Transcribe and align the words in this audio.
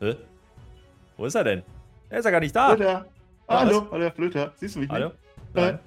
Hä? 0.00 0.16
Wo 1.18 1.26
ist 1.26 1.34
er 1.34 1.44
denn? 1.44 1.62
Er 2.08 2.18
ist 2.20 2.24
ja 2.24 2.30
gar 2.30 2.40
nicht 2.40 2.56
da. 2.56 2.74
Flöter. 2.74 3.06
Hallo, 3.46 3.86
hallo, 3.90 4.04
Herr 4.04 4.12
Flöter. 4.12 4.52
Siehst 4.56 4.74
du 4.74 4.80
mich 4.80 4.88
Hallo? 4.88 5.08
nicht? 5.08 5.18
Nein. 5.52 5.74
Äh, 5.74 5.78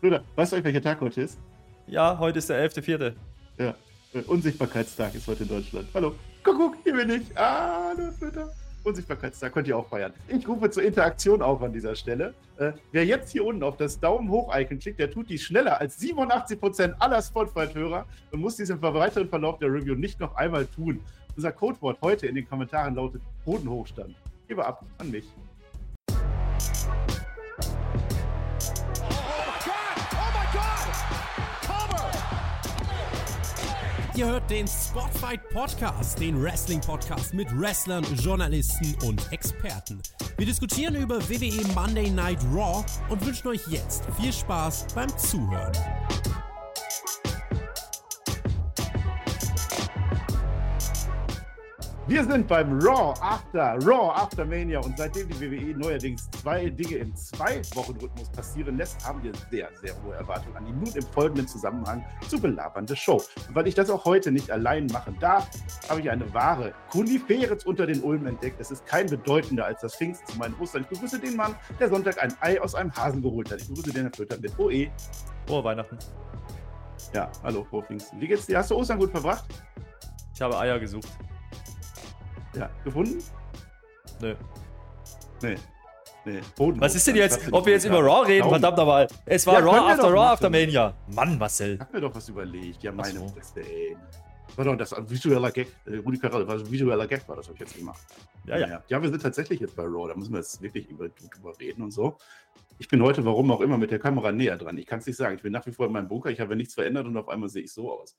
Flöter, 0.00 0.24
weißt 0.34 0.52
du 0.52 0.64
welcher 0.64 0.82
Tag 0.82 1.00
heute 1.00 1.20
ist? 1.22 1.38
Ja, 1.86 2.18
heute 2.18 2.40
ist 2.40 2.48
der 2.50 2.68
11.4. 2.68 3.12
Ja, 3.58 3.74
äh, 4.12 4.22
Unsichtbarkeitstag 4.22 5.14
ist 5.14 5.28
heute 5.28 5.44
in 5.44 5.50
Deutschland. 5.50 5.86
Hallo. 5.94 6.16
Guck, 6.42 6.56
guck, 6.56 6.76
hier 6.82 6.94
bin 6.94 7.10
ich. 7.10 7.36
Hallo, 7.36 8.10
Flöter. 8.18 8.50
Unsichtbarkeitstag 8.82 9.52
könnt 9.52 9.68
ihr 9.68 9.76
auch 9.76 9.88
feiern. 9.88 10.12
Ich 10.26 10.48
rufe 10.48 10.68
zur 10.70 10.82
Interaktion 10.82 11.40
auf 11.40 11.62
an 11.62 11.72
dieser 11.72 11.94
Stelle. 11.94 12.34
Äh, 12.56 12.72
wer 12.90 13.04
jetzt 13.04 13.30
hier 13.30 13.44
unten 13.44 13.62
auf 13.62 13.76
das 13.76 14.00
Daumen 14.00 14.28
hoch-Icon 14.30 14.80
klickt, 14.80 14.98
der 14.98 15.12
tut 15.12 15.30
dies 15.30 15.42
schneller 15.42 15.80
als 15.80 16.00
87% 16.00 16.94
aller 16.98 17.22
Spotify-Hörer 17.22 18.06
und 18.32 18.40
muss 18.40 18.56
dies 18.56 18.70
im 18.70 18.82
weiteren 18.82 19.28
Verlauf 19.28 19.58
der 19.58 19.72
Review 19.72 19.94
nicht 19.94 20.18
noch 20.18 20.34
einmal 20.34 20.66
tun. 20.66 21.00
Unser 21.40 21.52
Codewort 21.52 21.98
heute 22.02 22.26
in 22.26 22.34
den 22.34 22.46
Kommentaren 22.46 22.94
lautet 22.94 23.22
Bodenhochstand. 23.46 24.14
Gebe 24.46 24.62
ab 24.62 24.84
an 24.98 25.10
mich. 25.10 25.24
Ihr 34.14 34.26
hört 34.26 34.50
den 34.50 34.68
Spotfight 34.68 35.48
Podcast, 35.48 36.20
den 36.20 36.42
Wrestling 36.42 36.82
Podcast 36.82 37.32
mit 37.32 37.48
Wrestlern, 37.58 38.04
Journalisten 38.16 38.94
und 39.06 39.32
Experten. 39.32 40.02
Wir 40.36 40.44
diskutieren 40.44 40.94
über 40.94 41.26
WWE 41.26 41.66
Monday 41.74 42.10
Night 42.10 42.40
Raw 42.52 42.84
und 43.08 43.24
wünschen 43.24 43.48
euch 43.48 43.66
jetzt 43.68 44.04
viel 44.20 44.30
Spaß 44.34 44.88
beim 44.94 45.08
Zuhören. 45.16 45.72
Wir 52.10 52.24
sind 52.24 52.48
beim 52.48 52.76
Raw 52.80 53.14
After, 53.20 53.78
Raw 53.86 54.10
After 54.10 54.44
Mania 54.44 54.80
und 54.80 54.98
seitdem 54.98 55.28
die 55.28 55.40
WWE 55.40 55.78
neuerdings 55.78 56.28
zwei 56.32 56.68
Dinge 56.68 56.96
im 56.96 57.14
Zwei-Wochen-Rhythmus 57.14 58.28
passieren 58.30 58.78
lässt, 58.78 59.06
haben 59.06 59.22
wir 59.22 59.30
sehr, 59.48 59.68
sehr 59.80 59.94
hohe 60.02 60.16
Erwartungen 60.16 60.56
an 60.56 60.66
die 60.66 60.72
nun 60.72 60.92
im 60.92 61.06
folgenden 61.12 61.46
Zusammenhang 61.46 62.04
zu 62.26 62.40
belabernde 62.40 62.96
Show. 62.96 63.22
Und 63.46 63.54
weil 63.54 63.68
ich 63.68 63.76
das 63.76 63.90
auch 63.90 64.04
heute 64.06 64.32
nicht 64.32 64.50
allein 64.50 64.86
machen 64.86 65.16
darf, 65.20 65.48
habe 65.88 66.00
ich 66.00 66.10
eine 66.10 66.34
wahre 66.34 66.74
Kuniferez 66.90 67.64
unter 67.64 67.86
den 67.86 68.02
Ulmen 68.02 68.26
entdeckt. 68.26 68.60
Es 68.60 68.72
ist 68.72 68.84
kein 68.86 69.06
bedeutender 69.06 69.66
als 69.66 69.80
das 69.80 69.94
Pfingst 69.94 70.26
zu 70.26 70.36
meinen 70.36 70.56
Ostern. 70.58 70.82
Ich 70.82 70.88
begrüße 70.88 71.20
den 71.20 71.36
Mann, 71.36 71.54
der 71.78 71.90
Sonntag 71.90 72.20
ein 72.20 72.34
Ei 72.40 72.60
aus 72.60 72.74
einem 72.74 72.92
Hasen 72.92 73.22
geholt 73.22 73.52
hat. 73.52 73.60
Ich 73.60 73.68
begrüße 73.68 73.92
den 73.92 74.02
Herrn 74.02 74.12
Flöter 74.12 74.36
mit 74.40 74.58
OE. 74.58 74.90
Frohe 75.46 75.62
Weihnachten. 75.62 75.96
Ja, 77.14 77.30
hallo, 77.44 77.62
frohe 77.70 77.84
Pfingsten. 77.84 78.20
Wie 78.20 78.26
geht's 78.26 78.46
dir? 78.46 78.58
Hast 78.58 78.72
du 78.72 78.74
Ostern 78.74 78.98
gut 78.98 79.12
verbracht? 79.12 79.44
Ich 80.34 80.42
habe 80.42 80.58
Eier 80.58 80.80
gesucht. 80.80 81.08
Ja, 82.54 82.70
gefunden? 82.84 83.22
Nö. 84.20 84.34
Nee. 85.42 85.56
Nee. 86.24 86.40
Boden 86.56 86.80
Was 86.80 86.94
ist 86.94 87.06
denn 87.06 87.16
jetzt, 87.16 87.40
ob 87.52 87.64
wir 87.64 87.72
jetzt 87.72 87.86
über? 87.86 88.00
Raw 88.00 88.26
reden? 88.26 88.40
Daumen. 88.42 88.50
Verdammt 88.60 88.76
nochmal. 88.76 89.08
Es 89.24 89.46
war 89.46 89.54
Ja, 89.54 89.60
Raw 89.60 89.90
after 89.90 90.04
Raw 90.04 90.14
machen. 90.16 90.32
after 90.32 90.50
Mania. 90.50 90.94
Mann, 91.14 91.38
Marcel. 91.38 91.74
Ich 91.74 91.80
hab 91.80 91.92
mir 91.92 92.00
doch 92.00 92.14
was 92.14 92.28
überlegt. 92.28 92.82
Ja, 92.82 92.92
meine 92.92 93.20
so. 93.20 93.28
Fresse, 93.28 93.60
ey. 93.60 93.96
War 94.56 94.64
doch 94.64 94.76
das 94.76 94.92
ein 94.92 95.08
visueller 95.08 95.50
Gag. 95.50 95.68
Äh, 95.86 95.96
Rudi 95.98 96.18
Carell, 96.18 96.46
war 96.46 96.56
ein 96.56 96.70
visueller 96.70 97.06
Gag, 97.06 97.26
war 97.28 97.36
das, 97.36 97.46
habe 97.46 97.54
ich 97.54 97.60
jetzt 97.60 97.76
gemacht. 97.76 98.00
Ja, 98.46 98.58
ja. 98.58 98.68
ja. 98.68 98.82
Ja, 98.88 99.02
wir 99.02 99.08
sind 99.08 99.22
tatsächlich 99.22 99.60
jetzt 99.60 99.76
bei 99.76 99.84
Raw. 99.84 100.08
Da 100.08 100.14
müssen 100.14 100.32
wir 100.32 100.38
jetzt 100.40 100.60
wirklich 100.60 100.88
über, 100.90 101.08
drüber 101.08 101.58
reden 101.58 101.82
und 101.82 101.92
so. 101.92 102.18
Ich 102.78 102.88
bin 102.88 103.02
heute, 103.02 103.24
warum 103.24 103.50
auch 103.52 103.60
immer, 103.60 103.78
mit 103.78 103.90
der 103.90 103.98
Kamera 103.98 104.32
näher 104.32 104.56
dran. 104.58 104.76
Ich 104.76 104.86
kann 104.86 104.98
es 104.98 105.06
nicht 105.06 105.16
sagen. 105.16 105.36
Ich 105.36 105.42
bin 105.42 105.52
nach 105.52 105.64
wie 105.66 105.72
vor 105.72 105.86
in 105.86 105.92
meinem 105.92 106.08
Bunker. 106.08 106.30
Ich 106.30 106.40
habe 106.40 106.56
nichts 106.56 106.74
verändert 106.74 107.06
und 107.06 107.16
auf 107.16 107.28
einmal 107.28 107.48
sehe 107.48 107.62
ich 107.62 107.72
so 107.72 107.92
aus. 107.92 108.16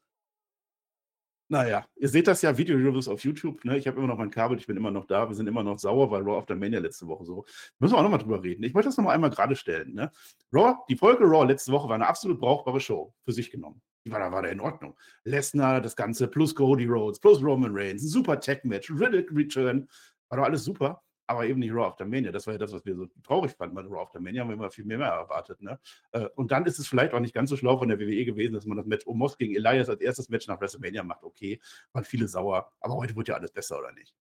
Naja, 1.51 1.85
ihr 1.97 2.07
seht 2.07 2.27
das 2.27 2.41
ja, 2.43 2.57
Video-Reviews 2.57 3.09
auf 3.09 3.25
YouTube. 3.25 3.65
Ne? 3.65 3.77
Ich 3.77 3.85
habe 3.85 3.97
immer 3.97 4.07
noch 4.07 4.17
mein 4.17 4.31
Kabel, 4.31 4.57
ich 4.57 4.67
bin 4.67 4.77
immer 4.77 4.89
noch 4.89 5.03
da. 5.03 5.27
Wir 5.27 5.35
sind 5.35 5.47
immer 5.47 5.63
noch 5.63 5.79
sauer, 5.79 6.09
weil 6.09 6.21
Raw 6.21 6.37
auf 6.37 6.45
der 6.45 6.55
Mania 6.55 6.79
letzte 6.79 7.07
Woche 7.07 7.25
so. 7.25 7.43
Müssen 7.77 7.93
wir 7.93 7.97
auch 7.97 8.03
nochmal 8.03 8.19
drüber 8.19 8.41
reden. 8.41 8.63
Ich 8.63 8.73
möchte 8.73 8.87
das 8.87 8.95
nochmal 8.95 9.15
einmal 9.15 9.31
gerade 9.31 9.57
stellen. 9.57 9.93
Ne? 9.93 10.09
Raw, 10.53 10.77
die 10.87 10.95
Folge 10.95 11.25
Raw 11.25 11.45
letzte 11.45 11.73
Woche 11.73 11.89
war 11.89 11.95
eine 11.95 12.07
absolut 12.07 12.39
brauchbare 12.39 12.79
Show 12.79 13.13
für 13.25 13.33
sich 13.33 13.51
genommen. 13.51 13.81
Die 14.05 14.11
war 14.13 14.19
da, 14.19 14.31
war 14.31 14.43
da 14.43 14.47
in 14.47 14.61
Ordnung. 14.61 14.97
Lesnar, 15.25 15.81
das 15.81 15.97
Ganze, 15.97 16.29
plus 16.29 16.55
Cody 16.55 16.85
Rhodes, 16.85 17.19
plus 17.19 17.43
Roman 17.43 17.71
Reigns, 17.73 18.01
ein 18.01 18.07
super 18.07 18.39
Tech-Match, 18.39 18.89
Riddick 18.89 19.29
Return. 19.33 19.89
War 20.29 20.37
doch 20.37 20.45
alles 20.45 20.63
super, 20.63 21.03
aber 21.31 21.45
eben 21.45 21.59
nicht 21.59 21.71
Raw 21.71 21.85
auf 21.87 21.95
der 21.95 22.05
Mania. 22.05 22.31
Das 22.31 22.45
war 22.47 22.53
ja 22.53 22.57
das, 22.57 22.71
was 22.71 22.85
wir 22.85 22.95
so 22.95 23.07
traurig 23.23 23.51
fanden 23.53 23.75
bei 23.75 23.81
Raw 23.81 23.97
auf 24.01 24.11
der 24.11 24.21
Mania, 24.21 24.41
haben 24.41 24.49
wir 24.49 24.55
immer 24.55 24.69
viel 24.69 24.85
mehr 24.85 24.99
erwartet. 24.99 25.61
Ne? 25.61 25.79
Äh, 26.11 26.27
Und 26.35 26.51
dann 26.51 26.65
ist 26.65 26.79
es 26.79 26.87
vielleicht 26.87 27.13
auch 27.13 27.19
nicht 27.19 27.33
ganz 27.33 27.49
so 27.49 27.57
schlau 27.57 27.77
von 27.77 27.87
der 27.89 27.99
WWE 27.99 28.25
gewesen, 28.25 28.53
dass 28.53 28.65
man 28.65 28.77
das 28.77 28.85
Match 28.85 29.05
Omos 29.07 29.37
gegen 29.37 29.55
Elias 29.55 29.89
als 29.89 30.01
erstes 30.01 30.29
Match 30.29 30.47
nach 30.47 30.59
WrestleMania 30.61 31.03
macht. 31.03 31.23
Okay, 31.23 31.59
waren 31.93 32.03
viele 32.05 32.27
sauer, 32.27 32.71
aber 32.79 32.95
heute 32.95 33.15
wird 33.15 33.27
ja 33.27 33.35
alles 33.35 33.51
besser, 33.51 33.79
oder 33.79 33.91
nicht? 33.91 34.15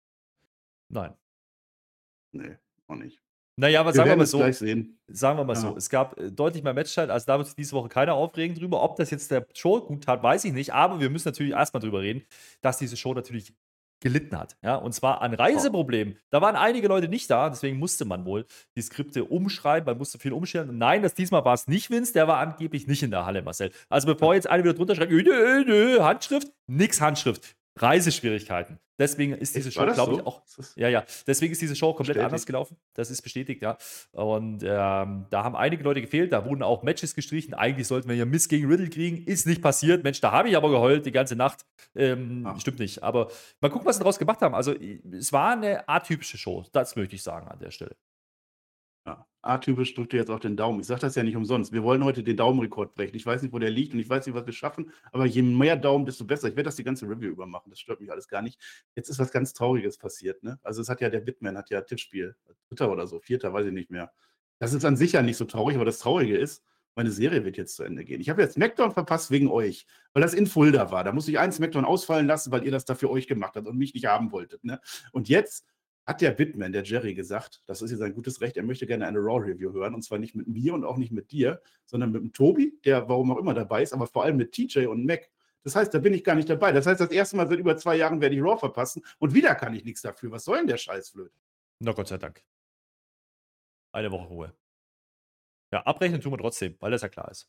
Nein. 0.88 1.15
Nee, 2.32 2.56
auch 2.87 2.97
nicht. 2.97 3.21
Naja, 3.56 3.81
aber 3.81 3.91
Wir 3.91 3.94
sagen 3.94 4.10
wir 4.10 4.16
mal 4.16 4.27
so. 4.27 4.38
Sagen 5.09 5.38
wir 5.38 5.44
mal 5.44 5.54
Ja. 5.54 5.60
so, 5.60 5.77
es 5.77 5.91
gab 5.91 6.19
äh, 6.19 6.31
deutlich 6.31 6.62
mehr 6.62 6.72
Matchzeit, 6.72 7.10
also 7.10 7.27
da 7.27 7.37
wird 7.37 7.48
sich 7.48 7.56
diese 7.56 7.72
Woche 7.72 7.88
keiner 7.88 8.15
aufregen 8.15 8.56
drüber. 8.56 8.82
Ob 8.82 8.97
das 8.97 9.10
jetzt 9.10 9.31
der 9.31 9.47
Show 9.54 9.81
gut 9.82 10.04
tat, 10.04 10.22
weiß 10.22 10.44
ich 10.44 10.53
nicht, 10.53 10.72
aber 10.72 11.00
wir 11.00 11.10
müssen 11.10 11.28
natürlich 11.28 11.53
erstmal 11.53 11.81
drüber 11.82 12.00
reden, 12.00 12.25
dass 12.62 12.78
diese 12.78 12.97
Show 12.97 13.12
natürlich 13.12 13.53
gelitten 14.00 14.38
hat. 14.38 14.56
Ja? 14.62 14.76
Und 14.76 14.92
zwar 14.92 15.22
an 15.22 15.34
Reiseproblemen. 15.34 16.16
Da 16.30 16.40
waren 16.40 16.56
einige 16.56 16.88
Leute 16.88 17.08
nicht 17.08 17.30
da, 17.30 17.48
deswegen 17.48 17.78
musste 17.78 18.04
man 18.04 18.24
wohl 18.24 18.46
die 18.76 18.82
Skripte 18.82 19.24
umschreiben, 19.24 19.86
man 19.86 19.98
musste 19.98 20.18
viel 20.18 20.32
umstellen. 20.32 20.78
Nein, 20.78 21.02
das 21.02 21.14
diesmal 21.14 21.44
war 21.44 21.54
es 21.54 21.68
nicht 21.68 21.90
Vince, 21.90 22.12
der 22.12 22.26
war 22.28 22.38
angeblich 22.38 22.86
nicht 22.86 23.02
in 23.02 23.10
der 23.10 23.26
Halle, 23.26 23.42
Marcel. 23.42 23.70
Also 23.88 24.06
bevor 24.06 24.34
jetzt 24.34 24.48
alle 24.48 24.64
wieder 24.64 24.74
drunter 24.74 24.96
schreiben, 24.96 25.14
nö, 25.16 25.64
nö, 25.66 26.00
Handschrift, 26.00 26.48
nix 26.66 27.00
Handschrift. 27.00 27.59
Reiseschwierigkeiten. 27.82 28.78
Deswegen 28.98 29.32
ist 29.32 29.56
diese 29.56 29.72
Show, 29.72 29.86
glaube 29.86 30.12
ich, 30.12 30.18
so? 30.18 30.24
auch 30.26 30.44
Ist 30.44 30.58
das- 30.58 30.74
ja, 30.76 30.88
ja. 30.88 31.04
Deswegen 31.26 31.52
ist 31.52 31.62
diese 31.62 31.74
Show 31.74 31.88
komplett 31.94 32.08
Bestätigt. 32.16 32.24
anders 32.26 32.44
gelaufen. 32.46 32.76
Das 32.92 33.10
ist 33.10 33.22
bestätigt, 33.22 33.62
ja. 33.62 33.78
Und 34.12 34.62
ähm, 34.62 35.26
da 35.30 35.42
haben 35.44 35.56
einige 35.56 35.82
Leute 35.82 36.02
gefehlt. 36.02 36.32
Da 36.32 36.44
wurden 36.44 36.62
auch 36.62 36.82
Matches 36.82 37.14
gestrichen. 37.14 37.54
Eigentlich 37.54 37.86
sollten 37.86 38.08
wir 38.10 38.16
ja 38.16 38.26
Miss 38.26 38.48
gegen 38.48 38.68
Riddle 38.68 38.91
kriegen. 38.91 39.24
Ist 39.24 39.46
nicht 39.46 39.62
passiert. 39.62 40.04
Mensch, 40.04 40.20
da 40.20 40.32
habe 40.32 40.50
ich 40.50 40.56
aber 40.56 40.68
geheult 40.70 41.06
die 41.06 41.12
ganze 41.12 41.34
Nacht. 41.36 41.64
Ähm, 41.96 42.44
Ah. 42.46 42.58
Stimmt 42.60 42.78
nicht. 42.78 43.02
Aber 43.02 43.30
mal 43.60 43.70
gucken, 43.70 43.86
was 43.86 43.97
sie 43.97 44.00
daraus 44.00 44.18
gemacht 44.18 44.42
haben. 44.42 44.54
Also, 44.54 44.74
es 45.12 45.32
war 45.32 45.52
eine 45.52 45.88
atypische 45.88 46.36
Show. 46.36 46.64
Das 46.72 46.94
möchte 46.97 47.14
ich 47.14 47.22
sagen 47.22 47.48
an 47.48 47.58
der 47.58 47.70
Stelle. 47.70 47.97
Ja. 49.06 49.26
Atypisch 49.42 49.94
drückt 49.94 50.12
ihr 50.12 50.18
jetzt 50.18 50.30
auf 50.30 50.40
den 50.40 50.56
Daumen. 50.56 50.80
Ich 50.80 50.86
sage 50.86 51.00
das 51.00 51.14
ja 51.14 51.22
nicht 51.22 51.36
umsonst. 51.36 51.72
Wir 51.72 51.82
wollen 51.82 52.04
heute 52.04 52.22
den 52.22 52.36
Daumenrekord 52.36 52.94
brechen. 52.94 53.16
Ich 53.16 53.24
weiß 53.24 53.40
nicht, 53.42 53.52
wo 53.52 53.58
der 53.58 53.70
liegt 53.70 53.94
und 53.94 54.00
ich 54.00 54.08
weiß 54.08 54.26
nicht, 54.26 54.34
was 54.34 54.44
wir 54.44 54.52
schaffen, 54.52 54.92
aber 55.12 55.24
je 55.24 55.42
mehr 55.42 55.76
Daumen, 55.76 56.04
desto 56.04 56.24
besser. 56.24 56.48
Ich 56.48 56.56
werde 56.56 56.68
das 56.68 56.76
die 56.76 56.84
ganze 56.84 57.08
Review 57.08 57.30
über 57.30 57.46
machen. 57.46 57.70
Das 57.70 57.80
stört 57.80 58.00
mich 58.00 58.10
alles 58.10 58.28
gar 58.28 58.42
nicht. 58.42 58.60
Jetzt 58.94 59.08
ist 59.08 59.18
was 59.18 59.32
ganz 59.32 59.54
Trauriges 59.54 59.96
passiert. 59.96 60.42
Ne? 60.42 60.58
Also 60.62 60.82
es 60.82 60.88
hat 60.90 61.00
ja 61.00 61.08
der 61.08 61.20
Bitman, 61.20 61.56
hat 61.56 61.70
ja 61.70 61.80
Tippspiel. 61.80 62.36
Dritter 62.68 62.92
oder 62.92 63.06
so, 63.06 63.18
vierter, 63.20 63.52
weiß 63.52 63.66
ich 63.66 63.72
nicht 63.72 63.90
mehr. 63.90 64.12
Das 64.58 64.74
ist 64.74 64.84
an 64.84 64.96
sich 64.96 65.12
ja 65.12 65.22
nicht 65.22 65.38
so 65.38 65.46
traurig, 65.46 65.76
aber 65.76 65.86
das 65.86 65.98
Traurige 66.00 66.36
ist, 66.36 66.62
meine 66.94 67.10
Serie 67.10 67.44
wird 67.44 67.56
jetzt 67.56 67.76
zu 67.76 67.82
Ende 67.82 68.04
gehen. 68.04 68.20
Ich 68.20 68.28
habe 68.28 68.42
jetzt 68.42 68.54
Smackdown 68.54 68.92
verpasst 68.92 69.30
wegen 69.30 69.48
euch, 69.48 69.86
weil 70.12 70.22
das 70.22 70.34
in 70.34 70.46
Fulda 70.46 70.90
war. 70.90 71.02
Da 71.02 71.12
musste 71.12 71.30
ich 71.30 71.38
einen 71.38 71.52
Smackdown 71.52 71.84
ausfallen 71.86 72.26
lassen, 72.26 72.52
weil 72.52 72.64
ihr 72.64 72.70
das 72.70 72.84
da 72.84 72.94
für 72.94 73.08
euch 73.08 73.26
gemacht 73.26 73.54
habt 73.56 73.66
und 73.66 73.78
mich 73.78 73.94
nicht 73.94 74.06
haben 74.06 74.32
wolltet. 74.32 74.64
Ne? 74.64 74.80
Und 75.12 75.28
jetzt 75.28 75.66
hat 76.06 76.20
der 76.20 76.32
Bitman, 76.32 76.72
der 76.72 76.82
Jerry, 76.82 77.14
gesagt, 77.14 77.62
das 77.66 77.82
ist 77.82 77.90
jetzt 77.92 78.00
ein 78.02 78.14
gutes 78.14 78.40
Recht, 78.40 78.56
er 78.56 78.62
möchte 78.64 78.86
gerne 78.86 79.06
eine 79.06 79.18
Raw-Review 79.18 79.72
hören. 79.72 79.94
Und 79.94 80.02
zwar 80.02 80.18
nicht 80.18 80.34
mit 80.34 80.48
mir 80.48 80.74
und 80.74 80.84
auch 80.84 80.96
nicht 80.96 81.12
mit 81.12 81.30
dir, 81.30 81.62
sondern 81.84 82.10
mit 82.12 82.22
dem 82.22 82.32
Tobi, 82.32 82.78
der 82.84 83.08
warum 83.08 83.30
auch 83.32 83.38
immer 83.38 83.54
dabei 83.54 83.82
ist, 83.82 83.92
aber 83.92 84.06
vor 84.06 84.24
allem 84.24 84.36
mit 84.36 84.52
TJ 84.52 84.86
und 84.86 85.04
Mac. 85.06 85.30
Das 85.62 85.76
heißt, 85.76 85.92
da 85.92 85.98
bin 85.98 86.14
ich 86.14 86.24
gar 86.24 86.34
nicht 86.34 86.48
dabei. 86.48 86.72
Das 86.72 86.86
heißt, 86.86 87.00
das 87.00 87.10
erste 87.10 87.36
Mal 87.36 87.46
seit 87.48 87.58
über 87.58 87.76
zwei 87.76 87.96
Jahren 87.96 88.20
werde 88.20 88.34
ich 88.34 88.42
Raw 88.42 88.58
verpassen 88.58 89.04
und 89.18 89.34
wieder 89.34 89.54
kann 89.54 89.74
ich 89.74 89.84
nichts 89.84 90.00
dafür. 90.02 90.30
Was 90.32 90.44
soll 90.44 90.56
denn 90.58 90.66
der 90.66 90.78
Scheißflöte? 90.78 91.34
Na 91.80 91.92
Gott 91.92 92.08
sei 92.08 92.16
Dank. 92.18 92.42
Eine 93.92 94.10
Woche 94.10 94.26
Ruhe. 94.28 94.54
Ja, 95.72 95.82
abrechnen 95.84 96.20
tun 96.20 96.32
wir 96.32 96.38
trotzdem, 96.38 96.76
weil 96.80 96.90
das 96.90 97.02
ja 97.02 97.08
klar 97.08 97.30
ist. 97.30 97.48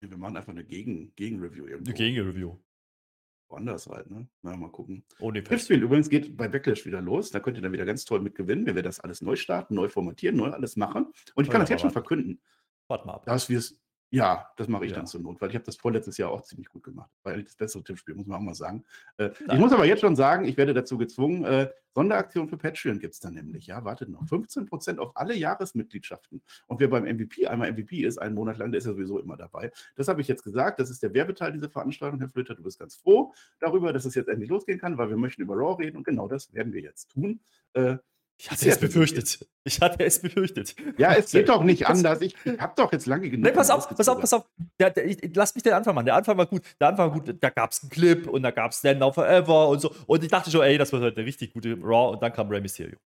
Wir 0.00 0.16
machen 0.16 0.36
einfach 0.36 0.52
eine 0.52 0.64
Gegen- 0.64 1.14
Gegen-Review 1.14 1.66
irgendwo. 1.66 1.90
Eine 1.90 1.98
Gegenreview. 1.98 2.56
Woanders 3.52 3.86
halt, 3.86 4.10
ne? 4.10 4.26
Na, 4.40 4.56
mal 4.56 4.70
gucken. 4.70 5.04
Ohne. 5.20 5.44
Tippspiel 5.44 5.82
übrigens 5.82 6.08
geht 6.08 6.36
bei 6.36 6.48
Backlash 6.48 6.86
wieder 6.86 7.02
los. 7.02 7.30
Da 7.30 7.38
könnt 7.38 7.58
ihr 7.58 7.62
dann 7.62 7.72
wieder 7.72 7.84
ganz 7.84 8.04
toll 8.06 8.20
mit 8.20 8.34
gewinnen. 8.34 8.64
Wir 8.64 8.74
werden 8.74 8.86
das 8.86 8.98
alles 8.98 9.20
neu 9.20 9.36
starten, 9.36 9.74
neu 9.74 9.88
formatieren, 9.88 10.36
neu 10.36 10.50
alles 10.50 10.76
machen. 10.76 11.12
Und 11.34 11.44
ich 11.44 11.50
kann 11.50 11.60
das 11.60 11.68
jetzt 11.68 11.82
schon 11.82 11.90
verkünden. 11.90 12.40
Warte 12.88 13.06
mal 13.06 13.14
ab. 13.14 13.26
dass 13.26 13.48
wir 13.48 13.58
es, 13.58 13.78
ja, 14.12 14.46
das 14.58 14.68
mache 14.68 14.84
ich 14.84 14.90
Ja. 14.90 14.98
dann 14.98 15.06
zur 15.06 15.22
Not, 15.22 15.40
weil 15.40 15.48
ich 15.48 15.54
habe 15.54 15.64
das 15.64 15.76
vorletztes 15.76 16.18
Jahr 16.18 16.30
auch 16.30 16.42
ziemlich 16.42 16.68
gut 16.68 16.82
gemacht. 16.82 17.10
Eigentlich 17.24 17.46
das 17.46 17.56
bessere 17.56 17.82
Tippspiel, 17.82 18.14
muss 18.14 18.26
man 18.26 18.38
auch 18.38 18.42
mal 18.42 18.54
sagen. 18.54 18.84
Äh, 19.16 19.30
ich 19.50 19.58
muss 19.58 19.72
aber 19.72 19.86
jetzt 19.86 20.00
schon 20.00 20.14
sagen, 20.16 20.44
ich 20.44 20.56
werde 20.58 20.74
dazu 20.74 20.98
gezwungen, 20.98 21.44
äh, 21.44 21.70
Sonderaktion 21.94 22.48
für 22.48 22.56
Patreon 22.58 22.98
gibt 22.98 23.14
es 23.14 23.20
dann 23.20 23.34
nämlich. 23.34 23.66
Ja, 23.66 23.84
wartet 23.84 24.10
noch. 24.10 24.22
15% 24.24 24.98
auf 24.98 25.16
alle 25.16 25.34
Jahresmitgliedschaften. 25.34 26.42
Und 26.66 26.80
wer 26.80 26.88
beim 26.88 27.04
MVP 27.04 27.46
einmal 27.46 27.72
MVP 27.72 28.04
ist, 28.04 28.18
einen 28.18 28.34
Monat 28.34 28.58
lang, 28.58 28.70
der 28.70 28.78
ist 28.78 28.84
ja 28.86 28.92
sowieso 28.92 29.18
immer 29.18 29.36
dabei. 29.36 29.70
Das 29.96 30.08
habe 30.08 30.20
ich 30.20 30.28
jetzt 30.28 30.42
gesagt. 30.42 30.78
Das 30.78 30.90
ist 30.90 31.02
der 31.02 31.14
Werbeteil 31.14 31.52
dieser 31.52 31.70
Veranstaltung. 31.70 32.18
Herr 32.20 32.28
Flöter, 32.28 32.54
du 32.54 32.62
bist 32.62 32.78
ganz 32.78 32.96
froh 32.96 33.32
darüber, 33.60 33.92
dass 33.92 34.04
es 34.04 34.14
jetzt 34.14 34.28
endlich 34.28 34.50
losgehen 34.50 34.78
kann, 34.78 34.98
weil 34.98 35.08
wir 35.08 35.16
möchten 35.16 35.42
über 35.42 35.54
Raw 35.54 35.82
reden 35.82 35.96
und 35.96 36.04
genau 36.04 36.28
das 36.28 36.52
werden 36.52 36.72
wir 36.72 36.82
jetzt 36.82 37.10
tun. 37.10 37.40
Äh, 37.74 37.96
Ich 38.38 38.50
hatte 38.50 38.68
es 38.68 38.78
befürchtet. 38.78 39.46
Ich 39.64 39.80
hatte 39.80 40.04
es 40.04 40.20
befürchtet. 40.20 40.74
Ja, 40.98 41.14
es 41.14 41.30
geht 41.30 41.48
doch 41.48 41.62
nicht 41.62 41.86
anders. 41.88 42.20
Ich, 42.20 42.34
ich 42.44 42.58
habe 42.58 42.72
doch 42.76 42.92
jetzt 42.92 43.06
lange 43.06 43.30
genug. 43.30 43.46
Nee, 43.46 43.52
pass 43.52 43.70
auf, 43.70 43.88
pass 43.88 44.08
auf, 44.08 44.18
pass 44.18 44.32
auf. 44.32 44.50
Der, 44.80 44.90
der, 44.90 45.06
ich, 45.06 45.18
lass 45.34 45.54
mich 45.54 45.62
den 45.62 45.74
Anfang 45.74 45.94
machen. 45.94 46.06
Der 46.06 46.16
Anfang 46.16 46.36
war 46.36 46.46
gut. 46.46 46.62
Der 46.80 46.88
Anfang 46.88 47.10
war 47.10 47.20
gut. 47.20 47.36
Da 47.40 47.50
gab 47.50 47.70
es 47.70 47.82
einen 47.82 47.90
Clip 47.90 48.26
und 48.26 48.42
da 48.42 48.50
gab 48.50 48.72
es 48.72 48.78
Stand 48.78 48.98
Now 48.98 49.12
Forever 49.12 49.68
und 49.68 49.80
so. 49.80 49.94
Und 50.06 50.24
ich 50.24 50.30
dachte 50.30 50.50
schon, 50.50 50.62
ey, 50.62 50.76
das 50.76 50.92
wird 50.92 51.02
heute 51.02 51.18
eine 51.18 51.26
richtig 51.26 51.52
gute 51.52 51.78
Raw. 51.80 52.14
Und 52.14 52.22
dann 52.22 52.32
kam 52.32 52.48
Rey 52.48 52.60
Mysterio. 52.60 52.98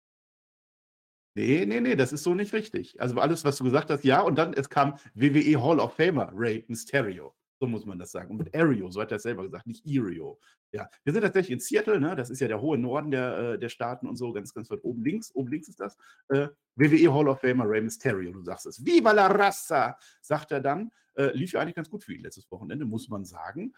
Nee, 1.37 1.65
nee, 1.65 1.81
nee, 1.81 1.97
das 1.97 2.13
ist 2.13 2.23
so 2.23 2.33
nicht 2.33 2.53
richtig. 2.53 2.99
Also 3.01 3.19
alles, 3.19 3.43
was 3.43 3.57
du 3.57 3.65
gesagt 3.65 3.89
hast, 3.89 4.05
ja. 4.05 4.21
Und 4.21 4.37
dann, 4.37 4.53
es 4.53 4.69
kam 4.69 4.97
WWE 5.15 5.61
Hall 5.61 5.79
of 5.81 5.93
Famer 5.95 6.31
Ray 6.33 6.63
Mysterio. 6.69 7.35
So 7.59 7.67
muss 7.67 7.85
man 7.85 7.99
das 7.99 8.11
sagen. 8.11 8.31
Und 8.31 8.37
mit 8.37 8.55
Ario, 8.55 8.89
so 8.89 9.01
hat 9.01 9.11
er 9.11 9.17
es 9.17 9.23
selber 9.23 9.43
gesagt, 9.43 9.67
nicht 9.67 9.85
Irio. 9.85 10.39
Ja, 10.75 10.89
wir 11.05 11.13
sind 11.13 11.21
tatsächlich 11.21 11.53
in 11.53 11.59
Seattle, 11.61 12.01
ne? 12.01 12.17
das 12.17 12.29
ist 12.29 12.41
ja 12.41 12.49
der 12.49 12.59
hohe 12.59 12.77
Norden 12.77 13.09
der, 13.09 13.37
äh, 13.37 13.57
der 13.57 13.69
Staaten 13.69 14.09
und 14.09 14.17
so, 14.17 14.33
ganz, 14.33 14.53
ganz 14.53 14.69
weit 14.69 14.83
oben 14.83 15.05
links. 15.05 15.33
Oben 15.33 15.49
links 15.49 15.69
ist 15.69 15.79
das. 15.79 15.97
Äh, 16.27 16.49
WWE 16.75 17.13
Hall 17.13 17.29
of 17.29 17.39
Famer 17.39 17.63
Ray 17.65 17.79
Mysterio, 17.79 18.33
du 18.33 18.41
sagst 18.41 18.65
es. 18.65 18.85
Viva 18.85 19.13
la 19.13 19.27
Raza, 19.27 19.97
sagt 20.21 20.51
er 20.51 20.59
dann. 20.59 20.91
Äh, 21.15 21.31
lief 21.31 21.53
ja 21.53 21.61
eigentlich 21.61 21.75
ganz 21.75 21.89
gut 21.89 22.03
für 22.03 22.13
ihn 22.13 22.23
letztes 22.23 22.51
Wochenende, 22.51 22.83
muss 22.83 23.07
man 23.07 23.23
sagen. 23.23 23.73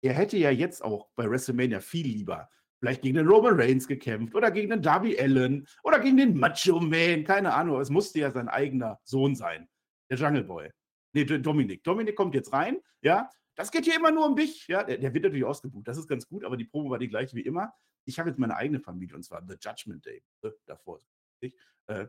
Er 0.00 0.14
hätte 0.14 0.38
ja 0.38 0.50
jetzt 0.50 0.82
auch 0.82 1.10
bei 1.16 1.28
WrestleMania 1.28 1.80
viel 1.80 2.06
lieber 2.06 2.48
vielleicht 2.78 3.02
gegen 3.02 3.16
den 3.16 3.28
Roman 3.28 3.60
Reigns 3.60 3.86
gekämpft 3.86 4.34
oder 4.34 4.50
gegen 4.50 4.70
den 4.70 4.80
Darby 4.80 5.18
Allen 5.18 5.66
oder 5.82 5.98
gegen 5.98 6.16
den 6.16 6.38
Macho 6.38 6.80
Man, 6.80 7.24
keine 7.24 7.52
Ahnung. 7.52 7.80
Es 7.80 7.90
musste 7.90 8.20
ja 8.20 8.30
sein 8.30 8.48
eigener 8.48 9.00
Sohn 9.04 9.34
sein, 9.34 9.68
der 10.10 10.16
Jungle 10.16 10.44
Boy. 10.44 10.70
Nee, 11.12 11.24
Dominik. 11.24 11.82
Dominik 11.84 12.16
kommt 12.16 12.34
jetzt 12.34 12.52
rein, 12.52 12.78
ja. 13.02 13.28
Das 13.58 13.72
geht 13.72 13.86
hier 13.86 13.96
immer 13.96 14.12
nur 14.12 14.24
um 14.24 14.36
dich, 14.36 14.68
ja. 14.68 14.84
Der, 14.84 14.98
der 14.98 15.12
wird 15.12 15.24
natürlich 15.24 15.44
ausgebucht, 15.44 15.88
das 15.88 15.98
ist 15.98 16.06
ganz 16.06 16.28
gut, 16.28 16.44
aber 16.44 16.56
die 16.56 16.64
Probe 16.64 16.90
war 16.90 16.98
die 16.98 17.08
gleiche 17.08 17.34
wie 17.34 17.40
immer. 17.40 17.72
Ich 18.04 18.20
habe 18.20 18.30
jetzt 18.30 18.38
meine 18.38 18.56
eigene 18.56 18.78
Familie 18.78 19.16
und 19.16 19.24
zwar 19.24 19.44
The 19.46 19.56
Judgment 19.60 20.06
Day. 20.06 20.22
äh, 20.42 20.50
Davor. 20.64 21.00
Ich, 21.40 21.54
äh, 21.88 22.06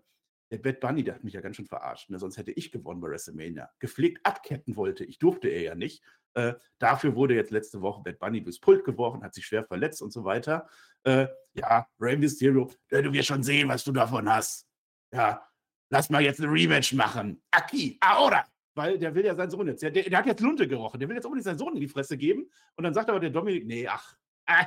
der 0.51 0.57
Bad 0.59 0.79
Bunny, 0.79 1.03
der 1.03 1.15
hat 1.15 1.23
mich 1.23 1.33
ja 1.33 1.41
ganz 1.41 1.55
schön 1.55 1.65
verarscht. 1.65 2.11
Ne? 2.11 2.19
Sonst 2.19 2.37
hätte 2.37 2.51
ich 2.51 2.71
gewonnen 2.71 3.01
bei 3.01 3.09
WrestleMania. 3.09 3.67
Gepflegt 3.79 4.23
abketten 4.23 4.75
wollte. 4.75 5.05
Ich 5.05 5.17
durfte 5.17 5.47
er 5.47 5.61
ja 5.61 5.75
nicht. 5.75 6.03
Äh, 6.35 6.53
dafür 6.77 7.15
wurde 7.15 7.33
jetzt 7.33 7.49
letzte 7.49 7.81
Woche 7.81 8.03
Bad 8.03 8.19
Bunny 8.19 8.43
durchs 8.43 8.59
Pult 8.59 8.83
geworfen, 8.83 9.23
hat 9.23 9.33
sich 9.33 9.47
schwer 9.47 9.63
verletzt 9.63 10.03
und 10.03 10.11
so 10.11 10.23
weiter. 10.23 10.69
Äh, 11.03 11.27
ja, 11.53 11.87
Rey 11.99 12.15
Mysterio, 12.15 12.71
du 12.89 13.13
wirst 13.13 13.27
schon 13.27 13.41
sehen, 13.41 13.69
was 13.69 13.83
du 13.83 13.91
davon 13.91 14.31
hast. 14.31 14.67
Ja, 15.11 15.43
lass 15.89 16.11
mal 16.11 16.21
jetzt 16.21 16.41
eine 16.41 16.51
Rematch 16.51 16.93
machen. 16.93 17.41
Aki, 17.49 17.97
ahora. 18.01 18.45
Weil 18.79 18.97
der 18.97 19.13
will 19.13 19.25
ja 19.25 19.35
seinen 19.35 19.49
Sohn 19.49 19.67
jetzt. 19.67 19.83
Der, 19.83 19.91
der, 19.91 20.03
der 20.03 20.19
hat 20.19 20.25
jetzt 20.25 20.39
Lunte 20.39 20.65
gerochen. 20.65 21.01
Der 21.01 21.09
will 21.09 21.15
jetzt 21.17 21.25
unbedingt 21.25 21.43
seinen 21.43 21.57
Sohn 21.57 21.73
in 21.73 21.81
die 21.81 21.89
Fresse 21.89 22.17
geben. 22.17 22.49
Und 22.77 22.85
dann 22.85 22.93
sagt 22.93 23.09
aber 23.09 23.19
der 23.19 23.29
Dominik, 23.29 23.67
nee, 23.67 23.85
ach, 23.85 24.15
äh. 24.45 24.63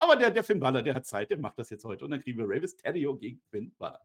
Aber 0.00 0.16
der, 0.16 0.32
der 0.32 0.42
Finn 0.42 0.58
Balor, 0.58 0.82
der 0.82 0.96
hat 0.96 1.06
Zeit, 1.06 1.30
der 1.30 1.38
macht 1.38 1.56
das 1.56 1.70
jetzt 1.70 1.84
heute. 1.84 2.04
Und 2.04 2.10
dann 2.10 2.20
kriegen 2.20 2.40
wir 2.40 2.48
Rey 2.48 2.58
Mysterio 2.58 3.16
gegen 3.16 3.40
Finn 3.48 3.72
Balor. 3.78 4.00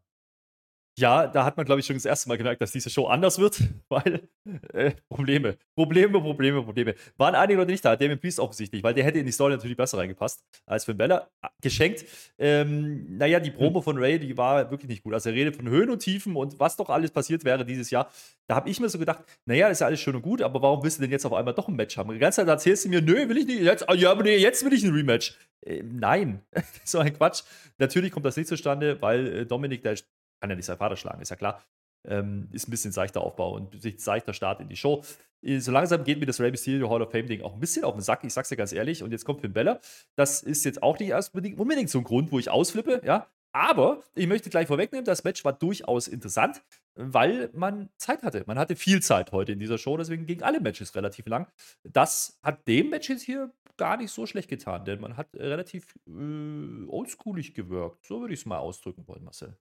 Ja, 0.99 1.25
da 1.27 1.45
hat 1.45 1.55
man, 1.55 1.65
glaube 1.65 1.79
ich, 1.79 1.85
schon 1.85 1.95
das 1.95 2.03
erste 2.03 2.27
Mal 2.27 2.38
gemerkt, 2.38 2.61
dass 2.61 2.73
diese 2.73 2.89
Show 2.89 3.07
anders 3.07 3.39
wird, 3.39 3.61
weil 3.89 4.27
äh, 4.73 4.91
Probleme, 5.09 5.57
Probleme, 5.73 6.19
Probleme, 6.19 6.61
Probleme. 6.61 6.95
Waren 7.17 7.33
einige 7.33 7.59
Leute 7.59 7.71
nicht 7.71 7.85
da, 7.85 7.95
Damien 7.95 8.19
Priest 8.19 8.39
offensichtlich, 8.39 8.83
weil 8.83 8.93
der 8.93 9.05
hätte 9.05 9.19
in 9.19 9.25
die 9.25 9.31
Story 9.31 9.53
natürlich 9.53 9.77
besser 9.77 9.97
reingepasst 9.99 10.43
als 10.65 10.83
Finn 10.83 10.97
Bella. 10.97 11.29
Geschenkt. 11.61 12.05
Ähm, 12.38 13.17
naja, 13.17 13.39
die 13.39 13.51
Promo 13.51 13.81
von 13.81 13.97
Ray, 13.97 14.19
die 14.19 14.38
war 14.38 14.69
wirklich 14.69 14.89
nicht 14.89 15.03
gut. 15.03 15.13
Also 15.13 15.29
er 15.29 15.35
redet 15.35 15.55
von 15.55 15.69
Höhen 15.69 15.89
und 15.89 15.99
Tiefen 15.99 16.35
und 16.35 16.59
was 16.59 16.75
doch 16.75 16.89
alles 16.89 17.11
passiert 17.11 17.45
wäre 17.45 17.65
dieses 17.65 17.89
Jahr. 17.89 18.11
Da 18.47 18.55
habe 18.55 18.69
ich 18.69 18.79
mir 18.81 18.89
so 18.89 18.99
gedacht, 18.99 19.23
naja, 19.45 19.69
das 19.69 19.77
ist 19.77 19.79
ja 19.79 19.88
alles 19.88 20.01
schön 20.01 20.15
und 20.15 20.23
gut, 20.23 20.41
aber 20.41 20.61
warum 20.61 20.83
willst 20.83 20.97
du 20.97 21.03
denn 21.03 21.11
jetzt 21.11 21.25
auf 21.25 21.33
einmal 21.33 21.53
doch 21.53 21.69
ein 21.69 21.75
Match 21.75 21.97
haben? 21.97 22.11
Die 22.11 22.19
ganze 22.19 22.41
Zeit 22.41 22.49
erzählst 22.49 22.83
du 22.83 22.89
mir, 22.89 23.01
nö, 23.01 23.29
will 23.29 23.38
ich 23.38 23.45
nicht, 23.45 23.61
jetzt, 23.61 23.88
ah, 23.88 23.93
ja, 23.93 24.11
aber 24.11 24.23
nee, 24.23 24.35
jetzt 24.35 24.65
will 24.65 24.73
ich 24.73 24.83
ein 24.83 24.93
Rematch. 24.93 25.38
Äh, 25.65 25.83
nein, 25.83 26.41
so 26.83 26.99
ein 26.99 27.13
Quatsch. 27.13 27.43
Natürlich 27.77 28.11
kommt 28.11 28.25
das 28.25 28.35
nicht 28.35 28.47
zustande, 28.47 29.01
weil 29.01 29.27
äh, 29.27 29.45
Dominik, 29.45 29.83
der 29.83 29.95
kann 30.41 30.49
ja 30.49 30.55
nicht 30.55 30.65
seinen 30.65 30.77
Vater 30.77 30.97
schlagen, 30.97 31.21
ist 31.21 31.29
ja 31.29 31.35
klar. 31.38 31.63
Ähm, 32.03 32.49
ist 32.51 32.67
ein 32.67 32.71
bisschen 32.71 32.91
seichter 32.91 33.21
Aufbau 33.21 33.53
und 33.53 33.79
sich 33.79 34.01
seichter 34.01 34.33
Start 34.33 34.59
in 34.59 34.67
die 34.69 34.75
Show. 34.75 35.03
Äh, 35.43 35.59
So 35.59 35.71
langsam 35.71 36.03
geht 36.03 36.19
mir 36.19 36.25
das 36.25 36.39
Rey 36.39 36.49
Mysterio 36.49 36.89
Hall 36.89 37.01
of 37.03 37.11
Fame 37.11 37.27
Ding 37.27 37.41
auch 37.43 37.53
ein 37.53 37.59
bisschen 37.59 37.83
auf 37.83 37.93
den 37.93 38.01
Sack, 38.01 38.23
ich 38.23 38.33
sag's 38.33 38.49
dir 38.49 38.55
ganz 38.57 38.73
ehrlich. 38.73 39.03
Und 39.03 39.11
jetzt 39.11 39.23
kommt 39.23 39.41
Finn 39.41 39.53
Bella. 39.53 39.79
Das 40.15 40.41
ist 40.41 40.65
jetzt 40.65 40.81
auch 40.81 40.97
nicht 40.99 41.13
unbedingt, 41.13 41.59
unbedingt 41.59 41.89
so 41.89 41.99
ein 41.99 42.03
Grund, 42.03 42.31
wo 42.31 42.39
ich 42.39 42.49
ausflippe, 42.49 43.01
ja. 43.05 43.27
Aber 43.53 44.01
ich 44.15 44.27
möchte 44.27 44.49
gleich 44.49 44.67
vorwegnehmen, 44.67 45.03
das 45.03 45.25
Match 45.25 45.43
war 45.43 45.51
durchaus 45.51 46.07
interessant, 46.07 46.61
weil 46.95 47.49
man 47.53 47.89
Zeit 47.97 48.23
hatte. 48.23 48.43
Man 48.47 48.57
hatte 48.57 48.77
viel 48.77 49.01
Zeit 49.01 49.33
heute 49.33 49.51
in 49.51 49.59
dieser 49.59 49.77
Show, 49.77 49.97
deswegen 49.97 50.25
gingen 50.25 50.41
alle 50.41 50.61
Matches 50.61 50.95
relativ 50.95 51.27
lang. 51.27 51.47
Das 51.83 52.39
hat 52.43 52.65
dem 52.67 52.89
Match 52.89 53.09
jetzt 53.09 53.23
hier 53.23 53.51
gar 53.75 53.97
nicht 53.97 54.11
so 54.11 54.25
schlecht 54.25 54.47
getan, 54.49 54.85
denn 54.85 55.01
man 55.01 55.17
hat 55.17 55.27
relativ 55.35 55.95
äh, 56.07 56.85
oldschoolig 56.88 57.53
gewirkt. 57.53 58.05
So 58.05 58.21
würde 58.21 58.33
ich 58.33 58.39
es 58.41 58.45
mal 58.45 58.59
ausdrücken 58.59 59.05
wollen, 59.07 59.23
Marcel. 59.25 59.57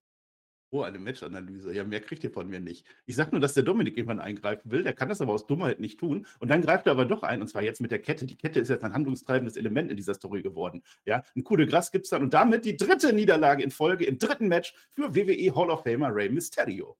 Oh, 0.73 0.83
eine 0.83 1.01
Matchanalyse. 1.01 1.75
Ja, 1.75 1.83
mehr 1.83 2.01
kriegt 2.01 2.23
ihr 2.23 2.31
von 2.31 2.49
mir 2.49 2.61
nicht. 2.61 2.87
Ich 3.05 3.17
sag 3.17 3.33
nur, 3.33 3.41
dass 3.41 3.55
der 3.55 3.65
Dominik 3.65 3.97
irgendwann 3.97 4.21
eingreifen 4.21 4.71
will. 4.71 4.85
Der 4.85 4.93
kann 4.93 5.09
das 5.09 5.21
aber 5.21 5.33
aus 5.33 5.47
Dummheit 5.47 5.81
nicht 5.81 5.99
tun. 5.99 6.27
Und 6.39 6.49
dann 6.49 6.63
greift 6.63 6.87
er 6.87 6.93
aber 6.93 7.07
doch 7.07 7.25
ein, 7.25 7.41
und 7.41 7.49
zwar 7.49 7.63
jetzt 7.63 7.81
mit 7.81 7.91
der 7.91 7.99
Kette. 7.99 8.25
Die 8.25 8.37
Kette 8.37 8.61
ist 8.61 8.69
jetzt 8.69 8.85
ein 8.85 8.93
handlungstreibendes 8.93 9.57
Element 9.57 9.91
in 9.91 9.97
dieser 9.97 10.15
Story 10.15 10.43
geworden. 10.43 10.85
Ja, 11.05 11.25
ein 11.35 11.43
Coup 11.43 11.57
de 11.57 11.67
Gras 11.67 11.91
gibt 11.91 12.05
es 12.05 12.11
dann 12.11 12.23
und 12.23 12.33
damit 12.35 12.65
die 12.65 12.77
dritte 12.77 13.13
Niederlage 13.13 13.65
in 13.65 13.73
Folge 13.73 14.05
im 14.05 14.19
dritten 14.19 14.47
Match 14.47 14.73
für 14.93 15.13
WWE 15.13 15.55
Hall 15.57 15.71
of 15.71 15.83
Famer 15.83 16.15
Rey 16.15 16.29
Mysterio. 16.29 16.97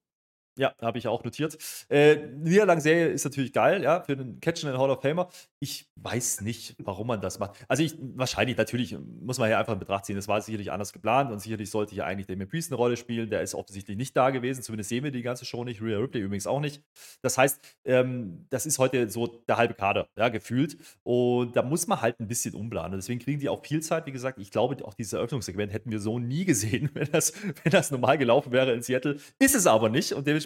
Ja, 0.57 0.75
habe 0.81 0.97
ich 0.97 1.07
auch 1.07 1.23
notiert. 1.23 1.57
Äh, 1.89 2.17
Niederlagenserie 2.37 3.07
ist 3.07 3.23
natürlich 3.23 3.53
geil, 3.53 3.83
ja, 3.83 4.01
für 4.01 4.17
den 4.17 4.41
Catch 4.41 4.63
in 4.63 4.69
den 4.69 4.77
Hall 4.77 4.89
of 4.89 5.01
Famer. 5.01 5.29
Ich 5.59 5.89
weiß 5.95 6.41
nicht, 6.41 6.75
warum 6.79 7.07
man 7.07 7.21
das 7.21 7.39
macht. 7.39 7.55
Also 7.69 7.83
ich, 7.83 7.95
wahrscheinlich, 8.15 8.57
natürlich 8.57 8.97
muss 9.21 9.39
man 9.39 9.47
hier 9.47 9.57
einfach 9.57 9.73
in 9.73 9.79
Betracht 9.79 10.05
ziehen, 10.05 10.17
es 10.17 10.27
war 10.27 10.41
sicherlich 10.41 10.71
anders 10.71 10.91
geplant 10.91 11.31
und 11.31 11.39
sicherlich 11.39 11.69
sollte 11.69 11.93
hier 11.93 12.05
eigentlich 12.05 12.27
Damien 12.27 12.49
Priest 12.49 12.71
eine 12.71 12.77
Rolle 12.77 12.97
spielen. 12.97 13.29
Der 13.29 13.41
ist 13.41 13.55
offensichtlich 13.55 13.95
nicht 13.95 14.15
da 14.17 14.29
gewesen, 14.29 14.61
zumindest 14.61 14.89
sehen 14.89 15.03
wir 15.03 15.11
die 15.11 15.21
ganze 15.21 15.45
Show 15.45 15.63
nicht, 15.63 15.81
Rhea 15.81 15.97
Ripley 15.97 16.21
übrigens 16.21 16.47
auch 16.47 16.59
nicht. 16.59 16.83
Das 17.21 17.37
heißt, 17.37 17.59
ähm, 17.85 18.45
das 18.49 18.65
ist 18.65 18.77
heute 18.77 19.09
so 19.09 19.27
der 19.47 19.55
halbe 19.55 19.73
Kader, 19.73 20.09
ja, 20.17 20.29
gefühlt. 20.29 20.75
Und 21.03 21.55
da 21.55 21.63
muss 21.63 21.87
man 21.87 22.01
halt 22.01 22.19
ein 22.19 22.27
bisschen 22.27 22.55
umplanen. 22.55 22.99
Deswegen 22.99 23.19
kriegen 23.19 23.39
die 23.39 23.49
auch 23.49 23.63
viel 23.63 23.81
Zeit. 23.81 24.05
Wie 24.05 24.11
gesagt, 24.11 24.37
ich 24.37 24.51
glaube, 24.51 24.83
auch 24.85 24.93
dieses 24.93 25.13
Eröffnungssegment 25.13 25.71
hätten 25.71 25.91
wir 25.91 25.99
so 25.99 26.19
nie 26.19 26.43
gesehen, 26.43 26.89
wenn 26.93 27.09
das, 27.11 27.33
wenn 27.63 27.71
das 27.71 27.89
normal 27.89 28.17
gelaufen 28.17 28.51
wäre 28.51 28.73
in 28.73 28.81
Seattle. 28.81 29.17
Ist 29.39 29.55
es 29.55 29.65
aber 29.65 29.89
nicht. 29.89 30.13
Und 30.13 30.27
dementsprechend 30.27 30.40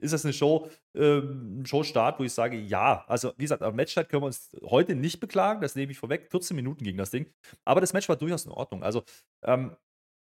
ist 0.00 0.12
das 0.12 0.24
eine 0.24 0.32
Show, 0.32 0.68
ähm, 0.94 1.64
Showstart, 1.64 2.18
wo 2.18 2.24
ich 2.24 2.32
sage, 2.32 2.58
ja. 2.58 3.04
Also, 3.08 3.32
wie 3.36 3.44
gesagt, 3.44 3.62
am 3.62 3.76
Matchstart 3.76 4.08
können 4.08 4.22
wir 4.22 4.26
uns 4.26 4.50
heute 4.64 4.94
nicht 4.94 5.20
beklagen. 5.20 5.60
Das 5.60 5.74
nehme 5.74 5.92
ich 5.92 5.98
vorweg. 5.98 6.28
14 6.30 6.54
Minuten 6.54 6.84
ging 6.84 6.96
das 6.96 7.10
Ding. 7.10 7.26
Aber 7.64 7.80
das 7.80 7.92
Match 7.92 8.08
war 8.08 8.16
durchaus 8.16 8.44
in 8.44 8.52
Ordnung. 8.52 8.82
Also, 8.82 9.02
ähm, 9.44 9.76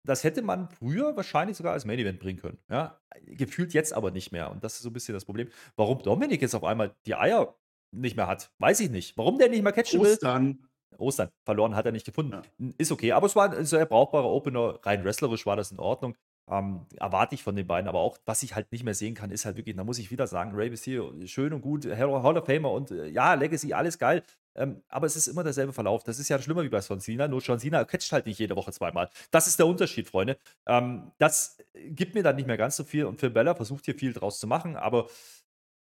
das 0.05 0.25
hätte 0.25 0.43
man 0.43 0.69
früher 0.70 1.17
wahrscheinlich 1.17 1.56
sogar 1.56 1.73
als 1.73 1.85
Main 1.85 1.99
Event 1.99 2.19
bringen 2.20 2.38
können. 2.38 2.59
Ja? 2.70 3.00
Gefühlt 3.26 3.75
jetzt 3.75 3.93
aber 3.93 4.11
nicht 4.11 4.32
mehr. 4.32 4.50
Und 4.50 4.65
das 4.65 4.76
ist 4.76 4.82
so 4.82 4.91
ein 4.91 4.93
bisschen 4.93 5.15
das 5.15 5.25
Problem. 5.25 5.49
Warum 5.76 6.03
Dominik 6.03 6.41
jetzt 6.41 6.55
auf 6.55 6.65
einmal 6.65 6.94
die 7.06 7.15
Eier 7.15 7.55
nicht 7.91 8.17
mehr 8.17 8.26
hat, 8.26 8.50
weiß 8.59 8.81
ich 8.81 8.91
nicht. 8.91 9.17
Warum 9.17 9.38
der 9.38 9.49
nicht 9.49 9.62
mehr 9.62 9.73
catchen 9.73 10.00
will, 10.00 10.12
Ostern. 10.12 10.67
Ostern. 10.97 11.29
Verloren 11.44 11.75
hat 11.75 11.87
er 11.87 11.93
nicht 11.93 12.06
gefunden. 12.06 12.32
Ja. 12.32 12.73
Ist 12.79 12.93
okay. 12.93 13.12
Aber 13.12 13.26
es 13.26 13.37
war 13.37 13.53
ein 13.53 13.65
sehr 13.65 13.87
brauchbarer 13.87 14.29
Opener. 14.29 14.79
Rein 14.82 15.05
wrestlerisch 15.05 15.47
war 15.47 15.56
das 15.56 15.73
in 15.73 15.79
Ordnung. 15.79 16.17
Ähm, 16.50 16.86
erwarte 16.96 17.34
ich 17.34 17.42
von 17.42 17.56
den 17.56 17.67
beiden. 17.67 17.88
Aber 17.88 18.00
auch, 18.00 18.19
was 18.24 18.43
ich 18.43 18.55
halt 18.55 18.72
nicht 18.72 18.84
mehr 18.84 18.94
sehen 18.94 19.14
kann, 19.14 19.31
ist 19.31 19.44
halt 19.44 19.56
wirklich, 19.56 19.76
da 19.76 19.84
muss 19.84 19.98
ich 19.98 20.10
wieder 20.10 20.26
sagen, 20.26 20.52
Ray 20.55 20.70
Mysterio, 20.70 21.12
schön 21.26 21.52
und 21.52 21.60
gut, 21.60 21.84
Hall 21.86 22.36
of 22.38 22.46
Famer 22.46 22.72
und 22.72 22.90
äh, 22.90 23.08
ja, 23.08 23.34
Legacy, 23.34 23.72
alles 23.74 23.98
geil. 23.98 24.22
Ähm, 24.56 24.82
aber 24.88 25.06
es 25.06 25.14
ist 25.14 25.28
immer 25.28 25.44
derselbe 25.44 25.72
Verlauf. 25.72 26.02
Das 26.05 26.19
ist 26.19 26.28
ja 26.28 26.38
schlimmer 26.40 26.62
wie 26.64 26.69
bei 26.69 26.81
John 26.81 27.00
Cena. 27.00 27.28
Nur 27.28 27.40
John 27.40 27.60
Cena 27.60 27.84
catcht 27.84 28.10
halt 28.12 28.26
nicht 28.26 28.38
jede 28.38 28.56
Woche 28.56 28.72
zweimal. 28.72 29.08
Das 29.31 29.46
ist 29.46 29.58
der 29.58 29.67
Unterschied, 29.67 30.08
Freunde. 30.08 30.36
Ähm, 30.67 31.12
das 31.19 31.58
gibt 31.74 32.14
mir 32.14 32.22
dann 32.22 32.36
nicht 32.36 32.46
mehr 32.46 32.56
ganz 32.56 32.76
so 32.76 32.82
viel. 32.84 33.05
Und 33.05 33.20
Phil 33.20 33.31
Bella 33.31 33.55
versucht 33.55 33.84
hier 33.84 33.94
viel 33.94 34.12
draus 34.12 34.40
zu 34.40 34.46
machen, 34.46 34.74
aber 34.74 35.08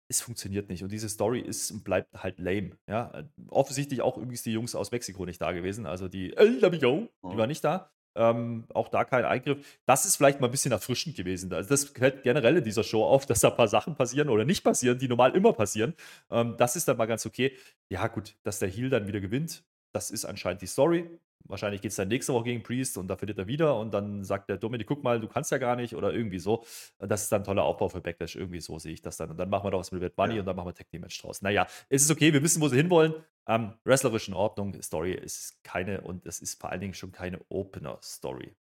es 0.09 0.21
funktioniert 0.21 0.69
nicht. 0.69 0.83
Und 0.83 0.93
diese 0.93 1.09
Story 1.09 1.41
ist 1.41 1.71
und 1.73 1.83
bleibt 1.85 2.15
halt 2.23 2.39
lame. 2.39 2.73
Ja? 2.87 3.11
Äh, 3.13 3.25
Offensichtlich 3.49 4.01
auch 4.03 4.17
übrigens 4.17 4.43
die 4.43 4.53
Jungs 4.53 4.75
aus 4.75 4.91
Mexiko 4.93 5.27
nicht 5.27 5.41
da 5.43 5.53
gewesen. 5.53 5.85
Also 5.87 6.09
die 6.09 6.31
LWO, 6.37 7.01
die 7.03 7.09
Oh. 7.23 7.37
war 7.37 7.47
nicht 7.47 7.65
da. 7.65 7.91
Ähm, 8.17 8.65
auch 8.73 8.89
da 8.89 9.05
kein 9.05 9.25
Eingriff. 9.25 9.65
Das 9.87 10.05
ist 10.05 10.17
vielleicht 10.17 10.41
mal 10.41 10.49
ein 10.49 10.51
bisschen 10.51 10.73
erfrischend 10.73 11.17
gewesen. 11.17 11.53
Also 11.53 11.69
das 11.71 11.85
fällt 11.85 12.23
generell 12.23 12.57
in 12.57 12.65
dieser 12.65 12.85
Show 12.85 13.05
auf, 13.05 13.27
dass 13.27 13.41
da 13.41 13.51
ein 13.51 13.57
paar 13.57 13.69
Sachen 13.69 13.95
passieren 13.95 14.29
oder 14.29 14.45
nicht 14.45 14.63
passieren, 14.63 14.99
die 14.99 15.09
normal 15.09 15.35
immer 15.35 15.53
passieren. 15.53 15.95
Ähm, 16.31 16.55
das 16.59 16.77
ist 16.77 16.89
dann 16.89 16.97
mal 16.97 17.07
ganz 17.07 17.27
okay. 17.27 17.53
Ja, 17.89 18.07
gut, 18.07 18.35
dass 18.43 18.59
der 18.59 18.69
Heal 18.69 18.91
dann 18.91 19.07
wieder 19.07 19.21
gewinnt, 19.21 19.65
das 19.93 20.11
ist 20.11 20.25
anscheinend 20.25 20.63
die 20.63 20.67
Story. 20.67 21.09
Wahrscheinlich 21.47 21.83
geht 21.83 21.91
es 21.91 21.97
dann 21.97 22.09
nächste 22.09 22.33
Woche 22.33 22.45
gegen 22.45 22.63
Priest 22.63 22.97
und 22.97 23.07
da 23.09 23.17
verliert 23.17 23.39
er 23.39 23.47
wieder 23.47 23.79
und 23.79 23.93
dann 23.93 24.25
sagt 24.25 24.49
der 24.49 24.57
Dominik, 24.57 24.87
guck 24.87 25.03
mal, 25.05 25.21
du 25.21 25.29
kannst 25.29 25.51
ja 25.51 25.59
gar 25.59 25.77
nicht 25.77 25.95
oder 25.95 26.13
irgendwie 26.13 26.39
so. 26.39 26.65
Das 26.99 27.25
ist 27.25 27.33
dann 27.33 27.43
ein 27.43 27.45
toller 27.45 27.65
Aufbau 27.65 27.89
für 27.91 28.01
Backlash. 28.01 28.37
Irgendwie 28.37 28.61
so 28.61 28.79
sehe 28.79 28.93
ich 28.95 29.03
das 29.03 29.19
dann. 29.19 29.31
Und 29.31 29.37
dann 29.37 29.51
machen 29.51 29.67
wir 29.67 29.71
doch 29.71 29.81
was 29.81 29.93
mit 29.93 30.03
Red 30.03 30.17
Bunny 30.17 30.35
Ja. 30.35 30.41
und 30.41 30.47
dann 30.47 30.57
machen 30.57 30.69
wir 30.69 30.75
Team 30.75 31.03
Match 31.03 31.21
draus. 31.21 31.43
Naja, 31.43 31.67
es 31.89 32.03
ist 32.03 32.11
okay, 32.11 32.33
wir 32.33 32.43
wissen, 32.43 32.63
wo 32.63 32.69
sie 32.69 32.77
hinwollen. 32.77 33.15
Ähm, 33.47 33.75
wrestlerisch 33.85 34.29
in 34.29 34.35
Ordnung, 34.35 34.81
Story 34.83 35.13
ist 35.13 35.63
keine 35.63 36.01
und 36.01 36.25
es 36.25 36.41
ist 36.41 36.59
vor 36.61 36.71
allen 36.71 36.81
Dingen 36.81 36.95
schon 36.95 37.13
keine 37.13 37.41
Opener-Story. 37.51 38.57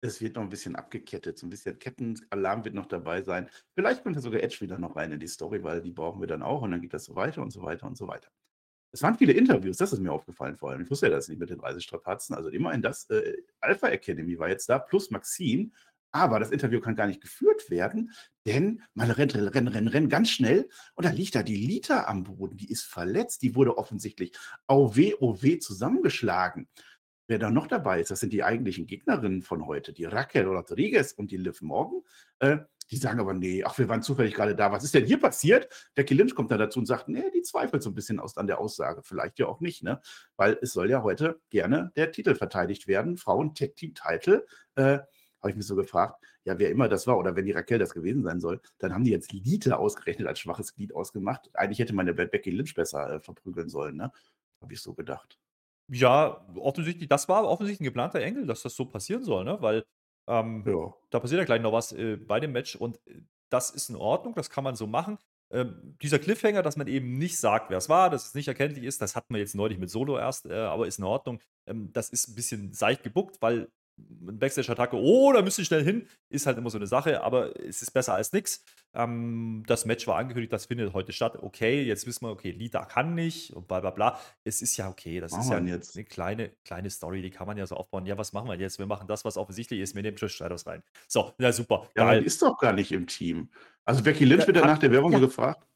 Es 0.00 0.20
wird 0.20 0.36
noch 0.36 0.42
ein 0.42 0.50
bisschen 0.50 0.76
abgekettet, 0.76 1.38
so 1.38 1.46
ein 1.46 1.50
bisschen 1.50 1.78
Kettenalarm 1.78 2.64
wird 2.64 2.74
noch 2.74 2.86
dabei 2.86 3.22
sein. 3.22 3.48
Vielleicht 3.74 4.02
kommt 4.02 4.16
ja 4.16 4.20
sogar 4.22 4.42
Edge 4.42 4.58
wieder 4.60 4.78
noch 4.78 4.96
rein 4.96 5.12
in 5.12 5.20
die 5.20 5.26
Story, 5.28 5.62
weil 5.62 5.80
die 5.80 5.92
brauchen 5.92 6.20
wir 6.20 6.26
dann 6.26 6.42
auch 6.42 6.60
und 6.62 6.72
dann 6.72 6.80
geht 6.82 6.92
das 6.92 7.04
so 7.04 7.14
weiter 7.16 7.40
und 7.40 7.50
so 7.52 7.62
weiter 7.62 7.86
und 7.86 7.96
so 7.96 8.06
weiter. 8.06 8.28
Es 8.94 9.02
waren 9.02 9.18
viele 9.18 9.32
Interviews, 9.32 9.76
das 9.76 9.92
ist 9.92 9.98
mir 9.98 10.12
aufgefallen 10.12 10.56
vor 10.56 10.70
allem. 10.70 10.82
Ich 10.82 10.90
wusste 10.90 11.06
ja 11.06 11.12
das 11.12 11.26
nicht 11.26 11.40
mit 11.40 11.50
den 11.50 11.58
Reisestrapazen. 11.58 12.36
Also 12.36 12.48
immerhin 12.48 12.80
das, 12.80 13.10
äh, 13.10 13.38
Alpha 13.60 13.88
Academy 13.88 14.38
war 14.38 14.48
jetzt 14.48 14.68
da, 14.68 14.78
plus 14.78 15.10
Maxine. 15.10 15.72
Aber 16.12 16.38
das 16.38 16.52
Interview 16.52 16.78
kann 16.80 16.94
gar 16.94 17.08
nicht 17.08 17.20
geführt 17.20 17.70
werden, 17.70 18.12
denn 18.46 18.82
man 18.94 19.10
rennt, 19.10 19.34
rennt, 19.34 19.74
rennt, 19.74 19.92
rennt, 19.92 20.10
ganz 20.10 20.30
schnell 20.30 20.68
und 20.94 21.04
da 21.04 21.10
liegt 21.10 21.34
da 21.34 21.42
die 21.42 21.56
Lita 21.56 22.04
am 22.04 22.22
Boden. 22.22 22.56
Die 22.56 22.70
ist 22.70 22.84
verletzt. 22.84 23.42
Die 23.42 23.56
wurde 23.56 23.76
offensichtlich 23.76 24.30
OW, 24.68 25.16
OW 25.18 25.58
zusammengeschlagen. 25.58 26.68
Wer 27.26 27.40
da 27.40 27.50
noch 27.50 27.66
dabei 27.66 28.00
ist, 28.00 28.12
das 28.12 28.20
sind 28.20 28.32
die 28.32 28.44
eigentlichen 28.44 28.86
Gegnerinnen 28.86 29.42
von 29.42 29.66
heute, 29.66 29.92
die 29.92 30.04
Raquel 30.04 30.46
Rodriguez 30.46 31.10
und 31.10 31.32
die 31.32 31.36
Liv 31.36 31.62
Morgan. 31.62 32.02
Äh, 32.38 32.58
die 32.94 33.00
sagen 33.00 33.18
aber, 33.18 33.34
nee, 33.34 33.64
ach, 33.64 33.76
wir 33.78 33.88
waren 33.88 34.02
zufällig 34.02 34.34
gerade 34.34 34.54
da. 34.54 34.70
Was 34.70 34.84
ist 34.84 34.94
denn 34.94 35.04
hier 35.04 35.18
passiert? 35.18 35.68
Becky 35.94 36.14
Lynch 36.14 36.34
kommt 36.34 36.50
dann 36.50 36.60
dazu 36.60 36.78
und 36.78 36.86
sagt, 36.86 37.08
nee, 37.08 37.30
die 37.34 37.42
zweifelt 37.42 37.82
so 37.82 37.90
ein 37.90 37.94
bisschen 37.94 38.20
aus 38.20 38.36
an 38.36 38.46
der 38.46 38.60
Aussage. 38.60 39.02
Vielleicht 39.02 39.38
ja 39.38 39.46
auch 39.46 39.60
nicht, 39.60 39.82
ne? 39.82 40.00
Weil 40.36 40.58
es 40.62 40.72
soll 40.72 40.90
ja 40.90 41.02
heute 41.02 41.40
gerne 41.50 41.92
der 41.96 42.12
Titel 42.12 42.34
verteidigt 42.36 42.86
werden. 42.86 43.16
Frauen-Tech-Team-Title. 43.16 44.46
Äh, 44.76 44.98
habe 45.40 45.50
ich 45.50 45.56
mich 45.56 45.66
so 45.66 45.76
gefragt, 45.76 46.24
ja, 46.44 46.58
wer 46.58 46.70
immer 46.70 46.88
das 46.88 47.06
war 47.06 47.18
oder 47.18 47.36
wenn 47.36 47.44
die 47.44 47.52
Raquel 47.52 47.78
das 47.78 47.92
gewesen 47.92 48.22
sein 48.22 48.40
soll, 48.40 48.60
dann 48.78 48.94
haben 48.94 49.04
die 49.04 49.10
jetzt 49.10 49.32
Lita 49.32 49.74
ausgerechnet 49.76 50.26
als 50.26 50.38
schwaches 50.38 50.74
Glied 50.74 50.94
ausgemacht. 50.94 51.50
Eigentlich 51.54 51.80
hätte 51.80 51.94
man 51.94 52.06
ja 52.06 52.12
Becky 52.12 52.50
Lynch 52.50 52.74
besser 52.74 53.14
äh, 53.14 53.20
verprügeln 53.20 53.68
sollen, 53.68 53.96
ne? 53.96 54.10
Habe 54.62 54.72
ich 54.72 54.80
so 54.80 54.94
gedacht. 54.94 55.38
Ja, 55.88 56.46
offensichtlich, 56.54 57.08
das 57.08 57.28
war 57.28 57.44
offensichtlich 57.46 57.80
ein 57.82 57.90
geplanter 57.90 58.20
Engel, 58.20 58.46
dass 58.46 58.62
das 58.62 58.74
so 58.74 58.86
passieren 58.86 59.22
soll, 59.24 59.44
ne? 59.44 59.58
Weil 59.60 59.84
ähm, 60.26 60.64
Ja. 60.66 60.94
da 61.10 61.20
passiert 61.20 61.38
ja 61.40 61.44
gleich 61.44 61.60
noch 61.62 61.72
was 61.72 61.92
äh, 61.92 62.16
bei 62.16 62.40
dem 62.40 62.52
Match 62.52 62.76
und 62.76 62.96
äh, 63.06 63.22
das 63.50 63.70
ist 63.70 63.90
in 63.90 63.96
Ordnung, 63.96 64.34
das 64.34 64.50
kann 64.50 64.64
man 64.64 64.74
so 64.76 64.86
machen. 64.86 65.18
Ähm, 65.50 65.96
dieser 66.02 66.18
Cliffhanger, 66.18 66.62
dass 66.62 66.76
man 66.76 66.86
eben 66.88 67.18
nicht 67.18 67.38
sagt, 67.38 67.70
wer 67.70 67.78
es 67.78 67.88
war, 67.88 68.10
dass 68.10 68.26
es 68.26 68.34
nicht 68.34 68.48
erkenntlich 68.48 68.84
ist, 68.84 69.00
das 69.02 69.14
hatten 69.14 69.34
wir 69.34 69.40
jetzt 69.40 69.54
neulich 69.54 69.78
mit 69.78 69.90
Solo 69.90 70.18
erst, 70.18 70.46
äh, 70.46 70.54
aber 70.54 70.86
ist 70.86 70.98
in 70.98 71.04
Ordnung. 71.04 71.40
Ähm, 71.66 71.92
das 71.92 72.08
ist 72.10 72.28
ein 72.28 72.34
bisschen 72.34 72.72
seicht 72.72 73.02
gebuckt, 73.02 73.36
weil 73.40 73.68
Backstage-Attacke, 73.96 74.96
oh, 74.96 75.32
da 75.32 75.42
müsste 75.42 75.62
ich 75.62 75.68
schnell 75.68 75.84
hin, 75.84 76.06
ist 76.28 76.46
halt 76.46 76.58
immer 76.58 76.70
so 76.70 76.78
eine 76.78 76.86
Sache, 76.86 77.22
aber 77.22 77.58
es 77.60 77.82
ist 77.82 77.92
besser 77.92 78.14
als 78.14 78.32
nichts. 78.32 78.64
Ähm, 78.94 79.62
das 79.66 79.84
Match 79.84 80.06
war 80.06 80.16
angekündigt, 80.16 80.52
das 80.52 80.66
findet 80.66 80.92
heute 80.94 81.12
statt. 81.12 81.38
Okay, 81.42 81.82
jetzt 81.82 82.06
wissen 82.06 82.24
wir, 82.26 82.30
okay, 82.30 82.50
Lita 82.50 82.84
kann 82.84 83.14
nicht 83.14 83.52
und 83.52 83.68
bla 83.68 83.80
bla 83.80 83.90
bla. 83.90 84.18
Es 84.44 84.62
ist 84.62 84.76
ja 84.76 84.88
okay, 84.88 85.20
das 85.20 85.32
Machen 85.32 85.42
ist 85.42 85.50
ja 85.50 85.58
jetzt? 85.76 85.96
eine 85.96 86.04
kleine, 86.04 86.50
kleine 86.64 86.90
Story, 86.90 87.22
die 87.22 87.30
kann 87.30 87.46
man 87.46 87.56
ja 87.56 87.66
so 87.66 87.76
aufbauen. 87.76 88.06
Ja, 88.06 88.16
was 88.18 88.32
machen 88.32 88.48
wir 88.48 88.56
jetzt? 88.58 88.78
Wir 88.78 88.86
machen 88.86 89.06
das, 89.06 89.24
was 89.24 89.36
offensichtlich 89.36 89.80
ist, 89.80 89.94
wir 89.94 90.02
nehmen 90.02 90.16
Trish 90.16 90.34
Stratus 90.34 90.66
rein. 90.66 90.82
So, 91.06 91.32
ja, 91.38 91.52
super, 91.52 91.88
Ja, 91.96 92.06
geil. 92.06 92.20
die 92.20 92.26
ist 92.26 92.40
doch 92.42 92.58
gar 92.58 92.72
nicht 92.72 92.92
im 92.92 93.06
Team. 93.06 93.48
Also 93.84 94.02
Becky 94.02 94.24
Lynch 94.24 94.42
Ja, 94.42 94.46
wird 94.48 94.56
hat- 94.58 94.64
nach 94.66 94.78
der 94.78 94.90
Werbung 94.90 95.12
ja. 95.12 95.18
so 95.18 95.26
gefragt. 95.26 95.66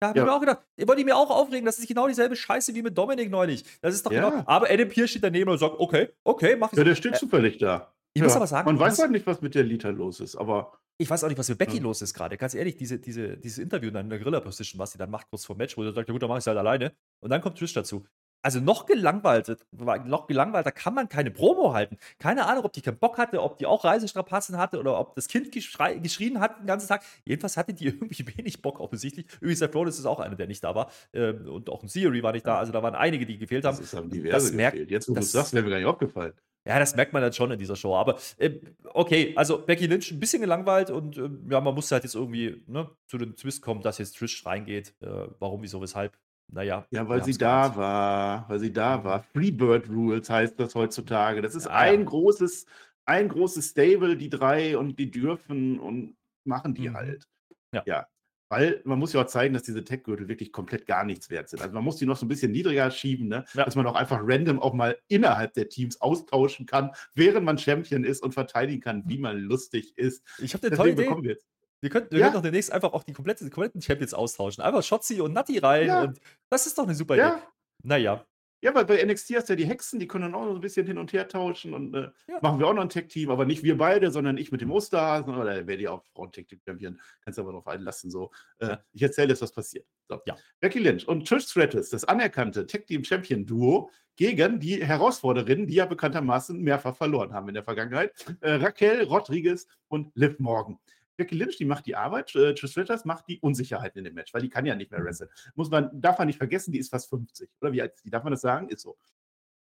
Da 0.00 0.08
habe 0.08 0.18
ich 0.18 0.22
Ja. 0.24 0.30
mir 0.30 0.36
auch 0.36 0.40
gedacht, 0.40 0.60
wollte 0.86 1.00
ich 1.00 1.04
mir 1.06 1.16
auch 1.16 1.30
aufregen, 1.30 1.64
das 1.66 1.78
ist 1.78 1.88
genau 1.88 2.06
dieselbe 2.06 2.36
Scheiße 2.36 2.74
wie 2.74 2.82
mit 2.82 2.96
Dominik 2.96 3.30
neulich. 3.30 3.64
Das 3.80 3.94
ist 3.94 4.06
doch 4.06 4.12
Ja. 4.12 4.30
genau. 4.30 4.42
Aber 4.46 4.70
Adam 4.70 4.88
Pierce 4.88 5.10
steht 5.10 5.24
daneben 5.24 5.50
und 5.50 5.58
sagt, 5.58 5.74
okay, 5.78 6.10
okay, 6.24 6.56
mach 6.56 6.72
ich 6.72 6.78
Ja, 6.78 6.84
der 6.84 6.94
steht 6.94 7.14
Äh, 7.14 7.18
zufällig 7.18 7.58
da. 7.58 7.92
Ich 8.14 8.22
muss 8.22 8.32
Ja. 8.32 8.36
aber 8.36 8.46
sagen, 8.46 8.66
Man 8.66 8.78
weiß 8.78 8.98
halt 9.00 9.10
nicht, 9.10 9.26
was 9.26 9.40
mit 9.40 9.54
der 9.54 9.64
Lita 9.64 9.88
los 9.90 10.20
ist, 10.20 10.36
aber 10.36 10.72
Ich 11.00 11.08
weiß 11.08 11.22
auch 11.22 11.28
nicht, 11.28 11.38
was 11.38 11.48
mit 11.48 11.58
Becky 11.58 11.76
Ja. 11.76 11.82
los 11.84 12.02
ist 12.02 12.12
gerade. 12.12 12.36
Ganz 12.36 12.54
ehrlich, 12.54 12.76
diese, 12.76 12.98
diese, 12.98 13.36
dieses 13.36 13.58
Interview 13.58 13.90
dann 13.92 14.06
in 14.06 14.10
der 14.10 14.18
Gorilla-Position, 14.18 14.80
was 14.80 14.90
sie 14.92 14.98
dann 14.98 15.10
macht 15.10 15.28
kurz 15.30 15.44
vor 15.44 15.56
Match, 15.56 15.76
wo 15.76 15.84
sie 15.84 15.92
sagt, 15.92 16.08
ja 16.08 16.12
gut, 16.12 16.20
dann 16.22 16.28
mach 16.28 16.38
ich 16.38 16.46
halt 16.46 16.58
alleine. 16.58 16.92
Und 17.20 17.30
dann 17.30 17.40
kommt 17.40 17.56
Trish 17.56 17.72
dazu. 17.72 18.04
Also 18.48 18.60
noch 18.60 18.86
gelangweilt, 18.86 19.58
noch 20.06 20.26
gelangweilter 20.26 20.72
kann 20.72 20.94
man 20.94 21.10
keine 21.10 21.30
Promo 21.30 21.74
halten. 21.74 21.98
Keine 22.18 22.46
Ahnung, 22.46 22.64
ob 22.64 22.72
die 22.72 22.80
keinen 22.80 22.96
Bock 22.96 23.18
hatte, 23.18 23.42
ob 23.42 23.58
die 23.58 23.66
auch 23.66 23.84
Reisestrapazen 23.84 24.56
hatte 24.56 24.78
oder 24.80 24.98
ob 24.98 25.14
das 25.16 25.28
Kind 25.28 25.52
geschrien 25.52 26.40
hat 26.40 26.58
den 26.58 26.66
ganzen 26.66 26.88
Tag. 26.88 27.02
Jedenfalls 27.26 27.58
hatte 27.58 27.74
die 27.74 27.84
irgendwie 27.88 28.24
wenig 28.38 28.62
Bock 28.62 28.80
offensichtlich. 28.80 29.26
Übrigens, 29.42 29.58
Seth 29.58 29.74
Rollins 29.74 29.98
ist 29.98 30.06
auch 30.06 30.18
einer, 30.18 30.34
der 30.34 30.46
nicht 30.46 30.64
da 30.64 30.74
war. 30.74 30.90
Ähm, 31.12 31.46
Und 31.46 31.68
auch 31.68 31.82
ein 31.82 31.88
Theory 31.90 32.22
war 32.22 32.32
nicht 32.32 32.46
da. 32.46 32.56
Also 32.58 32.72
da 32.72 32.82
waren 32.82 32.94
einige, 32.94 33.26
die 33.26 33.36
gefehlt 33.36 33.66
haben. 33.66 33.76
das 33.76 33.84
ist 33.84 33.94
haben 33.94 34.08
Das 34.08 34.18
diverse 34.18 34.54
merkt- 34.54 34.72
gefehlt. 34.76 34.90
Jetzt, 34.92 35.10
wo 35.10 35.12
du 35.12 35.20
das- 35.20 35.30
sagst, 35.30 35.52
wäre 35.52 35.62
mir 35.62 35.70
gar 35.72 35.76
nicht 35.76 35.86
aufgefallen. 35.86 36.32
Ja, 36.66 36.78
das 36.78 36.96
merkt 36.96 37.12
man 37.12 37.20
dann 37.20 37.34
schon 37.34 37.50
in 37.50 37.58
dieser 37.58 37.76
Show. 37.76 37.94
Aber 37.96 38.18
äh, 38.38 38.60
okay, 38.94 39.34
also 39.36 39.58
Becky 39.58 39.86
Lynch 39.88 40.10
ein 40.10 40.20
bisschen 40.20 40.40
gelangweilt 40.40 40.88
und 40.90 41.18
äh, 41.18 41.28
ja, 41.50 41.60
man 41.60 41.74
musste 41.74 41.96
halt 41.96 42.04
jetzt 42.04 42.14
irgendwie 42.14 42.62
ne, 42.66 42.90
zu 43.08 43.18
dem 43.18 43.36
Twist 43.36 43.60
kommen, 43.60 43.82
dass 43.82 43.98
jetzt 43.98 44.16
Trish 44.16 44.44
reingeht. 44.46 44.94
Äh, 45.00 45.06
warum, 45.38 45.62
wieso, 45.62 45.82
weshalb? 45.82 46.16
Naja. 46.50 46.86
Ja, 46.90 47.08
weil 47.08 47.22
sie 47.24 47.36
da 47.36 47.76
war, 47.76 48.48
weil 48.48 48.58
sie 48.58 48.72
da 48.72 49.04
war. 49.04 49.22
Freebird 49.22 49.88
Rules 49.88 50.30
heißt 50.30 50.58
das 50.58 50.74
heutzutage. 50.74 51.42
Das 51.42 51.54
ist 51.54 51.66
Ja, 51.66 51.72
ein 51.72 52.00
ja. 52.00 52.04
großes, 52.06 52.66
ein 53.04 53.28
großes 53.28 53.70
Stable, 53.70 54.16
die 54.16 54.30
drei 54.30 54.76
und 54.78 54.98
die 54.98 55.10
dürfen 55.10 55.78
und 55.78 56.16
machen 56.44 56.74
die 56.74 56.88
Mhm. 56.88 56.94
halt. 56.94 57.28
Ja. 57.74 57.82
ja. 57.86 58.06
Weil 58.50 58.80
man 58.84 58.98
muss 58.98 59.12
ja 59.12 59.20
auch 59.20 59.26
zeigen, 59.26 59.52
dass 59.52 59.62
diese 59.64 59.84
Tech-Gürtel 59.84 60.26
wirklich 60.26 60.52
komplett 60.52 60.86
gar 60.86 61.04
nichts 61.04 61.28
wert 61.28 61.50
sind. 61.50 61.60
Also 61.60 61.74
man 61.74 61.84
muss 61.84 61.96
die 61.96 62.06
noch 62.06 62.16
so 62.16 62.24
ein 62.24 62.30
bisschen 62.30 62.50
niedriger 62.50 62.90
schieben, 62.90 63.28
ne? 63.28 63.44
Dass 63.52 63.76
man 63.76 63.86
auch 63.86 63.94
einfach 63.94 64.20
random 64.22 64.58
auch 64.58 64.72
mal 64.72 64.96
innerhalb 65.08 65.52
der 65.52 65.68
Teams 65.68 66.00
austauschen 66.00 66.64
kann, 66.64 66.92
während 67.14 67.44
man 67.44 67.58
Champion 67.58 68.04
ist 68.04 68.22
und 68.22 68.32
verteidigen 68.32 68.80
kann, 68.80 69.02
wie 69.06 69.18
man 69.18 69.36
lustig 69.38 69.92
ist. 69.98 70.24
Ich 70.38 70.54
habe 70.54 70.66
eine 70.66 70.76
tolle 70.76 70.92
Idee. 70.92 71.36
Wir 71.80 71.90
könnten, 71.90 72.10
wir 72.12 72.18
Ja. 72.18 72.26
könnten 72.26 72.36
doch 72.38 72.42
demnächst 72.42 72.72
einfach 72.72 72.92
auch 72.92 73.04
die 73.04 73.12
komplette, 73.12 73.44
die 73.44 73.50
kompletten 73.50 73.80
Champions 73.82 74.14
austauschen. 74.14 74.62
Einfach 74.64 74.82
Shotzi 74.82 75.20
und 75.20 75.32
Natti 75.32 75.58
rein 75.58 75.86
Ja. 75.86 76.02
und 76.02 76.18
das 76.50 76.66
ist 76.66 76.76
doch 76.78 76.84
eine 76.84 76.94
super 76.94 77.14
Idee. 77.14 77.22
Ja, 77.22 77.42
Naja. 77.82 78.24
Ja, 78.60 78.74
weil 78.74 78.86
bei 78.86 79.00
NXT 79.04 79.36
hast 79.36 79.48
du 79.48 79.52
ja 79.52 79.56
die 79.56 79.66
Hexen, 79.66 80.00
die 80.00 80.08
können 80.08 80.24
dann 80.24 80.34
auch 80.34 80.40
noch 80.44 80.50
so 80.50 80.54
ein 80.56 80.60
bisschen 80.60 80.84
hin 80.84 80.98
und 80.98 81.12
her 81.12 81.28
tauschen 81.28 81.74
und 81.74 81.94
äh, 81.94 82.10
Ja. 82.26 82.40
machen 82.42 82.58
wir 82.58 82.66
auch 82.66 82.72
noch 82.74 82.82
ein 82.82 82.88
Tech-Team, 82.88 83.30
aber 83.30 83.44
nicht 83.44 83.62
wir 83.62 83.78
beide, 83.78 84.10
sondern 84.10 84.36
ich 84.36 84.50
mit 84.50 84.60
dem 84.60 84.72
Osterhasen 84.72 85.32
oder 85.36 85.64
wäre 85.68 85.78
die 85.78 85.86
auch 85.86 86.02
Frauen-Tech-Team-Champion. 86.12 87.00
Kannst 87.22 87.38
du 87.38 87.42
aber 87.42 87.52
drauf 87.52 87.68
einlassen. 87.68 88.10
So. 88.10 88.32
Äh. 88.58 88.78
Ich 88.92 89.00
erzähle 89.00 89.28
jetzt, 89.28 89.42
was 89.42 89.52
passiert. 89.52 89.86
So. 90.08 90.20
Ja. 90.26 90.36
Becky 90.58 90.80
Lynch 90.80 91.06
und 91.06 91.28
Trish 91.28 91.44
Stratus, 91.46 91.90
das 91.90 92.02
anerkannte 92.04 92.66
Tech-Team-Champion-Duo, 92.66 93.90
gegen 94.16 94.58
die 94.58 94.84
Herausforderinnen, 94.84 95.68
die 95.68 95.74
ja 95.74 95.86
bekanntermaßen 95.86 96.60
mehrfach 96.60 96.96
verloren 96.96 97.32
haben 97.32 97.46
in 97.46 97.54
der 97.54 97.62
Vergangenheit. 97.62 98.12
Äh, 98.40 98.54
Raquel 98.54 99.04
Rodriguez 99.04 99.68
und 99.86 100.10
Liv 100.16 100.40
Morgan. 100.40 100.80
Becky 101.18 101.34
Lynch, 101.34 101.56
die 101.56 101.64
macht 101.64 101.84
die 101.84 101.96
Arbeit, 101.96 102.34
äh, 102.36 102.54
Trish 102.54 102.70
Stratus 102.70 103.04
macht 103.04 103.28
die 103.28 103.40
Unsicherheiten 103.40 103.98
in 103.98 104.04
dem 104.04 104.14
Match, 104.14 104.32
weil 104.32 104.40
die 104.40 104.48
kann 104.48 104.64
ja 104.64 104.74
nicht 104.74 104.90
mehr 104.90 105.04
wresteln. 105.04 105.28
Muss 105.56 105.68
man, 105.68 105.90
darf 106.00 106.16
man 106.16 106.28
nicht 106.28 106.38
vergessen, 106.38 106.72
die 106.72 106.78
ist 106.78 106.90
fast 106.90 107.10
50. 107.10 107.50
Oder 107.60 107.72
wie 107.72 107.82
alt 107.82 107.94
ist 107.94 108.04
die? 108.04 108.10
Darf 108.10 108.22
man 108.22 108.30
das 108.30 108.40
sagen? 108.40 108.68
Ist 108.68 108.82
so. 108.82 108.96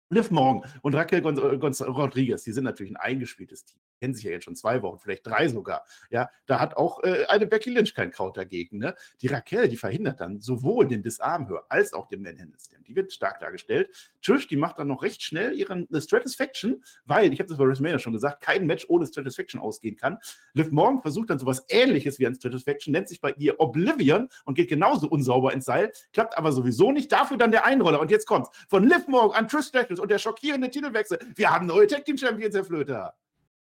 Liv 0.10 0.32
Morgan 0.32 0.70
und 0.82 0.96
Raquel 0.96 1.22
Gonz 1.22 1.40
Gonz 1.60 1.82
Rodriguez, 1.82 2.44
die 2.44 2.52
sind 2.52 2.64
natürlich 2.64 2.92
ein 2.92 2.98
eingespieltes 2.98 3.66
Team. 3.66 3.80
Kennen 4.02 4.16
sich 4.16 4.24
ja 4.24 4.32
jetzt 4.32 4.46
schon 4.46 4.56
zwei 4.56 4.82
Wochen, 4.82 4.98
vielleicht 4.98 5.28
drei 5.28 5.48
sogar. 5.48 5.86
Ja, 6.10 6.32
da 6.48 6.60
hat 6.60 6.76
auch 6.76 7.04
äh, 7.04 7.28
eine 7.28 7.46
Becky 7.46 7.70
Lynch 7.70 7.94
kein 7.94 8.10
Kraut 8.10 8.36
dagegen. 8.36 8.80
Ne? 8.80 8.96
Die 9.22 9.28
Raquel, 9.28 9.68
die 9.68 9.78
verhindert 9.78 10.20
dann 10.20 10.42
sowohl 10.42 10.88
den 10.88 11.04
Disarmhör 11.04 11.68
als 11.70 11.94
auch 11.94 12.08
den 12.08 12.24
Manhandle 12.24 12.58
Stand. 12.60 12.88
Die 12.88 12.96
wird 12.96 13.14
stark 13.14 13.40
dargestellt. 13.42 13.92
Trish, 14.24 14.48
die 14.48 14.56
macht 14.56 14.80
dann 14.80 14.88
noch 14.88 15.04
recht 15.04 15.22
schnell 15.22 15.54
ihren 15.54 15.88
äh, 15.94 16.02
Stratisfaction, 16.02 16.84
weil, 17.06 17.32
ich 17.32 17.38
habe 17.38 17.48
das 17.48 17.60
bei 17.60 17.68
WrestleMania 17.68 18.00
schon 18.00 18.14
gesagt, 18.14 18.42
kein 18.42 18.66
Match 18.66 18.86
ohne 18.90 19.06
Stratisfaction 19.06 19.62
ausgehen 19.62 19.96
kann. 19.96 20.18
Liv 20.54 20.72
Morgan 20.72 21.04
versucht 21.04 21.30
dann 21.30 21.38
sowas 21.38 21.64
ähnliches 21.70 22.18
wie 22.18 22.26
ein 22.26 22.34
Stratisfaction, 22.34 22.94
nennt 22.94 23.08
sich 23.08 23.22
bei 23.22 23.36
ihr 23.38 23.60
Oblivion 23.60 24.30
und 24.46 24.56
geht 24.56 24.70
genauso 24.70 25.08
unsauber 25.08 25.54
ins 25.54 25.66
Seil, 25.66 25.92
klappt 26.12 26.36
aber 26.40 26.52
sowieso 26.54 26.92
nicht. 26.92 27.12
Dafür 27.12 27.38
dann 27.38 27.52
der 27.52 27.68
Einroller. 27.68 28.00
Und 28.00 28.10
jetzt 28.10 28.26
kommt's. 28.26 28.50
Von 28.68 28.84
Liv 28.84 29.08
Morgan 29.08 29.38
an 29.38 29.48
Trish 29.48 29.68
Stratus 29.68 30.00
und 30.00 30.10
der 30.10 30.18
schockierende 30.18 30.72
Titelwechsel. 30.72 31.20
Wir 31.36 31.52
haben 31.52 31.68
neue 31.68 31.86
Tag 31.86 32.04
Team 32.06 32.18
Champions, 32.18 32.56
Herr 32.56 32.66
Flöter. 32.66 33.14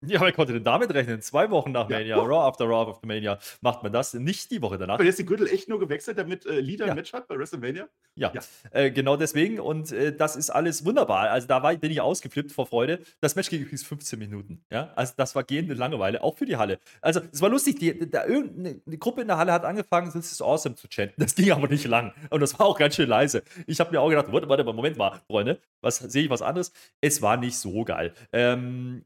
Ja, 0.05 0.21
wer 0.21 0.31
konnte 0.31 0.53
denn 0.53 0.63
damit 0.63 0.93
rechnen? 0.93 1.21
Zwei 1.21 1.49
Wochen 1.49 1.71
nach 1.71 1.89
Ja. 1.89 1.97
Mania, 1.97 2.17
Raw 2.17 2.47
after 2.47 2.65
Raw 2.65 2.91
after 2.91 3.07
Mania, 3.07 3.39
macht 3.61 3.81
man 3.81 3.91
das, 3.91 4.13
nicht 4.13 4.51
die 4.51 4.61
Woche 4.61 4.77
danach. 4.77 4.95
Aber 4.95 5.03
jetzt 5.03 5.17
die 5.17 5.25
Gürtel 5.25 5.47
echt 5.47 5.69
nur 5.69 5.79
gewechselt, 5.79 6.19
damit 6.19 6.45
äh, 6.45 6.59
Lida 6.59 6.85
Ja. 6.85 6.91
ein 6.91 6.97
Match 6.97 7.13
hat 7.13 7.27
bei 7.27 7.35
WrestleMania? 7.37 7.87
Ja, 8.15 8.31
Ja. 8.33 8.41
Äh, 8.71 8.91
genau 8.91 9.17
deswegen. 9.17 9.59
Und 9.59 9.91
äh, 9.91 10.15
das 10.15 10.35
ist 10.35 10.51
alles 10.51 10.85
wunderbar. 10.85 11.31
Also 11.31 11.47
da 11.47 11.63
war, 11.63 11.75
bin 11.75 11.91
ich 11.91 11.99
ausgeflippt 11.99 12.51
vor 12.51 12.67
Freude. 12.67 12.99
Das 13.21 13.35
Match 13.35 13.49
ging 13.49 13.61
übrigens 13.61 13.83
15 13.85 14.19
Minuten. 14.19 14.63
Ja, 14.71 14.91
also 14.95 15.13
das 15.17 15.33
war 15.33 15.43
gehende 15.43 15.73
Langeweile, 15.73 16.21
auch 16.21 16.37
für 16.37 16.45
die 16.45 16.57
Halle. 16.57 16.77
Also 17.01 17.21
es 17.31 17.41
war 17.41 17.49
lustig, 17.49 17.79
die, 17.79 18.07
da, 18.09 18.25
irgendeine 18.25 18.79
eine 18.85 18.97
Gruppe 18.99 19.21
in 19.21 19.27
der 19.27 19.37
Halle 19.37 19.51
hat 19.51 19.65
angefangen, 19.65 20.11
this 20.11 20.31
is 20.31 20.41
awesome 20.43 20.75
zu 20.75 20.87
chanten. 20.89 21.19
Das 21.19 21.33
ging 21.33 21.51
aber 21.51 21.67
nicht 21.67 21.85
lang. 21.85 22.13
Und 22.29 22.41
das 22.41 22.57
war 22.59 22.67
auch 22.67 22.77
ganz 22.77 22.95
schön 22.95 23.09
leise. 23.09 23.41
Ich 23.65 23.79
habe 23.79 23.91
mir 23.91 23.99
auch 24.01 24.09
gedacht, 24.09 24.31
warte, 24.31 24.47
warte, 24.47 24.63
Moment 24.63 24.97
mal, 24.97 25.21
Freunde, 25.25 25.59
was 25.81 25.97
sehe 25.97 26.25
ich 26.25 26.29
was 26.29 26.43
anderes? 26.43 26.71
Es 27.01 27.21
war 27.23 27.37
nicht 27.37 27.57
so 27.57 27.83
geil. 27.83 28.13
Ähm, 28.31 29.03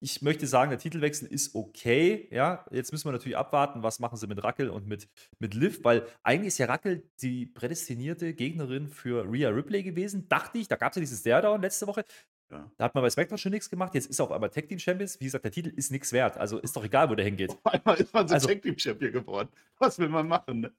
ich 0.00 0.20
möchte 0.22 0.46
sagen, 0.46 0.70
der 0.70 0.78
Titelwechsel 0.78 1.28
ist 1.28 1.54
okay. 1.54 2.28
Ja, 2.30 2.66
jetzt 2.70 2.92
müssen 2.92 3.06
wir 3.06 3.12
natürlich 3.12 3.36
abwarten, 3.36 3.82
was 3.82 4.00
machen 4.00 4.16
sie 4.16 4.26
mit 4.26 4.42
Rackel 4.42 4.68
und 4.68 4.86
mit, 4.86 5.08
mit 5.38 5.54
Liv, 5.54 5.80
weil 5.82 6.06
eigentlich 6.22 6.48
ist 6.48 6.58
ja 6.58 6.66
Rackel 6.66 7.08
die 7.22 7.46
prädestinierte 7.46 8.34
Gegnerin 8.34 8.88
für 8.88 9.24
Rhea 9.30 9.48
Ripley 9.48 9.82
gewesen. 9.82 10.28
Dachte 10.28 10.58
ich, 10.58 10.68
da 10.68 10.76
gab 10.76 10.92
es 10.92 10.96
ja 10.96 11.00
dieses 11.00 11.20
Stairdown 11.20 11.62
letzte 11.62 11.86
Woche. 11.86 12.04
Ja. 12.50 12.70
Da 12.76 12.84
hat 12.84 12.94
man 12.94 13.02
bei 13.02 13.10
SmackDown 13.10 13.38
schon 13.38 13.52
nichts 13.52 13.70
gemacht. 13.70 13.94
Jetzt 13.94 14.06
ist 14.10 14.18
er 14.18 14.24
auf 14.24 14.32
einmal 14.32 14.50
Tag 14.50 14.68
Team 14.68 14.78
Champions. 14.78 15.18
Wie 15.18 15.24
gesagt, 15.24 15.44
der 15.44 15.52
Titel 15.52 15.70
ist 15.70 15.90
nichts 15.90 16.12
wert. 16.12 16.36
Also 16.36 16.58
ist 16.58 16.76
doch 16.76 16.84
egal, 16.84 17.08
wo 17.08 17.14
der 17.14 17.24
hingeht. 17.24 17.50
Auf 17.50 17.66
einmal 17.72 17.96
ist 17.96 18.12
man 18.12 18.28
so 18.28 18.34
Also- 18.34 18.48
Tag 18.48 18.62
Team 18.62 18.78
Champion 18.78 19.12
geworden. 19.12 19.48
Was 19.78 19.98
will 19.98 20.08
man 20.10 20.28
machen? 20.28 20.60
Ne? 20.60 20.72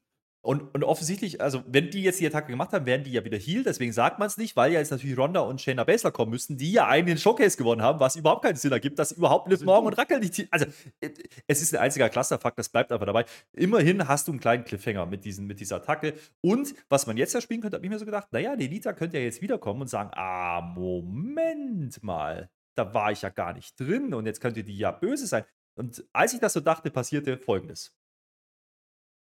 Und, 0.46 0.76
und 0.76 0.84
offensichtlich, 0.84 1.42
also 1.42 1.64
wenn 1.66 1.90
die 1.90 2.04
jetzt 2.04 2.20
die 2.20 2.28
Attacke 2.28 2.52
gemacht 2.52 2.72
haben, 2.72 2.86
werden 2.86 3.04
die 3.04 3.12
ja 3.12 3.26
wieder 3.26 3.36
heal. 3.36 3.64
Deswegen 3.64 3.92
sagt 3.92 4.20
man 4.20 4.28
es 4.28 4.38
nicht, 4.38 4.56
weil 4.56 4.72
ja 4.72 4.78
jetzt 4.78 4.92
natürlich 4.92 5.18
Ronda 5.18 5.40
und 5.40 5.60
Shayna 5.60 5.84
Baszler 5.84 6.12
kommen 6.12 6.30
müssten, 6.30 6.56
die 6.56 6.72
ja 6.72 6.88
einen 6.88 7.18
Showcase 7.18 7.58
gewonnen 7.58 7.82
haben, 7.82 8.00
was 8.00 8.16
überhaupt 8.16 8.44
keinen 8.44 8.56
Sinn 8.56 8.72
ergibt, 8.72 9.00
dass 9.00 9.12
überhaupt 9.12 9.50
Liv 9.50 9.62
Morgan 9.62 9.88
und 9.88 9.98
Rackel 9.98 10.20
nicht. 10.20 10.48
Also 10.52 10.68
äh, 11.02 11.10
es 11.48 11.64
ist 11.64 11.74
ein 11.74 11.82
einziger 11.82 12.10
Clusterfuck, 12.10 12.56
das 12.56 12.70
bleibt 12.70 12.92
aber 12.92 13.08
dabei. 13.08 13.26
Immerhin 13.54 14.08
hast 14.08 14.28
du 14.28 14.34
einen 14.34 14.40
kleinen 14.40 14.66
Cliffhanger 14.66 15.08
mit, 15.08 15.26
diesen, 15.26 15.48
mit 15.48 15.60
dieser 15.60 15.78
Attacke. 15.78 16.14
Und 16.42 16.76
was 16.90 17.08
man 17.08 17.18
jetzt 17.18 17.34
ja 17.34 17.42
spielen 17.42 17.62
könnte, 17.62 17.78
habe 17.78 17.86
ich 17.88 17.92
mir 17.92 17.98
so 17.98 18.06
gedacht, 18.06 18.28
naja, 18.32 18.56
die 18.56 18.68
Lita 18.68 18.94
könnte 18.94 19.18
ja 19.18 19.24
jetzt 19.24 19.42
wiederkommen 19.42 19.82
und 19.82 19.88
sagen, 19.88 20.12
ah, 20.14 20.62
Moment 20.62 22.04
mal, 22.04 22.52
da 22.76 22.94
war 22.94 23.12
ich 23.12 23.24
ja 23.24 23.30
gar 23.30 23.54
nicht 23.54 23.80
drin 23.80 24.14
und 24.14 24.28
jetzt 24.28 24.42
könnte 24.42 24.64
die 24.64 24.78
ja 24.78 24.92
böse 24.92 25.26
sein. 25.26 25.44
Und 25.74 26.06
als 26.14 26.34
ich 26.34 26.40
das 26.40 26.54
so 26.54 26.60
dachte, 26.60 26.92
passierte 26.92 27.40
Folgendes. 27.40 27.98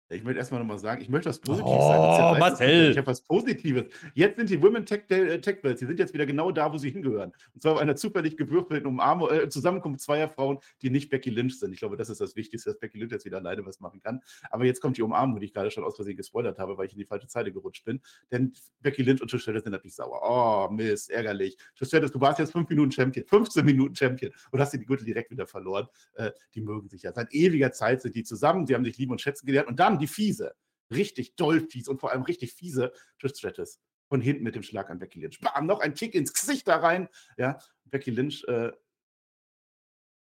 Ich 0.09 0.23
möchte 0.23 0.39
erstmal 0.39 0.61
nochmal 0.61 0.79
sagen, 0.79 1.03
ich 1.03 1.09
möchte 1.09 1.29
was 1.29 1.41
Positives 1.41 1.75
Oh, 1.75 1.89
sagen. 1.89 2.33
Jetzt 2.35 2.39
Marcel. 2.41 2.91
Ich 2.93 2.97
habe 2.97 3.07
was 3.09 3.23
Positives. 3.23 3.87
Jetzt 4.15 4.37
sind 4.37 4.51
die 4.51 4.63
Women 4.63 4.87
Tech, 4.87 5.03
äh, 5.09 5.41
Tech 5.41 5.63
Belts, 5.63 5.81
die 5.81 5.87
sind 5.87 5.99
jetzt 5.99 6.15
wieder 6.15 6.27
genau 6.27 6.53
da, 6.53 6.73
wo 6.73 6.79
sie 6.79 6.91
hingehören. 6.91 7.33
Und 7.55 7.63
zwar 7.63 7.73
auf 7.73 7.79
einer 7.81 7.97
zufällig 7.97 8.37
gewürfelten 8.37 8.87
Umarmung, 8.87 9.31
äh, 9.31 9.49
Zusammenkunft 9.49 10.01
zweier 10.01 10.29
Frauen, 10.29 10.59
die 10.83 10.91
nicht 10.91 11.11
Becky 11.11 11.31
Lynch 11.31 11.59
sind. 11.59 11.73
Ich 11.73 11.81
glaube, 11.81 11.97
das 11.97 12.09
ist 12.09 12.21
das 12.21 12.37
Wichtigste, 12.37 12.71
dass 12.71 12.79
Becky 12.79 12.99
Lynch 12.99 13.11
jetzt 13.11 13.25
wieder 13.25 13.39
alleine 13.39 13.67
was 13.67 13.81
machen 13.81 14.01
kann. 14.01 14.21
Aber 14.51 14.65
jetzt 14.65 14.81
kommt 14.81 14.97
die 14.97 15.03
Umarmung, 15.03 15.41
die 15.41 15.47
ich 15.47 15.53
gerade 15.53 15.73
schon 15.73 15.83
aus 15.83 15.97
Versehen 15.97 16.17
gespoilert 16.17 16.59
habe, 16.61 16.79
weil 16.79 16.87
ich 16.87 16.93
in 16.93 16.99
die 16.99 17.05
falsche 17.05 17.27
Zeile 17.27 17.51
gerutscht 17.51 17.85
bin. 17.85 18.01
Denn 18.31 18.53
Becky 18.83 19.03
Lynch 19.03 19.21
und 19.21 19.29
Trish 19.29 19.43
Stratus 19.43 19.65
sind 19.65 19.73
natürlich 19.73 19.97
sauer. 19.97 20.21
Oh, 20.23 20.73
Mist, 20.73 21.11
ärgerlich. 21.11 21.57
Trish 21.77 21.89
Stratus, 21.89 22.13
du 22.13 22.21
warst 22.21 22.39
jetzt 22.39 22.53
fünf 22.53 22.69
Minuten 22.69 22.93
Champion, 22.93 23.27
15 23.27 23.65
Minuten 23.65 23.97
Champion 23.97 24.31
und 24.53 24.61
hast 24.61 24.73
dir 24.73 24.79
die 24.79 24.87
Gürtel 24.87 25.05
direkt 25.05 25.33
wieder 25.33 25.49
verloren. 25.49 25.89
Äh, 26.15 26.31
die 26.55 26.61
mögen 26.61 26.89
sich 26.89 27.03
ja. 27.03 27.13
Seit 27.13 27.35
ewiger 27.35 27.73
Zeit 27.73 28.03
sind 28.03 28.15
die 28.15 28.23
zusammen, 28.23 28.69
sie 28.69 28.75
haben 28.77 28.85
sich 28.85 28.97
lieben 28.99 29.11
und 29.11 29.21
schätzen 29.21 29.47
gelernt. 29.47 29.69
Und 29.69 29.81
dann 29.81 29.96
die 29.99 30.07
Fiese 30.07 30.55
richtig 30.91 31.37
doll 31.37 31.61
fies 31.61 31.89
und 31.89 31.99
vor 31.99 32.13
allem 32.13 32.23
richtig 32.23 32.53
fiese 32.55 32.93
Trish 33.19 33.37
Stratus 33.37 33.81
von 34.09 34.21
hinten 34.21 34.45
mit 34.45 34.55
dem 34.55 34.63
Schlag 34.63 34.89
an 34.91 34.99
Becky 34.99 35.21
Lynch. 35.21 35.41
Bam, 35.41 35.67
noch 35.67 35.81
ein 35.81 35.95
Kick 35.95 36.15
ins 36.15 36.33
Gesicht 36.33 36.69
da 36.69 36.77
rein. 36.77 37.09
Ja, 37.37 37.59
Becky 37.85 38.11
Lynch 38.11 38.45
äh, 38.47 38.71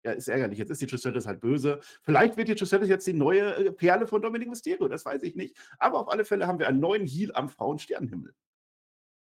ja, 0.05 0.13
ist 0.13 0.29
ärgerlich. 0.29 0.59
Jetzt 0.59 0.71
ist 0.71 0.83
die 0.83 0.87
Trish 0.87 1.05
halt 1.05 1.41
böse. 1.41 1.81
Vielleicht 2.03 2.37
wird 2.37 2.49
die 2.49 2.55
Trish 2.55 2.73
jetzt 2.73 3.07
die 3.07 3.13
neue 3.13 3.55
äh, 3.55 3.73
Perle 3.73 4.07
von 4.07 4.23
Dominic 4.23 4.49
Mysterio, 4.49 4.89
das 4.89 5.05
weiß 5.05 5.23
ich 5.23 5.35
nicht. 5.35 5.57
Aber 5.79 5.99
auf 5.99 6.09
alle 6.09 6.25
Fälle 6.25 6.47
haben 6.47 6.59
wir 6.59 6.69
einen 6.69 6.81
neuen 6.81 7.07
Heal 7.07 7.33
am 7.35 7.49
Frauensternenhimmel. 7.49 8.35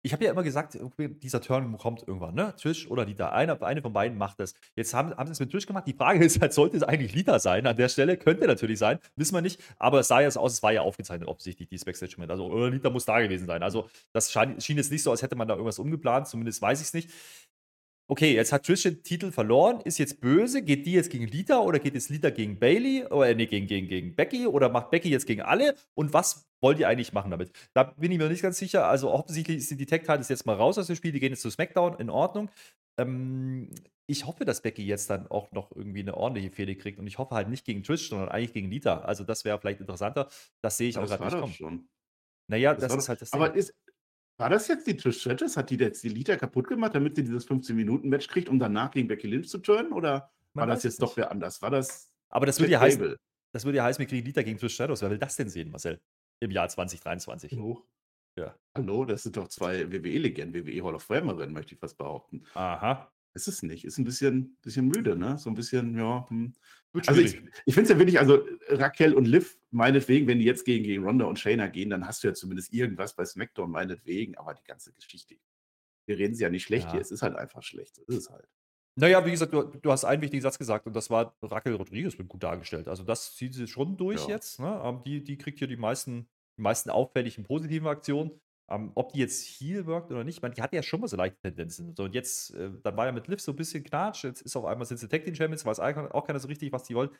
Ich 0.06 0.14
habe 0.14 0.24
ja 0.24 0.30
immer 0.30 0.44
gesagt, 0.44 0.78
dieser 1.00 1.42
Turn 1.42 1.76
kommt 1.80 2.08
irgendwann, 2.08 2.36
ne? 2.36 2.54
Trish 2.62 2.88
oder 2.92 3.06
Lita. 3.06 3.30
Eine, 3.30 3.60
eine 3.64 3.82
von 3.82 3.92
beiden 3.92 4.20
macht 4.20 4.40
das. 4.40 4.54
Jetzt 4.76 4.94
haben, 4.94 5.18
haben 5.18 5.26
sie 5.26 5.32
es 5.32 5.40
mit 5.40 5.52
Trish 5.52 5.66
gemacht. 5.66 5.88
Die 5.88 5.94
Frage 5.94 6.20
ist 6.24 6.40
halt, 6.40 6.54
sollte 6.54 6.78
es 6.78 6.84
eigentlich 6.84 7.16
Lita 7.16 7.40
sein? 7.40 7.66
An 7.66 7.76
der 7.76 7.90
Stelle 7.90 8.16
könnte 8.16 8.46
natürlich 8.46 8.78
sein, 8.78 9.00
wissen 9.16 9.34
wir 9.34 9.42
nicht. 9.42 9.60
Aber 9.80 10.02
es 10.02 10.08
sah 10.08 10.22
ja 10.22 10.30
so 10.30 10.42
aus, 10.42 10.54
es 10.54 10.62
war 10.62 10.72
ja 10.72 10.82
aufgezeichnet, 10.82 11.28
offensichtlich, 11.28 11.70
dieses 11.70 11.86
Backstage-Moment. 11.86 12.30
Also, 12.30 12.46
oder 12.46 12.70
Lita 12.70 12.92
muss 12.92 13.06
da 13.06 13.20
gewesen 13.20 13.48
sein. 13.48 13.64
Also, 13.64 13.90
das 14.14 14.32
schien 14.32 14.78
jetzt 14.78 14.92
nicht 14.92 15.02
so, 15.02 15.10
als 15.10 15.24
hätte 15.24 15.36
man 15.36 15.48
da 15.48 15.56
irgendwas 15.56 15.80
umgeplant. 15.80 16.28
Zumindest 16.28 16.62
weiß 16.62 16.82
ich 16.82 16.88
es 16.88 16.94
nicht. 16.94 17.10
Okay, 18.08 18.36
jetzt 18.36 18.52
hat 18.54 18.66
Trish 18.66 18.84
den 18.84 19.02
Titel 19.02 19.32
verloren, 19.32 19.82
ist 19.82 19.98
jetzt 19.98 20.22
böse. 20.22 20.62
Geht 20.62 20.86
die 20.86 20.92
jetzt 20.94 21.10
gegen 21.10 21.26
Lita 21.28 21.60
oder 21.60 21.80
geht 21.80 21.96
jetzt 21.96 22.10
Lita 22.10 22.30
gegen 22.30 22.60
Bailey 22.60 23.04
oder 23.06 23.34
nee, 23.34 23.48
gegen, 23.48 23.66
gegen, 23.66 23.88
gegen 23.88 24.16
Becky 24.16 24.46
oder 24.46 24.70
macht 24.70 24.92
Becky 24.92 25.10
jetzt 25.10 25.26
gegen 25.26 25.42
alle? 25.42 25.74
Und 25.96 26.14
was 26.14 26.48
wollt 26.62 26.78
ihr 26.78 26.88
eigentlich 26.88 27.14
machen 27.14 27.32
damit? 27.32 27.52
Da 27.74 27.84
bin 27.84 28.12
ich 28.12 28.20
mir 28.20 28.30
nicht 28.30 28.44
ganz 28.44 28.60
sicher. 28.60 28.88
Also 28.88 29.10
offensichtlich 29.12 29.68
sind 29.68 29.80
die 29.80 29.88
Tech-Titles 29.88 30.30
jetzt 30.30 30.46
mal 30.46 30.56
raus 30.56 30.78
aus 30.78 30.86
dem 30.86 30.96
Spiel, 30.96 31.14
die 31.14 31.20
gehen 31.20 31.32
jetzt 31.32 31.42
zu 31.42 31.50
SmackDown, 31.50 31.96
in 32.00 32.12
Ordnung. 32.12 32.50
Ähm, 33.00 33.72
ich 34.08 34.28
hoffe, 34.28 34.46
dass 34.46 34.62
Becky 34.62 34.86
jetzt 34.86 35.10
dann 35.10 35.26
auch 35.32 35.52
noch 35.52 35.72
irgendwie 35.76 36.02
eine 36.02 36.16
ordentliche 36.16 36.52
Fehde 36.52 36.76
kriegt 36.76 37.00
und 37.00 37.08
ich 37.08 37.18
hoffe 37.18 37.34
halt 37.34 37.50
nicht 37.50 37.66
gegen 37.66 37.82
Trish, 37.82 38.08
sondern 38.10 38.30
eigentlich 38.30 38.54
gegen 38.54 38.70
Lita. 38.70 39.00
Also 39.00 39.24
das 39.24 39.46
wäre 39.46 39.60
vielleicht 39.60 39.80
interessanter. 39.80 40.30
Das 40.62 40.78
sehe 40.78 40.90
ich 40.90 40.98
auch 41.00 41.08
das 41.08 41.10
gerade 41.10 41.24
war 41.24 41.32
nicht 41.32 41.40
kommen. 41.42 41.54
schon. 41.54 41.88
Naja, 42.48 42.76
Das 42.76 42.94
das, 42.94 42.96
ist 42.96 43.10
halt 43.10 43.22
das 43.22 43.34
Aber 43.34 43.50
Ding. 43.50 43.60
ist, 43.60 43.74
war 44.38 44.50
das 44.50 44.68
jetzt 44.68 44.88
die 44.88 44.98
Trish 44.98 45.20
Stratus? 45.22 45.58
Hat 45.58 45.70
die 45.70 45.76
jetzt 45.78 46.04
die 46.04 46.10
Lita 46.10 46.36
kaputt 46.36 46.68
gemacht, 46.68 46.96
damit 46.96 47.16
sie 47.16 47.24
dieses 47.24 47.48
15-Minuten-Match 47.48 48.28
kriegt, 48.28 48.50
um 48.50 48.60
danach 48.60 48.92
gegen 48.92 49.08
Becky 49.08 49.28
Lynch 49.28 49.50
zu 49.50 49.60
turnen? 49.60 49.94
Oder 49.94 50.32
Man 50.54 50.68
war 50.68 50.76
das 50.76 50.84
jetzt 50.84 51.02
doch 51.02 51.10
nicht. 51.10 51.18
wer 51.18 51.32
anders? 51.32 51.62
War 51.62 51.70
das 51.72 52.12
Aber 52.30 52.46
das 52.46 52.60
würde 52.60 52.74
ja 52.74 52.80
heißen, 52.80 53.16
das 53.54 53.66
würde 53.66 53.78
ja 53.78 53.84
heißen, 53.84 54.00
wir 54.00 54.08
kriegen 54.08 54.26
Lita 54.26 54.42
gegen 54.42 54.58
Trish 54.58 54.74
Stratus. 54.74 55.02
Wer 55.02 55.12
will 55.12 55.20
das 55.20 55.36
denn 55.36 55.50
sehen, 55.50 55.72
Marcel? 55.72 56.00
Im 56.42 56.52
Jahr 56.52 56.68
2023. 56.68 57.54
Hallo? 57.54 57.88
Ja. 58.38 58.54
Hallo, 58.76 59.06
das 59.06 59.24
sind 59.24 59.38
doch 59.38 59.48
zwei 59.48 59.90
WWE-Legenden, 59.90 60.54
WWE 60.54 60.84
Hall 60.84 60.96
of 60.96 61.04
Famerinnen, 61.04 61.54
möchte 61.54 61.74
ich 61.76 61.80
fast 61.80 61.98
behaupten. 61.98 62.44
Aha. 62.54 63.10
Ist 63.36 63.50
es 63.50 63.62
nicht. 63.64 63.84
Ist 63.84 63.98
ein 63.98 64.06
bisschen, 64.06 64.58
bisschen 64.62 64.88
müde, 64.88 65.18
ne? 65.18 65.38
So 65.38 65.50
ein 65.50 65.56
bisschen, 65.56 65.98
ja. 65.98 66.26
Hm. 66.30 66.54
Also 67.06 67.20
ich, 67.20 67.36
ich 67.66 67.74
finde 67.74 67.84
es 67.84 67.90
ja 67.90 67.98
wirklich, 68.00 68.18
also 68.20 68.46
Raquel 68.70 69.14
und 69.14 69.26
Liv, 69.26 69.60
meinetwegen, 69.72 70.26
wenn 70.28 70.40
die 70.40 70.46
jetzt 70.46 70.64
gegen, 70.64 70.86
gegen 70.86 71.04
Ronda 71.04 71.26
und 71.26 71.38
Shayna 71.38 71.68
gehen, 71.68 71.90
dann 71.90 72.08
hast 72.08 72.24
du 72.24 72.30
ja 72.30 72.34
zumindest 72.34 72.74
irgendwas 72.74 73.14
bei 73.14 73.26
SmackDown, 73.26 73.70
meinetwegen, 73.70 74.38
aber 74.38 74.54
die 74.54 74.64
ganze 74.64 74.94
Geschichte. 74.94 75.36
Wir 76.08 76.18
reden 76.18 76.34
sie 76.34 76.44
ja 76.44 76.50
nicht 76.50 76.64
schlecht 76.64 76.86
Ja. 76.86 76.94
hier, 76.94 77.02
es 77.02 77.12
ist 77.12 77.22
halt 77.22 77.36
einfach 77.36 77.62
schlecht. 77.62 77.98
So 77.98 78.04
ist 78.04 78.16
es 78.16 78.30
halt. 78.30 78.48
Naja, 78.98 79.26
wie 79.26 79.32
gesagt, 79.32 79.52
du, 79.52 79.64
du 79.64 79.92
hast 79.92 80.06
einen 80.06 80.22
wichtigen 80.22 80.42
Satz 80.42 80.58
gesagt 80.58 80.88
und 80.88 80.96
das 80.96 81.10
war 81.10 81.36
Raquel 81.42 81.76
Rodriguez 81.76 82.18
wird 82.18 82.30
gut 82.30 82.44
dargestellt. 82.44 82.88
Also 82.88 83.04
das 83.04 83.36
zieht 83.36 83.54
sie 83.54 83.68
schon 83.68 83.98
durch 83.98 84.22
Ja. 84.30 84.36
jetzt. 84.36 84.62
Ne? 84.62 84.82
Ähm, 84.82 85.02
die, 85.06 85.22
die 85.22 85.38
kriegt 85.38 85.60
hier 85.60 85.68
die 85.68 85.76
meisten, 85.76 86.30
die 86.58 86.62
meisten 86.62 86.90
auffälligen 86.90 87.44
positiven 87.44 87.88
Aktionen. 87.90 88.40
Ähm, 88.70 88.92
ob 88.96 89.14
die 89.14 89.20
jetzt 89.20 89.44
Heal 89.44 89.86
wirkt 89.86 90.12
oder 90.12 90.24
nicht, 90.24 90.38
ich 90.38 90.42
meine, 90.42 90.56
die 90.56 90.62
hatte 90.62 90.76
ja 90.76 90.84
schon 90.84 91.00
mal 91.00 91.08
so 91.08 91.18
leichte 91.18 91.40
Tendenzen. 91.40 91.96
So, 91.96 92.06
und 92.06 92.16
jetzt, 92.16 92.54
äh, 92.56 92.72
dann 92.82 92.98
war 92.98 93.06
ja 93.06 93.12
mit 93.12 93.28
Liv 93.28 93.40
so 93.40 93.52
ein 93.52 93.56
bisschen 93.56 93.84
Knatsch. 93.84 94.24
Jetzt 94.24 94.42
ist 94.42 94.56
auf 94.56 94.66
einmal 94.66 94.86
sind 94.86 94.98
sie 94.98 95.08
Tag 95.08 95.24
Team 95.24 95.36
Champions, 95.36 95.66
weiß 95.66 95.80
auch 95.80 96.12
auch 96.12 96.26
keiner 96.26 96.40
so 96.40 96.48
richtig, 96.48 96.72
was 96.72 96.84
die 96.84 96.96
wollen. 96.96 97.12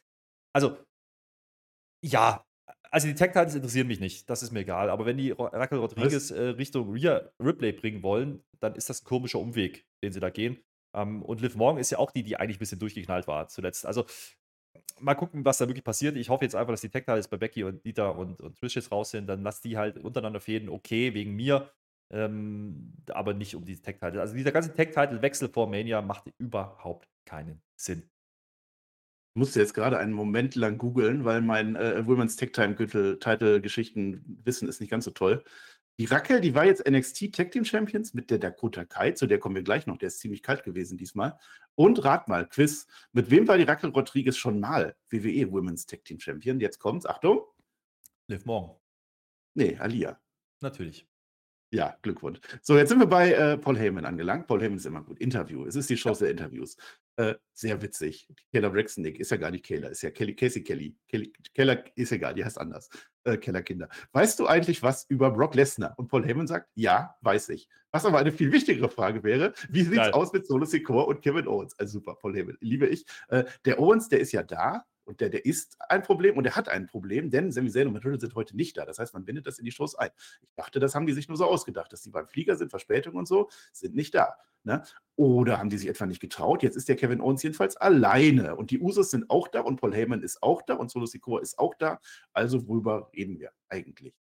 Also, 0.54 0.78
ja, 2.04 2.46
also 2.92 3.08
die 3.08 3.16
Tag 3.16 3.34
Titles 3.34 3.56
interessieren 3.56 3.88
mich 3.88 4.00
nicht. 4.00 4.30
Das 4.30 4.42
ist 4.44 4.52
mir 4.52 4.62
egal. 4.62 4.90
Aber 4.90 5.06
wenn 5.06 5.18
die 5.18 5.32
Raquel 5.32 5.80
Rodriguez 5.80 6.32
äh, 6.32 6.42
Richtung 6.50 6.92
Rhea 6.92 7.30
Ripley 7.40 7.74
bringen 7.74 8.04
wollen, 8.04 8.44
dann 8.60 8.76
ist 8.76 8.90
das 8.90 9.02
ein 9.02 9.06
komischer 9.06 9.40
Umweg, 9.40 9.86
den 10.04 10.12
sie 10.14 10.20
da 10.20 10.30
gehen. 10.30 10.64
Ähm, 10.96 11.22
und 11.22 11.42
Liv 11.42 11.56
Morgan 11.56 11.80
ist 11.80 11.92
ja 11.92 11.98
auch 11.98 12.12
die, 12.12 12.24
die 12.24 12.38
eigentlich 12.38 12.58
ein 12.58 12.60
bisschen 12.60 12.80
durchgeknallt 12.80 13.28
war 13.28 13.48
zuletzt. 13.48 13.86
Also 13.86 14.06
mal 15.00 15.16
gucken, 15.16 15.46
was 15.46 15.58
da 15.58 15.68
wirklich 15.68 15.84
passiert. 15.84 16.16
Ich 16.18 16.30
hoffe 16.30 16.46
jetzt 16.46 16.56
einfach, 16.56 16.74
dass 16.74 16.82
die 16.82 16.90
Tech 16.90 17.06
Titles 17.06 17.28
bei 17.28 17.38
Becky 17.38 17.64
und 17.64 17.84
Dieter 17.86 18.18
und, 18.18 18.42
und 18.42 18.58
Trish 18.58 18.76
jetzt 18.76 18.92
raus 18.92 19.12
sind. 19.12 19.28
Dann 19.28 19.44
lass 19.44 19.62
die 19.62 19.78
halt 19.78 19.98
untereinander 19.98 20.40
fäden, 20.40 20.70
okay, 20.70 21.14
wegen 21.14 21.36
mir. 21.36 21.72
Ähm, 22.12 22.94
aber 23.10 23.34
nicht 23.34 23.56
um 23.56 23.66
die 23.66 23.82
Tech 23.82 23.98
Title. 24.00 24.22
Also 24.22 24.36
dieser 24.36 24.52
ganze 24.52 24.74
Tech 24.74 24.92
Title 24.92 25.22
Wechsel 25.22 25.50
vor 25.50 25.68
Mania 25.68 26.02
macht 26.02 26.32
überhaupt 26.38 27.08
keinen 27.26 27.62
Sinn. 27.76 28.10
Ich 29.36 29.40
musste 29.40 29.60
jetzt 29.60 29.74
gerade 29.74 29.98
einen 29.98 30.14
Moment 30.14 30.56
lang 30.56 30.78
googeln, 30.78 31.26
weil 31.26 31.42
mein 31.42 31.76
äh, 31.76 32.08
Women's 32.08 32.38
Tag 32.38 32.54
Time 32.54 32.76
Title 32.76 33.60
Geschichten 33.60 34.40
Wissen 34.46 34.70
ist 34.70 34.80
nicht 34.80 34.90
ganz 34.90 35.04
so 35.04 35.12
toll. 35.12 35.44
Die 35.98 36.06
Raquel, 36.06 36.42
die 36.42 36.54
war 36.54 36.66
jetzt 36.66 36.88
NXT 36.90 37.34
Tag 37.34 37.52
Team 37.52 37.64
Champions 37.64 38.14
mit 38.14 38.30
der 38.30 38.38
Dakota 38.38 38.84
Kai, 38.84 39.12
zu 39.12 39.28
der 39.28 39.40
kommen 39.40 39.56
wir 39.56 39.64
gleich 39.64 39.88
noch, 39.88 39.98
der 39.98 40.08
ist 40.08 40.20
ziemlich 40.20 40.44
kalt 40.44 40.64
gewesen 40.64 40.98
diesmal. 40.98 41.40
Und 41.76 42.04
rat 42.04 42.28
mal, 42.28 42.48
Quiz, 42.48 42.88
mit 43.14 43.30
wem 43.32 43.48
war 43.48 43.58
die 43.58 43.64
Raquel 43.64 43.92
Rodriguez 43.92 44.36
schon 44.36 44.60
mal 44.60 44.96
WWE 45.10 45.52
Women's 45.52 45.86
Tag 45.86 46.04
Team 46.04 46.20
Champion? 46.20 46.60
Jetzt 46.60 46.80
kommt's, 46.80 47.06
Achtung. 47.06 47.42
Liv 48.28 48.46
Morgan, 48.46 48.76
Nee, 49.54 49.78
Alia. 49.78 50.20
natürlich. 50.62 51.08
Ja, 51.72 51.98
Glückwunsch. 52.02 52.40
So, 52.62 52.78
jetzt 52.78 52.90
sind 52.90 53.00
wir 53.00 53.08
bei 53.08 53.32
äh, 53.34 53.58
Paul 53.58 53.78
Heyman 53.78 54.06
angelangt. 54.06 54.48
Paul 54.48 54.62
Heyman 54.62 54.78
ist 54.78 54.86
immer 54.86 55.02
gut. 55.02 55.20
Interview. 55.20 55.66
Es 55.66 55.76
ist 55.76 55.90
die 55.90 55.96
Chance 55.96 56.24
der 56.26 56.32
Interviews. 56.32 56.78
Äh, 57.18 57.36
sehr 57.54 57.82
witzig. 57.82 58.28
Keller 58.52 58.70
Braxton 58.70 59.06
ist 59.06 59.32
ja 59.32 59.38
gar 59.38 59.52
nicht 59.52 59.64
Keller, 59.64 59.90
ist 59.90 60.02
ja 60.02 60.12
Kelly, 60.12 60.36
Casey 60.36 60.64
Kelly. 60.64 60.98
Kelly. 61.08 61.32
Keller 61.54 61.84
ist 61.96 62.12
egal, 62.12 62.34
die 62.34 62.44
heißt 62.44 62.60
anders. 62.60 62.90
Äh, 63.24 63.38
Keller 63.38 63.62
Kinder. 63.62 63.88
Weißt 64.12 64.38
du 64.40 64.48
eigentlich 64.48 64.84
was 64.84 65.06
über 65.06 65.32
Brock 65.32 65.56
Lesnar? 65.56 65.94
Und 65.98 66.10
Paul 66.10 66.26
Heyman 66.26 66.48
sagt, 66.48 66.70
ja, 66.76 67.16
weiß 67.22 67.50
ich. 67.50 67.70
Was 67.92 68.06
aber 68.06 68.18
eine 68.18 68.34
viel 68.34 68.52
wichtigere 68.52 68.90
Frage 68.90 69.24
wäre, 69.24 69.54
wie 69.70 69.84
sieht's 69.84 69.96
Geil. 69.96 70.12
aus 70.12 70.34
mit 70.34 70.46
Solo 70.46 70.66
Sikoa 70.66 71.04
und 71.04 71.22
Kevin 71.22 71.48
Owens? 71.48 71.80
Also 71.80 72.00
super, 72.00 72.16
Paul 72.16 72.36
Heyman, 72.36 72.58
liebe 72.60 72.88
ich. 72.88 73.06
Äh, 73.30 73.46
der 73.64 73.80
Owens, 73.80 74.10
der 74.10 74.20
ist 74.20 74.34
ja 74.34 74.44
da. 74.44 74.86
Und 75.06 75.22
der, 75.22 75.30
der 75.30 75.46
ist 75.46 75.78
ein 75.90 76.02
Problem 76.02 76.38
und 76.38 76.44
der 76.44 76.56
hat 76.56 76.68
ein 76.68 76.88
Problem, 76.88 77.30
denn 77.30 77.52
Sami 77.52 77.70
Zayn 77.70 77.88
und 77.88 77.94
Matt 77.94 78.20
sind 78.20 78.36
heute 78.36 78.56
nicht 78.56 78.78
da. 78.78 78.86
Das 78.86 79.00
heißt, 79.00 79.14
man 79.14 79.24
bindet 79.24 79.48
das 79.48 79.60
in 79.60 79.66
die 79.66 79.72
Shows 79.72 79.96
ein. 79.96 80.10
Ich 80.42 80.54
dachte, 80.56 80.80
das 80.80 80.96
haben 80.96 81.06
die 81.06 81.14
sich 81.14 81.28
nur 81.28 81.38
so 81.38 81.46
ausgedacht, 81.46 81.94
dass 81.94 82.02
die 82.02 82.10
beim 82.10 82.28
Flieger 82.28 82.56
sind, 82.56 82.70
Verspätung 82.70 83.16
und 83.16 83.28
so, 83.28 83.50
sind 83.72 83.96
nicht 83.96 84.14
da. 84.16 84.36
Ne? 84.64 84.84
Oder 85.16 85.60
haben 85.60 85.70
die 85.70 85.78
sich 85.78 85.88
etwa 85.88 86.08
nicht 86.08 86.20
getraut? 86.20 86.64
Jetzt 86.64 86.76
ist 86.76 86.90
der 86.90 86.96
Kevin 86.96 87.22
Owens 87.22 87.44
jedenfalls 87.44 87.78
alleine 87.78 88.56
und 88.56 88.72
die 88.72 88.80
Usos 88.80 89.12
sind 89.12 89.30
auch 89.30 89.48
da 89.48 89.62
und 89.62 89.80
Paul 89.80 89.94
Heyman 89.94 90.24
ist 90.24 90.42
auch 90.42 90.64
da 90.64 90.74
und 90.74 90.90
Solo 90.90 91.06
Sikoa 91.06 91.40
ist 91.42 91.60
auch 91.60 91.76
da. 91.76 92.00
Also 92.34 92.68
worüber 92.68 93.12
reden 93.16 93.40
wir 93.40 93.52
eigentlich? 93.70 94.16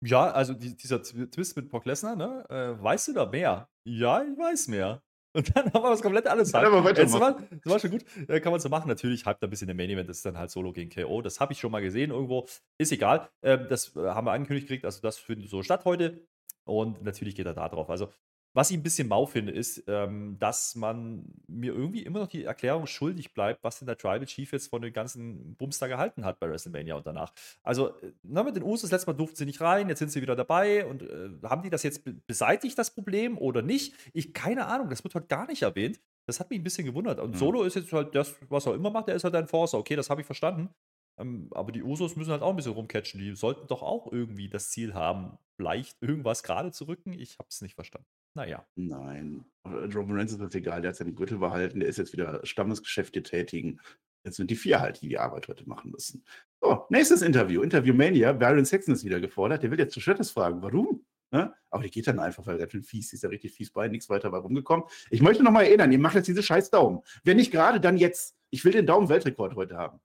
Ja, 0.00 0.30
also 0.30 0.54
die, 0.54 0.76
dieser 0.76 0.96
Tw- 1.02 1.30
Twist 1.30 1.56
mit 1.56 1.70
Brock 1.70 1.86
Lesnar, 1.86 2.14
ne? 2.14 2.44
Äh, 2.50 2.82
weißt 2.82 3.08
du 3.08 3.12
da 3.14 3.26
mehr? 3.26 3.68
Ja, 3.84 4.22
ich 4.22 4.36
weiß 4.38 4.68
mehr. 4.68 5.02
Und 5.34 5.54
dann 5.54 5.64
haben 5.72 5.82
wir 5.82 5.90
das 5.90 6.00
komplett 6.00 6.28
alles. 6.28 6.54
Aber 6.54 6.92
das, 6.92 7.12
war, 7.12 7.36
das 7.50 7.72
war 7.72 7.80
schon 7.80 7.90
gut. 7.90 8.04
Äh, 8.28 8.40
kann 8.40 8.52
man 8.52 8.60
so 8.60 8.68
machen. 8.68 8.88
Natürlich 8.88 9.26
hypt 9.26 9.42
ein 9.42 9.50
bisschen 9.50 9.66
der 9.66 9.74
Main 9.74 9.90
Event, 9.90 10.08
das 10.08 10.18
ist 10.18 10.26
dann 10.26 10.38
halt 10.38 10.50
Solo 10.50 10.72
gegen 10.72 10.90
KO. 10.90 11.22
Das 11.22 11.40
habe 11.40 11.52
ich 11.52 11.58
schon 11.58 11.72
mal 11.72 11.82
gesehen 11.82 12.10
irgendwo. 12.10 12.46
Ist 12.78 12.92
egal. 12.92 13.28
Ähm, 13.42 13.66
das 13.68 13.96
äh, 13.96 14.00
haben 14.00 14.26
wir 14.26 14.32
angekündigt 14.32 14.68
gekriegt. 14.68 14.84
Also, 14.84 15.00
das 15.02 15.18
findet 15.18 15.50
so 15.50 15.62
statt 15.62 15.84
heute. 15.84 16.26
Und 16.64 17.02
natürlich 17.02 17.34
geht 17.34 17.46
er 17.46 17.54
da 17.54 17.68
drauf. 17.68 17.90
Also, 17.90 18.10
was 18.54 18.70
ich 18.70 18.76
ein 18.76 18.82
bisschen 18.82 19.08
mau 19.08 19.26
finde, 19.26 19.52
ist, 19.52 19.82
ähm, 19.88 20.36
dass 20.38 20.76
man 20.76 21.24
mir 21.48 21.74
irgendwie 21.74 22.02
immer 22.04 22.20
noch 22.20 22.28
die 22.28 22.44
Erklärung 22.44 22.86
schuldig 22.86 23.34
bleibt, 23.34 23.64
was 23.64 23.80
denn 23.80 23.86
der 23.86 23.98
Tribal 23.98 24.24
Chief 24.26 24.50
jetzt 24.52 24.68
von 24.68 24.80
den 24.80 24.92
ganzen 24.92 25.56
Bums 25.56 25.80
da 25.80 25.88
gehalten 25.88 26.24
hat 26.24 26.38
bei 26.38 26.48
WrestleMania 26.48 26.94
und 26.94 27.04
danach. 27.06 27.32
Also, 27.64 27.88
äh, 28.00 28.12
na, 28.22 28.44
mit 28.44 28.54
den 28.54 28.62
Usos, 28.62 28.92
letztes 28.92 29.08
Mal 29.08 29.14
durften 29.14 29.36
sie 29.36 29.44
nicht 29.44 29.60
rein, 29.60 29.88
jetzt 29.88 29.98
sind 29.98 30.10
sie 30.12 30.22
wieder 30.22 30.36
dabei 30.36 30.86
und 30.86 31.02
äh, 31.02 31.30
haben 31.42 31.62
die 31.62 31.70
das 31.70 31.82
jetzt 31.82 32.04
be 32.04 32.14
beseitigt, 32.26 32.78
das 32.78 32.94
Problem, 32.94 33.36
oder 33.38 33.60
nicht? 33.60 33.94
Ich, 34.12 34.32
keine 34.32 34.66
Ahnung, 34.66 34.88
das 34.88 35.02
wird 35.02 35.14
heute 35.16 35.26
gar 35.26 35.46
nicht 35.48 35.62
erwähnt. 35.62 36.00
Das 36.26 36.40
hat 36.40 36.48
mich 36.48 36.60
ein 36.60 36.64
bisschen 36.64 36.86
gewundert. 36.86 37.18
Und 37.18 37.32
Mhm. 37.32 37.38
Solo 37.38 37.64
ist 37.64 37.74
jetzt 37.74 37.92
halt 37.92 38.14
das, 38.14 38.34
was 38.48 38.66
er 38.66 38.74
immer 38.74 38.90
macht, 38.90 39.08
der 39.08 39.16
ist 39.16 39.24
halt 39.24 39.34
ein 39.34 39.48
Forcer. 39.48 39.78
Okay, 39.78 39.96
das 39.96 40.08
habe 40.10 40.20
ich 40.20 40.26
verstanden. 40.26 40.70
Ähm, 41.18 41.48
aber 41.52 41.70
die 41.72 41.82
Usos 41.82 42.16
müssen 42.16 42.30
halt 42.30 42.42
auch 42.42 42.50
ein 42.50 42.56
bisschen 42.56 42.72
rumcatchen. 42.72 43.20
Die 43.20 43.34
sollten 43.34 43.66
doch 43.66 43.82
auch 43.82 44.10
irgendwie 44.12 44.48
das 44.48 44.70
Ziel 44.70 44.94
haben, 44.94 45.38
vielleicht 45.56 46.00
irgendwas 46.02 46.42
gerade 46.42 46.72
zu 46.72 46.84
rücken. 46.84 47.12
Ich 47.12 47.38
habe 47.38 47.48
es 47.50 47.60
nicht 47.60 47.74
verstanden. 47.74 48.06
Naja. 48.34 48.66
Nein. 48.74 49.44
Äh, 49.64 49.68
Roman 49.94 50.18
Reigns 50.18 50.32
ist 50.32 50.40
das 50.40 50.54
egal, 50.54 50.82
der 50.82 50.90
hat 50.90 50.96
seinen 50.96 51.14
Gürtel 51.14 51.38
behalten, 51.38 51.80
der 51.80 51.88
ist 51.88 51.98
jetzt 51.98 52.12
wieder 52.12 52.40
Stammesgeschäfte 52.44 53.22
tätigen. 53.22 53.80
Jetzt 54.24 54.36
sind 54.36 54.50
die 54.50 54.56
vier 54.56 54.80
halt, 54.80 55.02
die 55.02 55.08
die 55.08 55.18
Arbeit 55.18 55.48
heute 55.48 55.68
machen 55.68 55.90
müssen. 55.90 56.24
So, 56.60 56.86
nächstes 56.88 57.22
Interview. 57.22 57.62
Interview 57.62 57.94
Mania. 57.94 58.32
Baron 58.32 58.64
Saxon 58.64 58.94
ist 58.94 59.04
wieder 59.04 59.20
gefordert. 59.20 59.62
Der 59.62 59.70
will 59.70 59.78
jetzt 59.78 59.92
zu 59.92 60.00
Stratus 60.00 60.30
fragen, 60.30 60.62
warum? 60.62 61.04
Ne? 61.30 61.52
Aber 61.70 61.82
die 61.82 61.90
geht 61.90 62.06
dann 62.06 62.20
einfach, 62.20 62.46
weil 62.46 62.58
er 62.58 62.66
ganz 62.66 62.86
fies 62.86 63.10
die 63.10 63.16
ist 63.16 63.22
ja 63.22 63.28
richtig 63.28 63.52
fies 63.52 63.70
bei, 63.70 63.88
nichts 63.88 64.08
weiter 64.08 64.30
bei 64.30 64.38
rumgekommen. 64.38 64.86
Ich 65.10 65.20
möchte 65.20 65.42
noch 65.42 65.50
mal 65.50 65.64
erinnern, 65.64 65.92
ihr 65.92 65.98
macht 65.98 66.14
jetzt 66.14 66.28
diese 66.28 66.42
scheiß 66.42 66.70
Daumen. 66.70 67.00
Wenn 67.22 67.36
nicht 67.36 67.50
gerade, 67.50 67.80
dann 67.80 67.96
jetzt. 67.96 68.36
Ich 68.50 68.64
will 68.64 68.72
den 68.72 68.86
Daumen-Weltrekord 68.86 69.56
heute 69.56 69.76
haben. 69.76 70.00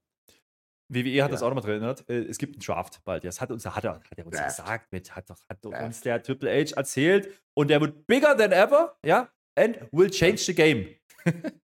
WWE 0.89 1.23
hat 1.23 1.31
das 1.31 1.41
Ja. 1.41 1.47
auch 1.47 1.49
nochmal 1.53 1.63
drin 1.63 1.81
erinnert. 1.83 2.09
äh, 2.09 2.23
Es 2.27 2.37
gibt 2.37 2.55
einen 2.55 2.61
Draft 2.61 3.03
bald. 3.03 3.23
Das 3.23 3.39
hat 3.41 3.51
uns, 3.51 3.65
hat 3.65 3.83
er, 3.83 3.95
hat 3.95 4.17
er 4.17 4.25
uns 4.25 4.35
Draft. 4.35 4.57
gesagt, 4.57 4.91
mit, 4.91 5.15
hat, 5.15 5.29
hat 5.29 5.65
uns 5.65 6.01
der 6.01 6.21
Triple 6.21 6.49
H 6.51 6.75
erzählt. 6.75 7.29
Und 7.55 7.69
der 7.69 7.79
wird 7.81 8.07
bigger 8.07 8.35
than 8.35 8.51
ever, 8.51 8.97
ja, 9.05 9.29
and 9.55 9.77
will 9.91 10.09
change 10.09 10.37
the 10.43 10.53
game. 10.55 10.87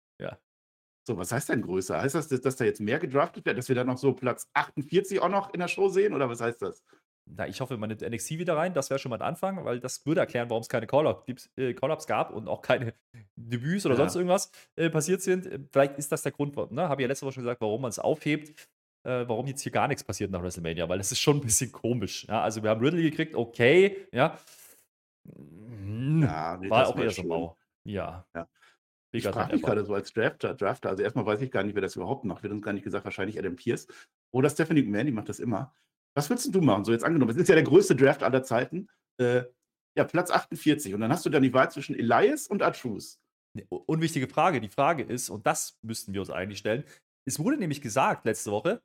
So, 1.08 1.16
was 1.16 1.32
heißt 1.32 1.48
denn 1.48 1.62
größer? 1.62 2.00
Heißt 2.00 2.14
das, 2.14 2.28
dass, 2.28 2.42
dass 2.42 2.56
da 2.56 2.64
jetzt 2.66 2.78
mehr 2.80 2.98
gedraftet 2.98 3.44
wird, 3.46 3.56
dass 3.58 3.68
wir 3.68 3.74
dann 3.74 3.86
noch 3.86 3.96
so 3.98 4.12
Platz 4.12 4.48
48 4.52 5.18
auch 5.20 5.30
noch 5.30 5.52
in 5.54 5.58
der 5.60 5.66
Show 5.66 5.88
sehen? 5.88 6.12
Oder 6.14 6.28
was 6.28 6.40
heißt 6.42 6.60
das? 6.60 6.84
Na, 7.28 7.48
ich 7.48 7.60
hoffe, 7.60 7.76
man 7.78 7.88
nimmt 7.88 8.02
NXT 8.02 8.32
wieder 8.32 8.56
rein. 8.56 8.74
Das 8.74 8.90
wäre 8.90 8.98
schon 9.00 9.10
mal 9.10 9.16
ein 9.16 9.22
Anfang, 9.22 9.64
weil 9.64 9.80
das 9.80 10.04
würde 10.04 10.20
erklären, 10.20 10.50
warum 10.50 10.60
es 10.60 10.68
keine 10.68 10.86
Call-Ups 10.86 11.48
äh, 11.56 11.72
Call 11.72 11.96
gab 12.06 12.32
und 12.34 12.48
auch 12.48 12.60
keine 12.60 12.94
Debüts 13.36 13.86
oder 13.86 13.94
Ja. 13.94 13.98
sonst 14.00 14.14
irgendwas 14.16 14.52
äh, 14.76 14.90
passiert 14.90 15.22
sind. 15.22 15.46
Äh, 15.46 15.58
Vielleicht 15.72 15.96
ist 15.98 16.12
das 16.12 16.22
der 16.22 16.32
Grund, 16.32 16.54
ne? 16.70 16.88
habe 16.88 17.00
ich 17.00 17.04
ja 17.04 17.08
letzte 17.08 17.24
Woche 17.26 17.32
schon 17.34 17.44
gesagt, 17.44 17.62
warum 17.62 17.80
man 17.80 17.88
es 17.88 17.98
aufhebt. 17.98 18.68
Äh, 19.02 19.26
warum 19.26 19.46
jetzt 19.46 19.62
hier 19.62 19.72
gar 19.72 19.88
nichts 19.88 20.04
passiert 20.04 20.30
nach 20.30 20.42
WrestleMania, 20.42 20.88
weil 20.88 20.98
das 20.98 21.10
ist 21.10 21.20
schon 21.20 21.38
ein 21.38 21.40
bisschen 21.40 21.72
komisch. 21.72 22.26
Ja? 22.28 22.42
Also, 22.42 22.62
wir 22.62 22.70
haben 22.70 22.84
Riddle 22.84 23.02
gekriegt, 23.02 23.34
okay, 23.34 24.06
ja. 24.12 24.38
Ja, 25.24 26.56
nee, 26.56 26.70
war 26.70 26.88
auch 26.88 26.98
eher 26.98 27.10
so 27.10 27.22
mau. 27.22 27.56
Ja. 27.84 28.26
Ja. 28.34 28.48
Ich 29.12 29.24
frage 29.26 29.54
mich 29.54 29.62
gerade 29.62 29.84
so 29.84 29.94
als 29.94 30.12
Drafter, 30.12 30.54
Drafter, 30.54 30.90
also 30.90 31.02
erstmal 31.02 31.26
weiß 31.26 31.40
ich 31.40 31.50
gar 31.50 31.64
nicht, 31.64 31.74
wer 31.74 31.82
das 31.82 31.96
überhaupt 31.96 32.24
macht. 32.24 32.42
Wird 32.42 32.52
uns 32.52 32.62
gar 32.62 32.72
nicht 32.72 32.84
gesagt, 32.84 33.04
wahrscheinlich 33.04 33.38
Adam 33.38 33.56
Pierce. 33.56 33.88
Oder 34.32 34.48
Stephanie 34.50 34.82
McMahon, 34.82 35.06
die 35.06 35.12
macht 35.12 35.28
das 35.28 35.40
immer. 35.40 35.74
Was 36.14 36.30
willst 36.30 36.46
denn 36.46 36.52
du 36.52 36.60
machen? 36.60 36.84
So 36.84 36.92
jetzt 36.92 37.04
angenommen, 37.04 37.30
es 37.30 37.36
ist 37.36 37.48
ja 37.48 37.56
der 37.56 37.64
größte 37.64 37.96
Draft 37.96 38.22
aller 38.22 38.42
Zeiten. 38.42 38.88
Äh, 39.18 39.44
ja, 39.96 40.04
Platz 40.04 40.30
48. 40.30 40.94
Und 40.94 41.00
dann 41.00 41.10
hast 41.10 41.26
du 41.26 41.30
dann 41.30 41.42
die 41.42 41.52
Wahl 41.52 41.70
zwischen 41.70 41.96
Elias 41.98 42.46
und 42.46 42.62
Artruse. 42.62 43.18
Ne, 43.56 43.66
Unwichtige 43.68 44.28
Frage. 44.28 44.60
Die 44.60 44.68
Frage 44.68 45.02
ist, 45.02 45.28
und 45.28 45.46
das 45.46 45.78
müssten 45.82 46.12
wir 46.12 46.20
uns 46.20 46.30
eigentlich 46.30 46.58
stellen, 46.60 46.84
es 47.26 47.38
wurde 47.38 47.56
nämlich 47.56 47.80
gesagt 47.80 48.24
letzte 48.24 48.50
Woche, 48.50 48.80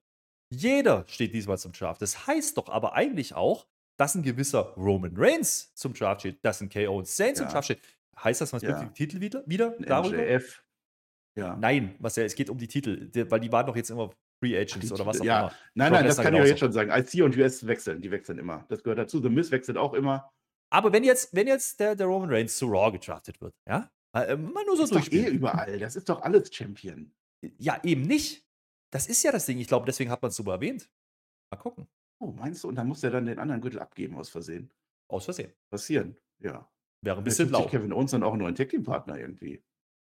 jeder 0.50 1.06
steht 1.08 1.34
diesmal 1.34 1.58
zum 1.58 1.72
Draft. 1.72 2.02
Das 2.02 2.28
heißt 2.28 2.58
doch 2.58 2.70
aber 2.70 2.94
eigentlich 2.94 3.34
auch, 3.34 3.68
dass 3.98 4.16
ein 4.16 4.24
gewisser 4.24 4.74
Roman 4.76 5.14
Reigns 5.16 5.74
zum 5.74 5.94
Draft 5.94 6.22
steht, 6.22 6.44
dass 6.44 6.62
ein 6.62 6.70
KO 6.70 6.98
und 6.98 7.08
Zayn 7.08 7.36
zum 7.36 7.46
Ja. 7.48 7.52
Draft 7.52 7.66
steht. 7.66 7.82
Heißt 8.22 8.42
das, 8.42 8.52
man 8.52 8.62
Ja. 8.62 8.84
die 8.84 8.94
Titel 8.94 9.20
wieder? 9.22 9.44
wieder 9.48 9.72
darüber? 9.80 10.18
MJF. 10.18 10.64
Ja. 11.38 11.56
Nein, 11.58 11.96
Marcel, 12.00 12.26
es 12.26 12.36
geht 12.36 12.50
um 12.50 12.58
die 12.58 12.68
Titel, 12.68 13.10
weil 13.30 13.40
die 13.40 13.52
waren 13.52 13.66
doch 13.66 13.76
jetzt 13.76 13.90
immer 13.90 14.12
Free 14.42 14.56
Agents 14.58 14.88
die 14.88 14.94
oder 14.94 15.06
was 15.06 15.20
auch 15.20 15.26
ja. 15.26 15.40
immer. 15.40 15.52
Nein, 15.74 15.90
Brock 15.92 16.00
nein, 16.00 16.08
das 16.08 16.18
kann 16.18 16.26
ich 16.26 16.28
euch 16.28 16.32
genauso. 16.34 16.50
jetzt 16.50 16.60
schon 16.60 16.72
sagen. 16.72 16.92
IC 16.92 17.24
und 17.24 17.38
US 17.38 17.68
wechseln, 17.68 18.02
die 18.02 18.12
wechseln 18.12 18.38
immer. 18.38 18.66
Das 18.70 18.84
gehört 18.84 19.00
dazu. 19.00 19.22
The 19.22 19.30
Miz 19.30 19.52
wechselt 19.52 19.78
auch 19.78 19.94
immer. 19.94 20.30
Aber 20.70 20.92
wenn 20.94 21.04
jetzt, 21.04 21.34
wenn 21.34 21.48
jetzt 21.48 21.80
der, 21.80 21.96
der 21.96 22.08
Roman 22.08 22.30
Reigns 22.30 22.58
zu 22.58 22.68
Raw 22.68 22.92
gedraftet 22.92 23.40
wird, 23.42 23.54
ja, 23.68 23.90
äh, 24.14 24.36
mal 24.36 24.64
nur 24.66 24.76
so 24.78 24.84
Das 24.84 24.92
ist 24.92 25.08
doch 25.08 25.12
eh 25.12 25.28
überall. 25.28 25.78
Das 25.80 25.96
ist 25.96 26.08
doch 26.10 26.22
alles 26.22 26.54
Champion. 26.54 27.12
Ja, 27.58 27.80
eben 27.84 28.04
nicht. 28.04 28.45
Das 28.92 29.08
ist 29.08 29.24
ja 29.24 29.32
das 29.32 29.46
Ding. 29.46 29.58
Ich 29.60 29.68
glaube, 29.68 29.86
deswegen 29.86 30.10
hat 30.12 30.22
man 30.22 30.30
es 30.30 30.36
so 30.36 30.44
erwähnt. 30.50 30.90
Mal 31.52 31.58
gucken. 31.58 31.88
Oh, 32.20 32.32
meinst 32.32 32.64
du? 32.64 32.70
Und 32.70 32.76
dann 32.76 32.88
muss 32.88 33.04
er 33.04 33.12
dann 33.12 33.26
den 33.26 33.40
anderen 33.40 33.62
Gürtel 33.62 33.80
abgeben 33.80 34.16
aus 34.18 34.30
Versehen. 34.30 34.72
Aus 35.08 35.26
Versehen. 35.26 35.52
Passieren. 35.70 36.16
Ja. 36.40 36.70
Wäre 37.02 37.18
ein 37.18 37.24
bisschen 37.24 37.50
blau. 37.50 37.66
Kevin 37.68 37.94
Owens 37.94 38.12
dann 38.12 38.24
auch 38.24 38.32
einen 38.34 38.42
neuen 38.42 38.56
Tag-Team-Partner 38.56 39.20
irgendwie. 39.20 39.64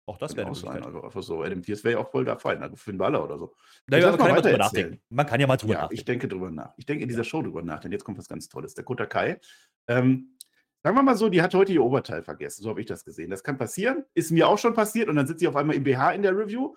Auch 0.05 0.19
das 0.19 0.35
wäre 0.35 0.47
eine 0.47 0.51
auch 0.51 0.57
sein, 0.57 0.73
Möglichkeit. 0.75 0.95
also 0.95 1.07
einfach 1.07 1.23
so. 1.23 1.43
Adam 1.43 1.63
Pierce 1.63 1.85
wäre 1.85 1.95
ja 1.95 2.05
auch 2.05 2.11
voll 2.11 2.25
da 2.25 2.37
fein, 2.37 2.61
also 2.61 2.75
Finn 2.75 2.99
Balor 2.99 3.23
oder 3.25 3.39
so. 3.39 3.55
Naja, 3.87 4.11
man 4.11 4.19
kann 4.19 4.27
ja 4.29 4.35
mal 4.35 4.41
drüber 4.43 4.59
nachdenken. 4.59 5.01
Man 5.11 5.27
kann 5.27 5.41
ja 5.41 5.47
mal 5.47 5.57
drüber 5.57 5.73
Ja, 5.75 5.79
ich 5.79 5.83
nachdenken. 5.83 6.05
denke 6.07 6.29
drüber 6.29 6.51
nach. 6.51 6.75
Ich 6.77 6.87
denke 6.87 7.03
in 7.05 7.09
dieser 7.09 7.25
Show 7.25 7.41
drüber 7.41 7.63
nach, 7.63 7.79
denn 7.81 7.93
jetzt 7.93 8.03
kommt 8.05 8.19
was 8.19 8.29
ganz 8.29 8.49
Tolles. 8.49 8.75
Dakota 8.75 9.07
Kai. 9.07 9.41
Ähm, 9.87 10.37
sagen 10.83 10.97
wir 10.97 11.03
mal 11.05 11.17
so, 11.17 11.29
die 11.29 11.41
hat 11.41 11.55
heute 11.55 11.73
ihr 11.73 11.85
Oberteil 11.85 12.25
vergessen. 12.25 12.63
So 12.65 12.71
habe 12.71 12.81
ich 12.81 12.87
das 12.87 13.05
gesehen. 13.05 13.31
Das 13.31 13.45
kann 13.45 13.57
passieren. 13.57 14.05
Ist 14.13 14.33
mir 14.33 14.49
auch 14.49 14.59
schon 14.59 14.75
passiert 14.75 15.09
und 15.09 15.15
dann 15.15 15.29
sitzt 15.29 15.39
sie 15.39 15.47
auf 15.47 15.55
einmal 15.57 15.77
im 15.77 15.85
BH 15.85 16.13
in 16.13 16.23
der 16.23 16.37
Review. 16.37 16.75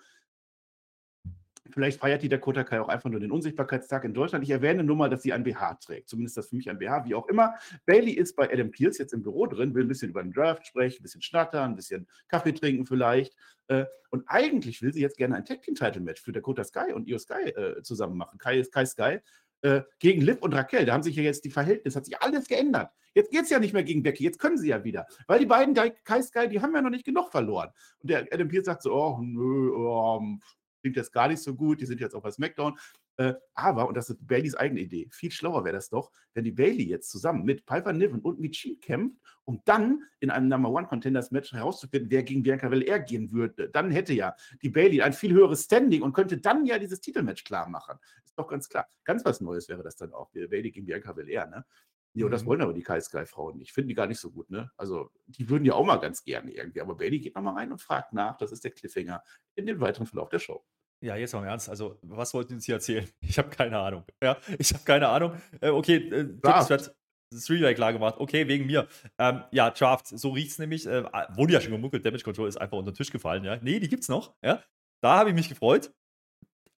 Vielleicht 1.70 2.00
feiert 2.00 2.22
die 2.22 2.28
Dakota 2.28 2.64
Kai 2.64 2.80
auch 2.80 2.88
einfach 2.88 3.10
nur 3.10 3.20
den 3.20 3.30
Unsichtbarkeitstag 3.30 4.04
in 4.04 4.14
Deutschland. 4.14 4.44
Ich 4.44 4.50
erwähne 4.50 4.84
nur 4.84 4.96
mal, 4.96 5.10
dass 5.10 5.22
sie 5.22 5.32
ein 5.32 5.44
BH 5.44 5.74
trägt. 5.74 6.08
Zumindest 6.08 6.36
das 6.36 6.48
für 6.48 6.56
mich 6.56 6.68
ein 6.70 6.78
BH, 6.78 7.04
wie 7.04 7.14
auch 7.14 7.28
immer. 7.28 7.54
Bailey 7.84 8.12
ist 8.12 8.36
bei 8.36 8.50
Adam 8.52 8.70
Pierce 8.70 8.98
jetzt 8.98 9.12
im 9.12 9.22
Büro 9.22 9.46
drin, 9.46 9.74
will 9.74 9.84
ein 9.84 9.88
bisschen 9.88 10.10
über 10.10 10.22
den 10.22 10.32
Draft 10.32 10.66
sprechen, 10.66 11.00
ein 11.00 11.02
bisschen 11.02 11.22
schnattern, 11.22 11.70
ein 11.70 11.76
bisschen 11.76 12.06
Kaffee 12.28 12.52
trinken 12.52 12.86
vielleicht. 12.86 13.34
Äh, 13.68 13.84
Und 14.10 14.24
eigentlich 14.26 14.82
will 14.82 14.92
sie 14.92 15.00
jetzt 15.00 15.16
gerne 15.16 15.36
ein 15.36 15.44
Tag 15.44 15.62
Team 15.62 15.74
Title 15.74 16.00
Match 16.00 16.22
für 16.22 16.32
Dakota 16.32 16.64
Sky 16.64 16.92
und 16.92 17.08
Io 17.08 17.18
Sky 17.18 17.50
äh, 17.50 17.82
zusammen 17.82 18.16
machen. 18.16 18.38
Kai, 18.38 18.62
Kai 18.62 18.84
Sky 18.86 19.18
äh, 19.62 19.82
gegen 19.98 20.22
Liv 20.22 20.38
und 20.40 20.54
Raquel. 20.54 20.84
Da 20.84 20.92
haben 20.92 21.02
sich 21.02 21.16
ja 21.16 21.22
jetzt 21.22 21.44
die 21.44 21.50
Verhältnisse, 21.50 21.98
hat 21.98 22.06
sich 22.06 22.20
alles 22.20 22.46
geändert. 22.48 22.90
Jetzt 23.14 23.30
geht 23.30 23.42
es 23.44 23.50
ja 23.50 23.58
nicht 23.58 23.72
mehr 23.72 23.82
gegen 23.82 24.02
Becky, 24.02 24.24
jetzt 24.24 24.38
können 24.38 24.58
sie 24.58 24.68
ja 24.68 24.84
wieder. 24.84 25.06
Weil 25.26 25.38
die 25.38 25.46
beiden, 25.46 25.74
Kai 26.04 26.22
Sky, 26.22 26.48
die 26.48 26.60
haben 26.60 26.74
ja 26.74 26.82
noch 26.82 26.90
nicht 26.90 27.06
genug 27.06 27.30
verloren. 27.30 27.70
Und 27.98 28.10
der 28.10 28.26
Adam 28.30 28.48
Pierce 28.48 28.66
sagt 28.66 28.82
so, 28.82 28.92
oh, 28.92 29.18
nö, 29.22 29.72
ähm, 29.74 30.42
klingt 30.86 30.96
jetzt 30.96 31.12
gar 31.12 31.26
nicht 31.26 31.42
so 31.42 31.52
gut, 31.54 31.80
die 31.80 31.86
sind 31.86 32.00
jetzt 32.00 32.14
auch 32.14 32.22
bei 32.22 32.30
SmackDown. 32.30 32.78
Äh, 33.16 33.34
aber, 33.54 33.88
und 33.88 33.96
das 33.96 34.08
ist 34.08 34.24
Baileys 34.24 34.54
eigene 34.54 34.80
Idee, 34.80 35.08
viel 35.10 35.32
schlauer 35.32 35.64
wäre 35.64 35.74
das 35.74 35.88
doch, 35.88 36.12
wenn 36.34 36.44
die 36.44 36.52
Bailey 36.52 36.84
jetzt 36.84 37.10
zusammen 37.10 37.44
mit 37.44 37.66
Piper 37.66 37.92
Niven 37.92 38.20
und 38.20 38.38
Michin 38.38 38.78
kämpft, 38.78 39.16
um 39.44 39.62
dann 39.64 40.02
in 40.20 40.30
einem 40.30 40.48
Number 40.48 40.70
One 40.70 40.86
Contenders 40.86 41.30
Match 41.32 41.52
herauszufinden, 41.52 42.08
wer 42.10 42.22
gegen 42.22 42.42
Bianca 42.44 42.68
Belair 42.68 43.00
gehen 43.00 43.32
würde. 43.32 43.68
Dann 43.70 43.90
hätte 43.90 44.12
ja 44.12 44.36
die 44.62 44.68
Bailey 44.68 45.02
ein 45.02 45.12
viel 45.12 45.32
höheres 45.32 45.64
Standing 45.64 46.02
und 46.02 46.12
könnte 46.12 46.38
dann 46.38 46.66
ja 46.66 46.78
dieses 46.78 47.00
Titelmatch 47.00 47.42
klar 47.42 47.68
machen. 47.68 47.98
Ist 48.24 48.38
doch 48.38 48.46
ganz 48.46 48.68
klar. 48.68 48.86
Ganz 49.04 49.24
was 49.24 49.40
Neues 49.40 49.68
wäre 49.68 49.82
das 49.82 49.96
dann 49.96 50.12
auch. 50.12 50.30
Bailey 50.30 50.70
gegen 50.70 50.86
Bianca 50.86 51.12
Belair, 51.12 51.46
ne? 51.46 51.64
Ja, 52.12 52.24
und 52.24 52.30
das 52.30 52.42
Mhm. 52.44 52.46
wollen 52.46 52.62
aber 52.62 52.72
die 52.72 52.82
Kai 52.82 53.00
Sky 53.00 53.26
Frauen 53.26 53.58
nicht. 53.58 53.72
Finden 53.72 53.88
die 53.88 53.94
gar 53.94 54.06
nicht 54.06 54.20
so 54.20 54.30
gut, 54.30 54.50
ne? 54.50 54.70
Also, 54.78 55.10
die 55.26 55.48
würden 55.50 55.64
ja 55.66 55.74
auch 55.74 55.84
mal 55.84 55.96
ganz 55.96 56.22
gerne 56.22 56.50
irgendwie. 56.50 56.80
Aber 56.80 56.96
Bailey 56.96 57.18
geht 57.18 57.34
nochmal 57.34 57.54
rein 57.54 57.72
und 57.72 57.80
fragt 57.80 58.12
nach. 58.14 58.36
Das 58.38 58.52
ist 58.52 58.64
der 58.64 58.70
Cliffhanger 58.70 59.22
in 59.54 59.66
dem 59.66 59.80
weiteren 59.80 60.06
Verlauf 60.06 60.28
der 60.30 60.38
Show. 60.38 60.64
Ja, 61.02 61.16
jetzt 61.16 61.34
mal 61.34 61.40
im 61.40 61.46
Ernst. 61.46 61.68
Also, 61.68 61.98
was 62.02 62.32
wollten 62.34 62.50
Sie 62.50 62.54
uns 62.54 62.66
hier 62.66 62.76
erzählen? 62.76 63.08
Ich 63.20 63.38
habe 63.38 63.50
keine 63.50 63.78
Ahnung. 63.78 64.04
Ja, 64.22 64.38
ich 64.58 64.72
habe 64.72 64.84
keine 64.84 65.08
Ahnung. 65.08 65.32
Äh, 65.60 65.68
okay, 65.68 65.96
äh, 65.96 66.24
Draft. 66.40 66.68
Threat, 66.68 66.96
das 67.30 67.50
Relay 67.50 67.74
klar 67.74 67.92
gemacht. 67.92 68.16
Okay, 68.18 68.46
wegen 68.48 68.66
mir. 68.66 68.88
Ähm, 69.18 69.42
ja, 69.50 69.70
Draft, 69.70 70.06
so 70.06 70.30
riecht 70.30 70.52
es 70.52 70.58
nämlich. 70.58 70.86
Äh, 70.86 71.04
wurde 71.34 71.52
ja 71.52 71.60
schon 71.60 71.72
gemunkelt, 71.72 72.04
Damage 72.06 72.22
Control 72.22 72.48
ist 72.48 72.56
einfach 72.56 72.78
unter 72.78 72.92
den 72.92 72.96
Tisch 72.96 73.10
gefallen. 73.10 73.44
Ja, 73.44 73.58
nee, 73.62 73.80
die 73.80 73.88
gibt's 73.88 74.08
noch. 74.08 74.34
Ja, 74.42 74.62
da 75.02 75.18
habe 75.18 75.30
ich 75.30 75.34
mich 75.34 75.48
gefreut. 75.48 75.92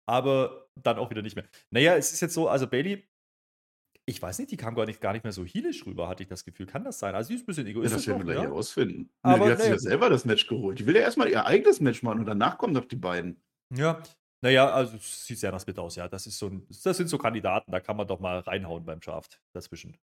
Aber 0.09 0.69
dann 0.75 0.97
auch 0.97 1.09
wieder 1.09 1.21
nicht 1.21 1.35
mehr. 1.35 1.45
Naja, 1.69 1.95
es 1.97 2.13
ist 2.13 2.21
jetzt 2.21 2.33
so, 2.33 2.47
also 2.47 2.65
Bailey, 2.65 3.05
ich 4.09 4.21
weiß 4.21 4.39
nicht, 4.39 4.51
die 4.51 4.57
kam 4.57 4.73
gar 4.73 4.85
nicht, 4.85 5.01
gar 5.01 5.11
nicht 5.11 5.25
mehr 5.25 5.33
so 5.33 5.43
heelisch 5.43 5.85
rüber, 5.85 6.07
hatte 6.07 6.23
ich 6.23 6.29
das 6.29 6.45
Gefühl. 6.45 6.65
Kann 6.65 6.85
das 6.85 6.97
sein? 6.97 7.13
Also, 7.13 7.27
die 7.27 7.35
ist 7.35 7.41
ein 7.41 7.45
bisschen 7.45 7.65
Ja, 7.65 7.71
egoistisch. 7.71 8.05
das 8.05 8.07
werden 8.07 8.19
wir 8.19 8.25
noch, 8.25 8.31
gleich 8.31 8.43
ja? 8.43 8.49
herausfinden. 8.49 9.09
Aber 9.21 9.45
die 9.45 9.51
hat 9.51 9.57
sich 9.57 9.67
nee. 9.67 9.73
ja 9.73 9.79
selber 9.79 10.09
das 10.09 10.23
Match 10.23 10.47
geholt. 10.47 10.79
Die 10.79 10.85
will 10.85 10.95
ja 10.95 11.01
erstmal 11.01 11.29
ihr 11.29 11.45
eigenes 11.45 11.81
Match 11.81 12.03
machen 12.03 12.19
und 12.19 12.25
danach 12.25 12.57
kommen 12.57 12.73
doch 12.73 12.85
die 12.85 12.95
beiden. 12.95 13.41
Ja, 13.75 14.01
naja, 14.41 14.69
also 14.69 14.97
es 14.97 15.25
sieht 15.25 15.39
sehr 15.39 15.51
nach 15.51 15.59
Split 15.59 15.79
aus, 15.79 15.95
ja. 15.95 16.07
Das, 16.07 16.27
ist 16.27 16.37
so 16.37 16.47
ein, 16.47 16.67
das 16.83 16.97
sind 16.97 17.07
so 17.09 17.17
Kandidaten, 17.17 17.71
da 17.71 17.79
kann 17.79 17.97
man 17.97 18.07
doch 18.07 18.19
mal 18.19 18.39
reinhauen 18.39 18.85
beim 18.85 18.99
Draft 18.99 19.41
dazwischen. 19.53 19.97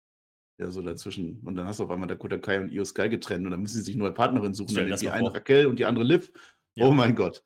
Ja, 0.59 0.71
so 0.71 0.83
dazwischen. 0.83 1.41
Und 1.45 1.57
dann 1.57 1.67
hast 1.67 1.81
du 1.81 1.85
auf 1.85 1.91
einmal 1.91 2.09
Dakota 2.09 2.39
Kai 2.39 2.61
und 2.61 2.73
Io 2.73 2.85
Sky 2.85 3.09
getrennt 3.09 3.45
und 3.45 3.51
dann 3.51 3.61
müssen 3.61 3.77
sie 3.77 3.83
sich 3.83 3.97
neue 3.97 4.13
Partnerin 4.13 4.55
suchen. 4.55 4.75
Dann 4.75 4.97
die 4.97 5.11
eine 5.11 5.27
vor. 5.27 5.35
Raquel 5.35 5.67
und 5.67 5.79
die 5.79 5.85
andere 5.85 6.05
Liv. 6.05 6.33
Ja. 6.75 6.87
Oh 6.87 6.93
mein 6.93 7.15
Gott. 7.15 7.43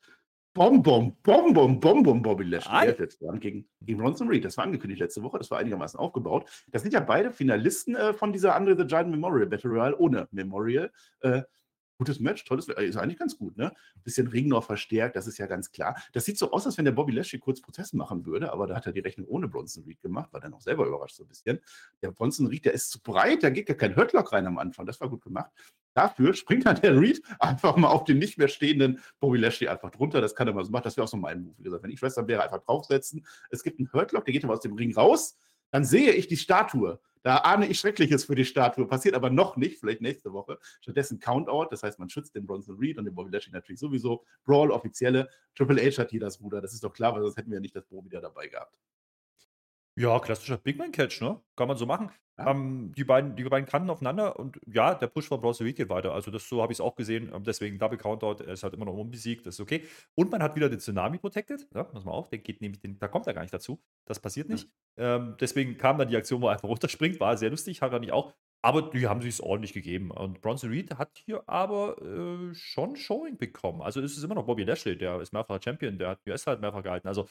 Bom, 0.53 0.81
bom, 0.81 1.15
bom, 1.21 1.53
bom, 1.53 1.79
bom, 1.79 2.03
bom, 2.03 2.21
Bobby 2.21 2.43
Lashley. 2.45 2.89
Ist 2.89 2.99
jetzt 2.99 3.21
dran 3.21 3.39
gegen, 3.39 3.69
gegen 3.81 3.99
Bronson 3.99 4.27
Reed. 4.27 4.43
Das 4.43 4.57
war 4.57 4.63
angekündigt 4.63 4.99
letzte 4.99 5.21
Woche. 5.21 5.37
Das 5.37 5.51
war 5.51 5.59
einigermaßen 5.59 5.99
aufgebaut. 5.99 6.49
Das 6.71 6.81
sind 6.81 6.93
ja 6.93 6.99
beide 6.99 7.31
Finalisten 7.31 7.95
äh, 7.95 8.13
von 8.13 8.33
dieser 8.33 8.55
Andre 8.55 8.75
the 8.75 8.85
Giant 8.85 9.11
Memorial 9.11 9.45
Battle 9.45 9.69
Royale 9.69 9.97
ohne 9.97 10.27
Memorial. 10.31 10.91
Äh, 11.19 11.43
gutes 11.97 12.19
Match, 12.19 12.45
tolles 12.45 12.67
äh, 12.69 12.85
Ist 12.85 12.97
eigentlich 12.97 13.17
ganz 13.17 13.37
gut, 13.37 13.57
ne? 13.57 13.73
Bisschen 14.03 14.27
Ring 14.27 14.47
noch 14.47 14.63
verstärkt, 14.63 15.15
das 15.15 15.27
ist 15.27 15.37
ja 15.37 15.47
ganz 15.47 15.71
klar. 15.71 15.95
Das 16.13 16.25
sieht 16.25 16.37
so 16.37 16.51
aus, 16.51 16.65
als 16.65 16.77
wenn 16.77 16.85
der 16.85 16.91
Bobby 16.91 17.11
Lashley 17.11 17.39
kurz 17.39 17.61
Protest 17.61 17.93
machen 17.93 18.25
würde, 18.25 18.51
aber 18.51 18.67
da 18.67 18.75
hat 18.75 18.85
er 18.85 18.91
die 18.91 18.99
Rechnung 18.99 19.27
ohne 19.27 19.47
Bronson 19.47 19.83
Reed 19.83 20.01
gemacht, 20.01 20.31
war 20.31 20.39
dann 20.39 20.53
auch 20.53 20.61
selber 20.61 20.85
überrascht 20.85 21.15
so 21.15 21.23
ein 21.23 21.27
bisschen. 21.27 21.59
Der 22.01 22.11
Bronson 22.11 22.47
Reed, 22.47 22.65
der 22.65 22.73
ist 22.73 22.89
zu 22.91 23.01
breit, 23.01 23.43
da 23.43 23.49
geht 23.49 23.67
gar 23.67 23.75
kein 23.75 23.95
Hurtlock 23.95 24.31
rein 24.31 24.45
am 24.47 24.57
Anfang. 24.57 24.85
Das 24.85 25.01
war 25.01 25.09
gut 25.09 25.23
gemacht. 25.23 25.51
Dafür 25.93 26.35
springt 26.35 26.67
dann 26.67 26.79
der 26.79 26.99
Reed 26.99 27.21
einfach 27.39 27.75
mal 27.75 27.87
auf 27.87 28.03
den 28.03 28.19
nicht 28.19 28.37
mehr 28.37 28.47
stehenden 28.47 28.99
Bobby 29.19 29.39
Lashley 29.39 29.67
einfach 29.67 29.89
drunter. 29.89 30.21
Das 30.21 30.35
kann 30.35 30.47
er 30.47 30.53
mal 30.53 30.63
so 30.63 30.71
machen. 30.71 30.83
Das 30.83 30.95
wäre 30.95 31.05
auch 31.05 31.09
so 31.09 31.17
mein 31.17 31.41
Move. 31.41 31.55
Wie 31.57 31.63
gesagt, 31.63 31.83
wenn 31.83 31.89
ich 31.89 32.01
Wrestler 32.01 32.27
wäre, 32.27 32.43
einfach 32.43 32.63
draufsetzen. 32.63 33.25
Es 33.49 33.63
gibt 33.63 33.79
einen 33.79 33.91
Hurtlock, 33.91 34.25
der 34.25 34.33
geht 34.33 34.43
aber 34.43 34.53
aus 34.53 34.59
dem 34.59 34.73
Ring 34.73 34.93
raus. 34.93 35.35
Dann 35.71 35.83
sehe 35.83 36.11
ich 36.11 36.27
die 36.27 36.37
Statue. 36.37 36.99
Da 37.23 37.37
ahne 37.37 37.67
ich 37.67 37.79
Schreckliches 37.79 38.25
für 38.25 38.35
die 38.35 38.45
Statue. 38.45 38.87
Passiert 38.87 39.15
aber 39.15 39.29
noch 39.29 39.57
nicht, 39.57 39.79
vielleicht 39.79 40.01
nächste 40.01 40.33
Woche. 40.33 40.59
Stattdessen 40.81 41.19
Countout. 41.19 41.67
Das 41.71 41.83
heißt, 41.83 41.99
man 41.99 42.09
schützt 42.09 42.35
den 42.35 42.45
Bronson 42.45 42.77
Reed 42.77 42.97
und 42.97 43.05
den 43.05 43.15
Bobby 43.15 43.31
Lashley 43.31 43.53
natürlich 43.53 43.79
sowieso. 43.79 44.23
Brawl, 44.43 44.71
offizielle. 44.71 45.29
Triple 45.55 45.81
H 45.81 46.01
hat 46.01 46.11
hier 46.11 46.19
das 46.19 46.41
Ruder. 46.41 46.61
Das 46.61 46.73
ist 46.73 46.83
doch 46.83 46.93
klar, 46.93 47.13
weil 47.13 47.21
sonst 47.21 47.37
hätten 47.37 47.49
wir 47.49 47.57
ja 47.57 47.61
nicht 47.61 47.75
das 47.75 47.85
Bo 47.85 48.03
wieder 48.03 48.21
dabei 48.21 48.47
gehabt. 48.47 48.77
Ja, 49.97 50.19
klassischer 50.19 50.57
Big 50.57 50.77
Man 50.77 50.91
Catch, 50.91 51.21
ne? 51.21 51.41
Kann 51.55 51.67
man 51.67 51.75
so 51.75 51.87
machen. 51.87 52.11
Ja. 52.37 52.51
Ähm, 52.51 52.91
die 52.95 53.03
beiden 53.03 53.35
die 53.35 53.43
beiden 53.43 53.67
kannten 53.67 53.89
aufeinander 53.89 54.37
und 54.37 54.59
ja, 54.71 54.93
der 54.93 55.07
Push 55.07 55.27
von 55.27 55.41
Bronson 55.41 55.65
Reed 55.65 55.75
geht 55.75 55.89
weiter. 55.89 56.13
Also, 56.13 56.29
das 56.29 56.47
so 56.47 56.61
habe 56.61 56.71
ich's 56.71 56.79
auch 56.81 56.95
gesehen. 56.95 57.31
Ähm, 57.33 57.43
deswegen 57.43 57.79
Double 57.79 57.97
Countout. 57.97 58.43
Er 58.43 58.53
ist 58.53 58.61
halt 58.61 58.75
immer 58.75 58.85
noch 58.85 58.93
unbesiegt, 58.93 59.47
das 59.47 59.55
ist 59.55 59.59
okay. 59.59 59.87
Und 60.13 60.29
man 60.29 60.43
hat 60.43 60.55
wieder 60.55 60.69
den 60.69 60.79
Tsunami 60.79 61.17
protected, 61.17 61.67
ne? 61.73 61.87
Muss 61.93 62.05
man 62.05 62.13
auch 62.13 62.27
der 62.27 62.37
geht 62.37 62.61
nämlich 62.61 62.79
den 62.79 62.99
da 62.99 63.07
kommt 63.07 63.25
er 63.25 63.33
gar 63.33 63.41
nicht 63.41 63.53
dazu. 63.53 63.81
Das 64.05 64.19
passiert 64.19 64.49
nicht. 64.49 64.69
Ähm, 64.97 65.35
deswegen 65.39 65.77
kam 65.77 65.97
dann 65.97 66.09
die 66.09 66.17
Aktion, 66.17 66.41
wo 66.41 66.47
er 66.47 66.53
einfach 66.53 66.69
runterspringt, 66.69 67.19
war 67.19 67.35
sehr 67.35 67.49
lustig, 67.49 67.81
hat 67.81 67.91
er 67.91 67.99
nicht 67.99 68.11
auch. 68.11 68.33
Aber 68.61 68.83
die 68.83 69.07
haben 69.07 69.21
sich's 69.21 69.41
ordentlich 69.41 69.73
gegeben. 69.73 70.11
Und 70.11 70.41
Bronson 70.41 70.69
Reed 70.69 70.95
hat 70.95 71.17
hier 71.25 71.43
aber, 71.47 71.99
äh, 72.03 72.53
schon 72.53 72.95
Showing 72.95 73.37
bekommen. 73.37 73.81
Also, 73.81 73.99
es 74.01 74.15
ist 74.15 74.23
immer 74.23 74.35
noch 74.35 74.45
Bobby 74.45 74.63
Lashley, 74.63 74.95
der 74.95 75.19
ist 75.21 75.33
mehrfacher 75.33 75.61
Champion, 75.63 75.97
der 75.97 76.09
hat 76.09 76.19
US 76.27 76.45
halt 76.45 76.61
mehrfach 76.61 76.83
gehalten. 76.83 77.07
Also, 77.07 77.27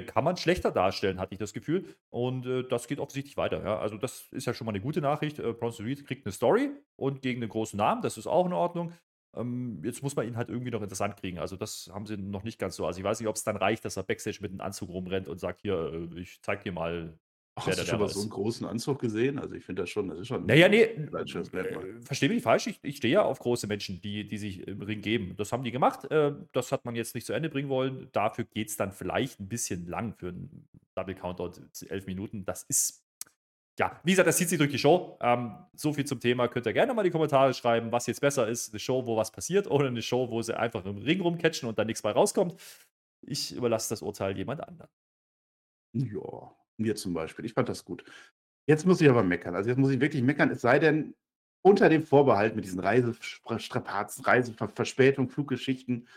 kann 0.00 0.24
man 0.24 0.36
schlechter 0.36 0.70
darstellen, 0.72 1.20
hatte 1.20 1.34
ich 1.34 1.38
das 1.38 1.52
Gefühl. 1.52 1.94
Und, 2.10 2.46
äh, 2.46 2.64
das 2.68 2.88
geht 2.88 2.98
offensichtlich 2.98 3.36
weiter, 3.36 3.62
ja. 3.62 3.78
Also, 3.78 3.96
das 3.98 4.28
ist 4.32 4.46
ja 4.46 4.54
schon 4.54 4.64
mal 4.64 4.70
eine 4.72 4.80
gute 4.80 5.00
Nachricht. 5.00 5.38
Äh, 5.38 5.52
Bronson 5.52 5.86
Reed 5.86 6.06
kriegt 6.06 6.26
eine 6.26 6.32
Story 6.32 6.70
und 6.96 7.22
gegen 7.22 7.42
einen 7.42 7.50
großen 7.50 7.76
Namen, 7.76 8.02
das 8.02 8.16
ist 8.18 8.26
auch 8.26 8.46
in 8.46 8.52
Ordnung. 8.54 8.92
Ähm, 9.36 9.80
jetzt 9.84 10.02
muss 10.02 10.16
man 10.16 10.26
ihn 10.26 10.36
halt 10.36 10.48
irgendwie 10.50 10.70
noch 10.70 10.82
interessant 10.82 11.16
kriegen. 11.16 11.38
Also, 11.38 11.56
das 11.56 11.90
haben 11.92 12.06
sie 12.06 12.16
noch 12.16 12.42
nicht 12.44 12.58
ganz 12.58 12.76
so. 12.76 12.86
Also, 12.86 12.98
ich 13.00 13.04
weiß 13.04 13.20
nicht, 13.20 13.28
ob 13.28 13.36
es 13.36 13.44
dann 13.44 13.56
reicht, 13.56 13.84
dass 13.84 13.96
er 13.96 14.02
Backstage 14.04 14.38
mit 14.40 14.50
einem 14.50 14.60
Anzug 14.60 14.88
rumrennt 14.90 15.28
und 15.28 15.38
sagt: 15.38 15.60
„Hier, 15.62 16.08
äh, 16.14 16.20
ich 16.20 16.40
zeige 16.42 16.62
dir 16.64 16.72
mal, 16.72 17.18
Ach, 17.56 17.66
hast 17.66 17.82
du 17.82 17.86
schon 17.86 17.98
mal 18.00 18.06
Werber 18.06 18.08
so 18.08 18.20
einen 18.20 18.28
ist.“ 18.28 18.30
großen 18.30 18.66
Anzug 18.66 19.00
gesehen? 19.00 19.38
Also, 19.38 19.54
ich 19.54 19.64
finde 19.64 19.82
das 19.82 19.90
schon 19.90 20.08
das 20.08 20.20
ist 20.20 20.28
schon 20.28 20.46
Na 20.46 20.54
ja, 20.54 20.68
ne, 20.68 21.10
ein 21.14 21.28
schönes 21.28 21.52
Merkmal. 21.52 21.88
äh, 21.88 22.02
verstehe 22.04 22.28
mich 22.28 22.36
nicht 22.36 22.44
falsch, 22.44 22.66
ich 22.66 22.78
ich 22.82 22.96
stehe 22.96 23.14
ja 23.14 23.22
auf 23.22 23.38
große 23.38 23.66
Menschen, 23.66 24.00
die 24.00 24.26
die 24.28 24.38
sich 24.38 24.66
im 24.66 24.82
Ring 24.82 25.00
geben. 25.02 25.36
Das 25.36 25.52
haben 25.52 25.64
die 25.64 25.70
gemacht. 25.70 26.10
Äh, 26.10 26.32
das 26.52 26.72
hat 26.72 26.84
man 26.84 26.94
jetzt 26.94 27.14
nicht 27.14 27.26
zu 27.26 27.32
Ende 27.32 27.48
bringen 27.50 27.68
wollen. 27.68 28.08
Dafür 28.12 28.44
geht's 28.44 28.76
dann 28.76 28.92
vielleicht 28.92 29.40
ein 29.40 29.48
bisschen 29.48 29.86
lang 29.86 30.14
für 30.14 30.28
'n 30.30 30.68
Double 30.94 31.14
Countout, 31.14 31.52
11 31.88 32.06
Minuten. 32.06 32.44
Das 32.44 32.62
ist 32.64 33.04
ja, 33.80 34.00
wie 34.04 34.12
gesagt, 34.12 34.28
das 34.28 34.36
zieht 34.38 34.48
sich 34.50 34.58
durch 34.58 34.70
die 34.70 34.78
Show. 34.78 35.18
Ähm, 35.22 35.56
so 35.74 35.92
viel 35.94 36.04
zum 36.06 36.20
Thema. 36.20 36.48
Könnt 36.48 36.66
ihr 36.66 36.72
gerne 36.74 36.94
mal 36.94 37.02
in 37.02 37.06
die 37.06 37.12
Kommentare 37.12 37.54
schreiben, 37.54 37.92
was 37.92 38.06
jetzt 38.06 38.20
besser 38.22 38.48
ist: 38.48 38.72
Eine 38.72 38.80
Show, 38.80 39.06
wo 39.06 39.16
was 39.16 39.32
passiert 39.32 39.70
oder 39.70 39.88
eine 39.88 40.02
Show, 40.02 40.30
wo 40.30 40.42
sie 40.42 40.58
einfach 40.58 40.84
im 40.86 40.98
Ring 40.98 41.20
rumcatchen 41.22 41.68
und 41.68 41.78
dann 41.78 41.86
nichts 41.88 42.02
bei 42.02 42.12
rauskommt. 42.12 42.56
Ich 43.22 43.52
überlasse 43.54 43.90
das 43.90 44.02
Urteil 44.02 44.36
jemand 44.38 44.62
anderem. 44.68 44.90
Ja, 45.94 46.54
mir 46.78 46.96
zum 46.96 47.14
Beispiel. 47.14 47.44
Ich 47.44 47.54
fand 47.54 47.68
das 47.68 47.84
gut. 47.84 48.04
Jetzt 48.66 48.86
muss 48.86 49.00
ich 49.00 49.08
aber 49.08 49.22
meckern. 49.22 49.54
Also, 49.54 49.70
jetzt 49.70 49.78
muss 49.78 49.90
ich 49.90 50.00
wirklich 50.00 50.22
meckern, 50.22 50.50
es 50.50 50.60
sei 50.60 50.78
denn, 50.78 51.14
unter 51.64 51.88
dem 51.88 52.02
Vorbehalt 52.02 52.56
mit 52.56 52.64
diesen 52.64 52.80
Reisespra 52.80 53.58
Strapazen, 53.58 54.24
Reisever 54.24 54.68
Verspätung, 54.68 55.28
Fluggeschichten, 55.28 56.08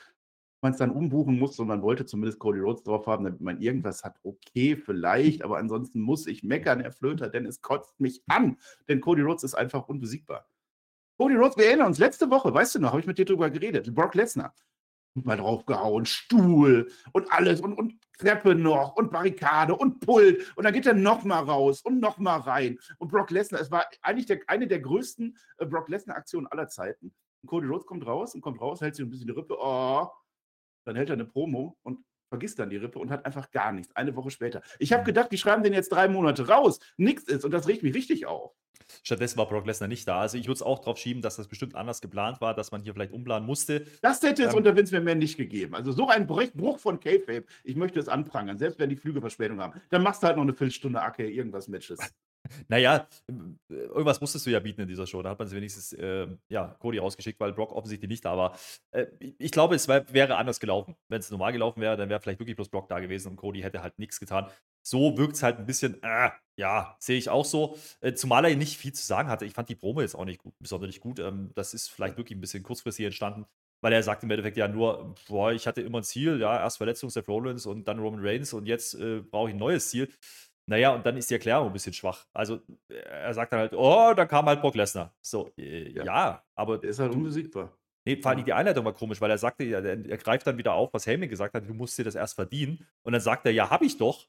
man's 0.61 0.77
dann 0.77 0.91
umbuchen 0.91 1.37
muss 1.37 1.59
und 1.59 1.67
man 1.67 1.83
wollte 1.83 2.05
zumindest 2.05 2.39
Cody 2.39 2.59
Rhodes 2.59 2.83
drauf 2.83 3.05
haben, 3.05 3.23
damit 3.23 3.41
man 3.41 3.61
irgendwas 3.61 4.03
hat. 4.03 4.19
Okay, 4.23 4.75
vielleicht, 4.75 5.43
aber 5.43 5.57
ansonsten 5.57 6.01
muss 6.01 6.25
ich 6.25 6.43
meckern, 6.43 6.79
Herr 6.79 6.91
Flöter, 6.91 7.29
denn 7.29 7.45
es 7.45 7.61
kotzt 7.61 7.99
mich 7.99 8.23
an, 8.27 8.57
denn 8.89 9.01
Cody 9.01 9.21
Rhodes 9.21 9.43
ist 9.43 9.53
einfach 9.53 9.87
unbesiegbar. 9.87 10.49
Cody 11.19 11.35
Rhodes, 11.35 11.57
wir 11.57 11.67
erinnern 11.67 11.87
uns, 11.87 11.99
letzte 11.99 12.29
Woche, 12.31 12.53
weißt 12.53 12.75
du 12.75 12.79
noch, 12.79 12.89
habe 12.89 12.99
ich 12.99 13.07
mit 13.07 13.17
dir 13.19 13.25
drüber 13.25 13.49
geredet, 13.51 13.93
Brock 13.93 14.15
Lesnar. 14.15 14.53
Mal 15.23 15.37
draufgehauen, 15.37 16.05
Stuhl 16.05 16.91
und 17.13 17.31
alles 17.31 17.61
und 17.61 17.73
und 17.77 17.93
Treppe 18.19 18.53
noch 18.53 18.97
und 18.97 19.11
Barrikade 19.11 19.73
und 19.73 20.01
Pult 20.01 20.45
und 20.57 20.65
dann 20.65 20.73
geht 20.73 20.85
er 20.85 20.93
noch 20.93 21.23
mal 21.23 21.39
raus 21.39 21.81
und 21.81 22.01
noch 22.01 22.17
mal 22.17 22.37
rein 22.41 22.77
und 22.97 23.11
Brock 23.11 23.31
Lesnar 23.31 23.61
es 23.61 23.71
war 23.71 23.85
eigentlich 24.01 24.25
der 24.25 24.39
eine 24.47 24.67
der 24.67 24.81
größten, 24.81 25.37
äh, 25.57 25.65
Brock 25.65 25.87
Lesnar-Aktionen 25.87 26.47
aller 26.47 26.67
Zeiten. 26.67 27.13
Und 27.43 27.47
Cody 27.49 27.65
Rhodes 27.67 27.85
kommt 27.85 28.05
raus 28.05 28.35
und 28.35 28.41
kommt 28.41 28.59
raus, 28.59 28.81
hält 28.81 28.95
sich 28.95 29.05
'n 29.05 29.09
bisschen 29.09 29.27
die 29.27 29.33
Rippe, 29.33 29.55
oh, 29.57 30.07
dann 30.85 30.95
hält 30.97 31.09
er 31.11 31.17
'ne 31.17 31.25
Promo 31.25 31.77
und 31.83 31.99
vergisst 32.35 32.59
dann 32.59 32.69
die 32.69 32.77
Rippe 32.77 32.99
und 32.99 33.09
hat 33.11 33.25
einfach 33.25 33.51
gar 33.51 33.71
nichts, 33.71 33.95
eine 33.95 34.15
Woche 34.15 34.31
später. 34.31 34.61
Ich 34.79 34.93
habe 34.93 35.03
Mhm. 35.03 35.05
gedacht, 35.05 35.31
die 35.31 35.37
schreiben 35.37 35.63
den 35.63 35.73
jetzt 35.73 35.89
3 35.91 36.07
Monate 36.07 36.47
raus, 36.47 36.79
nix 36.97 37.23
ist 37.23 37.45
und 37.45 37.51
das 37.51 37.67
regt 37.67 37.83
mich 37.83 37.95
richtig 37.95 38.25
auf. 38.27 38.53
Stattdessen 39.03 39.37
war 39.37 39.47
Brock 39.47 39.65
Lesnar 39.67 39.87
nicht 39.87 40.07
da. 40.07 40.19
Also, 40.21 40.37
ich 40.37 40.45
würde 40.47 40.55
es 40.55 40.61
auch 40.61 40.79
drauf 40.79 40.97
schieben, 40.97 41.21
dass 41.21 41.35
das 41.37 41.47
bestimmt 41.47 41.75
anders 41.75 42.01
geplant 42.01 42.41
war, 42.41 42.53
dass 42.55 42.71
man 42.71 42.81
hier 42.81 42.93
vielleicht 42.93 43.13
umplanen 43.13 43.45
musste. 43.45 43.85
Das 44.01 44.21
hätte 44.21 44.43
es 44.43 44.53
Ähm 44.53 44.53
unter 44.53 44.75
Vince 44.75 44.95
McMahon 44.95 45.17
nicht 45.19 45.37
gegeben. 45.37 45.75
Also, 45.75 45.91
so 45.91 46.07
ein 46.07 46.27
Bruch 46.27 46.79
von 46.79 46.99
Kayfabe, 46.99 47.45
ich 47.63 47.75
möchte 47.75 47.99
es 47.99 48.07
anprangern, 48.07 48.57
selbst 48.57 48.79
wenn 48.79 48.89
die 48.89 48.95
Flüge 48.95 49.19
Verspätung 49.21 49.59
haben. 49.61 49.81
Dann 49.89 50.03
machst 50.03 50.23
du 50.23 50.27
halt 50.27 50.37
noch 50.37 50.45
'ne 50.45 50.53
Viertelstunde 50.53 51.01
Acke 51.01 51.29
irgendwas 51.29 51.67
Matches. 51.67 52.13
Na 52.69 52.77
ja, 52.77 53.07
äh, 53.29 53.73
irgendwas 53.73 54.21
musstest 54.21 54.45
du 54.45 54.49
ja 54.51 54.59
bieten 54.59 54.81
in 54.81 54.87
dieser 54.87 55.07
Show. 55.07 55.21
Da 55.21 55.29
hat 55.31 55.39
man 55.39 55.49
wenigstens, 55.51 55.95
ähm, 55.99 56.39
ja, 56.49 56.75
Cody 56.79 56.97
rausgeschickt, 56.99 57.39
weil 57.39 57.53
Brock 57.53 57.71
offensichtlich 57.71 58.09
nicht 58.09 58.25
da 58.25 58.37
war. 58.37 58.57
Äh, 58.91 59.07
ich 59.37 59.51
glaube, 59.51 59.75
es 59.75 59.87
wär 59.87 60.05
wäre 60.13 60.37
anders 60.37 60.59
gelaufen. 60.59 60.95
Wenn's 61.09 61.31
normal 61.31 61.51
gelaufen 61.53 61.81
wäre, 61.81 61.97
dann 61.97 62.09
wäre 62.09 62.19
vielleicht 62.19 62.39
wirklich 62.39 62.55
bloß 62.55 62.69
Brock 62.69 62.87
da 62.89 62.99
gewesen 62.99 63.29
und 63.29 63.35
Cody 63.37 63.61
hätte 63.61 63.81
halt 63.83 63.97
nix 63.99 64.19
getan. 64.19 64.47
So 64.83 65.17
wirkt's 65.17 65.41
halt 65.43 65.57
'n 65.59 65.65
bisschen, 65.65 66.01
äh, 66.03 66.29
ja, 66.57 66.95
sehe 66.99 67.17
ich 67.17 67.29
auch 67.29 67.45
so. 67.45 67.77
Äh, 68.01 68.13
zumal 68.13 68.45
er 68.45 68.55
nicht 68.55 68.77
viel 68.77 68.93
zu 68.93 69.05
sagen 69.05 69.29
hatte. 69.29 69.45
Ich 69.45 69.53
fand 69.53 69.69
die 69.69 69.75
Promo 69.75 70.01
jetzt 70.01 70.15
auch 70.15 70.25
nicht 70.25 70.39
gut 70.41 70.53
sonderlich 70.63 70.99
gut. 70.99 71.19
Ähm, 71.19 71.51
das 71.55 71.73
ist 71.73 71.89
vielleicht 71.89 72.17
wirklich 72.17 72.37
'n 72.37 72.41
bisschen 72.41 72.61
kurzfristig 72.63 73.05
entstanden, 73.05 73.45
weil 73.81 73.93
er 73.93 74.03
sagt 74.03 74.23
im 74.23 74.29
Endeffekt 74.31 74.57
ja 74.57 74.67
nur: 74.67 75.15
„Boah, 75.27 75.51
ich 75.53 75.65
hatte 75.67 75.81
immer 75.81 75.97
'n 75.99 76.03
Ziel, 76.03 76.39
ja, 76.39 76.59
erst 76.59 76.77
Verletzung 76.77 77.09
Seth 77.09 77.27
Rollins 77.27 77.65
und 77.65 77.87
dann 77.87 77.99
Roman 77.99 78.21
Reigns 78.23 78.53
und 78.53 78.67
jetzt, 78.67 78.93
äh, 78.95 79.21
brauche 79.21 79.49
ich 79.49 79.55
'n 79.55 79.59
neues 79.59 79.89
Ziel.“ 79.89 80.09
Na 80.69 80.77
ja, 80.77 80.93
und 80.95 81.05
dann 81.05 81.15
ist 81.15 81.29
die 81.29 81.35
Erklärung 81.35 81.67
'n 81.69 81.73
bisschen 81.73 81.93
schwach. 81.93 82.25
Also, 82.33 82.59
er 82.89 83.33
sagt 83.35 83.53
dann 83.53 83.59
halt: 83.59 83.73
„Oh, 83.73 84.13
dann 84.15 84.27
kam 84.27 84.45
halt 84.47 84.61
Brock 84.61 84.73
Lesnar.“ 84.75 85.13
So, 85.21 85.51
äh, 85.57 85.91
Ja. 85.93 86.05
ja, 86.05 86.43
aber 86.55 86.79
Der 86.81 86.89
ist 86.89 86.99
halt 86.99 87.11
unbesiegbar. 87.13 87.77
Ne, 88.07 88.17
vor. 88.21 88.35
Dingen 88.37 88.45
die 88.45 88.53
Einleitung 88.53 88.85
war 88.85 88.93
komisch, 88.93 89.21
weil 89.21 89.31
er 89.31 89.37
sagte 89.39 89.63
ja, 89.63 89.79
er 89.79 90.05
er 90.05 90.17
greift 90.17 90.45
dann 90.47 90.57
wieder 90.59 90.73
auf, 90.73 90.93
was 90.93 91.07
Heyman 91.07 91.29
gesagt 91.29 91.53
hat: 91.55 91.67
„Du 91.67 91.73
musst 91.73 91.97
dir 91.97 92.03
das 92.05 92.15
erst 92.15 92.35
verdienen.“ 92.35 92.87
Und 93.03 93.13
dann 93.13 93.21
sagt 93.21 93.45
er: 93.47 93.51
„Ja, 93.53 93.69
habe 93.71 93.85
ich 93.85 93.97
doch.“ 93.97 94.25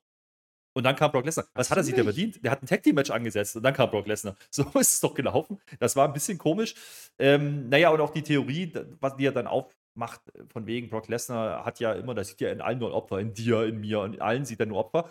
Und 0.75 0.85
dann 0.85 0.97
kam 0.97 1.13
Brock 1.13 1.25
Lesnar. 1.27 1.47
Was 1.57 1.71
hat 1.71 1.79
er 1.79 1.85
sich 1.85 1.95
denn 1.95 2.05
verdient? 2.05 2.45
Der 2.45 2.53
hat 2.53 2.63
'n 2.63 2.67
Tag 2.67 2.83
Team 2.85 2.97
Match 2.97 3.11
angesetzt 3.11 3.57
und 3.57 3.63
dann 3.65 3.75
kam 3.75 3.91
Brock 3.91 4.07
Lesnar. 4.07 4.37
So 4.51 4.65
ist 4.81 4.95
es 4.95 5.01
doch 5.01 5.15
gelaufen. 5.15 5.61
Das 5.81 5.97
war 5.97 6.07
'n 6.09 6.15
bisschen 6.15 6.39
komisch. 6.39 6.75
Ähm, 7.19 7.69
na 7.71 7.79
ja, 7.79 7.91
und 7.91 8.01
auch 8.01 8.11
die 8.11 8.23
Theorie, 8.23 8.73
was 9.01 9.17
die 9.17 9.27
er 9.27 9.33
dann 9.33 9.47
aufmacht, 9.49 10.23
von 10.53 10.67
wegen 10.67 10.91
Brock 10.91 11.09
Lesnar 11.09 11.65
hat 11.67 11.81
ja 11.81 11.93
immer 11.95 12.15
der 12.15 12.25
sieht 12.25 12.41
ja 12.43 12.51
in 12.53 12.61
allen 12.63 12.79
nur 12.81 12.91
'n 12.91 12.95
Opfer, 12.95 13.21
in 13.21 13.35
dir, 13.35 13.65
in 13.65 13.81
mir, 13.81 14.05
in 14.05 14.21
allen 14.23 14.45
sieht 14.47 14.61
er 14.61 14.67
nur 14.67 14.79
Opfer. 14.79 15.11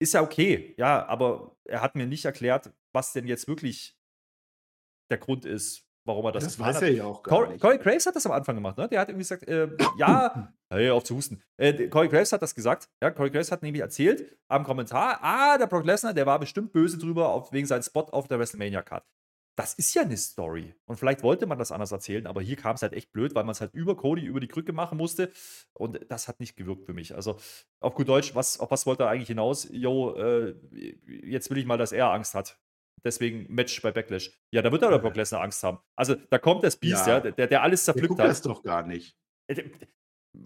Ist 0.00 0.14
ja 0.14 0.22
okay, 0.22 0.74
ja, 0.78 1.06
aber 1.06 1.56
er 1.64 1.80
hat 1.82 1.94
mir 1.96 2.06
nicht 2.06 2.24
erklärt, 2.24 2.72
was 2.92 3.12
denn 3.12 3.26
jetzt 3.26 3.48
wirklich 3.48 3.96
der 5.10 5.18
Grund 5.18 5.44
ist, 5.44 5.84
warum 6.06 6.24
er 6.26 6.32
das 6.32 6.44
Das 6.44 6.56
getan 6.56 6.68
weiß 6.68 6.76
hat. 6.76 6.82
er 6.84 6.90
ja 6.92 7.04
auch 7.04 7.22
gar 7.22 7.34
Cor 7.38 7.48
nicht. 7.48 7.60
Corey 7.60 7.78
Graves 7.78 8.06
hat 8.06 8.14
das 8.16 8.24
am 8.26 8.32
Anfang 8.32 8.54
gemacht, 8.54 8.78
ne? 8.78 8.88
Der 8.88 9.00
hat 9.00 9.08
irgendwie 9.08 9.22
gesagt, 9.22 9.48
äh, 9.48 9.68
ja 9.98 10.52
hör 10.72 10.94
auf 10.94 11.04
zu 11.04 11.16
husten. 11.16 11.42
Äh, 11.56 11.88
Corey 11.88 12.08
Graves 12.08 12.32
hat 12.32 12.42
das 12.42 12.54
gesagt. 12.54 12.88
Ja, 13.02 13.10
Corey 13.10 13.30
Graves 13.30 13.50
hat 13.50 13.62
nämlich 13.62 13.82
erzählt 13.82 14.38
am 14.48 14.64
Kommentar: 14.64 15.18
„Ah, 15.22 15.58
der 15.58 15.66
Brock 15.66 15.84
Lesnar, 15.84 16.14
der 16.14 16.26
war 16.26 16.38
bestimmt 16.38 16.72
böse 16.72 16.98
drüber 16.98 17.30
auf 17.30 17.52
wegen 17.52 17.66
seinem 17.66 17.82
Spot 17.82 18.02
auf 18.04 18.28
der 18.28 18.38
WrestleMania-Card.“ 18.38 19.04
Das 19.58 19.74
ist 19.74 19.92
ja 19.94 20.04
'ne 20.04 20.16
Story. 20.16 20.72
Und 20.86 20.98
vielleicht 20.98 21.24
wollte 21.24 21.44
man 21.46 21.58
das 21.58 21.72
anders 21.72 21.90
erzählen, 21.90 22.28
aber 22.28 22.40
hier 22.40 22.54
kam's 22.54 22.80
halt 22.82 22.92
echt 22.92 23.10
blöd, 23.12 23.34
weil 23.34 23.42
man's 23.42 23.60
halt 23.60 23.74
über 23.74 23.96
Cody, 23.96 24.24
über 24.24 24.38
die 24.38 24.46
Krücke 24.46 24.72
machen 24.72 24.96
musste. 24.96 25.32
Und 25.72 25.98
das 26.08 26.28
hat 26.28 26.38
nicht 26.38 26.54
gewirkt 26.54 26.84
für 26.86 26.92
mich. 26.92 27.12
Also, 27.16 27.38
auf 27.80 27.96
gut 27.96 28.08
Deutsch, 28.08 28.36
was 28.36 28.60
auf 28.60 28.70
was 28.70 28.86
wollte 28.86 29.02
er 29.02 29.08
eigentlich 29.08 29.26
hinaus? 29.26 29.68
Jo, 29.72 30.14
äh, 30.14 30.54
jetzt 31.06 31.50
will 31.50 31.58
ich 31.58 31.66
mal, 31.66 31.76
dass 31.76 31.90
er 31.90 32.06
Angst 32.12 32.34
hat. 32.36 32.56
Deswegen 33.04 33.52
Match 33.52 33.82
bei 33.82 33.90
Backlash. 33.90 34.30
Ja, 34.52 34.62
da 34.62 34.70
wird 34.70 34.84
aber 34.84 35.00
Brock 35.00 35.16
Lesnar 35.16 35.40
Angst 35.42 35.64
haben. 35.64 35.78
Also, 35.96 36.14
da 36.14 36.38
kommt 36.38 36.62
das 36.62 36.76
Biest, 36.76 37.08
ja, 37.08 37.18
Ja. 37.18 37.20
der 37.32 37.46
der 37.48 37.62
alles 37.62 37.84
Der 37.84 37.94
zerpflückt 37.94 38.10
guckt 38.10 38.20
hat. 38.20 38.30
das 38.30 38.42
doch 38.42 38.62
gar 38.62 38.86
nicht. 38.86 39.16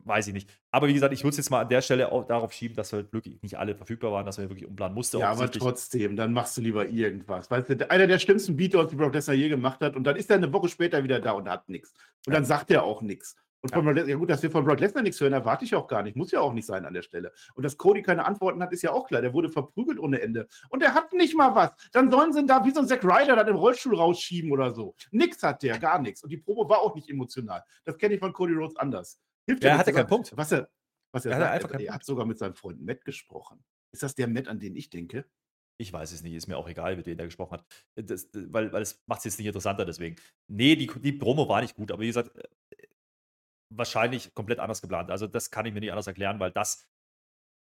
Weiß 0.04 0.26
ich 0.28 0.32
nicht. 0.32 0.48
Aber 0.70 0.88
wie 0.88 0.94
gesagt, 0.94 1.12
ich 1.12 1.20
würde 1.22 1.30
es 1.30 1.36
jetzt 1.36 1.50
mal 1.50 1.60
an 1.60 1.68
der 1.68 1.82
Stelle 1.82 2.10
auch 2.12 2.24
darauf 2.26 2.52
schieben, 2.52 2.74
dass 2.76 2.92
halt 2.92 3.12
wirklich 3.12 3.42
nicht 3.42 3.58
alle 3.58 3.74
verfügbar 3.74 4.10
waren, 4.12 4.24
dass 4.24 4.38
man 4.38 4.48
wirklich 4.48 4.66
umplanen 4.66 4.94
musste 4.94 5.18
Ja, 5.18 5.30
aber 5.30 5.50
trotzdem, 5.50 6.16
dann 6.16 6.32
machst 6.32 6.56
du 6.56 6.60
lieber 6.62 6.88
irgendwas. 6.88 7.50
Weißt 7.50 7.68
du, 7.68 7.90
einer 7.90 8.06
der 8.06 8.18
schlimmsten 8.18 8.56
Beatdowns, 8.56 8.90
die 8.90 8.96
Brock 8.96 9.12
Lesnar 9.14 9.34
je 9.36 9.48
gemacht 9.48 9.80
hat 9.80 9.94
und 9.94 10.04
dann 10.04 10.16
ist 10.16 10.30
er 10.30 10.38
'ne 10.38 10.52
Woche 10.52 10.68
später 10.68 11.04
wieder 11.04 11.20
da 11.20 11.32
und 11.32 11.48
hat 11.48 11.68
nix. 11.68 11.92
Und 12.26 12.32
Ja. 12.32 12.34
dann 12.34 12.44
sagt 12.44 12.70
er 12.70 12.82
auch 12.84 13.02
nix. 13.02 13.36
Und 13.60 13.72
Ja. 13.72 13.78
von 13.78 13.84
Brock 13.84 13.94
Les 13.96 14.08
ja 14.08 14.16
gut, 14.16 14.28
dass 14.30 14.42
wir 14.42 14.50
von 14.50 14.64
Brock 14.64 14.80
Lesnar 14.80 15.02
nix 15.04 15.20
hören, 15.20 15.34
erwarte 15.34 15.64
ich 15.64 15.74
auch 15.74 15.86
gar 15.86 16.02
nicht. 16.02 16.16
Muss 16.16 16.32
ja 16.32 16.40
auch 16.40 16.52
nicht 16.52 16.66
sein 16.66 16.84
an 16.84 16.94
der 16.94 17.02
Stelle. 17.02 17.32
Und 17.54 17.62
dass 17.64 17.76
Cody 17.76 18.02
keine 18.02 18.24
Antworten 18.24 18.60
hat, 18.62 18.72
ist 18.72 18.82
ja 18.82 18.90
auch 18.92 19.06
klar. 19.06 19.20
Der 19.22 19.34
wurde 19.34 19.50
verprügelt 19.50 20.00
ohne 20.00 20.20
Ende. 20.20 20.48
Und 20.70 20.82
er 20.82 20.94
hat 20.94 21.12
nicht 21.12 21.36
mal 21.36 21.54
was. 21.54 21.70
Dann 21.92 22.10
sollen 22.10 22.32
sie 22.32 22.40
ihn 22.40 22.46
da 22.48 22.64
wie 22.64 22.70
so 22.72 22.80
'n 22.80 22.88
Zack 22.88 23.04
Ryder 23.04 23.36
dann 23.36 23.46
im 23.48 23.56
Rollstuhl 23.56 23.94
rausschieben 23.94 24.50
oder 24.50 24.72
so. 24.74 24.94
Nix 25.12 25.42
hat 25.44 25.62
der, 25.62 25.78
gar 25.78 26.00
nix. 26.00 26.22
Und 26.24 26.30
die 26.30 26.38
Promo 26.38 26.68
war 26.68 26.80
auch 26.80 26.94
nicht 26.96 27.08
emotional. 27.08 27.62
Das 27.84 27.98
kenne 27.98 28.14
ich 28.14 28.20
von 28.20 28.32
Cody 28.32 28.54
Rhodes 28.54 28.76
anders. 28.76 29.20
Hilft 29.46 29.64
Ja, 29.64 29.70
er 29.70 29.78
hatte 29.78 29.90
zu 29.90 29.96
keinen. 29.96 30.06
Punkt. 30.06 30.36
Was 30.36 30.52
er 30.52 30.68
was 31.14 31.26
er 31.26 31.32
Er 31.32 31.38
sagt, 31.38 31.52
einfach 31.52 31.70
er 31.72 31.80
er 31.80 31.94
hat 31.94 32.04
sogar 32.04 32.26
mit 32.26 32.38
seinem 32.38 32.54
Freund 32.54 32.80
Matt 32.80 33.04
gesprochen. 33.04 33.64
Ist 33.92 34.02
das 34.02 34.14
der 34.14 34.28
Matt, 34.28 34.48
an 34.48 34.58
den 34.60 34.76
ich 34.76 34.88
denke? 34.90 35.26
Ich 35.78 35.92
weiß 35.92 36.12
es 36.12 36.22
nicht, 36.22 36.34
ist 36.34 36.46
mir 36.46 36.56
auch 36.56 36.68
egal, 36.68 36.96
mit 36.96 37.06
wem 37.06 37.16
der 37.16 37.26
gesprochen 37.26 37.52
hat. 37.58 37.66
Das 37.96 38.28
weil 38.34 38.72
weil 38.72 38.82
es 38.82 39.02
macht's 39.06 39.24
jetzt 39.24 39.38
nicht 39.38 39.46
interessanter 39.46 39.84
deswegen. 39.84 40.16
Ne, 40.48 40.76
die 40.76 40.86
die 40.86 41.12
Promo 41.12 41.48
war 41.48 41.60
nicht 41.60 41.74
gut, 41.74 41.90
aber 41.90 42.02
wie 42.02 42.06
gesagt, 42.06 42.36
äh, 42.36 42.48
wahrscheinlich 43.70 44.34
komplett 44.34 44.58
anders 44.58 44.82
geplant. 44.82 45.10
Also, 45.10 45.26
das 45.26 45.50
kann 45.50 45.66
ich 45.66 45.72
mir 45.74 45.80
nicht 45.80 45.92
anders 45.92 46.06
erklären, 46.06 46.40
weil 46.40 46.50
das 46.52 46.88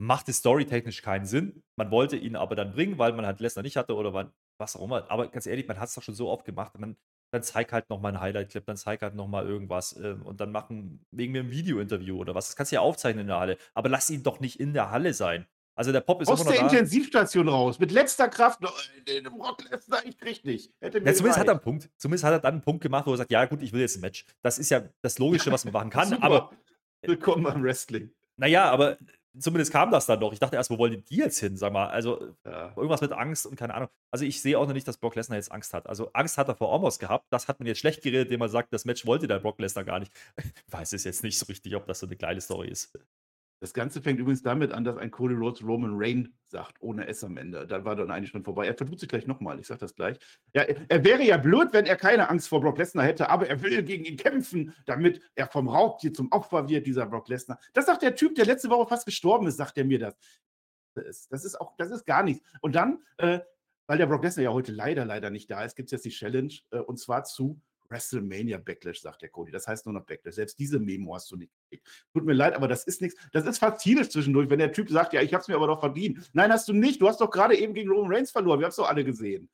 machte 0.01 0.33
storytechnisch 0.33 1.03
keinen 1.03 1.27
Sinn. 1.27 1.62
Man 1.77 1.90
wollte 1.90 2.16
ihn 2.16 2.37
aber 2.37 2.57
dann 2.57 2.73
bringen, 2.73 2.99
weil 2.99 3.12
man 3.12 3.27
halt 3.27 3.40
Lesnar 3.40 3.62
nicht 3.62 3.77
hatte 3.77 3.95
oder 3.97 4.14
wann 4.14 4.33
was 4.59 4.77
auch 4.77 4.85
immer. 4.85 5.11
Aber 5.11 5.29
ganz 5.31 5.47
ehrlich, 5.47 5.69
man 5.69 5.81
hat's 5.81 5.95
doch 5.95 6.03
schon 6.03 6.14
so 6.14 6.31
oft 6.31 6.45
gemacht. 6.45 6.75
Dann 6.79 6.97
dann 7.31 7.43
zeig 7.43 7.73
halt 7.73 7.88
noch 7.90 8.01
mal 8.01 8.11
'n 8.14 8.21
Highlight-Clip, 8.21 8.64
dann 8.66 8.77
zeig 8.77 9.03
halt 9.03 9.14
noch 9.14 9.29
mal 9.29 9.47
irgendwas, 9.47 9.97
ähm, 9.97 10.23
und 10.23 10.40
dann 10.40 10.51
machen 10.53 11.05
wegen 11.11 11.33
mir 11.33 11.43
'n 11.43 11.51
Videointerview 11.51 12.19
oder 12.19 12.35
was. 12.35 12.49
Das 12.49 12.57
kannst 12.57 12.73
du 12.73 12.77
ja 12.77 12.81
aufzeichnen 12.83 13.23
in 13.23 13.27
der 13.29 13.38
Halle, 13.40 13.57
aber 13.75 13.88
lass 13.88 14.11
ihn 14.11 14.23
doch 14.23 14.40
nicht 14.40 14.59
in 14.61 14.73
der 14.75 14.90
Halle 14.90 15.14
sein. 15.14 15.47
Also 15.77 15.93
der 15.93 16.01
Pop 16.01 16.21
ist 16.21 16.29
Aus 16.29 16.40
immer 16.43 16.51
noch 16.51 16.57
der 16.59 16.69
da. 16.69 16.73
Intensivstation 16.75 17.49
raus, 17.49 17.79
mit 17.79 17.90
letzter 17.93 18.29
Kraft. 18.29 18.61
äh, 19.07 19.23
Brock 19.23 19.62
Lesnar, 19.71 20.05
ich 20.05 20.19
krieg 20.19 20.45
nicht. 20.45 20.73
Ja, 20.83 20.90
zumindest 20.90 21.23
hat 21.23 21.25
er 21.27 21.37
einen 21.38 21.47
gereicht. 21.47 21.62
Punkt. 21.62 21.90
Zumindest 21.97 22.25
hat 22.25 22.33
er 22.33 22.38
dann 22.40 22.55
einen 22.55 22.62
Punkt 22.62 22.83
gemacht, 22.83 23.07
wo 23.07 23.12
er 23.12 23.16
sagt, 23.16 23.31
ja 23.31 23.45
gut, 23.47 23.62
ich 23.62 23.73
will 23.73 23.81
jetzt 23.81 23.97
ein 23.97 24.01
Match. 24.03 24.27
Das 24.43 24.59
ist 24.59 24.69
ja 24.71 24.83
das 25.01 25.19
Logische, 25.19 25.51
was 25.53 25.64
man 25.64 25.73
machen 25.73 25.90
kann. 25.90 26.12
Aber 26.23 26.51
Willkommen 27.03 27.45
beim 27.45 27.62
Wrestling. 27.62 28.11
naja, 28.37 28.71
aber 28.71 28.99
zumindest 29.38 29.73
kam 29.73 29.90
das 29.90 30.07
dann 30.07 30.19
noch. 30.21 30.33
Ich 30.33 30.38
dachte 30.38 30.57
erst, 30.57 30.71
wo 30.71 30.79
wollen 30.79 31.05
die 31.09 31.16
jetzt 31.16 31.38
hin? 31.38 31.57
Sag 31.57 31.73
mal, 31.73 31.88
also 31.88 32.35
Ja. 32.45 32.73
irgendwas 32.77 33.01
mit 33.01 33.12
Angst 33.12 33.47
und 33.47 33.57
keine 33.57 33.75
Ahnung. 33.75 33.88
Also 34.11 34.25
ich 34.25 34.40
sehe 34.43 34.59
auch 34.59 34.66
noch 34.66 34.75
nicht, 34.75 34.88
dass 34.88 34.97
Brock 34.99 35.14
Lesnar 35.16 35.37
jetzt 35.37 35.53
Angst 35.53 35.73
hat. 35.75 35.87
Also 35.87 36.11
Angst 36.12 36.38
hat 36.38 36.49
er 36.49 36.57
vor 36.57 36.73
Omos 36.73 36.99
gehabt. 36.99 37.27
Das 37.31 37.49
hat 37.49 37.61
man 37.61 37.66
jetzt 37.66 37.79
schlecht 37.79 38.03
geredet, 38.03 38.27
indem 38.29 38.40
man 38.40 38.49
sagt, 38.51 38.73
das 38.73 38.85
Match 38.85 39.07
wollte 39.07 39.27
der 39.29 39.38
Brock 39.38 39.59
Lesnar 39.61 39.85
gar 39.85 39.99
nicht. 40.01 40.12
Ich 40.37 40.45
weiß 40.73 40.93
es 40.93 41.05
jetzt 41.05 41.23
nicht 41.23 41.38
so 41.38 41.47
richtig, 41.47 41.75
ob 41.77 41.87
das 41.87 42.01
so 42.01 42.07
eine 42.07 42.16
geile 42.16 42.40
Story 42.40 42.69
ist. 42.69 42.93
Das 43.61 43.75
Ganze 43.75 44.01
fängt 44.01 44.18
übrigens 44.18 44.42
damit 44.42 44.73
an, 44.73 44.85
dass 44.85 44.96
ein 44.96 45.11
Cody 45.11 45.35
Rhodes 45.35 45.62
Roman 45.62 45.92
Reign 45.94 46.35
sagt, 46.46 46.81
ohne 46.81 47.07
S 47.07 47.23
am 47.23 47.37
Ende. 47.37 47.66
Da 47.66 47.85
war 47.85 47.94
dann 47.94 48.11
eigentlich 48.11 48.31
schon 48.31 48.42
vorbei. 48.42 48.66
Er 48.66 48.75
vertut 48.75 48.99
sich 48.99 49.09
gleich 49.09 49.27
nochmal, 49.27 49.61
ich 49.61 49.66
sag 49.66 49.79
das 49.79 49.94
gleich. 49.94 50.18
Ja, 50.55 50.62
er 50.62 50.77
er 50.88 51.05
wäre 51.05 51.23
ja 51.23 51.37
blöd, 51.37 51.68
wenn 51.73 51.85
er 51.85 51.96
keine 51.96 52.31
Angst 52.31 52.49
vor 52.49 52.62
Brock 52.62 52.79
Lesnar 52.79 53.05
hätte, 53.05 53.29
aber 53.29 53.49
er 53.49 53.62
will 53.62 53.83
gegen 53.83 54.07
ihn 54.07 54.16
kämpfen, 54.16 54.75
damit 54.87 55.20
er 55.35 55.46
vom 55.46 55.68
Raubtier 55.68 56.14
zum 56.14 56.33
Opfer 56.33 56.68
wird, 56.70 56.87
dieser 56.87 57.05
Brock 57.05 57.29
Lesnar. 57.29 57.61
Das 57.75 57.85
sagt 57.85 58.01
der 58.01 58.14
Typ, 58.14 58.35
der 58.35 58.46
letzte 58.46 58.70
Woche 58.70 58.88
fast 58.88 59.05
gestorben 59.05 59.46
ist, 59.46 59.59
sagt 59.59 59.77
er 59.77 59.85
mir 59.85 59.99
das. 59.99 60.16
Das 60.94 61.05
ist, 61.07 61.33
das 61.33 61.44
ist 61.44 61.61
auch, 61.61 61.77
das 61.77 61.90
ist 61.90 62.07
gar 62.07 62.23
nichts. 62.23 62.42
Und 62.62 62.75
dann, 62.75 63.03
äh, 63.18 63.40
weil 63.87 63.99
der 63.99 64.07
Brock 64.07 64.25
Lesnar 64.25 64.44
ja 64.44 64.53
heute 64.53 64.73
leider, 64.73 65.05
leider 65.05 65.29
nicht 65.29 65.51
da 65.51 65.64
ist, 65.64 65.77
gibt 65.77 65.88
es 65.88 65.92
jetzt 65.92 66.07
die 66.07 66.11
Challenge, 66.11 66.55
äh, 66.70 66.79
und 66.79 66.99
zwar 66.99 67.25
zu 67.25 67.61
WrestleMania 67.90 68.59
Backlash, 68.59 69.00
sagt 69.00 69.22
der 69.22 69.29
Cody. 69.31 69.50
Das 69.50 69.66
heißt 69.66 69.85
nur 69.87 69.92
noch 69.94 70.05
Backlash. 70.07 70.35
Selbst 70.37 70.59
diese 70.59 70.79
Memo 70.79 71.14
hast 71.14 71.31
du 71.31 71.37
nicht 71.37 71.53
gekriegt. 71.64 71.87
Tut 72.12 72.24
mir 72.24 72.33
leid, 72.33 72.55
aber 72.55 72.68
das 72.68 72.85
ist 72.85 73.00
nichts. 73.03 73.20
Das 73.33 73.44
ist 73.46 73.59
fast 73.59 73.83
tierisch 73.83 74.09
zwischendurch, 74.11 74.48
wenn 74.48 74.59
der 74.61 74.72
Typ 74.72 74.88
sagt, 74.88 75.12
ja, 75.12 75.22
ich 75.22 75.35
habe 75.35 75.42
es 75.42 75.48
mir 75.48 75.57
aber 75.57 75.66
doch 75.66 75.81
verdient. 75.81 76.31
Nein, 76.33 76.53
hast 76.53 76.68
du 76.68 76.72
nicht. 76.72 77.03
Du 77.03 77.09
hast 77.09 77.20
doch 77.20 77.31
gerade 77.31 77.57
eben 77.57 77.74
gegen 77.74 77.90
Roman 77.90 78.12
Reigns 78.14 78.31
verloren. 78.31 78.61
Wir 78.61 78.64
haben 78.66 78.70
es 78.70 78.76
doch 78.76 78.88
alle 78.88 79.05
gesehen. 79.05 79.50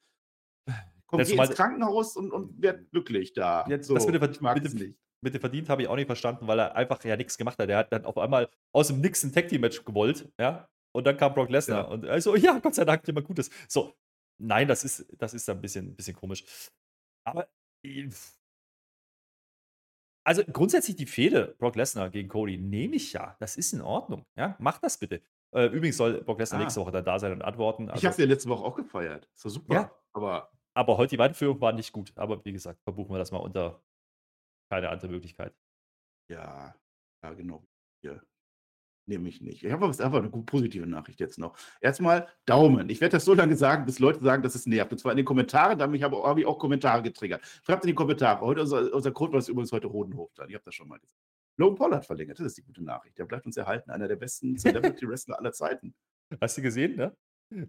Komm, 1.07 1.21
Das 1.21 1.29
geh 1.29 1.37
ins 1.37 1.51
Krankenhaus 1.51 2.17
und, 2.17 2.33
und 2.33 2.61
werd 2.61 2.91
glücklich 2.91 3.33
da. 3.33 3.65
Jetzt, 3.69 3.89
das 3.91 4.07
mit 4.07 4.15
dem, 4.21 4.31
ich 4.31 4.41
mag 4.41 4.61
dem, 4.63 4.73
nicht. 4.73 4.97
mit 5.21 5.35
dem 5.35 5.41
verdient 5.41 5.69
habe 5.69 5.83
ich 5.83 5.89
auch 5.89 5.97
nicht 5.97 6.07
verstanden, 6.07 6.47
weil 6.49 6.59
er 6.59 6.75
einfach 6.75 7.03
ja 7.05 7.17
nichts 7.17 7.39
gemacht 7.39 7.59
hat. 7.59 7.69
Er 7.69 7.79
hat 7.79 7.93
dann 7.93 8.05
auf 8.05 8.19
einmal 8.19 8.51
aus 8.73 8.89
dem 8.89 9.01
Nix 9.01 9.23
ein 9.23 9.33
Tag 9.33 9.49
Team 9.49 9.61
Match 9.61 9.85
gewollt, 9.85 10.29
ja. 10.39 10.69
Und 10.93 11.07
dann 11.07 11.17
kam 11.17 11.35
Brock 11.35 11.51
Lesnar 11.51 11.85
Ja. 11.85 11.89
und 11.89 12.07
also 12.07 12.35
ja, 12.37 12.59
Gott 12.59 12.75
sei 12.75 12.85
Dank 12.85 13.07
jemand 13.07 13.27
Gutes. 13.27 13.51
So, 13.69 13.95
nein, 14.39 14.67
das 14.67 14.83
ist 14.83 15.07
das 15.19 15.33
ist 15.35 15.49
ein 15.49 15.61
bisschen, 15.61 15.95
bisschen 15.95 16.17
komisch. 16.17 16.43
Aber 17.25 17.47
also 20.25 20.43
grundsätzlich 20.45 20.97
die 20.97 21.07
Fehde 21.07 21.55
Brock 21.59 21.77
Lesnar 21.77 22.11
gegen 22.11 22.29
Cody 22.29 22.59
nehme 22.59 22.97
ich 22.97 23.13
ja. 23.13 23.37
Das 23.41 23.57
ist 23.57 23.73
in 23.73 23.81
Ordnung. 23.81 24.27
Ja, 24.37 24.57
mach 24.59 24.79
das 24.79 24.99
bitte. 24.99 25.23
Äh, 25.55 25.67
übrigens 25.67 25.97
soll 25.97 26.23
Brock 26.25 26.39
Lesnar 26.41 26.61
Ah. 26.61 26.65
nächste 26.65 26.81
Woche 26.81 26.91
dann 26.91 27.05
da 27.05 27.19
sein 27.19 27.33
und 27.33 27.43
antworten. 27.43 27.85
Ich 27.85 27.91
Also, 27.93 28.05
habe 28.09 28.13
es 28.13 28.19
ja 28.19 28.27
letzte 28.27 28.49
Woche 28.49 28.65
auch 28.65 28.75
gefeiert. 28.75 29.29
So 29.35 29.49
super. 29.49 29.75
Ja. 29.75 29.93
Aber 30.13 30.51
aber 30.75 30.99
heute 30.99 31.11
die 31.11 31.19
Weiterführung 31.19 31.61
war 31.61 31.73
nicht 31.73 31.93
gut. 31.93 32.13
Aber 32.17 32.45
wie 32.45 32.53
gesagt, 32.53 32.83
verbuchen 32.83 33.15
wir 33.15 33.19
das 33.19 33.31
mal 33.33 33.39
unter 33.39 33.83
keine 34.71 34.91
andere 34.91 35.11
Möglichkeit. 35.11 35.55
ja, 36.29 36.75
ja, 37.23 37.33
genau. 37.35 37.65
Hier. 38.03 38.23
Nehme 39.09 39.29
ich 39.29 39.41
nicht. 39.41 39.63
Ich 39.63 39.71
habe 39.71 39.85
aber 39.85 40.05
einfach 40.05 40.19
eine 40.19 40.29
positive 40.29 40.87
Nachricht 40.87 41.21
jetzt 41.21 41.39
noch. 41.39 41.57
Erstmal 41.81 42.27
Daumen. 42.45 42.89
Ich 42.89 43.01
werde 43.01 43.13
das 43.13 43.25
so 43.25 43.35
lange 43.35 43.57
sagen, 43.57 43.87
bis 43.87 44.01
Leute 44.01 44.21
sagen, 44.21 44.43
dass 44.43 44.57
es 44.57 44.67
nervt. 44.67 44.91
Und 44.91 44.99
zwar 44.99 45.13
in 45.13 45.17
den 45.17 45.25
Kommentaren, 45.25 45.79
damit 45.79 46.03
habe 46.03 46.17
hab 46.25 46.37
ich 46.39 46.47
auch 46.47 46.59
Kommentare 46.59 47.03
getriggert. 47.03 47.41
Schreibt 47.65 47.85
in 47.85 47.89
die 47.89 47.95
Kommentare. 47.95 48.41
Heute 48.41 48.63
unser, 48.63 48.93
unser 48.93 49.13
Code 49.13 49.39
ist 49.39 49.49
übrigens 49.49 49.71
heute 49.71 49.93
Hodenhof 49.93 50.35
dran. 50.35 50.49
Ich 50.49 50.57
habe 50.57 50.65
das 50.65 50.75
schon 50.75 50.89
mal 50.89 50.99
gesagt. 50.99 51.21
Logan 51.57 51.77
Paul 51.77 51.95
hat 51.95 52.05
verlängert. 52.05 52.41
Das 52.41 52.47
ist 52.47 52.59
die 52.59 52.63
gute 52.63 52.83
Nachricht. 52.83 53.17
Der 53.17 53.27
bleibt 53.27 53.47
uns 53.47 53.57
erhalten. 53.57 53.91
Einer 53.91 54.09
der 54.09 54.17
besten 54.17 54.59
Celebrity-Wrestler 54.59 55.39
aller 55.39 55.53
Zeiten. 55.53 55.95
Hast 56.41 56.59
du 56.59 56.63
gesehen, 56.63 56.97
ne? 56.97 57.17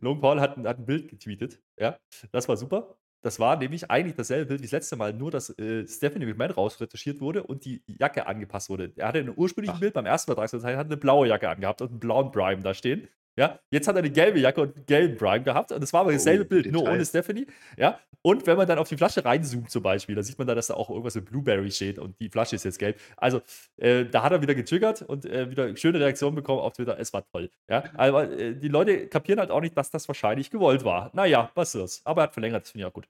Logan 0.01 0.21
Paul 0.21 0.41
hat, 0.41 0.57
hat 0.57 0.79
ein 0.79 0.85
Bild 0.85 1.07
getweetet. 1.07 1.61
Ja, 1.77 1.99
das 2.31 2.49
war 2.49 2.57
super. 2.57 2.97
Das 3.27 3.41
war 3.41 3.57
nämlich 3.57 3.91
eigentlich 3.91 4.15
dasselbe 4.15 4.45
Bild 4.45 4.61
wie 4.61 4.67
das 4.67 4.71
letzte 4.71 4.95
Mal, 4.95 5.11
nur 5.11 5.31
dass 5.31 5.49
äh, 5.59 5.85
Stephanie 5.85 6.27
McMahon 6.27 6.51
rausretuschiert 6.51 7.19
wurde 7.19 7.43
und 7.43 7.65
die 7.65 7.83
Jacke 7.85 8.25
angepasst 8.25 8.69
wurde. 8.69 8.93
Er 8.95 9.09
hatte 9.09 9.19
in 9.19 9.27
einem 9.27 9.37
ursprünglichen 9.37 9.75
Ach. 9.75 9.79
Bild 9.81 9.93
beim 9.95 10.05
ersten 10.05 10.31
Vertragsvertrag 10.31 10.77
hat 10.77 10.85
eine 10.85 10.95
blaue 10.95 11.27
Jacke 11.27 11.49
angehabt 11.49 11.81
und 11.81 11.89
einen 11.89 11.99
blauen 11.99 12.31
Prime 12.31 12.61
da 12.61 12.73
stehen. 12.73 13.09
Ja, 13.37 13.59
jetzt 13.69 13.85
hat 13.89 13.95
er 13.97 13.99
eine 13.99 14.11
gelbe 14.11 14.39
Jacke 14.39 14.61
und 14.61 14.77
einen 14.77 14.85
gelben 14.85 15.17
Prime 15.17 15.43
gehabt 15.43 15.73
und 15.73 15.83
es 15.83 15.91
war 15.91 16.01
aber 16.01 16.13
dasselbe 16.13 16.45
Oh, 16.45 16.47
Bild, 16.47 16.71
nur 16.71 16.83
ohne. 16.83 17.05
Stephanie. 17.05 17.47
Ja, 17.77 17.99
und 18.21 18.47
wenn 18.47 18.55
man 18.55 18.65
dann 18.65 18.79
auf 18.79 18.87
die 18.87 18.95
Flasche 18.95 19.25
reinzoomt 19.25 19.69
zum 19.69 19.83
Beispiel, 19.83 20.15
da 20.15 20.23
sieht 20.23 20.37
man 20.37 20.47
dann, 20.47 20.55
dass 20.55 20.67
da 20.67 20.75
auch 20.75 20.89
irgendwas 20.89 21.15
mit 21.15 21.25
Blueberry 21.25 21.69
steht 21.69 21.99
und 21.99 22.17
die 22.21 22.29
Flasche 22.29 22.55
ist 22.55 22.63
jetzt 22.63 22.79
gelb. 22.79 22.97
Also, 23.17 23.41
äh, 23.75 24.05
da 24.05 24.23
hat 24.23 24.31
er 24.31 24.41
wieder 24.41 24.55
getriggert 24.55 25.01
und 25.01 25.25
äh, 25.25 25.51
wieder 25.51 25.75
schöne 25.75 25.99
Reaktionen 25.99 26.35
bekommen 26.35 26.61
auf 26.61 26.73
Twitter. 26.73 26.97
Es 26.97 27.11
war 27.11 27.25
toll. 27.29 27.51
Ja, 27.69 27.83
aber 27.95 28.31
äh, 28.31 28.55
die 28.55 28.69
Leute 28.69 29.07
kapieren 29.07 29.39
halt 29.41 29.51
auch 29.51 29.61
nicht, 29.61 29.77
dass 29.77 29.91
das 29.91 30.07
wahrscheinlich 30.07 30.49
gewollt 30.49 30.85
war. 30.85 31.11
Naja, 31.13 31.51
was 31.55 31.75
ist? 31.75 32.07
Aber 32.07 32.21
er 32.21 32.23
hat 32.23 32.33
verlängert, 32.33 32.63
das 32.63 32.71
finde 32.71 32.85
ich 32.85 32.89
auch 32.89 32.93
gut. 32.93 33.07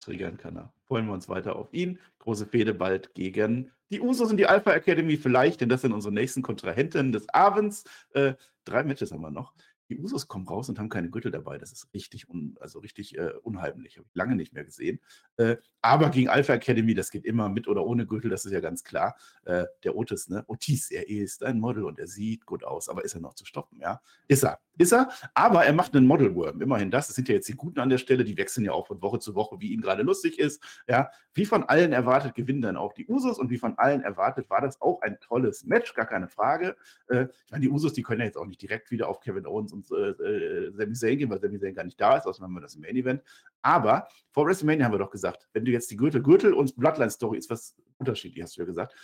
Triggern 0.00 0.36
kann 0.36 0.56
er. 0.56 0.72
Freuen 0.86 1.06
wir 1.06 1.12
uns 1.12 1.28
weiter 1.28 1.56
auf 1.56 1.72
ihn. 1.72 1.98
Große 2.18 2.46
Fehde 2.46 2.74
bald 2.74 3.14
gegen 3.14 3.70
die 3.90 4.00
Usos 4.00 4.30
und 4.30 4.36
die 4.36 4.46
Alpha 4.46 4.72
Academy 4.72 5.16
vielleicht, 5.16 5.60
denn 5.60 5.68
das 5.68 5.82
sind 5.82 5.92
unsere 5.92 6.14
nächsten 6.14 6.42
Kontrahenten 6.42 7.12
des 7.12 7.28
Abends. 7.30 7.84
Äh, 8.12 8.34
drei 8.64 8.84
Matches 8.84 9.12
haben 9.12 9.22
wir 9.22 9.30
noch. 9.30 9.52
Die 9.88 9.98
Usos 9.98 10.28
kommen 10.28 10.46
raus 10.46 10.68
und 10.68 10.78
haben 10.78 10.88
keine 10.88 11.10
Gürtel 11.10 11.32
dabei. 11.32 11.58
Das 11.58 11.72
ist 11.72 11.92
richtig, 11.92 12.28
un, 12.28 12.56
also 12.60 12.78
richtig 12.78 13.18
äh, 13.18 13.32
unheimlich. 13.42 13.96
Habe 13.96 14.06
ich 14.08 14.14
lange 14.14 14.36
nicht 14.36 14.52
mehr 14.52 14.64
gesehen. 14.64 15.00
Äh, 15.36 15.56
aber 15.82 16.10
gegen 16.10 16.28
Alpha 16.28 16.54
Academy, 16.54 16.94
das 16.94 17.10
geht 17.10 17.24
immer 17.24 17.48
mit 17.48 17.66
oder 17.66 17.84
ohne 17.84 18.06
Gürtel, 18.06 18.30
das 18.30 18.44
ist 18.44 18.52
ja 18.52 18.60
ganz 18.60 18.84
klar. 18.84 19.16
Äh, 19.44 19.64
der 19.82 19.96
Otis, 19.96 20.28
ne? 20.28 20.44
Otis, 20.46 20.92
er 20.92 21.08
ist 21.08 21.42
ein 21.42 21.58
Model 21.58 21.84
und 21.84 21.98
er 21.98 22.06
sieht 22.06 22.46
gut 22.46 22.62
aus, 22.62 22.88
aber 22.88 23.04
ist 23.04 23.14
er 23.14 23.20
noch 23.20 23.34
zu 23.34 23.44
stoppen, 23.44 23.80
ja? 23.80 24.00
Ist 24.28 24.44
er. 24.44 24.60
Ist 24.80 24.92
er, 24.92 25.10
aber 25.34 25.66
er 25.66 25.74
macht 25.74 25.94
einen 25.94 26.06
Model 26.06 26.34
Worm. 26.34 26.62
Immerhin 26.62 26.90
das. 26.90 27.08
Das 27.08 27.14
sind 27.14 27.28
ja 27.28 27.34
jetzt 27.34 27.46
die 27.50 27.54
Guten 27.54 27.80
an 27.80 27.90
der 27.90 27.98
Stelle, 27.98 28.24
die 28.24 28.38
wechseln 28.38 28.64
ja 28.64 28.72
auch 28.72 28.86
von 28.86 29.02
Woche 29.02 29.18
zu 29.18 29.34
Woche, 29.34 29.60
wie 29.60 29.74
ihnen 29.74 29.82
gerade 29.82 30.02
lustig 30.02 30.38
ist. 30.38 30.64
Ja, 30.88 31.10
wie 31.34 31.44
von 31.44 31.64
allen 31.64 31.92
erwartet 31.92 32.34
gewinnen 32.34 32.62
dann 32.62 32.78
auch 32.78 32.94
die 32.94 33.06
Usos 33.06 33.38
und 33.38 33.50
wie 33.50 33.58
von 33.58 33.76
allen 33.76 34.00
erwartet 34.00 34.48
war 34.48 34.62
das 34.62 34.80
auch 34.80 35.02
ein 35.02 35.20
tolles 35.20 35.66
Match, 35.66 35.92
gar 35.92 36.06
keine 36.06 36.28
Frage. 36.28 36.76
Äh, 37.08 37.26
ich 37.44 37.50
meine, 37.50 37.60
die 37.60 37.68
Usos, 37.68 37.92
die 37.92 38.02
können 38.02 38.20
ja 38.20 38.24
jetzt 38.24 38.38
auch 38.38 38.46
nicht 38.46 38.62
direkt 38.62 38.90
wieder 38.90 39.10
auf 39.10 39.20
Kevin 39.20 39.44
Owens 39.44 39.74
und 39.74 39.86
äh, 39.90 40.12
äh, 40.12 40.72
Sami 40.72 40.94
Zayn 40.94 41.18
gehen, 41.18 41.28
weil 41.28 41.42
Sami 41.42 41.60
Zayn 41.60 41.74
gar 41.74 41.84
nicht 41.84 42.00
da 42.00 42.16
ist, 42.16 42.24
außerdem 42.24 42.46
haben 42.46 42.54
wir 42.54 42.62
das 42.62 42.74
im 42.74 42.80
Main 42.80 42.96
Event. 42.96 43.22
Aber 43.60 44.08
vor 44.30 44.46
WrestleMania 44.46 44.86
haben 44.86 44.94
wir 44.94 44.98
doch 44.98 45.10
gesagt, 45.10 45.46
wenn 45.52 45.66
du 45.66 45.72
jetzt 45.72 45.90
die 45.90 45.96
Gürtel, 45.96 46.22
Gürtel 46.22 46.54
und 46.54 46.74
Bloodline 46.76 47.10
Story 47.10 47.36
ist 47.36 47.50
was 47.50 47.76
unterschiedlich, 47.98 48.42
hast 48.42 48.56
du 48.56 48.62
ja 48.62 48.66
gesagt. 48.66 48.94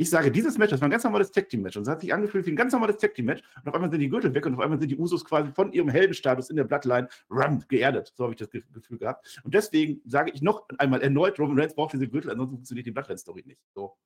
Ich 0.00 0.10
sage, 0.10 0.30
dieses 0.30 0.56
Match, 0.58 0.70
das 0.70 0.80
war 0.80 0.86
ein 0.86 0.92
ganz 0.92 1.02
normales 1.02 1.32
Tag 1.32 1.48
Team 1.48 1.62
Match 1.62 1.76
und 1.76 1.82
es 1.82 1.88
hat 1.88 2.00
sich 2.00 2.14
angefühlt 2.14 2.46
wie 2.46 2.50
ein 2.52 2.56
ganz 2.56 2.72
normales 2.72 2.98
Tag 2.98 3.14
Team 3.14 3.24
Match 3.26 3.42
und 3.56 3.68
auf 3.68 3.74
einmal 3.74 3.90
sind 3.90 3.98
die 3.98 4.08
Gürtel 4.08 4.32
weg 4.32 4.46
und 4.46 4.54
auf 4.54 4.60
einmal 4.60 4.78
sind 4.78 4.90
die 4.90 4.96
Usos 4.96 5.24
quasi 5.24 5.50
von 5.50 5.72
ihrem 5.72 5.88
Heldenstatus 5.88 6.50
in 6.50 6.56
der 6.56 6.64
Bloodline 6.64 7.08
rum, 7.28 7.64
geerdet. 7.66 8.12
So 8.16 8.22
habe 8.22 8.32
ich 8.32 8.38
das 8.38 8.48
Ge- 8.48 8.62
Gefühl 8.72 8.98
gehabt. 8.98 9.40
Und 9.42 9.52
deswegen 9.54 10.00
sage 10.06 10.30
ich 10.32 10.40
noch 10.40 10.68
einmal 10.78 11.02
erneut, 11.02 11.36
Roman 11.40 11.58
Reigns 11.58 11.74
braucht 11.74 11.94
diese 11.94 12.06
Gürtel, 12.06 12.30
ansonsten 12.30 12.54
funktioniert 12.58 12.86
die 12.86 12.92
Bloodline 12.92 13.18
Story 13.18 13.42
nicht. 13.44 13.60
So. 13.74 13.96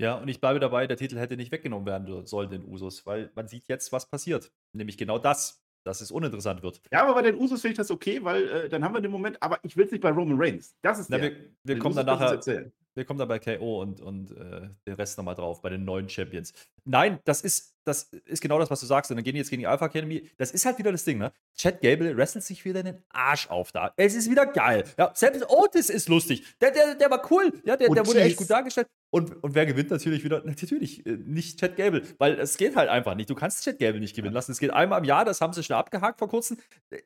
Ja, 0.00 0.16
und 0.16 0.26
ich 0.26 0.40
bleibe 0.40 0.58
dabei, 0.58 0.88
der 0.88 0.96
Titel 0.96 1.16
hätte 1.16 1.36
nicht 1.36 1.52
weggenommen 1.52 1.86
werden 1.86 2.26
sollen, 2.26 2.50
den 2.50 2.64
Usos, 2.64 3.06
weil 3.06 3.30
man 3.36 3.46
sieht 3.46 3.68
jetzt, 3.68 3.92
was 3.92 4.10
passiert. 4.10 4.50
Nämlich 4.72 4.98
genau 4.98 5.16
das, 5.20 5.62
dass 5.84 6.00
es 6.00 6.10
uninteressant 6.10 6.64
wird. 6.64 6.82
Ja, 6.90 7.04
aber 7.04 7.14
bei 7.14 7.22
den 7.22 7.36
Usos 7.36 7.60
finde 7.60 7.72
ich 7.72 7.78
das 7.78 7.92
okay, 7.92 8.18
weil 8.24 8.48
äh, 8.48 8.68
dann 8.68 8.82
haben 8.82 8.94
wir 8.94 9.00
den 9.00 9.12
Moment, 9.12 9.40
aber 9.40 9.60
ich 9.62 9.76
will 9.76 9.84
es 9.84 9.92
nicht 9.92 10.00
bei 10.00 10.10
Roman 10.10 10.40
Reigns. 10.40 10.74
Das 10.82 10.98
ist 10.98 11.08
Na, 11.08 11.18
der. 11.18 11.30
wir, 11.30 11.36
wir 11.62 11.78
kommen 11.78 11.94
dann 11.94 12.08
Usos 12.08 12.46
nachher. 12.46 12.72
Wir 12.94 13.04
kommen 13.04 13.18
dann 13.18 13.28
bei 13.28 13.38
KO 13.38 13.80
und, 13.80 14.00
und 14.00 14.32
äh, 14.32 14.68
den 14.86 14.94
Rest 14.94 15.16
nochmal 15.16 15.34
drauf, 15.34 15.62
bei 15.62 15.70
den 15.70 15.84
neuen 15.84 16.08
Champions. 16.08 16.52
Nein, 16.84 17.20
das 17.24 17.40
ist, 17.42 17.74
das 17.84 18.10
ist 18.24 18.40
genau 18.40 18.58
das, 18.58 18.70
was 18.70 18.80
du 18.80 18.86
sagst. 18.86 19.10
Und 19.10 19.16
dann 19.16 19.24
gehen 19.24 19.34
die 19.34 19.38
jetzt 19.38 19.50
gegen 19.50 19.60
die 19.60 19.66
Alpha 19.66 19.86
Academy. 19.86 20.28
Das 20.36 20.50
ist 20.50 20.66
halt 20.66 20.78
wieder 20.78 20.92
das 20.92 21.04
Ding, 21.04 21.18
ne? 21.18 21.32
Chad 21.56 21.80
Gable 21.80 22.16
wrestelt 22.16 22.44
sich 22.44 22.64
wieder 22.64 22.82
den 22.82 23.02
Arsch 23.10 23.48
auf 23.48 23.72
da. 23.72 23.92
Es 23.96 24.14
ist 24.14 24.30
wieder 24.30 24.46
geil. 24.46 24.84
Ja, 24.98 25.12
selbst 25.14 25.48
Otis 25.48 25.90
ist 25.90 26.08
lustig. 26.08 26.44
Der, 26.60 26.70
der, 26.70 26.94
der 26.94 27.10
war 27.10 27.30
cool. 27.30 27.52
Ja, 27.64 27.76
der, 27.76 27.88
der 27.88 28.06
wurde 28.06 28.20
echt 28.20 28.36
gut 28.36 28.50
dargestellt. 28.50 28.88
Und, 29.10 29.42
und 29.42 29.54
wer 29.54 29.66
gewinnt 29.66 29.90
natürlich 29.90 30.24
wieder? 30.24 30.42
Natürlich 30.44 31.04
äh, 31.04 31.16
nicht 31.16 31.60
Chad 31.60 31.76
Gable, 31.76 32.02
weil 32.18 32.40
es 32.40 32.56
geht 32.56 32.76
halt 32.76 32.88
einfach 32.88 33.14
nicht. 33.14 33.28
Du 33.28 33.34
kannst 33.34 33.62
Chad 33.62 33.78
Gable 33.78 34.00
nicht 34.00 34.16
gewinnen 34.16 34.34
lassen. 34.34 34.52
Es 34.52 34.58
geht 34.58 34.70
einmal 34.70 35.00
im 35.00 35.04
Jahr, 35.04 35.24
das 35.24 35.40
haben 35.40 35.52
sie 35.52 35.62
schon 35.62 35.76
abgehakt 35.76 36.18
vor 36.18 36.28
kurzem. 36.28 36.56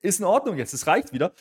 Ist 0.02 0.20
in 0.20 0.24
Ordnung 0.24 0.56
jetzt, 0.56 0.72
es 0.72 0.86
reicht 0.86 1.12
wieder. 1.12 1.32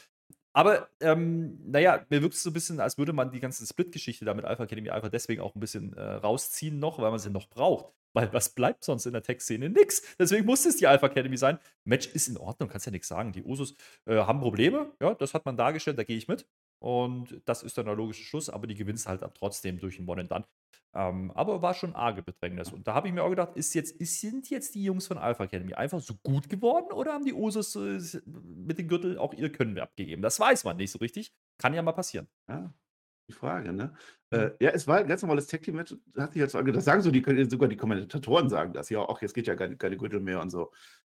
Aber, 0.55 0.87
ähm, 1.01 1.59
naja, 1.69 2.05
mir 2.09 2.21
wirkt 2.21 2.35
es 2.35 2.43
so 2.43 2.49
ein 2.49 2.53
bisschen, 2.53 2.79
als 2.79 2.97
würde 2.97 3.11
man 3.11 3.29
die 3.29 3.41
ganze 3.41 3.67
Split-Geschichte 3.67 4.23
da 4.23 4.33
mit 4.33 4.45
Alpha 4.45 4.63
Academy 4.63 4.89
einfach 4.89 5.09
deswegen 5.09 5.41
auch 5.41 5.53
ein 5.53 5.59
bisschen 5.59 5.91
äh, 5.97 6.01
rausziehen 6.01 6.79
noch, 6.79 6.97
weil 6.97 7.09
man 7.09 7.19
sie 7.19 7.29
noch 7.29 7.49
braucht. 7.49 7.93
Weil 8.13 8.31
was 8.31 8.47
bleibt 8.47 8.85
sonst 8.85 9.05
in 9.05 9.11
der 9.11 9.21
Tech-Szene? 9.21 9.69
Nix. 9.69 10.15
Deswegen 10.17 10.45
muss 10.45 10.65
es 10.65 10.77
die 10.77 10.87
Alpha 10.87 11.07
Academy 11.07 11.35
sein. 11.35 11.59
Match 11.83 12.07
ist 12.07 12.29
in 12.29 12.37
Ordnung, 12.37 12.69
kannst 12.69 12.85
ja 12.85 12.93
nichts 12.93 13.09
sagen. 13.09 13.33
Die 13.33 13.43
Usos 13.43 13.75
äh, 14.05 14.15
haben 14.15 14.39
Probleme, 14.39 14.93
ja, 15.01 15.13
das 15.13 15.33
hat 15.33 15.45
man 15.45 15.57
dargestellt, 15.57 15.97
da 15.99 16.05
gehe 16.05 16.15
ich 16.15 16.29
mit. 16.29 16.47
Und 16.79 17.41
das 17.45 17.63
ist 17.63 17.77
dann 17.77 17.85
der 17.85 17.95
logische 17.95 18.23
Schluss, 18.23 18.49
aber 18.49 18.67
die 18.67 18.75
gewinnst 18.75 19.07
halt 19.07 19.21
trotzdem 19.35 19.79
durch 19.79 19.99
ein 19.99 20.07
One 20.07 20.21
and 20.21 20.31
Done. 20.31 20.45
Ähm, 20.95 21.31
aber 21.31 21.61
war 21.61 21.73
schon 21.73 21.93
arge 21.93 22.23
Bedrängnis. 22.23 22.71
Und 22.71 22.87
da 22.87 22.93
habe 22.93 23.09
ich 23.09 23.13
mir 23.13 23.21
auch 23.23 23.29
gedacht, 23.29 23.57
ist 23.57 23.73
jetzt, 23.73 23.91
ist, 23.97 24.21
sind 24.21 24.49
jetzt 24.49 24.75
die 24.75 24.83
Jungs 24.83 25.07
von 25.07 25.17
Alpha 25.17 25.43
Academy 25.43 25.73
einfach 25.73 25.99
so 25.99 26.13
gut 26.23 26.47
geworden 26.47 26.93
oder 26.93 27.11
haben 27.11 27.25
die 27.25 27.33
Usos 27.33 27.75
äh, 27.75 28.21
mit 28.25 28.79
dem 28.79 28.87
Gürtel 28.87 29.17
auch 29.17 29.33
ihr 29.33 29.51
Können 29.51 29.77
abgegeben? 29.77 30.21
Das 30.21 30.39
weiß 30.39 30.63
man 30.63 30.77
nicht 30.77 30.91
so 30.91 30.99
richtig. 30.99 31.33
Kann 31.57 31.73
ja 31.73 31.81
mal 31.81 31.91
passieren. 31.91 32.27
Ja, 32.47 32.73
die 33.27 33.33
Frage, 33.33 33.73
ne? 33.73 33.93
Äh, 34.29 34.51
ja, 34.61 34.69
es 34.71 34.87
war 34.87 34.99
ein 34.99 35.07
ganz 35.07 35.21
normales 35.21 35.47
Tag 35.47 35.63
Team 35.63 35.75
Match. 35.75 35.95
Hat 36.15 36.31
sich 36.31 36.41
jetzt, 36.41 36.55
das 36.55 36.85
sagen 36.85 37.01
so 37.01 37.11
die, 37.11 37.45
sogar 37.49 37.67
die 37.67 37.75
Kommentatoren 37.75 38.49
sagen 38.49 38.71
das. 38.71 38.89
Ja, 38.89 38.99
auch 38.99 39.21
jetzt 39.21 39.33
geht 39.33 39.47
ja 39.47 39.55
keine, 39.55 39.75
keine 39.75 39.97
Gürtel 39.97 40.21
mehr 40.21 40.41
und 40.41 40.49
so. 40.49 40.71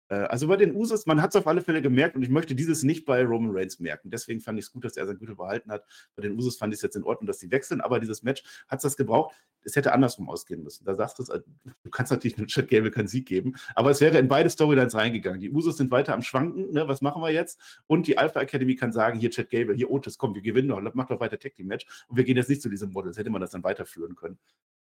Äh, 0.08 0.14
also 0.14 0.48
bei 0.48 0.56
den 0.56 0.74
Usos, 0.74 1.06
man 1.06 1.20
hat 1.20 1.30
es 1.30 1.36
auf 1.36 1.46
alle 1.46 1.62
Fälle 1.62 1.82
gemerkt 1.82 2.16
und 2.16 2.22
ich 2.22 2.28
möchte 2.28 2.54
dieses 2.54 2.82
nicht 2.82 3.04
bei 3.04 3.24
Roman 3.24 3.56
Reigns 3.56 3.80
merken. 3.80 4.10
Deswegen 4.10 4.40
fand 4.40 4.58
ich 4.58 4.66
es 4.66 4.72
gut, 4.72 4.84
dass 4.84 4.96
er 4.96 5.06
sein 5.06 5.18
Gute 5.18 5.34
behalten 5.34 5.70
hat. 5.70 5.84
Bei 6.14 6.22
den 6.22 6.36
Usos 6.36 6.56
fand 6.56 6.72
ich 6.72 6.78
es 6.78 6.82
jetzt 6.82 6.96
in 6.96 7.04
Ordnung, 7.04 7.26
dass 7.26 7.40
sie 7.40 7.50
wechseln, 7.50 7.80
aber 7.80 8.00
dieses 8.00 8.22
Match 8.22 8.42
hat 8.68 8.78
es 8.78 8.82
das 8.82 8.96
gebraucht. 8.96 9.34
Es 9.62 9.74
hätte 9.74 9.92
andersrum 9.92 10.30
ausgehen 10.30 10.62
müssen. 10.62 10.84
Da 10.84 10.94
sagst 10.94 11.18
du 11.18 11.24
es, 11.24 11.28
äh, 11.28 11.40
du 11.82 11.90
kannst 11.90 12.12
natürlich 12.12 12.36
nur 12.36 12.46
Chad 12.46 12.68
Gable 12.68 12.90
keinen 12.90 13.08
Sieg 13.08 13.26
geben, 13.26 13.56
aber 13.74 13.90
es 13.90 14.00
wäre 14.00 14.18
in 14.18 14.28
beide 14.28 14.48
Storylines 14.48 14.94
reingegangen. 14.94 15.40
Die 15.40 15.50
Usos 15.50 15.76
sind 15.76 15.90
weiter 15.90 16.14
am 16.14 16.22
Schwanken, 16.22 16.72
ne? 16.72 16.86
was 16.88 17.00
machen 17.00 17.22
wir 17.22 17.30
jetzt? 17.30 17.60
Und 17.86 18.06
die 18.06 18.18
Alpha 18.18 18.40
Academy 18.40 18.76
kann 18.76 18.92
sagen, 18.92 19.18
hier 19.18 19.30
Chad 19.30 19.50
Gable, 19.50 19.74
hier 19.74 19.90
Otis, 19.90 20.18
komm, 20.18 20.34
wir 20.34 20.42
gewinnen 20.42 20.68
doch, 20.68 20.80
mach 20.94 21.06
doch 21.06 21.20
weiter 21.20 21.38
Tag 21.38 21.54
Team 21.54 21.66
Match 21.66 21.86
und 22.08 22.16
wir 22.16 22.24
gehen 22.24 22.36
jetzt 22.36 22.48
nicht 22.48 22.62
zu 22.62 22.68
diesem 22.68 22.92
Model. 22.92 23.10
Das 23.10 23.18
hätte 23.18 23.30
man 23.30 23.40
das 23.40 23.50
dann 23.50 23.64
weiterführen 23.64 24.14
können 24.14 24.38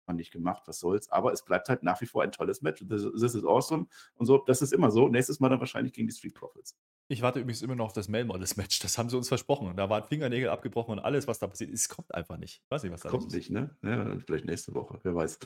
man 0.07 0.17
nicht 0.17 0.33
gemacht, 0.33 0.63
was 0.67 0.81
soll's. 0.81 1.11
Aber 1.11 1.33
es 1.33 1.45
bleibt 1.45 1.69
halt 1.69 1.83
nach 1.83 2.01
wie 2.01 2.07
vor 2.07 2.23
ein 2.23 2.33
tolles 2.33 2.63
Match. 2.63 2.85
This, 2.87 3.07
this 3.13 3.35
is 3.35 3.45
awesome. 3.45 3.87
Und 4.15 4.27
so, 4.27 4.39
das 4.39 4.63
ist 4.63 4.73
immer 4.73 4.91
so. 4.91 5.09
Nächstes 5.09 5.41
Mal 5.41 5.49
dann 5.49 5.61
wahrscheinlich 5.61 5.93
gegen 5.93 6.09
die 6.09 6.15
Street 6.15 6.35
Profits. 6.35 6.77
Ich 7.09 7.23
warte 7.23 7.41
übrigens 7.41 7.63
immer 7.63 7.75
noch 7.75 7.87
auf 7.87 7.93
das 7.93 8.09
Male 8.09 8.25
Models 8.25 8.57
Match. 8.57 8.79
Das 8.81 8.99
haben 8.99 9.09
sie 9.09 9.17
uns 9.17 9.29
versprochen. 9.29 9.77
Da 9.77 9.91
waren 9.91 10.05
Fingernägel 10.05 10.49
abgebrochen 10.49 10.93
und 10.93 11.05
alles, 11.05 11.27
was 11.27 11.39
da 11.39 11.47
passiert 11.47 11.71
ist, 11.71 11.89
kommt 11.89 12.15
einfach 12.15 12.39
nicht. 12.39 12.63
Ich 12.65 12.71
weiß 12.71 12.83
nicht, 12.83 12.93
was 12.93 13.03
da 13.03 13.09
kommt 13.09 13.33
nicht, 13.33 13.51
ne? 13.51 13.77
Ja, 13.83 14.17
vielleicht 14.25 14.45
nächste 14.47 14.75
Woche, 14.75 14.99
wer 15.03 15.15
weiß. 15.15 15.39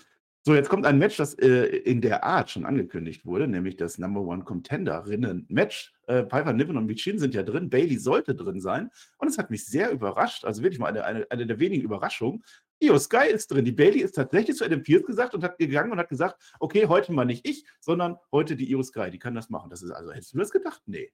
So, 0.47 0.55
jetzt 0.55 0.69
kommt 0.69 0.87
ein 0.87 0.99
Match, 0.99 1.17
das 1.17 1.35
äh, 1.35 1.65
in 1.65 2.01
der 2.01 2.23
Art 2.23 2.51
schon 2.51 2.67
angekündigt 2.67 3.27
wurde, 3.27 3.49
nämlich 3.49 3.77
das 3.77 3.99
Number 3.99 4.21
One 4.21 4.45
Contenderinnen-Match. 4.45 5.93
Äh, 6.07 6.23
Piper 6.23 6.53
Niven 6.53 6.77
und 6.77 6.87
Michin 6.87 7.19
sind 7.19 7.35
ja 7.35 7.43
drin, 7.43 7.69
Bailey 7.69 7.99
sollte 7.99 8.33
drin 8.37 8.61
sein. 8.61 8.91
Und 9.19 9.27
es 9.27 9.39
hat 9.39 9.51
mich 9.51 9.67
sehr 9.67 9.91
überrascht, 9.91 10.45
also 10.45 10.63
wirklich 10.63 10.79
mal 10.79 10.87
eine, 10.87 11.03
eine, 11.03 11.27
eine 11.33 11.49
der 11.49 11.59
wenigen 11.59 11.83
Überraschungen, 11.83 12.45
Io 12.81 12.99
Sky 12.99 13.29
ist 13.29 13.51
drin. 13.51 13.65
Die 13.65 13.73
Bailey 13.73 14.01
ist 14.01 14.15
tatsächlich 14.15 14.57
zu 14.57 14.65
Adam 14.65 14.83
Pierce 14.83 15.05
gesagt 15.05 15.35
und 15.35 15.43
hat 15.43 15.59
gegangen 15.59 15.93
und 15.93 15.99
hat 15.99 16.09
gesagt, 16.09 16.43
okay, 16.61 16.87
heute 16.87 17.13
mal 17.13 17.25
nicht 17.25 17.47
ich, 17.47 17.65
sondern 17.81 18.17
heute 18.33 18.57
die 18.57 18.71
Io 18.71 18.83
Sky, 18.83 19.11
die 19.11 19.19
kann 19.19 19.35
das 19.35 19.51
machen. 19.51 19.71
Das 19.71 19.83
ist 19.83 19.91
also, 19.91 20.13
hättest 20.13 20.35
du 20.35 20.39
das 20.39 20.51
gedacht? 20.51 20.83
Nee. 20.87 21.13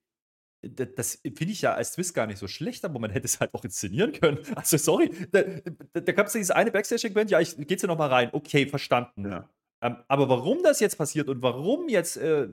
Das 0.61 1.19
finde 1.21 1.51
ich 1.51 1.61
ja 1.61 1.73
als 1.73 1.91
Twist 1.91 2.13
gar 2.13 2.25
nicht 2.25 2.37
so 2.37 2.47
schlecht, 2.47 2.85
aber 2.85 2.97
man 2.97 3.11
hätte 3.11 3.25
es 3.25 3.39
halt 3.41 3.53
auch 3.53 3.65
inszenieren 3.65 4.13
können. 4.13 4.39
Also, 4.55 4.77
sorry, 4.77 5.09
da, 5.31 5.41
da, 5.41 5.99
da 5.99 6.11
gab 6.13 6.27
es 6.27 6.33
dieses 6.33 6.51
eine 6.51 6.71
Backstage-Segment, 6.71 7.31
ja, 7.31 7.41
ich 7.41 7.57
gehe 7.57 7.65
jetzt 7.67 7.85
noch 7.85 7.97
mal 7.97 8.07
rein. 8.07 8.29
Okay, 8.31 8.65
verstanden. 8.65 9.29
Ja. 9.29 9.49
Ähm, 9.81 9.97
aber 10.07 10.29
warum 10.29 10.63
das 10.63 10.79
jetzt 10.79 10.97
passiert 10.97 11.27
und 11.27 11.41
warum 11.41 11.89
jetzt 11.89 12.15
äh, 12.15 12.47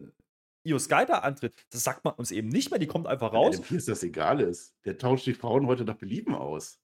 Io 0.64 0.78
Sky 0.78 1.04
da 1.06 1.18
antritt, 1.20 1.54
das 1.70 1.84
sagt 1.84 2.04
man 2.04 2.14
uns 2.14 2.32
eben 2.32 2.48
nicht 2.48 2.70
mehr. 2.70 2.78
Die 2.80 2.86
kommt 2.86 3.06
einfach 3.06 3.32
raus. 3.32 3.54
Adam 3.54 3.66
Pierce 3.66 3.86
das 3.86 4.02
egal 4.02 4.40
ist. 4.40 4.74
Der 4.84 4.98
tauscht 4.98 5.26
die 5.26 5.34
Frauen 5.34 5.66
heute 5.66 5.84
nach 5.84 5.96
Belieben 5.96 6.34
aus. 6.34 6.80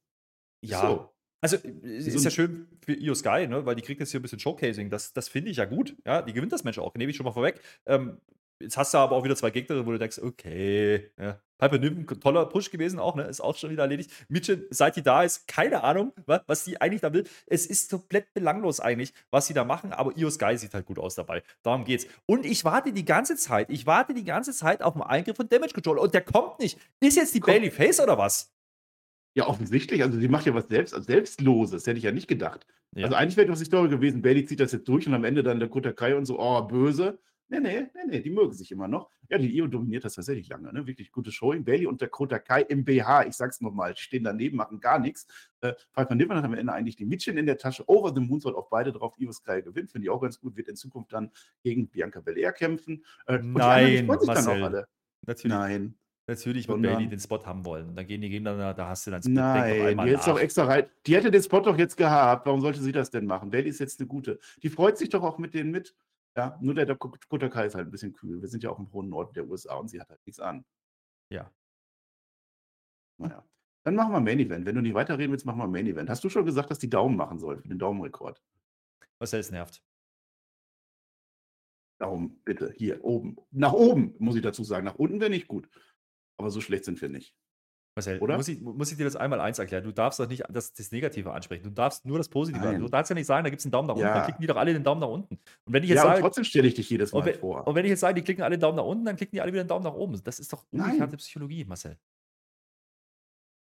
Ja, 0.63 0.81
so. 0.81 1.16
Also, 1.41 1.57
es 1.57 2.07
ist 2.07 2.25
ja 2.25 2.31
schön 2.31 2.67
für 2.85 2.95
Io 2.95 3.15
Sky, 3.15 3.47
ne? 3.47 3.67
weil 3.67 3.77
die 3.77 3.83
kriegt 3.83 4.01
jetzt 4.01 4.11
hier 4.11 4.21
ein 4.21 4.23
bisschen 4.23 4.39
Showcasing. 4.39 4.91
Das, 4.91 5.13
das 5.13 5.29
finde 5.29 5.51
ich 5.51 5.59
ja 5.59 5.65
gut. 5.65 5.95
Ja, 6.05 6.23
die 6.23 6.33
gewinnt 6.33 6.53
das 6.53 6.65
Match 6.65 6.79
auch, 6.79 6.95
nehme 6.95 7.11
ich 7.11 7.17
schon 7.17 7.25
mal 7.25 7.33
vorweg. 7.33 7.61
Ähm, 7.85 8.19
jetzt 8.61 8.77
hast 8.77 8.95
du 8.95 8.99
aber 8.99 9.17
auch 9.17 9.25
wieder 9.25 9.37
zwei 9.37 9.51
Gegner, 9.51 9.85
wo 9.87 9.93
du 9.93 9.99
denkst, 9.99 10.19
okay, 10.19 11.11
ja. 11.19 11.41
Piper 11.59 11.79
Niven, 11.79 12.07
toller 12.21 12.45
Push 12.47 12.71
gewesen 12.71 12.99
auch, 12.99 13.15
ne? 13.15 13.23
Ist 13.25 13.41
auch 13.41 13.57
schon 13.57 13.71
wieder 13.71 13.83
erledigt. 13.83 14.11
Mitchell, 14.29 14.67
seit 14.71 14.97
die 14.97 15.03
da 15.03 15.23
ist, 15.23 15.49
keine 15.49 15.83
Ahnung, 15.85 16.13
was, 16.27 16.43
was 16.47 16.65
die 16.65 16.81
eigentlich 16.81 17.01
da 17.01 17.13
will. 17.15 17.25
Es 17.47 17.65
ist 17.65 17.91
komplett 17.91 18.35
belanglos 18.35 18.79
eigentlich, 18.79 19.15
was 19.31 19.47
sie 19.47 19.55
da 19.55 19.65
machen, 19.65 19.93
aber 19.93 20.15
Io 20.19 20.29
Sky 20.29 20.59
sieht 20.59 20.75
halt 20.75 20.85
gut 20.85 20.99
aus 20.99 21.15
dabei. 21.15 21.43
Darum 21.63 21.85
geht's. 21.85 22.07
Und 22.27 22.45
ich 22.45 22.65
warte 22.65 22.93
die 22.93 23.07
ganze 23.07 23.37
Zeit, 23.37 23.71
ich 23.71 23.87
warte 23.87 24.13
die 24.13 24.25
ganze 24.25 24.53
Zeit 24.53 24.83
auf 24.83 24.93
den 24.95 25.03
Eingriff 25.03 25.37
von 25.37 25.49
Damage 25.49 25.73
Control 25.73 25.99
und 25.99 26.13
der 26.13 26.23
kommt 26.23 26.59
nicht. 26.59 26.79
Ist 27.01 27.17
jetzt 27.17 27.35
die. 27.35 27.41
Bailey 27.41 27.71
Face 27.71 28.01
oder 28.01 28.19
was? 28.19 28.53
Ja, 29.37 29.47
offensichtlich. 29.47 30.03
Also, 30.03 30.19
sie 30.19 30.29
macht 30.29 30.47
ja 30.47 30.55
was 30.55 30.69
selbst, 30.69 30.95
Selbstloses. 31.05 31.87
Hätte 31.87 31.99
ich 31.99 32.05
ja 32.05 32.13
nicht 32.13 32.27
gedacht. 32.27 32.67
Ja. 32.95 33.05
Also, 33.05 33.17
eigentlich 33.17 33.37
wäre 33.37 33.47
doch 33.47 33.59
die 33.59 33.67
Story 33.67 33.91
gewesen, 33.91 34.23
Bailey 34.23 34.47
zieht 34.47 34.61
das 34.61 34.73
jetzt 34.73 34.89
durch 34.89 35.07
und 35.07 35.13
am 35.13 35.25
Ende 35.25 35.43
dann 35.43 35.61
der 35.61 35.69
Kota 35.69 35.93
Kai 35.93 36.17
und 36.17 36.25
so, 36.25 36.41
oh, 36.41 36.63
böse. 36.63 37.19
Nee, 37.49 37.61
nee, 37.61 37.87
nee, 37.95 38.01
nee, 38.09 38.21
die 38.21 38.31
mögen 38.31 38.55
sich 38.55 38.73
immer 38.73 38.89
noch. 38.89 39.09
Ja, 39.29 39.39
die 39.39 39.55
Io 39.55 39.67
dominiert 39.69 40.05
das 40.05 40.15
tatsächlich 40.15 40.49
lange, 40.49 40.73
ne? 40.73 40.87
Wirklich 40.87 41.13
gute 41.13 41.31
Showing. 41.31 41.65
Bailey 41.65 41.87
und 41.87 42.01
der 42.01 42.09
Kota 42.09 42.39
Kai 42.39 42.63
im 42.63 42.85
BH, 42.85 43.27
ich 43.27 43.35
sag's 43.35 43.61
nochmal, 43.61 43.95
stehen 43.97 44.25
daneben, 44.25 44.57
machen 44.57 44.81
gar 44.81 44.99
nichts. 44.99 45.27
Äh, 45.61 45.75
Piper 45.93 46.15
Niven 46.15 46.37
hat 46.37 46.45
am 46.45 46.55
Ende 46.55 46.73
eigentlich 46.73 46.97
die 46.97 47.05
Mädchen 47.05 47.37
in 47.37 47.47
der 47.47 47.59
Tasche, 47.59 47.89
over 47.89 48.13
the 48.15 48.21
moonsault 48.21 48.57
auf 48.57 48.71
beide 48.71 48.91
drauf. 48.91 49.15
Io 49.19 49.31
Sky 49.33 49.63
gewinnt, 49.63 49.93
finde 49.93 50.07
ich 50.07 50.11
auch 50.11 50.21
ganz 50.21 50.41
gut, 50.41 50.57
wird 50.57 50.69
in 50.69 50.77
Zukunft 50.77 51.13
dann 51.13 51.31
gegen 51.63 51.89
Bianca 51.89 52.21
Belair 52.21 52.53
kämpfen. 52.53 53.05
Äh, 53.27 53.39
Nein, 53.43 54.07
Marcel. 54.07 54.87
Natürlich. 55.27 55.57
Nein. 55.57 55.95
Natürlich 56.29 56.67
wird 56.67 56.83
Bailey 56.83 57.09
den 57.09 57.21
Spot 57.21 57.45
haben 57.47 57.65
wollen. 57.65 57.95
Dann 57.95 58.07
gehen 58.07 58.21
die 58.21 58.29
Gegner, 58.29 58.75
da 58.75 58.89
hast 58.89 59.07
du 59.07 59.13
dann 59.13 59.23
Split 59.23 59.37
Nein, 59.37 59.97
die, 59.99 60.11
jetzt 60.11 60.27
doch 60.27 60.39
extra 60.39 60.65
rein. 60.65 60.91
die 61.07 61.15
hätte 61.15 61.31
den 61.31 61.43
Spot 61.43 61.61
doch 61.61 61.79
jetzt 61.79 61.97
gehabt. 61.97 62.47
Warum 62.47 62.61
sollte 62.61 62.81
sie 62.81 62.91
das 62.91 63.11
denn 63.11 63.27
machen? 63.27 63.51
Bailey 63.51 63.69
ist 63.69 63.79
jetzt 63.79 64.01
eine 64.01 64.09
gute. 64.09 64.41
Die 64.63 64.69
freut 64.69 64.99
sich 64.99 65.09
doch 65.09 65.23
auch 65.23 65.39
mit 65.39 65.55
denen 65.55 65.71
mit. 65.71 65.95
Ja, 66.37 66.59
nur 66.61 66.75
der, 66.75 66.97
Kutakai 66.97 67.67
ist 67.67 67.77
halt 67.77 67.87
ein 67.87 67.91
bisschen 67.91 68.13
kühl. 68.13 68.43
Wir 68.43 68.49
sind 68.49 68.63
ja 68.63 68.71
auch 68.71 68.79
im 68.79 68.93
hohen 68.93 69.09
Norden 69.09 69.33
der 69.35 69.49
USA 69.49 69.77
und 69.77 69.89
sie 69.89 70.01
hat 70.01 70.11
halt 70.11 70.21
nichts 70.27 70.41
an. 70.41 70.65
Ja. 71.31 71.51
Naja. 73.19 73.45
Dann 73.85 73.95
machen 73.95 74.13
wir 74.13 74.21
Main 74.21 74.41
Event. 74.41 74.67
Wenn 74.67 74.75
du 74.75 74.83
nicht 74.83 74.95
weiterreden 74.95 75.31
willst, 75.31 75.47
machen 75.47 75.59
wir 75.59 75.69
Main 75.69 75.87
Event. 75.87 76.11
Hast 76.11 76.25
du 76.25 76.29
schon 76.29 76.45
gesagt, 76.45 76.73
dass 76.73 76.81
die 76.81 76.91
Daumen 76.91 77.17
machen 77.17 77.39
soll 77.39 77.57
für 77.57 77.69
den 77.69 77.79
Daumenrekord? 77.79 78.43
Was 79.21 79.33
heißt 79.33 79.53
nervt? 79.53 79.83
Daumen, 81.99 82.43
bitte. 82.45 82.73
Hier, 82.77 83.03
oben. 83.05 83.37
Nach 83.53 83.73
oben, 83.73 84.15
muss 84.19 84.37
ich 84.37 84.43
dazu 84.43 84.65
sagen. 84.65 84.85
Nach 84.85 84.97
unten 84.97 85.21
wäre 85.21 85.31
nicht 85.31 85.47
gut. 85.47 85.69
Aber 86.39 86.51
so 86.51 86.61
schlecht 86.61 86.85
sind 86.85 87.01
wir 87.01 87.09
nicht. 87.09 87.35
Marcel, 87.97 88.19
Oder? 88.19 88.37
Muss, 88.37 88.49
ich, 88.49 88.61
muss 88.61 88.91
ich 88.91 88.99
dir 88.99 89.05
das 89.05 89.17
einmal 89.17 89.41
eins 89.41 89.59
erklären? 89.59 89.83
Du 89.83 89.91
darfst 89.91 90.21
doch 90.21 90.29
nicht 90.29 90.43
das, 90.51 90.75
das 90.75 90.93
Negative 90.93 91.33
ansprechen. 91.33 91.65
Du 91.65 91.71
darfst 91.71 92.05
nur 92.05 92.19
das 92.19 92.29
Positive 92.29 92.63
Nein. 92.63 92.81
Du 92.81 92.89
darfst 92.89 93.09
ja 93.09 93.15
nicht 93.15 93.25
sagen, 93.25 93.45
da 93.45 93.51
gibt 93.51 93.61
es 93.61 93.65
einen 93.65 93.73
Daumen 93.73 93.89
nach 93.89 93.95
unten. 93.95 94.07
Ja. 94.07 94.15
Dann 94.15 94.25
klicken 94.25 94.43
die 94.43 94.47
doch 94.47 94.57
alle 94.57 94.75
den 94.75 94.85
Daumen 94.85 95.01
nach 95.01 95.09
unten. 95.09 95.37
Und 95.65 95.73
wenn 95.73 95.83
ich 95.83 95.89
jetzt 95.89 95.97
ja, 95.97 96.03
sage, 96.03 96.21
trotzdem 96.21 96.45
stelle 96.45 96.69
ich 96.69 96.75
dich 96.75 96.91
jedes 96.91 97.13
Mal 97.13 97.21
und 97.21 97.27
wenn, 97.27 97.39
vor. 97.39 97.67
Und 97.67 97.75
wenn 97.75 97.87
ich 97.87 97.91
jetzt 97.91 98.01
sage, 98.01 98.15
die 98.15 98.23
klicken 98.23 98.45
alle 98.45 98.57
den 98.57 98.61
Daumen 98.61 98.77
nach 98.77 98.85
unten, 98.85 99.07
dann 99.07 99.17
klicken 99.17 99.35
die 99.35 99.41
alle 99.41 99.51
wieder 99.51 99.65
den 99.65 99.69
Daumen 99.69 99.85
nach 99.85 99.95
oben. 99.95 100.21
Das 100.23 100.39
ist 100.39 100.53
doch 100.53 100.65
umgekehrte 100.71 101.17
Psychologie, 101.17 101.65
Marcel. 101.65 101.97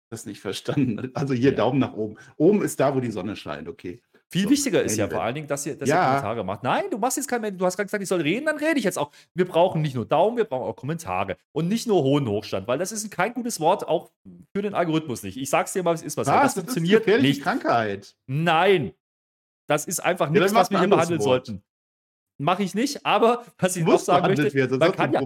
Das 0.09 0.25
nicht 0.25 0.41
verstanden. 0.41 1.11
Also 1.13 1.35
hier 1.35 1.51
ja. 1.51 1.57
Daumen 1.57 1.79
nach 1.79 1.93
oben. 1.93 2.17
Oben 2.37 2.63
ist 2.63 2.79
da, 2.79 2.95
wo 2.95 2.99
die 2.99 3.11
Sonne 3.11 3.35
scheint, 3.35 3.67
okay. 3.67 4.01
Viel 4.31 4.43
so, 4.43 4.49
wichtiger 4.49 4.83
ist 4.83 4.97
ja 4.97 5.07
vor 5.07 5.21
allen 5.21 5.35
Dingen, 5.35 5.47
dass 5.47 5.65
ihr, 5.65 5.77
dass 5.77 5.87
ja. 5.87 5.95
ihr 5.95 6.07
Kommentare 6.07 6.43
macht. 6.43 6.63
Nein, 6.63 6.85
du 6.89 6.97
machst 6.97 7.17
jetzt 7.17 7.27
kein, 7.27 7.57
du 7.57 7.65
hast 7.65 7.77
gerade 7.77 7.85
gesagt, 7.85 8.01
ich 8.01 8.09
soll 8.09 8.21
reden, 8.21 8.45
dann 8.45 8.57
rede 8.57 8.77
ich 8.77 8.83
jetzt 8.83 8.97
auch. 8.97 9.11
Wir 9.33 9.45
brauchen 9.45 9.81
nicht 9.81 9.95
nur 9.95 10.05
Daumen, 10.05 10.37
wir 10.37 10.45
brauchen 10.45 10.63
auch 10.63 10.75
Kommentare. 10.75 11.37
Und 11.51 11.67
nicht 11.67 11.87
nur 11.87 12.03
hohen 12.03 12.27
Hochstand, 12.27 12.67
weil 12.67 12.77
das 12.77 12.91
ist 12.91 13.09
kein 13.11 13.33
gutes 13.33 13.59
Wort, 13.59 13.87
auch 13.87 14.11
für 14.53 14.61
den 14.61 14.73
Algorithmus 14.73 15.23
nicht. 15.23 15.37
Ich 15.37 15.49
sag's 15.49 15.73
dir 15.73 15.83
mal, 15.83 15.93
es 15.93 16.01
ist 16.01 16.17
was. 16.17 16.27
was 16.27 16.33
das, 16.33 16.53
das 16.55 16.63
funktioniert 16.63 17.07
ist 17.07 17.21
nicht. 17.21 17.43
Krankheit. 17.43 18.15
Nein. 18.25 18.93
Das 19.67 19.85
ist 19.85 19.99
einfach 19.99 20.29
nichts, 20.29 20.51
ja, 20.51 20.57
was 20.57 20.69
wir 20.69 20.79
hier 20.79 20.89
behandeln 20.89 21.19
Wort. 21.19 21.45
sollten. 21.45 21.63
Mache 22.37 22.63
ich 22.63 22.75
nicht, 22.75 23.05
aber 23.05 23.45
was 23.59 23.75
ich 23.75 23.85
noch 23.85 23.99
sagen 23.99 24.27
möchte, 24.27 24.53
werden, 24.53 24.77
man, 24.77 24.91
kann 24.91 25.13
ja, 25.13 25.21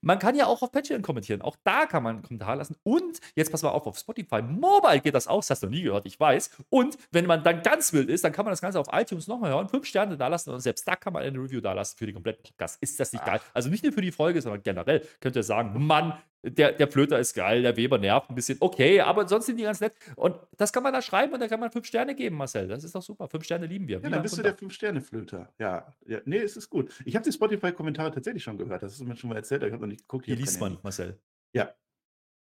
man 0.00 0.18
kann 0.18 0.34
ja 0.34 0.46
auch 0.46 0.60
auf 0.62 0.72
Patreon 0.72 1.02
kommentieren. 1.02 1.40
Auch 1.42 1.56
da 1.62 1.86
kann 1.86 2.02
man 2.02 2.16
einen 2.16 2.24
Kommentar 2.24 2.56
lassen. 2.56 2.76
Und 2.82 3.20
jetzt 3.36 3.52
pass 3.52 3.62
mal 3.62 3.70
auf, 3.70 3.86
auf 3.86 3.98
Spotify 3.98 4.42
Mobile 4.42 5.00
geht 5.00 5.14
das 5.14 5.28
auch. 5.28 5.38
Das 5.38 5.50
hast 5.50 5.62
du 5.62 5.66
noch 5.66 5.74
nie 5.74 5.82
gehört, 5.82 6.06
ich 6.06 6.18
weiß. 6.18 6.50
Und 6.68 6.98
wenn 7.12 7.26
man 7.26 7.44
dann 7.44 7.62
ganz 7.62 7.92
wild 7.92 8.08
ist, 8.10 8.24
dann 8.24 8.32
kann 8.32 8.44
man 8.44 8.52
das 8.52 8.60
Ganze 8.60 8.80
auf 8.80 8.88
iTunes 8.92 9.28
nochmal 9.28 9.52
hören, 9.52 9.68
fünf 9.68 9.86
Sterne 9.86 10.16
da 10.16 10.28
lassen 10.28 10.50
und 10.50 10.60
selbst 10.60 10.86
da 10.86 10.96
kann 10.96 11.12
man 11.12 11.22
eine 11.22 11.38
Review 11.38 11.60
da 11.60 11.72
lassen 11.72 11.96
für 11.96 12.06
den 12.06 12.14
kompletten 12.14 12.42
Podcast. 12.42 12.82
Ist 12.82 12.98
das 12.98 13.12
nicht 13.12 13.22
Ach. 13.22 13.26
geil? 13.26 13.40
Also 13.54 13.68
nicht 13.68 13.84
nur 13.84 13.92
für 13.92 14.00
die 14.00 14.12
Folge, 14.12 14.42
sondern 14.42 14.62
generell 14.62 15.06
könnt 15.20 15.36
ihr 15.36 15.42
sagen, 15.42 15.86
Mann, 15.86 16.14
der, 16.42 16.72
der 16.72 16.88
Flöter 16.88 17.18
ist 17.18 17.34
geil, 17.34 17.62
der 17.62 17.76
Weber 17.76 17.98
nervt 17.98 18.30
ein 18.30 18.34
bisschen. 18.34 18.58
Okay, 18.60 19.00
aber 19.00 19.26
sonst 19.26 19.46
sind 19.46 19.56
die 19.56 19.64
ganz 19.64 19.80
nett. 19.80 19.94
Und 20.14 20.36
das 20.56 20.72
kann 20.72 20.82
man 20.82 20.92
da 20.92 21.02
schreiben 21.02 21.32
und 21.32 21.40
da 21.40 21.48
kann 21.48 21.58
man 21.58 21.70
fünf 21.70 21.86
Sterne 21.86 22.14
geben, 22.14 22.36
Marcel. 22.36 22.68
Das 22.68 22.84
ist 22.84 22.94
doch 22.94 23.02
super. 23.02 23.28
Fünf 23.28 23.44
Sterne 23.44 23.66
lieben 23.66 23.88
wir. 23.88 24.00
Ja, 24.00 24.08
dann 24.08 24.22
bist 24.22 24.38
du 24.38 24.42
der 24.42 24.54
Fünf-Sterne-Flöter. 24.54 25.52
Ja. 25.58 25.92
ja. 26.06 26.20
Nee, 26.24 26.38
es 26.38 26.56
ist 26.56 26.70
gut. 26.70 26.92
Ich 27.04 27.16
habe 27.16 27.24
die 27.24 27.32
Spotify-Kommentare 27.32 28.12
tatsächlich 28.12 28.42
schon 28.42 28.56
gehört. 28.56 28.82
Das 28.82 28.92
ist 28.92 29.04
mir 29.04 29.16
schon 29.16 29.30
mal 29.30 29.36
erzählt. 29.36 29.62
Ich 29.62 29.72
habe 29.72 29.82
noch 29.82 29.88
nicht 29.88 30.02
geguckt. 30.02 30.26
Hier 30.26 30.36
liest 30.36 30.60
man, 30.60 30.78
Marcel. 30.82 31.18
Ja. 31.52 31.74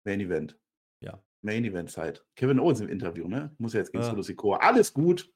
Main 0.03 0.19
Event. 0.19 0.57
Ja. 1.01 1.21
Main 1.41 1.63
Event-Zeit. 1.63 2.25
Kevin 2.35 2.59
Owens 2.59 2.81
im 2.81 2.89
Interview, 2.89 3.27
ne? 3.27 3.55
Muss 3.59 3.73
ja 3.73 3.79
jetzt 3.79 3.91
gegen 3.91 4.03
ja. 4.03 4.09
Solo 4.09 4.21
Sikoa. 4.23 4.57
Alles 4.57 4.93
gut. 4.93 5.31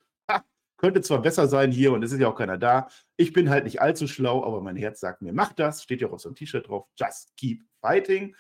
Könnte 0.80 1.02
zwar 1.02 1.22
besser 1.22 1.48
sein 1.48 1.72
hier 1.72 1.92
und 1.92 2.04
es 2.04 2.14
ist 2.14 2.20
ja 2.20 2.30
auch 2.30 2.38
keiner 2.38 2.58
da. 2.58 2.88
Ich 3.18 3.34
bin 3.34 3.50
halt 3.50 3.66
nicht 3.66 3.82
allzu 3.82 4.08
schlau, 4.08 4.46
aber 4.46 4.62
mein 4.62 4.78
Herz 4.78 5.02
sagt 5.02 5.22
mir, 5.22 5.34
mach 5.34 5.52
das. 5.52 5.84
Steht 5.84 6.00
ja 6.00 6.08
auch 6.08 6.14
auf 6.14 6.22
so 6.22 6.30
einem 6.30 6.36
T-Shirt 6.36 6.70
drauf. 6.70 6.88
Just 6.98 7.36
keep 7.36 7.64
fighting. 7.82 8.34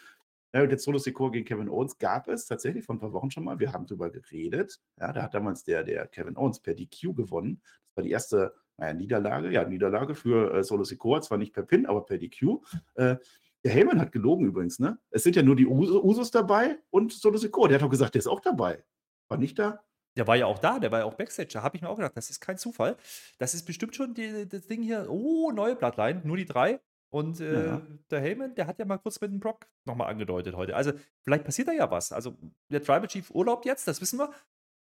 Ja, 0.53 0.63
und 0.63 0.71
jetzt 0.71 0.85
Solo 0.85 0.97
Secure 0.99 1.31
gegen 1.31 1.45
Kevin 1.45 1.67
Owens 1.67 1.97
gab 1.97 2.29
es 2.29 2.45
tatsächlich 2.45 2.85
vor 2.85 2.95
ein 2.95 2.99
paar 2.99 3.11
Wochen 3.11 3.29
schon 3.29 3.43
mal. 3.43 3.59
Wir 3.59 3.73
haben 3.73 3.85
darüber 3.85 4.09
geredet. 4.09 4.79
Ja, 4.99 5.11
da 5.11 5.23
hat 5.23 5.33
damals 5.33 5.65
der, 5.65 5.83
der 5.83 6.07
Kevin 6.07 6.37
Owens 6.37 6.61
per 6.61 6.73
DQ 6.73 7.13
gewonnen. 7.13 7.61
Das 7.61 7.97
war 7.97 8.03
die 8.03 8.11
erste 8.11 8.55
naja, 8.77 8.93
Niederlage, 8.93 9.51
ja, 9.51 9.65
Niederlage 9.65 10.15
für 10.15 10.53
äh, 10.53 10.63
Solo 10.63 10.85
Secure. 10.85 11.19
Zwar 11.21 11.37
nicht 11.37 11.53
per 11.53 11.63
Pin, 11.63 11.85
aber 11.85 12.05
per 12.05 12.17
DQ. 12.17 12.61
Äh, 12.95 13.17
der 13.65 13.71
Heyman 13.73 13.99
hat 13.99 14.13
gelogen 14.13 14.45
übrigens, 14.45 14.79
ne? 14.79 14.97
Es 15.11 15.23
sind 15.23 15.35
ja 15.35 15.43
nur 15.43 15.57
die 15.57 15.67
Us 15.67 15.91
Usos 15.91 16.31
dabei 16.31 16.79
und 16.89 17.11
Solo 17.11 17.37
Secure. 17.37 17.67
Der 17.67 17.75
hat 17.75 17.83
doch 17.83 17.89
gesagt, 17.89 18.15
der 18.15 18.19
ist 18.19 18.27
auch 18.27 18.39
dabei. 18.39 18.85
War 19.27 19.37
nicht 19.37 19.59
da? 19.59 19.83
Der 20.17 20.27
war 20.27 20.35
ja 20.35 20.47
auch 20.47 20.59
da, 20.59 20.79
der 20.79 20.91
war 20.91 20.99
ja 20.99 21.05
auch 21.05 21.13
Backstage. 21.13 21.49
Da 21.53 21.63
habe 21.63 21.77
ich 21.77 21.81
mir 21.81 21.89
auch 21.89 21.95
gedacht, 21.95 22.17
das 22.17 22.29
ist 22.29 22.39
kein 22.39 22.57
Zufall. 22.57 22.97
Das 23.37 23.53
ist 23.53 23.65
bestimmt 23.65 23.95
schon 23.95 24.13
die, 24.13 24.47
das 24.47 24.67
Ding 24.67 24.81
hier. 24.81 25.07
Oh, 25.09 25.51
neue 25.51 25.75
Bloodline, 25.75 26.21
nur 26.23 26.37
die 26.37 26.45
drei. 26.45 26.79
Und 27.11 27.39
äh, 27.39 27.65
ja. 27.65 27.81
der 28.11 28.21
Heyman, 28.21 28.53
der 28.55 28.67
hat 28.67 28.77
ja 28.77 28.85
mal 28.85 28.99
kurz 28.99 29.19
mit 29.19 29.31
dem 29.31 29.39
Brock 29.39 29.67
nochmal 29.85 30.09
angedeutet 30.09 30.55
heute. 30.55 30.75
Also, 30.75 30.91
vielleicht 31.21 31.43
passiert 31.43 31.67
da 31.67 31.71
ja 31.71 31.89
was. 31.89 32.11
Also, 32.11 32.37
der 32.69 32.83
Tribal 32.83 33.07
Chief 33.07 33.29
urlaubt 33.31 33.65
jetzt, 33.65 33.87
das 33.87 33.99
wissen 33.99 34.19
wir. 34.19 34.31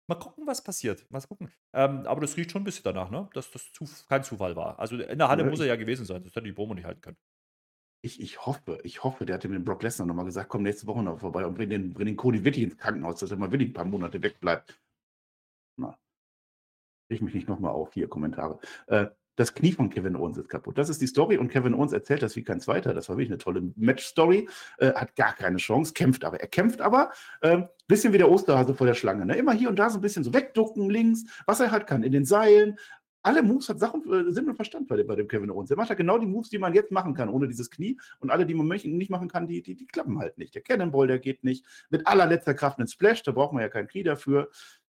Mal 0.08 0.16
gucken, 0.16 0.46
was 0.48 0.64
passiert. 0.64 1.06
Mal 1.12 1.22
gucken. 1.22 1.52
Ähm, 1.72 2.06
aber 2.08 2.20
das 2.20 2.36
riecht 2.36 2.52
schon 2.52 2.64
ein 2.64 2.66
bisschen 2.66 2.84
danach, 2.84 3.10
ne? 3.10 3.30
dass 3.34 3.52
das 3.52 3.72
zu, 3.72 3.86
kein 4.08 4.24
Zufall 4.24 4.56
war. 4.56 4.80
Also, 4.80 4.98
in 4.98 5.18
der 5.18 5.30
Halle 5.30 5.44
ja, 5.44 5.50
muss 5.50 5.60
er 5.60 5.68
ja 5.68 5.76
gewesen 5.76 6.06
sein. 6.06 6.24
Das 6.24 6.36
hätte 6.36 6.46
die 6.46 6.52
Promo 6.52 6.74
nicht 6.74 6.86
halten 6.86 7.02
können. 7.02 7.18
Ich, 8.02 8.20
ich 8.20 8.46
hoffe, 8.46 8.80
ich 8.84 9.04
hoffe, 9.04 9.26
der 9.26 9.36
hatte 9.36 9.48
mit 9.48 9.64
Brock 9.64 9.84
Lesnar 9.84 10.08
nochmal 10.08 10.26
gesagt, 10.26 10.50
komm 10.50 10.64
nächste 10.64 10.88
Woche 10.88 11.04
noch 11.04 11.20
vorbei 11.20 11.46
und 11.46 11.54
bring 11.54 11.70
den, 11.70 11.94
bring 11.94 12.08
den 12.08 12.16
Cody 12.16 12.44
wirklich 12.44 12.64
ins 12.64 12.78
Krankenhaus, 12.78 13.20
dass 13.20 13.32
er 13.32 13.38
mal 13.38 13.52
wirklich 13.52 13.70
ein 13.70 13.74
paar 13.74 13.86
Monate 13.86 14.22
wegbleibt. 14.22 14.78
Ich 17.10 17.22
mich 17.22 17.34
nicht 17.34 17.50
nochmal 17.50 17.72
auf. 17.72 17.94
Hier, 17.94 18.08
Kommentare. 18.08 18.60
Äh, 18.88 19.08
das 19.36 19.54
Knie 19.54 19.72
von 19.72 19.90
Kevin 19.90 20.18
Owens 20.18 20.38
ist 20.38 20.50
kaputt. 20.50 20.78
Das 20.78 20.90
ist 20.90 21.02
die 21.02 21.08
Story 21.08 21.38
und 21.38 21.48
Kevin 21.48 21.74
Owens 21.74 21.94
erzählt 21.94 22.22
das 22.22 22.36
wie 22.36 22.44
kein 22.44 22.60
zweiter. 22.60 22.94
Das 22.94 23.08
war 23.08 23.16
wirklich 23.16 23.30
eine 23.30 23.38
tolle 23.38 23.72
Match-Story. 23.78 24.50
Äh, 24.78 24.94
hat 24.94 25.16
gar 25.16 25.34
keine 25.34 25.58
Chance, 25.58 25.94
kämpft 25.94 26.26
aber. 26.26 26.42
Er 26.42 26.48
kämpft 26.48 26.82
aber, 26.82 27.12
äh, 27.42 27.62
bisschen 27.88 28.12
wie 28.14 28.18
der 28.18 28.30
Osterhase 28.30 28.76
vor 28.76 28.86
der 28.86 28.96
Schlange. 28.96 29.26
Ne? 29.26 29.38
Immer 29.38 29.54
hier 29.54 29.70
und 29.70 29.80
da 29.80 29.90
so 29.90 29.98
ein 29.98 30.02
bisschen 30.02 30.26
so 30.26 30.34
wegducken, 30.34 30.90
links, 30.90 31.24
was 31.46 31.62
er 31.62 31.72
halt 31.72 31.88
kann, 31.88 32.04
in 32.04 32.12
den 32.12 32.26
Seilen. 32.26 32.78
Alle 33.22 33.42
Moves 33.42 33.70
hat 33.70 33.80
Sachen, 33.80 34.02
äh, 34.12 34.32
Sinn 34.34 34.50
und 34.50 34.56
Verstand 34.56 34.90
bei 34.90 34.98
dem, 34.98 35.08
bei 35.08 35.16
dem 35.16 35.30
Kevin 35.30 35.50
Owens. 35.50 35.72
Er 35.72 35.78
macht 35.78 35.90
ja 35.90 35.96
genau 35.96 36.18
die 36.18 36.28
Moves, 36.28 36.50
die 36.50 36.60
man 36.60 36.74
jetzt 36.74 36.92
machen 36.92 37.14
kann, 37.14 37.30
ohne 37.30 37.48
dieses 37.48 37.72
Knie. 37.72 37.98
Und 38.20 38.32
alle, 38.32 38.46
die 38.46 38.54
man 38.54 38.68
nicht 38.68 39.10
machen 39.10 39.30
kann, 39.30 39.48
die, 39.48 39.62
die, 39.62 39.76
die 39.76 39.88
klappen 39.88 40.20
halt 40.20 40.38
nicht. 40.38 40.54
Der 40.54 40.62
Cannonball, 40.62 41.08
der 41.08 41.20
geht 41.20 41.46
nicht. 41.46 41.66
Mit 41.90 42.08
allerletzter 42.08 42.54
Kraft 42.54 42.78
einen 42.78 42.90
Splash, 42.90 43.24
da 43.24 43.32
braucht 43.32 43.54
man 43.54 43.62
ja 43.62 43.70
kein 43.70 43.88
Knie 43.88 44.04
dafür. 44.04 44.50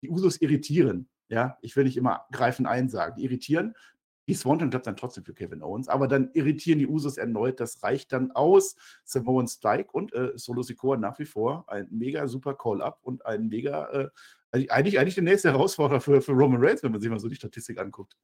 Die 0.02 0.10
Usos 0.10 0.40
irritieren. 0.40 1.08
Ja, 1.32 1.56
ich 1.62 1.74
will 1.76 1.84
nicht 1.84 1.96
immer 1.96 2.26
greifen 2.30 2.66
ein 2.66 2.90
sagen. 2.90 3.16
Die 3.16 3.24
irritieren. 3.24 3.74
Die 4.28 4.34
Swanton 4.34 4.68
klappt 4.68 4.86
dann 4.86 4.96
trotzdem 4.96 5.24
für 5.24 5.32
Kevin 5.32 5.62
Owens, 5.62 5.88
aber 5.88 6.06
dann 6.06 6.30
irritieren 6.34 6.78
die 6.78 6.86
Usos 6.86 7.16
erneut. 7.16 7.58
Das 7.58 7.82
reicht 7.82 8.12
dann 8.12 8.32
aus. 8.32 8.76
Samoan 9.02 9.48
Strike 9.48 9.90
und 9.92 10.12
äh, 10.12 10.32
Solo 10.36 10.62
Sikoa 10.62 10.98
nach 10.98 11.18
wie 11.18 11.24
vor 11.24 11.64
ein 11.68 11.88
mega 11.90 12.28
super 12.28 12.54
Call-Up 12.54 12.98
und 13.02 13.24
ein 13.24 13.48
mega, 13.48 13.88
äh, 13.88 14.10
eigentlich, 14.68 14.98
eigentlich 15.00 15.14
der 15.14 15.24
nächste 15.24 15.50
Herausforderer 15.50 16.02
für, 16.02 16.20
für 16.20 16.32
Roman 16.32 16.62
Reigns, 16.62 16.82
wenn 16.82 16.92
man 16.92 17.00
sich 17.00 17.10
mal 17.10 17.18
so 17.18 17.28
die 17.28 17.34
Statistik 17.34 17.78
anguckt. 17.80 18.14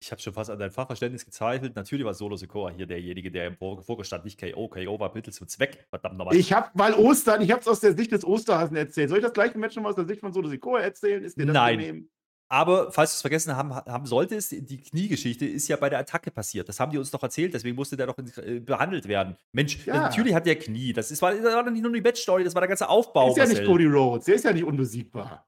Ich 0.00 0.10
habe 0.10 0.20
schon 0.20 0.32
fast 0.32 0.48
an 0.48 0.58
dein 0.58 0.70
Fachverständnis 0.70 1.26
gezweifelt. 1.26 1.76
Natürlich 1.76 2.06
war 2.06 2.14
Solo 2.14 2.36
Sikoa 2.36 2.70
hier 2.70 2.86
derjenige, 2.86 3.30
der 3.30 3.48
im 3.48 3.56
Fokus 3.56 4.06
stand, 4.06 4.24
nicht 4.24 4.40
KO. 4.40 4.68
KO 4.68 4.98
war 4.98 5.14
Mittel 5.14 5.32
zum 5.32 5.46
Zweck. 5.46 5.86
Verdammt 5.90 6.16
nochmal. 6.16 6.34
Ich 6.34 6.54
habe 6.54 6.70
mal 6.72 6.94
Ostern, 6.94 7.42
ich 7.42 7.50
habe 7.50 7.60
es 7.60 7.68
aus 7.68 7.80
der 7.80 7.94
Sicht 7.94 8.12
des 8.12 8.24
Osterhasen 8.24 8.76
erzählt. 8.76 9.10
Soll 9.10 9.18
ich 9.18 9.24
das 9.24 9.34
gleiche 9.34 9.58
Match 9.58 9.76
nochmal 9.76 9.90
aus 9.90 9.96
der 9.96 10.06
Sicht 10.06 10.20
von 10.20 10.32
Solo 10.32 10.48
Sikoa 10.48 10.80
erzählen? 10.80 11.22
Ist 11.22 11.38
dir 11.38 11.44
das 11.44 11.54
Nein. 11.54 11.78
Genehm? 11.78 12.10
Aber 12.48 12.92
falls 12.92 13.10
du 13.12 13.14
es 13.16 13.20
vergessen 13.22 13.56
haben, 13.56 13.74
haben 13.74 14.06
solltest, 14.06 14.52
die 14.52 14.80
Kniegeschichte 14.80 15.44
ist 15.44 15.66
ja 15.66 15.76
bei 15.76 15.88
der 15.88 15.98
Attacke 15.98 16.30
passiert. 16.30 16.68
Das 16.68 16.78
haben 16.78 16.92
die 16.92 16.98
uns 16.98 17.10
doch 17.10 17.22
erzählt, 17.22 17.54
deswegen 17.54 17.74
musste 17.74 17.96
der 17.96 18.06
doch 18.06 18.16
äh, 18.18 18.60
behandelt 18.60 19.08
werden. 19.08 19.36
Mensch, 19.52 19.84
ja. 19.86 20.02
natürlich 20.02 20.34
hat 20.34 20.46
der 20.46 20.56
Knie. 20.56 20.92
Das, 20.92 21.10
ist, 21.10 21.20
war, 21.22 21.34
das 21.34 21.54
war 21.54 21.68
nicht 21.68 21.82
nur 21.82 21.92
die 21.92 22.00
Match-Story, 22.00 22.44
das 22.44 22.54
war 22.54 22.60
der 22.60 22.68
ganze 22.68 22.88
Aufbau. 22.88 23.30
Ist 23.30 23.38
ja 23.38 23.46
nicht 23.46 23.64
Cody 23.64 23.86
Rhodes, 23.86 24.26
der 24.26 24.36
ist 24.36 24.44
ja 24.44 24.52
nicht 24.52 24.64
unbesiegbar. 24.64 25.46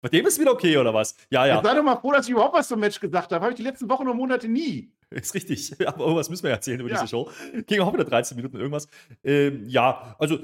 Bei 0.00 0.08
dem 0.10 0.26
ist 0.26 0.38
wieder 0.38 0.52
okay, 0.52 0.76
oder 0.76 0.94
was? 0.94 1.16
Ja, 1.30 1.46
ja. 1.46 1.56
Jetzt 1.56 1.64
sei 1.64 1.74
doch 1.74 1.82
mal 1.82 1.96
froh, 1.96 2.12
dass 2.12 2.26
ich 2.26 2.32
überhaupt 2.32 2.54
was 2.54 2.68
zum 2.68 2.78
Match 2.78 3.00
gesagt 3.00 3.32
habe. 3.32 3.42
Habe 3.42 3.52
ich 3.52 3.56
die 3.56 3.64
letzten 3.64 3.88
Wochen 3.88 4.06
und 4.06 4.16
Monate 4.16 4.46
nie. 4.46 4.92
Ist 5.10 5.34
richtig. 5.34 5.72
Aber 5.86 6.00
irgendwas 6.04 6.28
müssen 6.28 6.44
wir 6.44 6.50
erzählen 6.50 6.80
über 6.80 6.90
ja. 6.90 6.96
diese 6.96 7.08
Show. 7.08 7.30
Ging 7.66 7.80
auch 7.80 7.92
wieder 7.92 8.04
13 8.04 8.36
Minuten 8.36 8.56
irgendwas. 8.56 8.88
Ähm, 9.22 9.68
ja, 9.68 10.16
also 10.18 10.38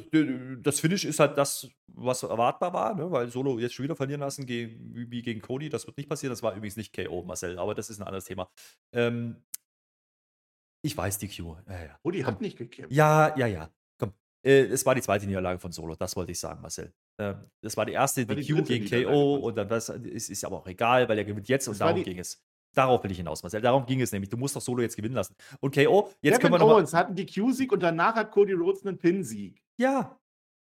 das 0.62 0.80
Finish 0.80 1.04
ist 1.04 1.18
halt 1.18 1.36
das, 1.36 1.68
was 1.88 2.22
erwartbar 2.22 2.72
war, 2.72 2.94
ne? 2.94 3.10
weil 3.10 3.28
Solo 3.28 3.58
jetzt 3.58 3.74
schon 3.74 3.84
wieder 3.84 3.96
verlieren 3.96 4.20
lassen 4.20 4.46
gegen, 4.46 5.10
wie 5.10 5.22
gegen 5.22 5.40
Cody. 5.40 5.68
Das 5.68 5.86
wird 5.86 5.96
nicht 5.96 6.08
passieren. 6.08 6.30
Das 6.30 6.42
war 6.42 6.54
übrigens 6.54 6.76
nicht 6.76 6.94
KO, 6.94 7.22
Marcel, 7.24 7.58
aber 7.58 7.74
das 7.74 7.90
ist 7.90 8.00
ein 8.00 8.06
anderes 8.06 8.24
Thema. 8.24 8.48
Ähm, 8.92 9.42
ich 10.84 10.96
weiß 10.96 11.18
die 11.18 11.28
Q. 11.28 11.56
Ja, 11.68 11.84
ja. 11.84 11.98
Cody 12.02 12.22
hat 12.22 12.40
nicht 12.40 12.56
gekämpft. 12.56 12.92
Ja, 12.92 13.36
ja, 13.36 13.46
ja. 13.46 13.70
Komm. 13.98 14.12
Äh, 14.44 14.62
es 14.64 14.86
war 14.86 14.94
die 14.94 15.02
zweite 15.02 15.26
Niederlage 15.26 15.58
von 15.58 15.72
Solo, 15.72 15.96
das 15.96 16.14
wollte 16.16 16.32
ich 16.32 16.38
sagen, 16.38 16.60
Marcel. 16.60 16.92
Ähm, 17.18 17.50
das 17.60 17.76
war 17.76 17.84
die 17.84 17.92
erste 17.92 18.24
DQ 18.24 18.64
gegen 18.64 18.88
KO 18.88 19.36
und 19.36 19.56
dann 19.56 19.68
das 19.68 19.88
ist, 19.88 20.30
ist 20.30 20.44
aber 20.44 20.58
auch 20.58 20.66
egal, 20.66 21.08
weil 21.08 21.18
er 21.18 21.24
gewinnt 21.24 21.48
jetzt 21.48 21.66
das 21.66 21.74
und 21.74 21.80
darum 21.80 22.02
ging 22.02 22.18
es. 22.18 22.42
Darauf 22.74 23.02
will 23.04 23.10
ich 23.10 23.18
hinaus, 23.18 23.42
Marcel. 23.42 23.60
Darum 23.60 23.86
ging 23.86 24.00
es 24.00 24.12
nämlich. 24.12 24.30
Du 24.30 24.36
musst 24.36 24.56
doch 24.56 24.60
Solo 24.60 24.82
jetzt 24.82 24.96
gewinnen 24.96 25.14
lassen. 25.14 25.34
Und 25.60 25.74
KO, 25.74 26.10
jetzt 26.20 26.38
Kevin 26.38 26.40
können 26.40 26.54
wir 26.54 26.58
noch 26.58 26.76
Owens 26.76 26.94
hat 26.94 27.08
einen 27.08 27.16
DQ-Sieg 27.16 27.72
und 27.72 27.82
danach 27.82 28.14
hat 28.14 28.30
Cody 28.30 28.52
Rhodes 28.52 28.84
einen 28.86 28.98
Pin-Sieg. 28.98 29.62
Ja, 29.76 30.16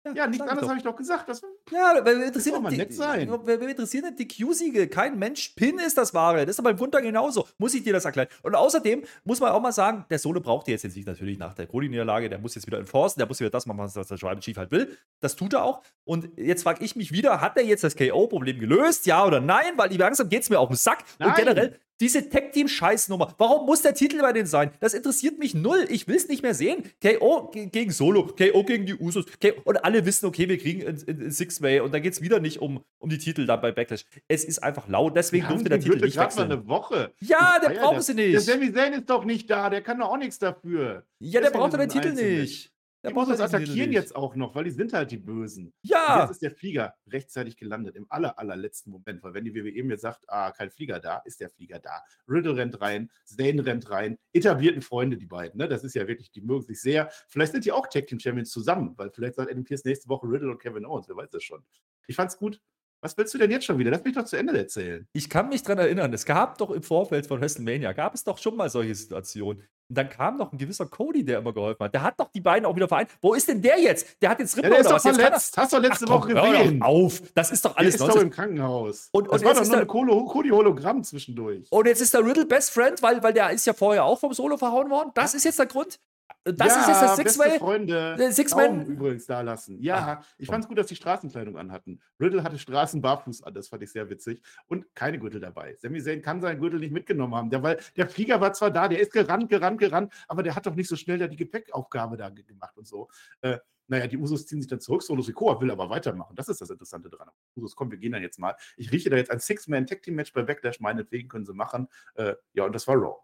ja, 0.06 0.12
ja 0.12 0.26
nichts 0.26 0.46
anderes 0.46 0.68
habe 0.68 0.78
ich 0.78 0.84
doch 0.84 0.96
gesagt. 0.96 1.28
Das, 1.28 1.40
ja, 1.70 1.94
weil 2.04 2.18
wir 2.18 2.26
interessieren 2.26 2.62
mal 2.62 2.70
nett 2.70 2.92
sein. 2.92 3.28
Wir, 3.28 3.60
wir 3.60 3.68
interessieren 3.68 4.14
die 4.16 4.28
Q-Siege. 4.28 4.88
Kein 4.88 5.18
Mensch. 5.18 5.50
Pin 5.50 5.78
ist 5.78 5.96
das 5.96 6.12
Wahre. 6.12 6.44
Das 6.44 6.56
ist 6.56 6.58
aber 6.58 6.70
im 6.70 6.78
Wunder 6.78 7.00
genauso. 7.00 7.48
Muss 7.56 7.72
ich 7.74 7.82
dir 7.82 7.94
das 7.94 8.04
erklären. 8.04 8.28
Und 8.42 8.54
außerdem 8.54 9.02
muss 9.24 9.40
man 9.40 9.52
auch 9.52 9.62
mal 9.62 9.72
sagen, 9.72 10.04
der 10.10 10.18
Solo 10.18 10.40
braucht 10.40 10.68
jetzt, 10.68 10.82
jetzt 10.82 10.96
nicht 10.96 11.06
natürlich 11.06 11.38
nach 11.38 11.54
der 11.54 11.66
Cody-Niederlage. 11.66 12.28
Der 12.28 12.38
muss 12.38 12.54
jetzt 12.54 12.66
wieder 12.66 12.78
enforcen. 12.78 13.18
Der 13.18 13.26
muss 13.26 13.40
wieder 13.40 13.50
das 13.50 13.64
machen, 13.64 13.78
was 13.78 13.94
der 13.94 14.04
Tribal 14.04 14.38
Chief 14.40 14.56
halt 14.58 14.70
will. 14.70 14.96
Das 15.20 15.36
tut 15.36 15.54
er 15.54 15.64
auch. 15.64 15.82
Und 16.04 16.28
jetzt 16.36 16.64
frage 16.64 16.84
ich 16.84 16.96
mich 16.96 17.10
wieder, 17.12 17.40
hat 17.40 17.56
er 17.56 17.64
jetzt 17.64 17.82
das 17.82 17.96
KO-Problem 17.96 18.60
gelöst? 18.60 19.06
Ja 19.06 19.24
oder 19.24 19.40
nein? 19.40 19.72
Weil 19.76 19.96
langsam 19.96 20.28
geht 20.28 20.42
es 20.42 20.50
mir 20.50 20.60
auf 20.60 20.68
den 20.68 20.76
Sack. 20.76 21.04
Nein. 21.18 21.30
Und 21.30 21.36
generell, 21.36 21.78
diese 22.00 22.28
Tech-Team-Scheißnummer. 22.28 23.34
Warum 23.38 23.66
muss 23.66 23.82
der 23.82 23.94
Titel 23.94 24.20
bei 24.20 24.32
denen 24.32 24.46
sein? 24.46 24.70
Das 24.80 24.94
interessiert 24.94 25.38
mich 25.38 25.54
null. 25.54 25.86
Ich 25.88 26.08
will 26.08 26.16
es 26.16 26.28
nicht 26.28 26.42
mehr 26.42 26.54
sehen. 26.54 26.82
KO 27.02 27.50
gegen 27.52 27.90
Solo, 27.90 28.26
KO 28.26 28.64
gegen 28.64 28.86
die 28.86 28.94
Usos. 28.94 29.26
KO, 29.40 29.60
und 29.64 29.84
alle 29.84 30.04
wissen, 30.04 30.26
okay, 30.26 30.48
wir 30.48 30.58
kriegen 30.58 30.86
ein 30.86 31.30
Six-Way. 31.30 31.80
Und 31.80 31.94
da 31.94 32.00
geht 32.00 32.12
es 32.12 32.20
wieder 32.20 32.40
nicht 32.40 32.60
um, 32.60 32.82
um 32.98 33.08
die 33.08 33.18
Titel 33.18 33.46
dann 33.46 33.60
bei 33.60 33.72
Backlash. 33.72 34.04
Es 34.28 34.44
ist 34.44 34.62
einfach 34.62 34.88
laut. 34.88 35.16
Deswegen 35.16 35.46
durfte 35.48 35.68
der 35.68 35.80
Titel 35.80 36.04
nicht 36.04 36.16
wechseln. 36.16 36.48
mal 36.48 36.54
eine 36.54 36.66
Woche. 36.66 37.12
Ja, 37.20 37.58
der 37.60 37.70
braucht 37.70 38.02
sie 38.02 38.14
nicht. 38.14 38.34
Der 38.34 38.40
Sami 38.40 38.72
Zayn 38.72 38.92
ist 38.94 39.08
doch 39.08 39.24
nicht 39.24 39.48
da. 39.48 39.70
Der 39.70 39.82
kann 39.82 39.98
doch 39.98 40.08
auch 40.08 40.18
nichts 40.18 40.38
dafür. 40.38 41.04
Ja, 41.20 41.40
der 41.40 41.50
braucht 41.50 41.74
doch 41.74 41.78
den 41.78 41.88
Titel 41.88 42.12
nicht. 42.12 42.73
Der 43.04 43.12
die 43.12 43.30
das 43.30 43.40
attackieren 43.40 43.92
jetzt 43.92 44.16
auch 44.16 44.34
noch, 44.34 44.54
weil 44.54 44.64
die 44.64 44.70
sind 44.70 44.94
halt 44.94 45.10
die 45.10 45.18
Bösen. 45.18 45.74
Ja. 45.82 46.14
Und 46.14 46.20
jetzt 46.22 46.30
ist 46.30 46.42
der 46.42 46.52
Flieger 46.52 46.94
rechtzeitig 47.06 47.58
gelandet, 47.58 47.96
im 47.96 48.06
aller, 48.08 48.38
allerletzten 48.38 48.90
Moment. 48.90 49.22
Weil 49.22 49.34
wenn 49.34 49.44
die 49.44 49.54
WWE 49.54 49.84
mir 49.84 49.98
sagt, 49.98 50.24
ah, 50.28 50.50
kein 50.52 50.70
Flieger 50.70 51.00
da, 51.00 51.18
ist 51.26 51.40
der 51.40 51.50
Flieger 51.50 51.78
da. 51.78 52.02
Riddle 52.26 52.56
rennt 52.56 52.80
rein, 52.80 53.10
Zane 53.26 53.66
rennt 53.66 53.90
rein, 53.90 54.18
etablierten 54.32 54.80
Freunde, 54.80 55.18
die 55.18 55.26
beiden. 55.26 55.58
Ne? 55.58 55.68
Das 55.68 55.84
ist 55.84 55.94
ja 55.94 56.08
wirklich, 56.08 56.30
die 56.30 56.40
mögen 56.40 56.62
sich 56.62 56.80
sehr. 56.80 57.10
Vielleicht 57.28 57.52
sind 57.52 57.66
die 57.66 57.72
auch 57.72 57.86
Tag 57.88 58.06
Team 58.06 58.18
Champions 58.18 58.50
zusammen, 58.50 58.94
weil 58.96 59.10
vielleicht 59.10 59.34
sagt 59.34 59.50
Adam 59.50 59.64
Pierce 59.64 59.84
nächste 59.84 60.08
Woche 60.08 60.26
Riddle 60.26 60.50
und 60.50 60.58
Kevin 60.58 60.86
Owens, 60.86 61.06
wer 61.06 61.16
weiß 61.16 61.28
das 61.28 61.42
schon. 61.42 61.62
Ich 62.06 62.16
fand's 62.16 62.38
gut. 62.38 62.58
Was 63.02 63.18
willst 63.18 63.34
du 63.34 63.38
denn 63.38 63.50
jetzt 63.50 63.66
schon 63.66 63.78
wieder? 63.78 63.90
Lass 63.90 64.02
mich 64.02 64.14
doch 64.14 64.24
zu 64.24 64.38
Ende 64.38 64.56
erzählen. 64.56 65.06
Ich 65.12 65.28
kann 65.28 65.50
mich 65.50 65.62
daran 65.62 65.80
erinnern, 65.80 66.10
es 66.14 66.24
gab 66.24 66.56
doch 66.56 66.70
im 66.70 66.82
Vorfeld 66.82 67.26
von 67.26 67.38
WrestleMania, 67.38 67.92
gab 67.92 68.14
es 68.14 68.24
doch 68.24 68.38
schon 68.38 68.56
mal 68.56 68.70
solche 68.70 68.94
Situationen. 68.94 69.62
Und 69.88 69.98
dann 69.98 70.08
kam 70.08 70.38
noch 70.38 70.50
ein 70.52 70.58
gewisser 70.58 70.86
Cody, 70.86 71.24
der 71.24 71.40
immer 71.40 71.52
geholfen 71.52 71.84
hat. 71.84 71.92
Der 71.92 72.02
hat 72.02 72.18
doch 72.18 72.30
die 72.30 72.40
beiden 72.40 72.64
auch 72.64 72.74
wieder 72.74 72.88
vereint. 72.88 73.10
Wo 73.20 73.34
ist 73.34 73.48
denn 73.48 73.60
der 73.60 73.78
jetzt? 73.78 74.20
Der 74.22 74.30
hat 74.30 74.38
jetzt 74.38 74.56
Rippen 74.56 74.70
ja, 74.72 74.82
der 74.82 74.86
ist 74.96 75.06
doch 75.06 75.14
verletzt. 75.14 75.56
Hast 75.58 75.72
du 75.72 75.78
letzte 75.78 76.06
Ach, 76.08 76.20
komm, 76.20 76.34
Woche 76.34 76.52
gesehen. 76.52 76.82
auf. 76.82 77.20
Das 77.34 77.50
ist 77.50 77.64
doch 77.64 77.76
alles 77.76 77.96
Der 77.96 78.06
ist 78.06 78.14
doch 78.14 78.20
im 78.22 78.30
Krankenhaus. 78.30 79.10
Und, 79.12 79.28
und 79.28 79.34
das 79.34 79.44
war 79.44 79.54
doch 79.54 79.94
nur 79.94 80.20
ein 80.20 80.26
Cody-Hologramm 80.26 81.04
zwischendurch. 81.04 81.70
Und 81.70 81.86
jetzt 81.86 82.00
ist 82.00 82.14
der 82.14 82.24
Riddle 82.24 82.46
Best 82.46 82.70
Friend, 82.70 83.02
weil, 83.02 83.22
weil 83.22 83.34
der 83.34 83.50
ist 83.50 83.66
ja 83.66 83.74
vorher 83.74 84.04
auch 84.04 84.18
vom 84.18 84.32
Solo 84.32 84.56
verhauen 84.56 84.90
worden. 84.90 85.10
Das 85.14 85.34
ist 85.34 85.44
jetzt 85.44 85.58
der 85.58 85.66
Grund. 85.66 86.00
Das 86.44 86.74
ja, 86.74 86.80
ist 86.80 86.88
jetzt 86.88 87.02
das 87.02 87.16
Six-Way. 87.16 87.58
Freunde 87.58 88.32
Six 88.32 88.54
Man 88.54 88.84
übrigens 88.84 89.24
da 89.24 89.40
lassen. 89.40 89.80
Ja, 89.80 90.20
Ach, 90.20 90.26
ich 90.36 90.46
fand 90.46 90.64
es 90.64 90.68
gut, 90.68 90.76
dass 90.76 90.88
die 90.88 90.96
Straßenkleidung 90.96 91.56
anhatten. 91.56 92.00
Riddle 92.20 92.42
hatte 92.42 92.58
Straßenbarfuß 92.58 93.44
an, 93.44 93.54
das 93.54 93.68
fand 93.68 93.82
ich 93.82 93.90
sehr 93.90 94.10
witzig. 94.10 94.42
Und 94.66 94.94
keine 94.94 95.18
Gürtel 95.18 95.40
dabei. 95.40 95.74
Sami 95.78 96.02
Zayn 96.02 96.20
kann 96.20 96.42
seinen 96.42 96.60
Gürtel 96.60 96.80
nicht 96.80 96.92
mitgenommen 96.92 97.34
haben. 97.34 97.48
Der, 97.48 97.62
weil 97.62 97.80
der 97.96 98.08
Flieger 98.08 98.42
war 98.42 98.52
zwar 98.52 98.70
da, 98.70 98.88
der 98.88 99.00
ist 99.00 99.12
gerannt, 99.12 99.48
gerannt, 99.48 99.78
gerannt, 99.78 100.12
aber 100.28 100.42
der 100.42 100.54
hat 100.54 100.66
doch 100.66 100.74
nicht 100.74 100.88
so 100.88 100.96
schnell 100.96 101.18
da 101.18 101.28
die 101.28 101.36
Gepäckaufgabe 101.36 102.18
da 102.18 102.28
gemacht 102.28 102.76
und 102.76 102.86
so. 102.86 103.08
Äh, 103.40 103.58
naja, 103.86 104.06
die 104.06 104.18
Usos 104.18 104.46
ziehen 104.46 104.60
sich 104.60 104.68
dann 104.68 104.80
zurück. 104.80 105.02
Solo 105.02 105.22
Sikoa 105.22 105.60
will 105.60 105.70
aber 105.70 105.88
weitermachen. 105.88 106.36
Das 106.36 106.48
ist 106.48 106.60
das 106.60 106.70
Interessante 106.70 107.08
dran. 107.08 107.28
Usos, 107.56 107.74
komm, 107.74 107.90
wir 107.90 107.98
gehen 107.98 108.12
dann 108.12 108.22
jetzt 108.22 108.38
mal. 108.38 108.54
Ich 108.76 108.92
rieche 108.92 109.10
da 109.10 109.16
jetzt 109.16 109.30
ein 109.30 109.40
Six-Man-Tag-Team-Match 109.40 110.32
bei 110.32 110.42
Backlash. 110.42 110.80
Meinetwegen 110.80 111.28
können 111.28 111.46
sie 111.46 111.54
machen. 111.54 111.88
Äh, 112.14 112.34
ja, 112.52 112.64
und 112.64 112.74
das 112.74 112.86
war 112.86 112.96
Raw. 112.96 113.16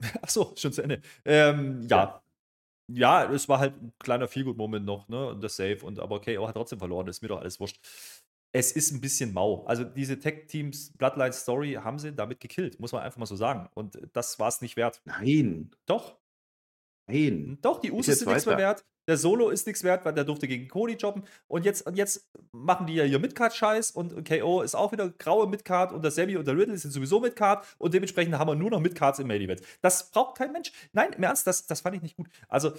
Achso, 0.22 0.52
schon 0.56 0.72
zu 0.72 0.82
Ende. 0.82 1.00
Ähm, 1.24 1.86
ja. 1.88 2.22
ja. 2.88 3.32
Es 3.32 3.48
war 3.48 3.58
halt 3.58 3.80
ein 3.82 3.92
kleiner 3.98 4.28
Feelgood-Moment 4.28 4.84
noch, 4.84 5.08
ne? 5.08 5.28
Und 5.28 5.42
das 5.42 5.56
Safe. 5.56 5.78
Und 5.82 5.98
aber 5.98 6.20
KO 6.20 6.46
hat 6.46 6.54
trotzdem 6.54 6.78
verloren, 6.78 7.08
ist 7.08 7.22
mir 7.22 7.28
doch 7.28 7.40
alles 7.40 7.60
wurscht. 7.60 7.78
Es 8.52 8.72
ist 8.72 8.92
ein 8.92 9.00
bisschen 9.00 9.34
mau. 9.34 9.64
Also 9.66 9.84
diese 9.84 10.18
Tech-Teams 10.18 10.96
Bloodline 10.96 11.32
Story 11.32 11.74
haben 11.74 11.98
sie 11.98 12.14
damit 12.14 12.40
gekillt, 12.40 12.80
muss 12.80 12.92
man 12.92 13.02
einfach 13.02 13.18
mal 13.18 13.26
so 13.26 13.36
sagen. 13.36 13.68
Und 13.74 13.98
das 14.14 14.38
war 14.38 14.48
es 14.48 14.62
nicht 14.62 14.76
wert. 14.76 15.02
Nein. 15.04 15.70
Doch. 15.84 16.18
Nein. 17.06 17.58
Doch, 17.60 17.80
die 17.80 17.92
Usos 17.92 18.18
sind 18.18 18.28
nichts 18.28 18.46
mehr 18.46 18.58
wert. 18.58 18.84
Der 19.08 19.16
Solo 19.16 19.48
ist 19.48 19.66
nichts 19.66 19.82
wert, 19.82 20.04
weil 20.04 20.12
der 20.12 20.24
durfte 20.24 20.46
gegen 20.46 20.68
Cody 20.68 20.94
jobben. 20.94 21.24
Und 21.48 21.64
jetzt, 21.64 21.86
und 21.86 21.96
jetzt 21.96 22.30
machen 22.52 22.86
die 22.86 22.94
ja 22.94 23.04
hier 23.04 23.18
Midcard-Scheiß 23.18 23.90
und 23.90 24.28
KO 24.28 24.62
ist 24.62 24.76
auch 24.76 24.92
wieder 24.92 25.08
graue 25.08 25.48
Midcard 25.48 25.92
und 25.92 26.02
der 26.02 26.10
Sammy 26.10 26.36
und 26.36 26.46
der 26.46 26.56
Riddle 26.56 26.76
sind 26.76 26.90
sowieso 26.90 27.18
Midcard 27.18 27.66
und 27.78 27.94
dementsprechend 27.94 28.38
haben 28.38 28.48
wir 28.48 28.54
nur 28.54 28.70
noch 28.70 28.80
Midcards 28.80 29.18
im 29.18 29.26
Main 29.26 29.40
Event. 29.40 29.62
Das 29.80 30.10
braucht 30.10 30.36
kein 30.38 30.52
Mensch. 30.52 30.72
Nein, 30.92 31.12
im 31.16 31.22
Ernst, 31.22 31.46
das, 31.46 31.66
das 31.66 31.80
fand 31.80 31.96
ich 31.96 32.02
nicht 32.02 32.16
gut. 32.16 32.28
Also, 32.48 32.72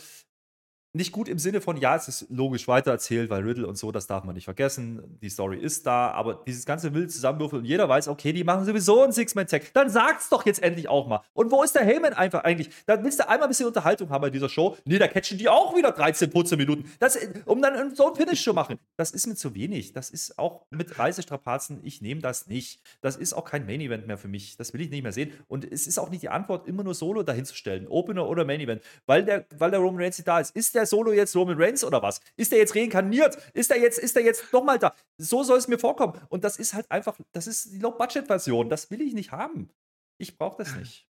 nicht 0.94 1.12
gut 1.12 1.30
im 1.30 1.38
Sinne 1.38 1.62
von, 1.62 1.78
ja, 1.78 1.96
es 1.96 2.08
ist 2.08 2.26
logisch 2.30 2.68
weitererzählt, 2.68 3.30
weil 3.30 3.44
Riddle 3.44 3.68
und 3.68 3.78
so, 3.78 3.92
das 3.92 4.08
darf 4.08 4.24
man 4.24 4.34
nicht 4.34 4.46
vergessen. 4.46 5.20
Die 5.22 5.30
Story 5.30 5.60
ist 5.60 5.86
da, 5.86 6.12
aber 6.12 6.42
dieses 6.48 6.66
ganze 6.66 6.94
wilde 6.96 7.10
Zusammenwürfeln 7.10 7.62
und 7.62 7.66
jeder 7.66 7.88
weiß, 7.88 8.08
okay, 8.08 8.34
die 8.34 8.44
machen 8.44 8.66
sowieso 8.66 9.04
einen 9.04 9.12
Six-Man-Tag. 9.12 9.74
Dann 9.74 9.90
sag's 9.90 10.30
doch 10.30 10.46
jetzt 10.48 10.64
endlich 10.64 10.90
auch 10.90 11.08
mal. 11.08 11.22
Und 11.34 11.52
wo 11.52 11.62
ist 11.62 11.76
der 11.76 11.86
Heyman 11.86 12.14
einfach 12.14 12.44
eigentlich? 12.44 12.70
Da 12.88 13.04
willst 13.04 13.20
du 13.20 13.30
einmal 13.30 13.48
ein 13.48 13.50
bisschen 13.50 13.68
Unterhaltung 13.68 14.10
haben 14.10 14.22
bei 14.22 14.32
dieser 14.32 14.50
Show. 14.50 14.78
Nee, 14.86 14.98
da 14.98 15.08
catchen 15.08 15.38
die 15.38 15.48
auch 15.48 15.76
wieder 15.76 15.92
13, 15.92 16.32
14 16.32 16.58
Minuten. 16.58 16.92
Das, 17.00 17.18
um 17.46 17.62
dann 17.62 17.96
so 17.96 18.10
ein 18.10 18.16
Finish 18.16 18.44
zu 18.44 18.54
machen. 18.56 18.80
Das 18.98 19.12
ist 19.12 19.28
mir 19.28 19.36
zu 19.36 19.54
wenig. 19.54 19.94
Das 19.94 20.10
ist 20.10 20.40
auch 20.40 20.66
mit 20.72 20.98
Reisestrapazen, 20.98 21.82
ich 21.84 22.02
nehme 22.02 22.22
das 22.22 22.48
nicht. 22.48 22.82
Das 23.02 23.16
ist 23.16 23.34
auch 23.34 23.46
kein 23.46 23.68
Main-Event 23.68 24.08
mehr 24.08 24.18
für 24.18 24.28
mich. 24.28 24.58
Das 24.58 24.74
will 24.74 24.82
ich 24.82 24.90
nicht 24.90 25.04
mehr 25.04 25.12
sehen. 25.12 25.34
Und 25.48 25.72
es 25.72 25.86
ist 25.86 26.00
auch 26.00 26.10
nicht 26.10 26.24
die 26.24 26.30
Antwort, 26.30 26.68
immer 26.68 26.84
nur 26.84 26.96
Solo 26.96 27.22
dahinzustellen. 27.22 27.88
Opener 27.88 28.28
oder 28.28 28.44
Main-Event. 28.44 28.82
Weil 29.06 29.24
der, 29.24 29.46
weil 29.56 29.70
der 29.70 29.80
Roman 29.80 30.02
Reigns 30.02 30.22
da 30.24 30.40
ist. 30.40 30.56
Ist 30.56 30.74
der 30.76 30.79
der 30.80 30.86
Solo 30.86 31.12
jetzt 31.14 31.36
Roman 31.36 31.62
Reigns 31.62 31.84
oder 31.84 32.02
was? 32.02 32.22
Ist 32.36 32.52
der 32.52 32.60
jetzt 32.60 32.76
reinkarniert? 32.76 33.38
Ist 33.54 33.70
der 33.70 33.80
jetzt, 33.80 34.00
ist 34.00 34.16
der 34.16 34.24
jetzt 34.24 34.52
nochmal 34.54 34.80
da? 34.80 34.94
So 35.18 35.44
soll 35.44 35.58
es 35.58 35.68
mir 35.68 35.78
vorkommen. 35.78 36.20
Und 36.30 36.44
das 36.44 36.58
ist 36.58 36.74
halt 36.74 36.90
einfach, 36.90 37.20
das 37.32 37.48
ist 37.48 37.74
die 37.74 37.80
Low-Budget-Version. 37.80 38.70
Das 38.70 38.90
will 38.90 39.02
ich 39.02 39.14
nicht 39.14 39.32
haben. 39.32 39.70
Ich 40.18 40.38
brauche 40.38 40.58
das 40.58 40.76
nicht. 40.76 41.08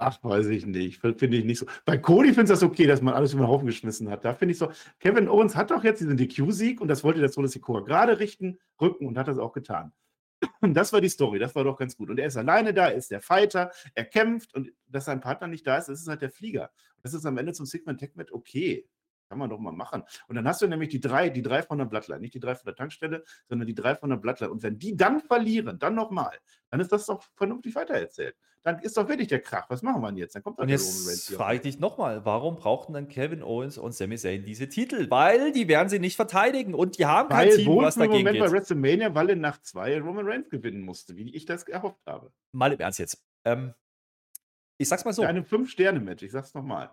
Ach, 0.00 0.22
weiß 0.22 0.46
ich 0.46 0.64
nicht. 0.64 1.00
Finde 1.00 1.36
ich 1.36 1.44
nicht 1.44 1.58
so. 1.58 1.66
Bei 1.84 1.98
Cody 1.98 2.28
finde 2.28 2.42
ich 2.42 2.48
das 2.50 2.62
okay, 2.62 2.86
dass 2.86 3.02
man 3.02 3.14
alles 3.14 3.32
über 3.32 3.42
den 3.44 3.48
Haufen 3.48 3.66
geschmissen 3.66 4.08
hat. 4.08 4.24
Da 4.24 4.32
finde 4.32 4.52
ich 4.52 4.58
so, 4.58 4.70
Kevin 5.00 5.28
Owens 5.28 5.56
hat 5.56 5.72
doch 5.72 5.82
jetzt 5.82 6.00
diesen 6.00 6.16
DQ-Sieg 6.16 6.80
und 6.80 6.86
das 6.86 7.02
wollte 7.02 7.18
der 7.18 7.28
Solo 7.28 7.48
Sikoa 7.48 7.80
gerade 7.80 8.20
richten, 8.20 8.58
rücken 8.80 9.06
und 9.06 9.18
hat 9.18 9.26
das 9.26 9.38
auch 9.38 9.52
getan. 9.52 9.92
Und 10.60 10.74
das 10.74 10.92
war 10.92 11.00
die 11.00 11.08
Story, 11.08 11.40
das 11.40 11.54
war 11.56 11.64
doch 11.64 11.76
ganz 11.76 11.96
gut. 11.96 12.10
Und 12.10 12.18
er 12.18 12.28
ist 12.28 12.36
alleine 12.36 12.72
da, 12.72 12.88
er 12.88 12.94
ist 12.94 13.10
der 13.10 13.20
Fighter, 13.20 13.72
er 13.94 14.04
kämpft 14.04 14.54
und 14.54 14.72
dass 14.86 15.06
sein 15.06 15.20
Partner 15.20 15.48
nicht 15.48 15.66
da 15.66 15.76
ist, 15.76 15.88
das 15.88 16.00
ist 16.00 16.08
halt 16.08 16.22
der 16.22 16.30
Flieger. 16.30 16.70
Das 17.02 17.12
ist 17.14 17.26
am 17.26 17.38
Ende 17.38 17.52
zum 17.52 17.66
Sigmund 17.66 17.98
Tech 17.98 18.12
mit 18.14 18.32
okay. 18.32 18.88
Kann 19.28 19.38
man 19.38 19.50
doch 19.50 19.58
mal 19.58 19.72
machen. 19.72 20.04
Und 20.26 20.36
dann 20.36 20.48
hast 20.48 20.62
du 20.62 20.66
nämlich 20.66 20.88
die 20.88 21.00
drei, 21.00 21.28
die 21.28 21.42
drei 21.42 21.62
von 21.62 21.76
der 21.76 21.84
Blattline, 21.84 22.20
nicht 22.20 22.34
die 22.34 22.40
drei 22.40 22.54
von 22.54 22.64
der 22.64 22.74
Tankstelle, 22.74 23.24
sondern 23.48 23.66
die 23.66 23.74
drei 23.74 23.94
von 23.94 24.08
der 24.08 24.16
Blattline. 24.16 24.50
Und 24.50 24.62
wenn 24.62 24.78
die 24.78 24.96
dann 24.96 25.20
verlieren, 25.20 25.78
dann 25.78 25.94
nochmal, 25.94 26.38
dann 26.70 26.80
ist 26.80 26.92
das 26.92 27.06
doch 27.06 27.22
vernünftig 27.34 27.74
weitererzählt. 27.74 28.36
Dann 28.62 28.80
ist 28.80 28.96
doch 28.96 29.08
wirklich 29.08 29.28
der 29.28 29.40
Krach. 29.40 29.68
Was 29.70 29.82
machen 29.82 30.00
wir 30.00 30.08
denn 30.08 30.16
jetzt? 30.16 30.34
Dann 30.34 30.42
kommt 30.42 30.58
und 30.58 30.68
jetzt 30.68 31.30
frage 31.32 31.56
ich 31.56 31.62
dich 31.62 31.78
nochmal, 31.78 32.24
warum 32.24 32.56
brauchten 32.56 32.92
dann 32.92 33.08
Kevin 33.08 33.42
Owens 33.42 33.78
und 33.78 33.94
Sami 33.94 34.16
Zayn 34.16 34.44
diese 34.44 34.68
Titel? 34.68 35.08
Weil 35.10 35.52
die 35.52 35.68
werden 35.68 35.88
sie 35.88 35.98
nicht 35.98 36.16
verteidigen 36.16 36.74
und 36.74 36.98
die 36.98 37.06
haben 37.06 37.30
weil 37.30 37.50
kein 37.50 37.58
Team, 37.58 37.76
was 37.76 37.94
dagegen 37.94 38.18
Moment 38.18 38.36
geht. 38.36 38.44
bei 38.44 38.50
WrestleMania, 38.50 39.14
weil 39.14 39.30
er 39.30 39.36
nach 39.36 39.60
zwei 39.60 40.00
Roman 40.00 40.26
Reigns 40.26 40.48
gewinnen 40.48 40.80
musste, 40.80 41.16
wie 41.16 41.34
ich 41.34 41.44
das 41.44 41.64
erhofft 41.64 42.04
habe. 42.06 42.32
Mal 42.52 42.72
im 42.72 42.80
Ernst 42.80 42.98
jetzt. 42.98 43.22
Ähm, 43.44 43.74
ich 44.78 44.88
sag's 44.88 45.04
mal 45.04 45.12
so. 45.12 45.22
Eine 45.22 45.44
Fünf-Sterne-Match, 45.44 46.22
ich 46.22 46.32
sag's 46.32 46.54
nochmal. 46.54 46.90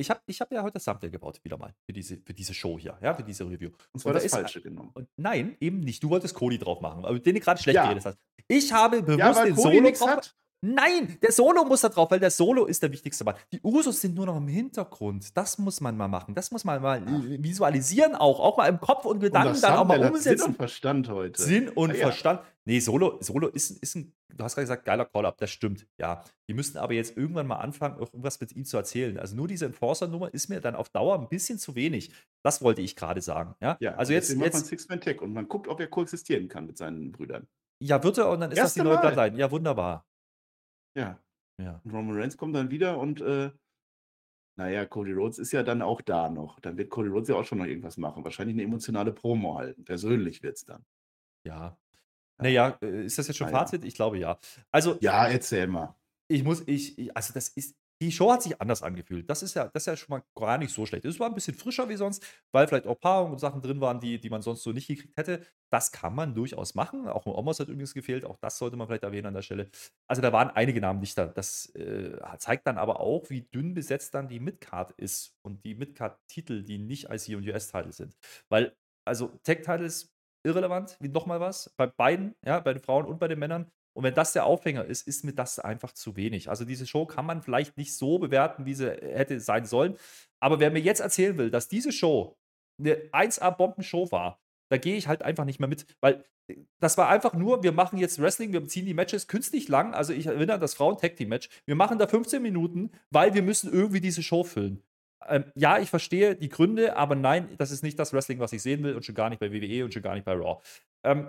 Ich 0.00 0.08
habe 0.08 0.20
ich 0.26 0.40
hab 0.40 0.50
ja 0.50 0.62
heute 0.62 0.74
das 0.74 0.84
Thumbnail 0.84 1.10
gebaut, 1.10 1.38
wieder 1.44 1.58
mal, 1.58 1.74
für 1.84 1.92
diese, 1.92 2.16
für 2.24 2.32
diese 2.32 2.54
Show 2.54 2.78
hier, 2.78 2.98
ja, 3.02 3.14
für 3.14 3.22
diese 3.22 3.44
Review. 3.44 3.70
Und 3.92 4.00
zwar 4.00 4.14
und 4.14 4.22
das 4.22 4.30
da 4.30 4.38
Falsche 4.38 4.62
genommen. 4.62 4.90
Und 4.94 5.08
nein, 5.16 5.56
eben 5.60 5.80
nicht. 5.80 6.02
Du 6.02 6.08
wolltest 6.08 6.34
Cody 6.34 6.58
drauf 6.58 6.80
machen, 6.80 7.04
aber 7.04 7.18
den 7.18 7.34
du 7.34 7.40
gerade 7.40 7.60
schlecht 7.60 7.76
ja. 7.76 7.84
geredet 7.84 8.06
hast. 8.06 8.18
Ich 8.48 8.72
habe 8.72 9.02
bewusst 9.02 9.18
ja, 9.18 9.44
den 9.44 9.54
Cody 9.54 9.76
Solo 9.76 9.90
drauf. 9.90 10.08
Hat. 10.08 10.36
Nein, 10.62 11.16
der 11.22 11.32
Solo 11.32 11.64
muss 11.64 11.80
da 11.80 11.88
drauf, 11.88 12.10
weil 12.10 12.20
der 12.20 12.30
Solo 12.30 12.66
ist 12.66 12.82
der 12.82 12.92
wichtigste 12.92 13.24
Mann. 13.24 13.34
Die 13.50 13.60
Usos 13.62 13.98
sind 13.98 14.14
nur 14.14 14.26
noch 14.26 14.36
im 14.36 14.46
Hintergrund. 14.46 15.34
Das 15.34 15.56
muss 15.56 15.80
man 15.80 15.96
mal 15.96 16.08
machen. 16.08 16.34
Das 16.34 16.50
muss 16.50 16.64
man 16.64 16.82
mal 16.82 17.02
Ach. 17.06 17.22
visualisieren 17.38 18.14
auch. 18.14 18.38
Auch 18.40 18.58
mal 18.58 18.66
im 18.68 18.78
Kopf 18.78 19.06
und 19.06 19.20
Gedanken 19.20 19.54
und 19.54 19.62
dann 19.62 19.78
auch 19.78 19.86
mal 19.86 20.04
umsetzen. 20.04 20.38
Sinn 20.38 20.46
und 20.48 20.56
Verstand 20.56 21.08
heute. 21.08 21.42
Sinn 21.42 21.68
und 21.70 21.90
ja, 21.94 22.08
Verstand. 22.08 22.42
Nee, 22.66 22.78
Solo, 22.80 23.16
Solo 23.20 23.48
ist, 23.48 23.70
ist 23.70 23.96
ein, 23.96 24.12
du 24.28 24.44
hast 24.44 24.54
gerade 24.54 24.64
gesagt, 24.64 24.84
geiler 24.84 25.06
Call-Up, 25.06 25.38
das 25.38 25.50
stimmt. 25.50 25.86
Ja. 25.98 26.22
Die 26.46 26.52
müssten 26.52 26.76
aber 26.76 26.92
jetzt 26.92 27.16
irgendwann 27.16 27.46
mal 27.46 27.56
anfangen, 27.56 27.98
irgendwas 27.98 28.38
mit 28.38 28.54
ihm 28.54 28.66
zu 28.66 28.76
erzählen. 28.76 29.18
Also 29.18 29.36
nur 29.36 29.48
diese 29.48 29.64
Enforcer-Nummer 29.64 30.34
ist 30.34 30.50
mir 30.50 30.60
dann 30.60 30.74
auf 30.74 30.90
Dauer 30.90 31.18
ein 31.18 31.30
bisschen 31.30 31.58
zu 31.58 31.74
wenig. 31.74 32.12
Das 32.44 32.60
wollte 32.60 32.82
ich 32.82 32.96
gerade 32.96 33.22
sagen. 33.22 33.54
Ja, 33.62 33.78
ja 33.80 33.94
also 33.94 34.12
jetzt. 34.12 34.28
jetzt 34.28 34.38
man 34.38 34.52
Six-Man-Tech 34.52 35.22
und 35.22 35.32
man 35.32 35.48
guckt, 35.48 35.68
ob 35.68 35.80
er 35.80 35.86
koexistieren 35.86 36.48
kann 36.48 36.66
mit 36.66 36.76
seinen 36.76 37.12
Brüdern. 37.12 37.46
Ja, 37.82 38.02
wird 38.02 38.18
er 38.18 38.28
und 38.28 38.40
dann 38.40 38.52
ist 38.52 38.58
Erste 38.58 38.80
das 38.80 38.84
die 38.84 38.90
neue 38.90 39.00
Bloodline. 39.00 39.38
Ja, 39.38 39.50
wunderbar. 39.50 40.04
Ja. 40.96 41.18
Ja. 41.58 41.80
Und 41.84 41.92
Roman 41.92 42.16
Reigns 42.18 42.36
kommt 42.36 42.54
dann 42.56 42.70
wieder 42.70 42.98
und, 42.98 43.20
äh, 43.20 43.50
na 44.56 44.84
Cody 44.86 45.12
Rhodes 45.12 45.38
ist 45.38 45.52
ja 45.52 45.62
dann 45.62 45.80
auch 45.82 46.00
da 46.02 46.28
noch. 46.28 46.60
Dann 46.60 46.76
wird 46.76 46.90
Cody 46.90 47.08
Rhodes 47.08 47.28
ja 47.28 47.36
auch 47.36 47.44
schon 47.44 47.58
noch 47.58 47.66
irgendwas 47.66 47.96
machen. 47.96 48.24
Wahrscheinlich 48.24 48.54
eine 48.54 48.64
emotionale 48.64 49.12
Promo 49.12 49.56
halten. 49.58 49.84
Persönlich 49.84 50.42
wird 50.42 50.56
es 50.56 50.64
dann. 50.64 50.84
Ja. 51.46 51.78
Naja, 52.38 52.78
äh, 52.82 53.04
ist 53.06 53.18
das 53.18 53.28
jetzt 53.28 53.36
schon 53.38 53.48
Na 53.48 53.52
ja. 53.52 53.58
Fazit? 53.60 53.84
Ich 53.84 53.94
glaube 53.94 54.18
ja. 54.18 54.38
Also, 54.70 54.98
Ja, 55.00 55.26
erzähl 55.28 55.66
mal. 55.66 55.96
ich 56.28 56.44
muss, 56.44 56.62
ich, 56.66 56.98
ich 56.98 57.16
also 57.16 57.32
das 57.34 57.48
ist, 57.48 57.76
die 58.00 58.10
Show 58.10 58.32
hat 58.32 58.42
sich 58.42 58.60
anders 58.60 58.82
angefühlt. 58.82 59.28
Das 59.28 59.42
ist 59.42 59.54
ja, 59.54 59.68
das 59.68 59.82
ist 59.82 59.86
ja 59.86 59.96
schon 59.96 60.10
mal 60.16 60.22
gar 60.34 60.56
nicht 60.58 60.72
so 60.72 60.86
schlecht. 60.86 61.04
Es 61.04 61.20
war 61.20 61.28
ein 61.28 61.34
bisschen 61.34 61.54
frischer 61.54 61.88
wie 61.88 61.96
sonst, 61.96 62.24
weil 62.52 62.66
vielleicht 62.66 62.86
auch 62.86 62.98
Paarungen 62.98 63.32
und 63.32 63.38
Sachen 63.38 63.60
drin 63.60 63.80
waren, 63.80 64.00
die, 64.00 64.18
die 64.18 64.30
man 64.30 64.40
sonst 64.42 64.62
so 64.62 64.72
nicht 64.72 64.86
gekriegt 64.86 65.16
hätte. 65.16 65.46
Das 65.70 65.92
kann 65.92 66.14
man 66.14 66.34
durchaus 66.34 66.74
machen. 66.74 67.08
Auch 67.08 67.26
ein 67.26 67.32
Omos 67.32 67.60
hat 67.60 67.68
übrigens 67.68 67.92
gefehlt. 67.92 68.24
Auch 68.24 68.38
das 68.40 68.56
sollte 68.58 68.76
man 68.76 68.86
vielleicht 68.86 69.02
erwähnen 69.02 69.26
an 69.26 69.34
der 69.34 69.42
Stelle. 69.42 69.70
Also 70.08 70.22
da 70.22 70.32
waren 70.32 70.50
einige 70.50 70.80
Namen 70.80 71.00
nicht 71.00 71.16
da. 71.18 71.26
Das 71.26 71.66
äh, 71.74 72.18
zeigt 72.38 72.66
dann 72.66 72.78
aber 72.78 73.00
auch, 73.00 73.28
wie 73.28 73.42
dünn 73.42 73.74
besetzt 73.74 74.14
dann 74.14 74.28
die 74.28 74.40
Midcard 74.40 74.92
ist 74.92 75.36
und 75.42 75.64
die 75.64 75.74
Midcard-Titel, 75.74 76.62
die 76.62 76.78
nicht 76.78 77.10
IC 77.10 77.36
und 77.36 77.46
US-Titel 77.46 77.92
sind. 77.92 78.16
Weil, 78.48 78.74
also 79.06 79.28
Tech-Titles 79.42 80.10
irrelevant, 80.42 80.96
wie 81.00 81.08
nochmal 81.08 81.40
was, 81.40 81.74
bei 81.76 81.86
beiden, 81.86 82.34
ja, 82.44 82.60
bei 82.60 82.72
den 82.72 82.82
Frauen 82.82 83.04
und 83.04 83.18
bei 83.18 83.28
den 83.28 83.38
Männern. 83.38 83.70
Und 83.92 84.04
wenn 84.04 84.14
das 84.14 84.32
der 84.32 84.46
Aufhänger 84.46 84.84
ist, 84.84 85.06
ist 85.06 85.24
mir 85.24 85.32
das 85.32 85.58
einfach 85.58 85.92
zu 85.92 86.16
wenig. 86.16 86.48
Also 86.48 86.64
diese 86.64 86.86
Show 86.86 87.06
kann 87.06 87.26
man 87.26 87.42
vielleicht 87.42 87.76
nicht 87.76 87.96
so 87.96 88.18
bewerten, 88.18 88.66
wie 88.66 88.74
sie 88.74 88.90
hätte 88.90 89.40
sein 89.40 89.64
sollen. 89.64 89.96
Aber 90.40 90.60
wer 90.60 90.70
mir 90.70 90.80
jetzt 90.80 91.00
erzählen 91.00 91.36
will, 91.38 91.50
dass 91.50 91.68
diese 91.68 91.92
Show 91.92 92.36
eine 92.78 92.94
1A-Bombenshow 93.12 94.10
war, 94.12 94.40
da 94.70 94.78
gehe 94.78 94.96
ich 94.96 95.08
halt 95.08 95.22
einfach 95.22 95.44
nicht 95.44 95.60
mehr 95.60 95.68
mit. 95.68 95.86
Weil 96.00 96.24
äh, 96.48 96.56
das 96.78 96.96
war 96.96 97.08
einfach 97.08 97.34
nur, 97.34 97.62
wir 97.62 97.72
machen 97.72 97.98
jetzt 97.98 98.20
Wrestling, 98.20 98.52
wir 98.52 98.66
ziehen 98.66 98.86
die 98.86 98.94
Matches 98.94 99.26
künstlich 99.26 99.68
lang. 99.68 99.94
Also 99.94 100.12
ich 100.12 100.26
erinnere 100.26 100.54
an 100.54 100.60
das 100.60 100.74
Frauen-Tag-Team-Match. 100.74 101.48
Wir 101.66 101.74
machen 101.74 101.98
da 101.98 102.06
15 102.06 102.40
Minuten, 102.40 102.90
weil 103.10 103.34
wir 103.34 103.42
müssen 103.42 103.72
irgendwie 103.72 104.00
diese 104.00 104.22
Show 104.22 104.44
füllen. 104.44 104.82
Ähm, 105.28 105.44
ja, 105.54 105.78
ich 105.78 105.90
verstehe 105.90 106.34
die 106.34 106.48
Gründe, 106.48 106.96
aber 106.96 107.14
nein, 107.14 107.48
das 107.58 107.70
ist 107.70 107.82
nicht 107.82 107.98
das 107.98 108.12
Wrestling, 108.12 108.38
was 108.38 108.52
ich 108.52 108.62
sehen 108.62 108.82
will 108.82 108.94
und 108.94 109.04
schon 109.04 109.14
gar 109.14 109.28
nicht 109.28 109.38
bei 109.38 109.52
WWE 109.52 109.84
und 109.84 109.92
schon 109.92 110.02
gar 110.02 110.14
nicht 110.14 110.24
bei 110.24 110.32
Raw. 110.32 110.60
Ähm, 111.04 111.28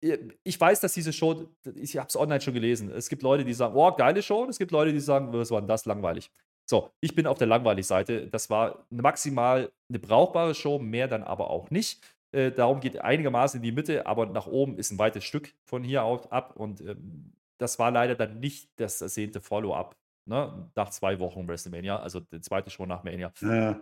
ich 0.00 0.60
weiß, 0.60 0.80
dass 0.80 0.94
diese 0.94 1.12
Show, 1.12 1.48
ich 1.74 1.96
habe 1.96 2.08
es 2.08 2.16
online 2.16 2.40
schon 2.40 2.54
gelesen. 2.54 2.90
Es 2.90 3.08
gibt 3.08 3.22
Leute, 3.22 3.44
die 3.44 3.52
sagen, 3.52 3.74
oh, 3.76 3.92
geile 3.92 4.22
Show, 4.22 4.42
und 4.42 4.48
es 4.48 4.58
gibt 4.58 4.70
Leute, 4.70 4.92
die 4.92 5.00
sagen, 5.00 5.32
was 5.32 5.50
war 5.50 5.60
denn 5.60 5.68
das 5.68 5.84
langweilig. 5.84 6.30
So, 6.68 6.90
ich 7.00 7.14
bin 7.14 7.26
auf 7.26 7.38
der 7.38 7.48
langweilig 7.48 7.86
Seite. 7.86 8.28
Das 8.28 8.48
war 8.48 8.86
maximal 8.90 9.72
eine 9.88 9.98
brauchbare 9.98 10.54
Show, 10.54 10.78
mehr 10.78 11.08
dann 11.08 11.22
aber 11.22 11.50
auch 11.50 11.70
nicht. 11.70 12.02
Äh, 12.32 12.52
darum 12.52 12.80
geht 12.80 13.00
einigermaßen 13.00 13.58
in 13.58 13.62
die 13.64 13.72
Mitte, 13.72 14.06
aber 14.06 14.26
nach 14.26 14.46
oben 14.46 14.78
ist 14.78 14.92
ein 14.92 14.98
weites 14.98 15.24
Stück 15.24 15.52
von 15.64 15.82
hier 15.82 16.04
auf, 16.04 16.30
ab. 16.32 16.54
Und 16.56 16.80
ähm, 16.80 17.32
das 17.58 17.78
war 17.78 17.90
leider 17.90 18.14
dann 18.14 18.40
nicht 18.40 18.70
das 18.76 19.00
ersehnte 19.02 19.40
Follow-up 19.40 19.96
ne? 20.26 20.70
nach 20.76 20.90
zwei 20.90 21.18
Wochen 21.20 21.46
WrestleMania, 21.46 21.98
also 21.98 22.20
die 22.20 22.40
zweite 22.40 22.70
Show 22.70 22.86
nach 22.86 23.04
Mania. 23.04 23.32
Ja. 23.40 23.80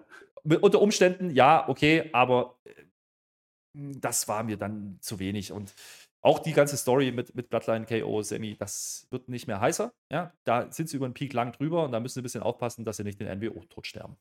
Unter 0.61 0.81
Umständen, 0.81 1.31
ja, 1.31 1.69
okay, 1.69 2.09
aber 2.13 2.59
äh, 2.65 2.73
das 3.75 4.29
war 4.29 4.43
mir 4.43 4.57
dann 4.57 4.99
zu 5.01 5.19
wenig. 5.19 5.53
Und 5.53 5.75
auch 6.21 6.41
die 6.41 6.53
ganze 6.53 6.77
Story 6.77 7.13
mit, 7.13 7.35
mit 7.35 7.49
Bloodline 7.49 7.87
KO, 7.87 8.23
Sammy, 8.23 8.57
das 8.59 9.07
wird 9.11 9.29
nicht 9.29 9.47
mehr 9.47 9.61
heißer. 9.61 9.93
Ja, 10.11 10.33
da 10.45 10.71
sind 10.73 10.89
sie 10.89 10.97
über 10.97 11.09
den 11.09 11.15
Peak 11.15 11.33
lang 11.33 11.53
drüber 11.53 11.85
und 11.85 11.93
da 11.93 12.01
müssen 12.01 12.15
sie 12.15 12.21
ein 12.21 12.25
bisschen 12.25 12.43
aufpassen, 12.43 12.85
dass 12.85 12.97
sie 12.97 13.05
nicht 13.05 13.21
den 13.21 13.39
NWO 13.39 13.65
tot 13.65 13.87
sterben. 13.87 14.17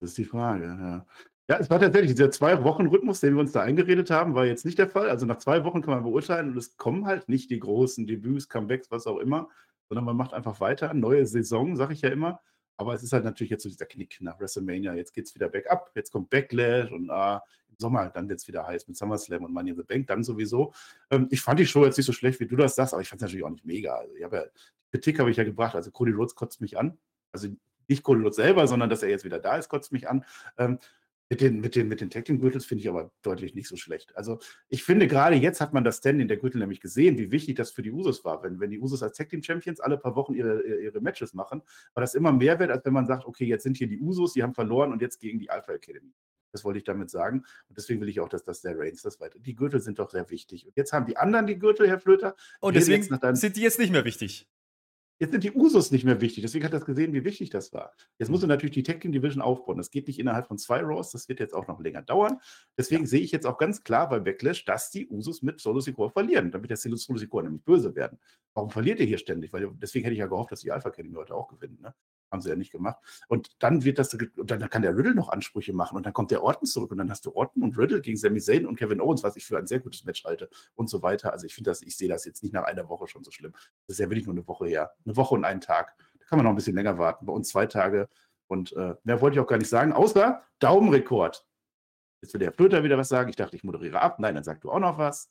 Das 0.00 0.10
ist 0.10 0.18
die 0.18 0.24
Frage, 0.24 0.64
ja. 0.64 1.06
Ja, 1.48 1.58
es 1.58 1.70
war 1.70 1.80
tatsächlich 1.80 2.12
dieser 2.12 2.30
Zwei-Wochen-Rhythmus, 2.30 3.20
den 3.20 3.34
wir 3.34 3.40
uns 3.40 3.52
da 3.52 3.62
eingeredet 3.62 4.10
haben, 4.10 4.34
war 4.34 4.46
jetzt 4.46 4.64
nicht 4.64 4.78
der 4.78 4.88
Fall. 4.88 5.10
Also 5.10 5.26
nach 5.26 5.38
zwei 5.38 5.64
Wochen 5.64 5.82
kann 5.82 5.94
man 5.94 6.02
beurteilen 6.04 6.50
und 6.50 6.56
es 6.56 6.76
kommen 6.76 7.06
halt 7.06 7.28
nicht 7.28 7.50
die 7.50 7.58
großen 7.58 8.06
Debüts, 8.06 8.48
Comebacks, 8.48 8.90
was 8.90 9.06
auch 9.06 9.18
immer, 9.18 9.48
sondern 9.88 10.04
man 10.04 10.16
macht 10.16 10.34
einfach 10.34 10.60
weiter. 10.60 10.94
Neue 10.94 11.26
Saison, 11.26 11.76
sage 11.76 11.92
ich 11.94 12.00
ja 12.00 12.10
immer. 12.10 12.40
Aber 12.76 12.94
es 12.94 13.02
ist 13.02 13.12
halt 13.12 13.24
natürlich 13.24 13.50
jetzt 13.50 13.64
so 13.64 13.68
dieser 13.68 13.86
Knick 13.86 14.18
nach 14.20 14.40
WrestleMania. 14.40 14.94
Jetzt 14.94 15.12
geht 15.12 15.26
es 15.26 15.34
wieder 15.34 15.48
back 15.48 15.70
up, 15.70 15.90
jetzt 15.94 16.10
kommt 16.10 16.30
Backlash 16.30 16.90
und 16.90 17.10
ah, 17.10 17.42
Sommer, 17.82 18.08
dann 18.08 18.28
wird 18.28 18.40
es 18.40 18.48
wieder 18.48 18.66
heiß 18.66 18.88
mit 18.88 18.96
SummerSlam 18.96 19.44
und 19.44 19.52
Money 19.52 19.70
in 19.70 19.76
the 19.76 19.82
Bank, 19.82 20.06
dann 20.06 20.24
sowieso. 20.24 20.72
Ähm, 21.10 21.28
ich 21.30 21.42
fand 21.42 21.60
die 21.60 21.66
Show 21.66 21.84
jetzt 21.84 21.98
nicht 21.98 22.06
so 22.06 22.12
schlecht, 22.12 22.40
wie 22.40 22.46
du 22.46 22.56
das 22.56 22.74
sagst, 22.74 22.94
aber 22.94 23.02
ich 23.02 23.08
fand 23.08 23.20
es 23.20 23.24
natürlich 23.24 23.44
auch 23.44 23.50
nicht 23.50 23.66
mega. 23.66 23.94
Also, 23.96 24.14
ich 24.14 24.24
habe 24.24 24.36
ja, 24.36 24.44
Kritik 24.92 25.18
habe 25.18 25.30
ich 25.30 25.36
ja 25.36 25.44
gebracht. 25.44 25.74
Also 25.74 25.90
Cody 25.90 26.12
Rhodes 26.12 26.34
kotzt 26.34 26.60
mich 26.60 26.78
an. 26.78 26.98
Also 27.32 27.48
nicht 27.88 28.02
Cody 28.02 28.22
Rhodes 28.22 28.36
selber, 28.36 28.66
sondern 28.66 28.90
dass 28.90 29.02
er 29.02 29.08
jetzt 29.08 29.24
wieder 29.24 29.40
da 29.40 29.56
ist, 29.56 29.68
kotzt 29.68 29.90
mich 29.92 30.08
an. 30.08 30.24
Ähm, 30.58 30.78
mit 31.30 31.40
den, 31.40 31.60
mit 31.62 31.74
den, 31.76 31.88
mit 31.88 32.02
den 32.02 32.10
Tag 32.10 32.26
Team 32.26 32.40
Gürtels 32.40 32.66
finde 32.66 32.82
ich 32.82 32.90
aber 32.90 33.10
deutlich 33.22 33.54
nicht 33.54 33.66
so 33.66 33.76
schlecht. 33.76 34.14
Also 34.18 34.38
ich 34.68 34.84
finde 34.84 35.06
gerade 35.06 35.34
jetzt 35.34 35.62
hat 35.62 35.72
man 35.72 35.82
das 35.82 35.96
Standing 35.96 36.28
der 36.28 36.36
Gürtel 36.36 36.58
nämlich 36.58 36.80
gesehen, 36.80 37.16
wie 37.16 37.30
wichtig 37.30 37.56
das 37.56 37.70
für 37.70 37.80
die 37.80 37.90
Usos 37.90 38.22
war. 38.22 38.42
Wenn, 38.42 38.60
wenn 38.60 38.70
die 38.70 38.78
Usos 38.78 39.02
als 39.02 39.16
Tag 39.16 39.30
Team 39.30 39.42
Champions 39.42 39.80
alle 39.80 39.96
paar 39.96 40.14
Wochen 40.14 40.34
ihre, 40.34 40.60
ihre 40.60 41.00
Matches 41.00 41.32
machen, 41.32 41.62
war 41.94 42.02
das 42.02 42.14
immer 42.14 42.32
mehr 42.32 42.58
wert, 42.58 42.70
als 42.70 42.84
wenn 42.84 42.92
man 42.92 43.06
sagt, 43.06 43.24
okay, 43.24 43.46
jetzt 43.46 43.62
sind 43.62 43.78
hier 43.78 43.86
die 43.86 43.98
Usos, 43.98 44.34
die 44.34 44.42
haben 44.42 44.52
verloren 44.52 44.92
und 44.92 45.00
jetzt 45.00 45.20
gegen 45.20 45.38
die 45.38 45.48
Alpha 45.48 45.72
Academy. 45.72 46.12
Das 46.52 46.64
wollte 46.64 46.78
ich 46.78 46.84
damit 46.84 47.10
sagen. 47.10 47.44
Und 47.68 47.76
deswegen 47.76 48.00
will 48.00 48.08
ich 48.08 48.20
auch, 48.20 48.28
dass 48.28 48.44
das 48.44 48.60
der 48.60 48.78
Reigns 48.78 49.02
das 49.02 49.20
weiter. 49.20 49.38
Die 49.38 49.54
Gürtel 49.54 49.80
sind 49.80 49.98
doch 49.98 50.10
sehr 50.10 50.28
wichtig. 50.30 50.66
Und 50.66 50.76
jetzt 50.76 50.92
haben 50.92 51.06
die 51.06 51.16
anderen 51.16 51.46
die 51.46 51.58
Gürtel, 51.58 51.88
Herr 51.88 51.98
Flöter. 51.98 52.36
Und 52.60 52.76
deswegen 52.76 53.02
sind 53.34 53.56
die 53.56 53.62
jetzt 53.62 53.78
nicht 53.78 53.92
mehr 53.92 54.04
wichtig. 54.04 54.48
Jetzt 55.22 55.30
sind 55.30 55.44
die 55.44 55.52
Usos 55.52 55.92
nicht 55.92 56.02
mehr 56.02 56.20
wichtig. 56.20 56.42
Deswegen 56.42 56.64
hat 56.64 56.72
er 56.72 56.80
gesehen, 56.80 57.12
wie 57.12 57.24
wichtig 57.24 57.48
das 57.48 57.72
war. 57.72 57.92
Jetzt 58.18 58.28
muss 58.28 58.42
er 58.42 58.48
natürlich 58.48 58.74
die 58.74 58.82
Tech 58.82 58.98
Team 58.98 59.12
Division 59.12 59.40
aufbauen. 59.40 59.76
Das 59.76 59.92
geht 59.92 60.08
nicht 60.08 60.18
innerhalb 60.18 60.48
von 60.48 60.58
zwei 60.58 60.80
Raws. 60.80 61.12
Das 61.12 61.28
wird 61.28 61.38
jetzt 61.38 61.54
auch 61.54 61.68
noch 61.68 61.78
länger 61.78 62.02
dauern. 62.02 62.40
Deswegen 62.76 63.06
sehe 63.06 63.20
ich 63.20 63.30
jetzt 63.30 63.46
auch 63.46 63.56
ganz 63.56 63.84
klar 63.84 64.08
bei 64.08 64.18
Backlash, 64.18 64.64
dass 64.64 64.90
die 64.90 65.06
Usos 65.06 65.40
mit 65.42 65.60
Solo 65.60 65.78
Sikoa 65.78 66.08
verlieren. 66.10 66.50
Damit 66.50 66.70
der 66.70 66.76
Solo 66.76 66.96
Sikoa 66.96 67.42
nämlich 67.42 67.62
böse 67.62 67.94
werden. 67.94 68.18
Warum 68.52 68.70
verliert 68.70 68.98
ihr 68.98 69.06
hier 69.06 69.18
ständig? 69.18 69.52
Weil 69.52 69.70
deswegen 69.74 70.02
hätte 70.02 70.14
ich 70.14 70.18
ja 70.18 70.26
gehofft, 70.26 70.50
dass 70.50 70.58
die 70.58 70.72
Alpha 70.72 70.88
Academy 70.88 71.14
heute 71.14 71.36
auch 71.36 71.46
gewinnen. 71.46 71.78
Ne? 71.80 71.94
Haben 72.32 72.40
sie 72.40 72.48
ja 72.48 72.56
nicht 72.56 72.72
gemacht. 72.72 72.98
Und 73.28 73.50
dann 73.62 73.84
wird 73.84 73.98
das, 73.98 74.14
und 74.14 74.50
dann 74.50 74.68
kann 74.70 74.82
der 74.82 74.96
Riddle 74.96 75.14
noch 75.14 75.28
Ansprüche 75.28 75.72
machen 75.72 75.96
und 75.96 76.06
dann 76.06 76.12
kommt 76.12 76.30
der 76.30 76.42
Orton 76.42 76.66
zurück 76.66 76.90
und 76.90 76.98
dann 76.98 77.10
hast 77.10 77.26
du 77.26 77.34
Orton 77.34 77.62
und 77.62 77.76
Riddle 77.76 78.00
gegen 78.00 78.16
Sami 78.16 78.40
Zayn 78.40 78.66
und 78.66 78.76
Kevin 78.76 79.00
Owens, 79.00 79.22
was 79.22 79.36
ich 79.36 79.44
für 79.44 79.58
ein 79.58 79.66
sehr 79.66 79.80
gutes 79.80 80.04
Match 80.04 80.24
halte 80.24 80.48
und 80.74 80.88
so 80.88 81.02
weiter. 81.02 81.32
Also 81.32 81.46
ich 81.46 81.54
finde 81.54 81.70
das, 81.70 81.82
ich 81.82 81.96
sehe 81.96 82.08
das 82.08 82.24
jetzt 82.24 82.42
nicht 82.42 82.52
nach 82.52 82.64
einer 82.64 82.88
Woche 82.88 83.06
schon 83.06 83.22
so 83.22 83.30
schlimm. 83.30 83.52
Das 83.52 83.94
ist 83.94 83.98
ja 83.98 84.08
wirklich 84.08 84.26
nur 84.26 84.34
eine 84.34 84.48
Woche 84.48 84.66
her. 84.66 84.92
Eine 85.04 85.16
Woche 85.16 85.34
und 85.34 85.44
einen 85.44 85.60
Tag. 85.60 85.94
Da 86.18 86.24
kann 86.24 86.38
man 86.38 86.44
noch 86.44 86.52
ein 86.52 86.56
bisschen 86.56 86.74
länger 86.74 86.98
warten. 86.98 87.26
Bei 87.26 87.32
uns 87.32 87.50
zwei 87.50 87.66
Tage. 87.66 88.08
Und 88.46 88.72
äh, 88.72 88.94
mehr 89.04 89.20
wollte 89.20 89.36
ich 89.36 89.40
auch 89.40 89.46
gar 89.46 89.58
nicht 89.58 89.68
sagen, 89.68 89.92
außer 89.92 90.42
Daumenrekord. 90.58 91.46
Jetzt 92.22 92.34
will 92.34 92.40
der 92.40 92.52
Flöter 92.52 92.84
wieder 92.84 92.96
was 92.98 93.08
sagen. 93.08 93.28
Ich 93.28 93.36
dachte, 93.36 93.56
ich 93.56 93.64
moderiere 93.64 94.00
ab. 94.00 94.18
Nein, 94.18 94.34
dann 94.34 94.44
sag 94.44 94.60
du 94.60 94.70
auch 94.70 94.78
noch 94.78 94.96
was. 94.98 95.30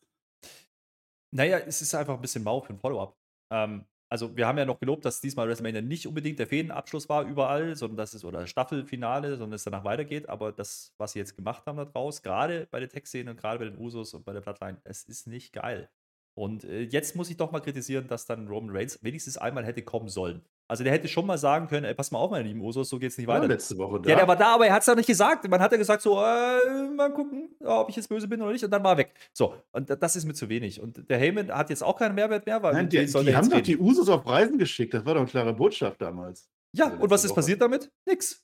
Naja, 1.33 1.59
es 1.59 1.81
ist 1.81 1.95
einfach 1.95 2.15
ein 2.15 2.21
bisschen 2.21 2.43
mau 2.43 2.61
für 2.61 2.73
ein 2.73 2.79
Follow-up. 2.79 3.15
Ähm, 3.49 3.85
also 4.11 4.35
wir 4.35 4.45
haben 4.45 4.57
ja 4.57 4.65
noch 4.65 4.79
gelobt, 4.79 5.05
dass 5.05 5.21
diesmal 5.21 5.47
WrestleMania 5.47 5.81
nicht 5.81 6.05
unbedingt 6.05 6.37
der 6.37 6.45
Fädenabschluss 6.45 7.07
war 7.07 7.23
überall, 7.23 7.77
sondern 7.77 7.95
dass 7.95 8.13
es 8.13 8.25
oder 8.25 8.45
Staffelfinale, 8.45 9.37
sondern 9.37 9.53
es 9.53 9.63
danach 9.63 9.85
weitergeht. 9.85 10.27
Aber 10.27 10.51
das, 10.51 10.93
was 10.97 11.13
sie 11.13 11.19
jetzt 11.19 11.37
gemacht 11.37 11.65
haben 11.65 11.77
da 11.77 11.85
draus, 11.85 12.21
gerade 12.21 12.67
bei 12.71 12.81
der 12.81 12.89
Tech-Szene 12.89 13.31
und 13.31 13.37
gerade 13.37 13.59
bei 13.59 13.65
den 13.65 13.77
Usos 13.77 14.13
und 14.13 14.25
bei 14.25 14.33
der 14.33 14.41
Bloodline, 14.41 14.81
es 14.83 15.05
ist 15.05 15.27
nicht 15.27 15.53
geil. 15.53 15.89
Und 16.33 16.65
äh, 16.65 16.81
jetzt 16.81 17.15
muss 17.15 17.29
ich 17.29 17.37
doch 17.37 17.53
mal 17.53 17.61
kritisieren, 17.61 18.07
dass 18.07 18.25
dann 18.25 18.49
Roman 18.49 18.75
Reigns 18.75 19.01
wenigstens 19.01 19.37
einmal 19.37 19.65
hätte 19.65 19.81
kommen 19.81 20.09
sollen. 20.09 20.41
Also 20.71 20.85
der 20.85 20.93
hätte 20.93 21.09
schon 21.09 21.25
mal 21.25 21.37
sagen 21.37 21.67
können, 21.67 21.83
ey, 21.85 21.93
pass 21.93 22.11
mal 22.11 22.19
auf, 22.19 22.31
meine 22.31 22.47
lieben 22.47 22.61
Usos, 22.61 22.87
so 22.87 22.97
geht's 22.97 23.17
nicht 23.17 23.27
weiter. 23.27 23.45
letzte 23.45 23.77
Woche 23.77 23.99
da. 23.99 24.09
Ja, 24.09 24.15
der 24.15 24.27
war 24.27 24.37
da, 24.37 24.55
aber 24.55 24.67
er 24.67 24.73
hat 24.73 24.81
es 24.81 24.85
ja 24.87 24.95
nicht 24.95 25.05
gesagt. 25.05 25.45
Man 25.49 25.59
hat 25.59 25.69
ja 25.73 25.77
gesagt, 25.77 26.01
so, 26.01 26.13
äh, 26.23 26.87
mal 26.95 27.11
gucken, 27.13 27.53
ob 27.65 27.89
ich 27.89 27.97
jetzt 27.97 28.07
böse 28.07 28.25
bin 28.27 28.41
oder 28.41 28.53
nicht. 28.53 28.63
Und 28.63 28.71
dann 28.71 28.81
war 28.81 28.93
er 28.93 28.99
weg. 28.99 29.13
So, 29.33 29.53
und 29.73 29.89
da- 29.89 29.97
das 29.97 30.15
ist 30.15 30.23
mir 30.23 30.33
zu 30.33 30.47
wenig. 30.47 30.79
Und 30.81 31.09
der 31.09 31.17
Heyman 31.17 31.51
hat 31.51 31.69
jetzt 31.69 31.83
auch 31.83 31.97
keinen 31.99 32.15
Mehrwert 32.15 32.45
mehr, 32.45 32.63
weil 32.63 32.73
Nein, 32.73 32.87
die, 32.87 33.05
die 33.05 33.11
der 33.25 33.35
haben 33.35 33.49
doch 33.49 33.59
die 33.59 33.77
Usos 33.77 34.07
auf 34.07 34.25
Reisen 34.25 34.57
geschickt. 34.57 34.93
Das 34.93 35.03
war 35.05 35.13
doch 35.15 35.21
eine 35.21 35.29
klare 35.29 35.53
Botschaft 35.53 36.01
damals. 36.01 36.49
Ja, 36.73 36.85
Also 36.85 37.03
und 37.03 37.09
was 37.09 37.25
ist 37.25 37.31
Woche. 37.31 37.35
passiert 37.41 37.61
damit? 37.61 37.91
Nix. 38.07 38.41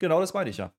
Genau 0.00 0.20
das 0.20 0.32
meine 0.32 0.48
ich 0.48 0.56
ja. 0.56 0.72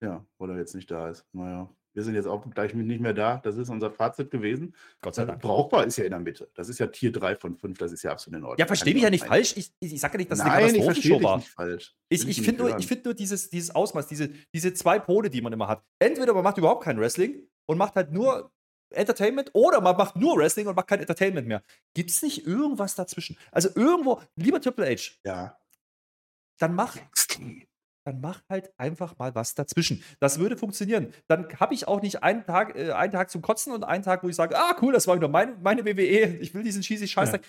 Ja, 0.00 0.24
weil 0.38 0.50
er 0.50 0.58
jetzt 0.58 0.74
nicht 0.76 0.88
da 0.90 1.08
ist. 1.08 1.26
Naja, 1.32 1.68
wir 1.98 2.04
sind 2.04 2.14
jetzt 2.14 2.26
auch 2.28 2.48
gleich 2.50 2.74
nicht 2.74 3.00
mehr 3.00 3.12
da. 3.12 3.38
Das 3.42 3.56
ist 3.56 3.68
unser 3.70 3.90
Fazit 3.90 4.30
gewesen. 4.30 4.72
Gott 5.02 5.16
sei 5.16 5.24
Äh, 5.24 5.26
Dank. 5.26 5.42
Brauchbar 5.42 5.84
ist 5.84 5.98
ja 5.98 6.04
in 6.04 6.12
der 6.12 6.20
Mitte. 6.20 6.48
Das 6.54 6.68
ist 6.68 6.78
ja 6.78 6.86
Tier 6.86 7.10
3 7.10 7.34
von 7.34 7.56
5. 7.56 7.76
Das 7.76 7.90
ist 7.90 8.04
ja 8.04 8.12
absolut 8.12 8.38
in 8.38 8.44
Ordnung. 8.44 8.58
Ja, 8.60 8.66
versteh 8.66 8.90
Kann 8.90 8.94
mich 8.94 9.02
ja 9.02 9.10
nicht 9.10 9.24
falsch. 9.24 9.56
Ich, 9.56 9.72
ich, 9.80 9.94
ich 9.94 10.00
sage 10.00 10.14
ja 10.14 10.18
nicht, 10.18 10.30
dass 10.30 10.38
es 10.38 10.44
eine 10.44 10.52
verstehe 10.52 10.80
Katastrophenshow 10.86 11.22
war. 11.28 11.36
nicht 11.38 11.48
falsch. 11.48 11.96
Ich, 12.08 12.28
ich 12.28 12.40
finde 12.40 12.62
nur, 12.62 12.78
ich 12.78 12.86
find 12.86 13.04
nur 13.04 13.14
dieses, 13.14 13.50
dieses 13.50 13.74
Ausmaß, 13.74 14.06
diese, 14.06 14.30
diese 14.54 14.72
zwei 14.74 15.00
Pole, 15.00 15.28
die 15.28 15.42
man 15.42 15.52
immer 15.52 15.66
hat. 15.66 15.82
Entweder 15.98 16.32
man 16.34 16.44
macht 16.44 16.56
überhaupt 16.58 16.84
kein 16.84 17.00
Wrestling 17.00 17.42
und 17.66 17.78
macht 17.78 17.96
halt 17.96 18.12
nur 18.12 18.52
Entertainment 18.90 19.50
oder 19.52 19.80
man 19.80 19.96
macht 19.96 20.14
nur 20.14 20.36
Wrestling 20.38 20.68
und 20.68 20.76
macht 20.76 20.86
kein 20.86 21.00
Entertainment 21.00 21.48
mehr. 21.48 21.64
Gibt 21.94 22.10
es 22.10 22.22
nicht 22.22 22.46
irgendwas 22.46 22.94
dazwischen? 22.94 23.36
Also 23.50 23.70
irgendwo, 23.74 24.22
lieber 24.36 24.60
Triple 24.60 24.86
H, 24.86 25.14
Ja. 25.24 25.58
dann 26.58 26.74
mach, 26.74 26.96
dann 28.08 28.20
mach 28.20 28.42
halt 28.48 28.72
einfach 28.78 29.18
mal 29.18 29.34
was 29.34 29.54
dazwischen. 29.54 30.02
Das 30.18 30.38
würde 30.38 30.56
funktionieren. 30.56 31.12
Dann 31.26 31.48
habe 31.60 31.74
ich 31.74 31.86
auch 31.86 32.00
nicht 32.00 32.22
einen 32.22 32.44
Tag, 32.44 32.76
äh, 32.76 32.92
einen 32.92 33.12
Tag 33.12 33.30
zum 33.30 33.42
Kotzen 33.42 33.72
und 33.72 33.84
einen 33.84 34.02
Tag, 34.02 34.24
wo 34.24 34.28
ich 34.28 34.36
sage, 34.36 34.56
ah 34.58 34.76
cool, 34.80 34.92
das 34.92 35.06
war 35.06 35.16
wieder 35.16 35.28
mein, 35.28 35.62
meine 35.62 35.84
WWE, 35.84 36.38
ich 36.40 36.54
will 36.54 36.62
diesen 36.62 36.82
cheesy 36.82 37.06
Scheißtag. 37.06 37.42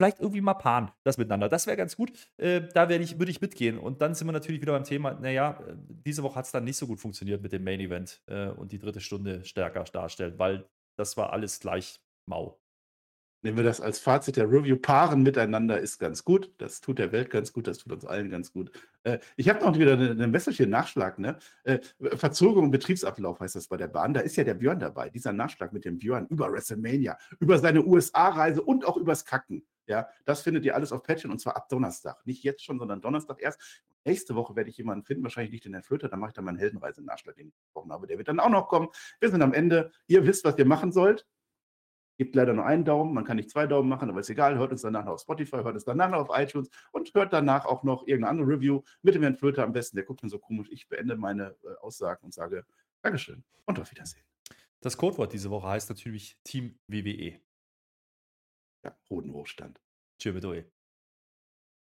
Vielleicht 0.00 0.20
irgendwie 0.20 0.40
mal 0.40 0.54
paaren, 0.54 0.92
das 1.02 1.18
miteinander. 1.18 1.48
Das 1.48 1.66
wäre 1.66 1.76
ganz 1.76 1.96
gut. 1.96 2.12
Äh, 2.36 2.60
da 2.72 2.88
ich, 2.88 3.18
würde 3.18 3.32
ich 3.32 3.40
mitgehen. 3.40 3.78
Und 3.78 4.00
dann 4.00 4.14
sind 4.14 4.28
wir 4.28 4.32
natürlich 4.32 4.60
wieder 4.60 4.72
beim 4.72 4.84
Thema, 4.84 5.14
naja, 5.14 5.60
äh, 5.66 5.74
diese 6.06 6.22
Woche 6.22 6.36
hat 6.36 6.44
es 6.44 6.52
dann 6.52 6.62
nicht 6.62 6.76
so 6.76 6.86
gut 6.86 7.00
funktioniert 7.00 7.42
mit 7.42 7.52
dem 7.52 7.64
Main 7.64 7.80
Event 7.80 8.22
äh, 8.26 8.50
und 8.50 8.70
die 8.70 8.78
dritte 8.78 9.00
Stunde 9.00 9.44
stärker 9.44 9.82
darstellen, 9.82 10.38
weil 10.38 10.68
das 10.96 11.16
war 11.16 11.32
alles 11.32 11.58
gleich 11.58 12.00
mau. 12.26 12.60
Nehmen 13.42 13.56
wir 13.56 13.64
das 13.64 13.80
als 13.80 14.00
Fazit 14.00 14.36
der 14.36 14.50
Review. 14.50 14.76
Paaren 14.76 15.22
miteinander 15.22 15.78
ist 15.78 15.98
ganz 15.98 16.24
gut. 16.24 16.52
Das 16.58 16.80
tut 16.80 16.98
der 16.98 17.12
Welt 17.12 17.30
ganz 17.30 17.52
gut. 17.52 17.68
Das 17.68 17.78
tut 17.78 17.92
uns 17.92 18.04
allen 18.04 18.30
ganz 18.30 18.52
gut. 18.52 18.72
Äh, 19.08 19.20
ich 19.36 19.48
habe 19.48 19.64
noch 19.64 19.78
wieder 19.78 19.94
eine, 19.94 20.10
eine 20.10 20.28
Message 20.28 20.58
hier, 20.58 20.66
Nachschlag. 20.66 21.18
Ne? 21.18 21.38
Äh, 21.64 21.78
Verzögerung 22.16 22.70
Betriebsablauf 22.70 23.40
heißt 23.40 23.56
das 23.56 23.68
bei 23.68 23.76
der 23.76 23.88
Bahn. 23.88 24.14
Da 24.14 24.20
ist 24.20 24.36
ja 24.36 24.44
der 24.44 24.54
Björn 24.54 24.78
dabei. 24.78 25.08
Dieser 25.08 25.32
Nachschlag 25.32 25.72
mit 25.72 25.84
dem 25.84 25.98
Björn 25.98 26.26
über 26.28 26.52
WrestleMania, 26.52 27.18
über 27.40 27.58
seine 27.58 27.84
USA-Reise 27.84 28.62
und 28.62 28.84
auch 28.86 28.96
übers 28.96 29.24
Kacken. 29.24 29.66
Ja, 29.86 30.06
das 30.26 30.42
findet 30.42 30.66
ihr 30.66 30.74
alles 30.74 30.92
auf 30.92 31.02
Patreon 31.02 31.32
und 31.32 31.38
zwar 31.38 31.56
ab 31.56 31.70
Donnerstag. 31.70 32.26
Nicht 32.26 32.42
jetzt 32.44 32.62
schon, 32.62 32.78
sondern 32.78 33.00
Donnerstag 33.00 33.40
erst. 33.40 33.82
Nächste 34.04 34.34
Woche 34.34 34.54
werde 34.54 34.68
ich 34.68 34.76
jemanden 34.76 35.04
finden, 35.04 35.22
wahrscheinlich 35.22 35.50
nicht 35.50 35.64
den 35.64 35.72
Herrn 35.72 35.82
Flöter, 35.82 36.08
dann 36.08 36.20
mache 36.20 36.30
ich 36.30 36.34
dann 36.34 36.44
meinen 36.44 36.58
Heldenreise-Nachschlag, 36.58 37.36
den 37.36 37.48
ich 37.48 37.56
gesprochen 37.56 37.90
habe. 37.90 38.06
Der 38.06 38.18
wird 38.18 38.28
dann 38.28 38.38
auch 38.38 38.50
noch 38.50 38.68
kommen. 38.68 38.88
Wir 39.18 39.30
sind 39.30 39.42
am 39.42 39.54
Ende. 39.54 39.90
Ihr 40.06 40.26
wisst, 40.26 40.44
was 40.44 40.58
ihr 40.58 40.66
machen 40.66 40.92
sollt. 40.92 41.26
Gibt 42.18 42.34
leider 42.34 42.52
nur 42.52 42.66
einen 42.66 42.84
Daumen, 42.84 43.14
man 43.14 43.24
kann 43.24 43.36
nicht 43.36 43.48
zwei 43.48 43.66
Daumen 43.68 43.88
machen, 43.88 44.10
aber 44.10 44.20
ist 44.20 44.28
egal. 44.28 44.58
Hört 44.58 44.72
uns 44.72 44.82
danach 44.82 45.04
noch 45.04 45.12
auf 45.12 45.20
Spotify, 45.20 45.58
hört 45.58 45.74
uns 45.74 45.84
danach 45.84 46.10
noch 46.10 46.28
auf 46.28 46.38
iTunes 46.38 46.68
und 46.92 47.14
hört 47.14 47.32
danach 47.32 47.64
auch 47.64 47.84
noch 47.84 48.06
irgendeine 48.06 48.40
andere 48.40 48.56
Review 48.56 48.82
mit 49.02 49.14
dem 49.14 49.22
Herrn 49.22 49.36
Flöter 49.36 49.62
am 49.62 49.72
besten. 49.72 49.96
Der 49.96 50.04
guckt 50.04 50.22
mir 50.22 50.28
so 50.28 50.40
komisch. 50.40 50.68
Ich 50.70 50.88
beende 50.88 51.16
meine 51.16 51.56
äh, 51.64 51.74
Aussagen 51.80 52.24
und 52.24 52.34
sage 52.34 52.66
Dankeschön 53.02 53.44
und 53.66 53.78
auf 53.78 53.90
Wiedersehen. 53.92 54.24
Das 54.80 54.96
Codewort 54.96 55.32
diese 55.32 55.50
Woche 55.50 55.68
heißt 55.68 55.88
natürlich 55.88 56.36
Team 56.42 56.78
WWE. 56.88 57.40
Ja, 58.84 58.96
Hodenhochstand. 59.08 59.80
Tschö, 60.18 60.32
mit 60.32 60.68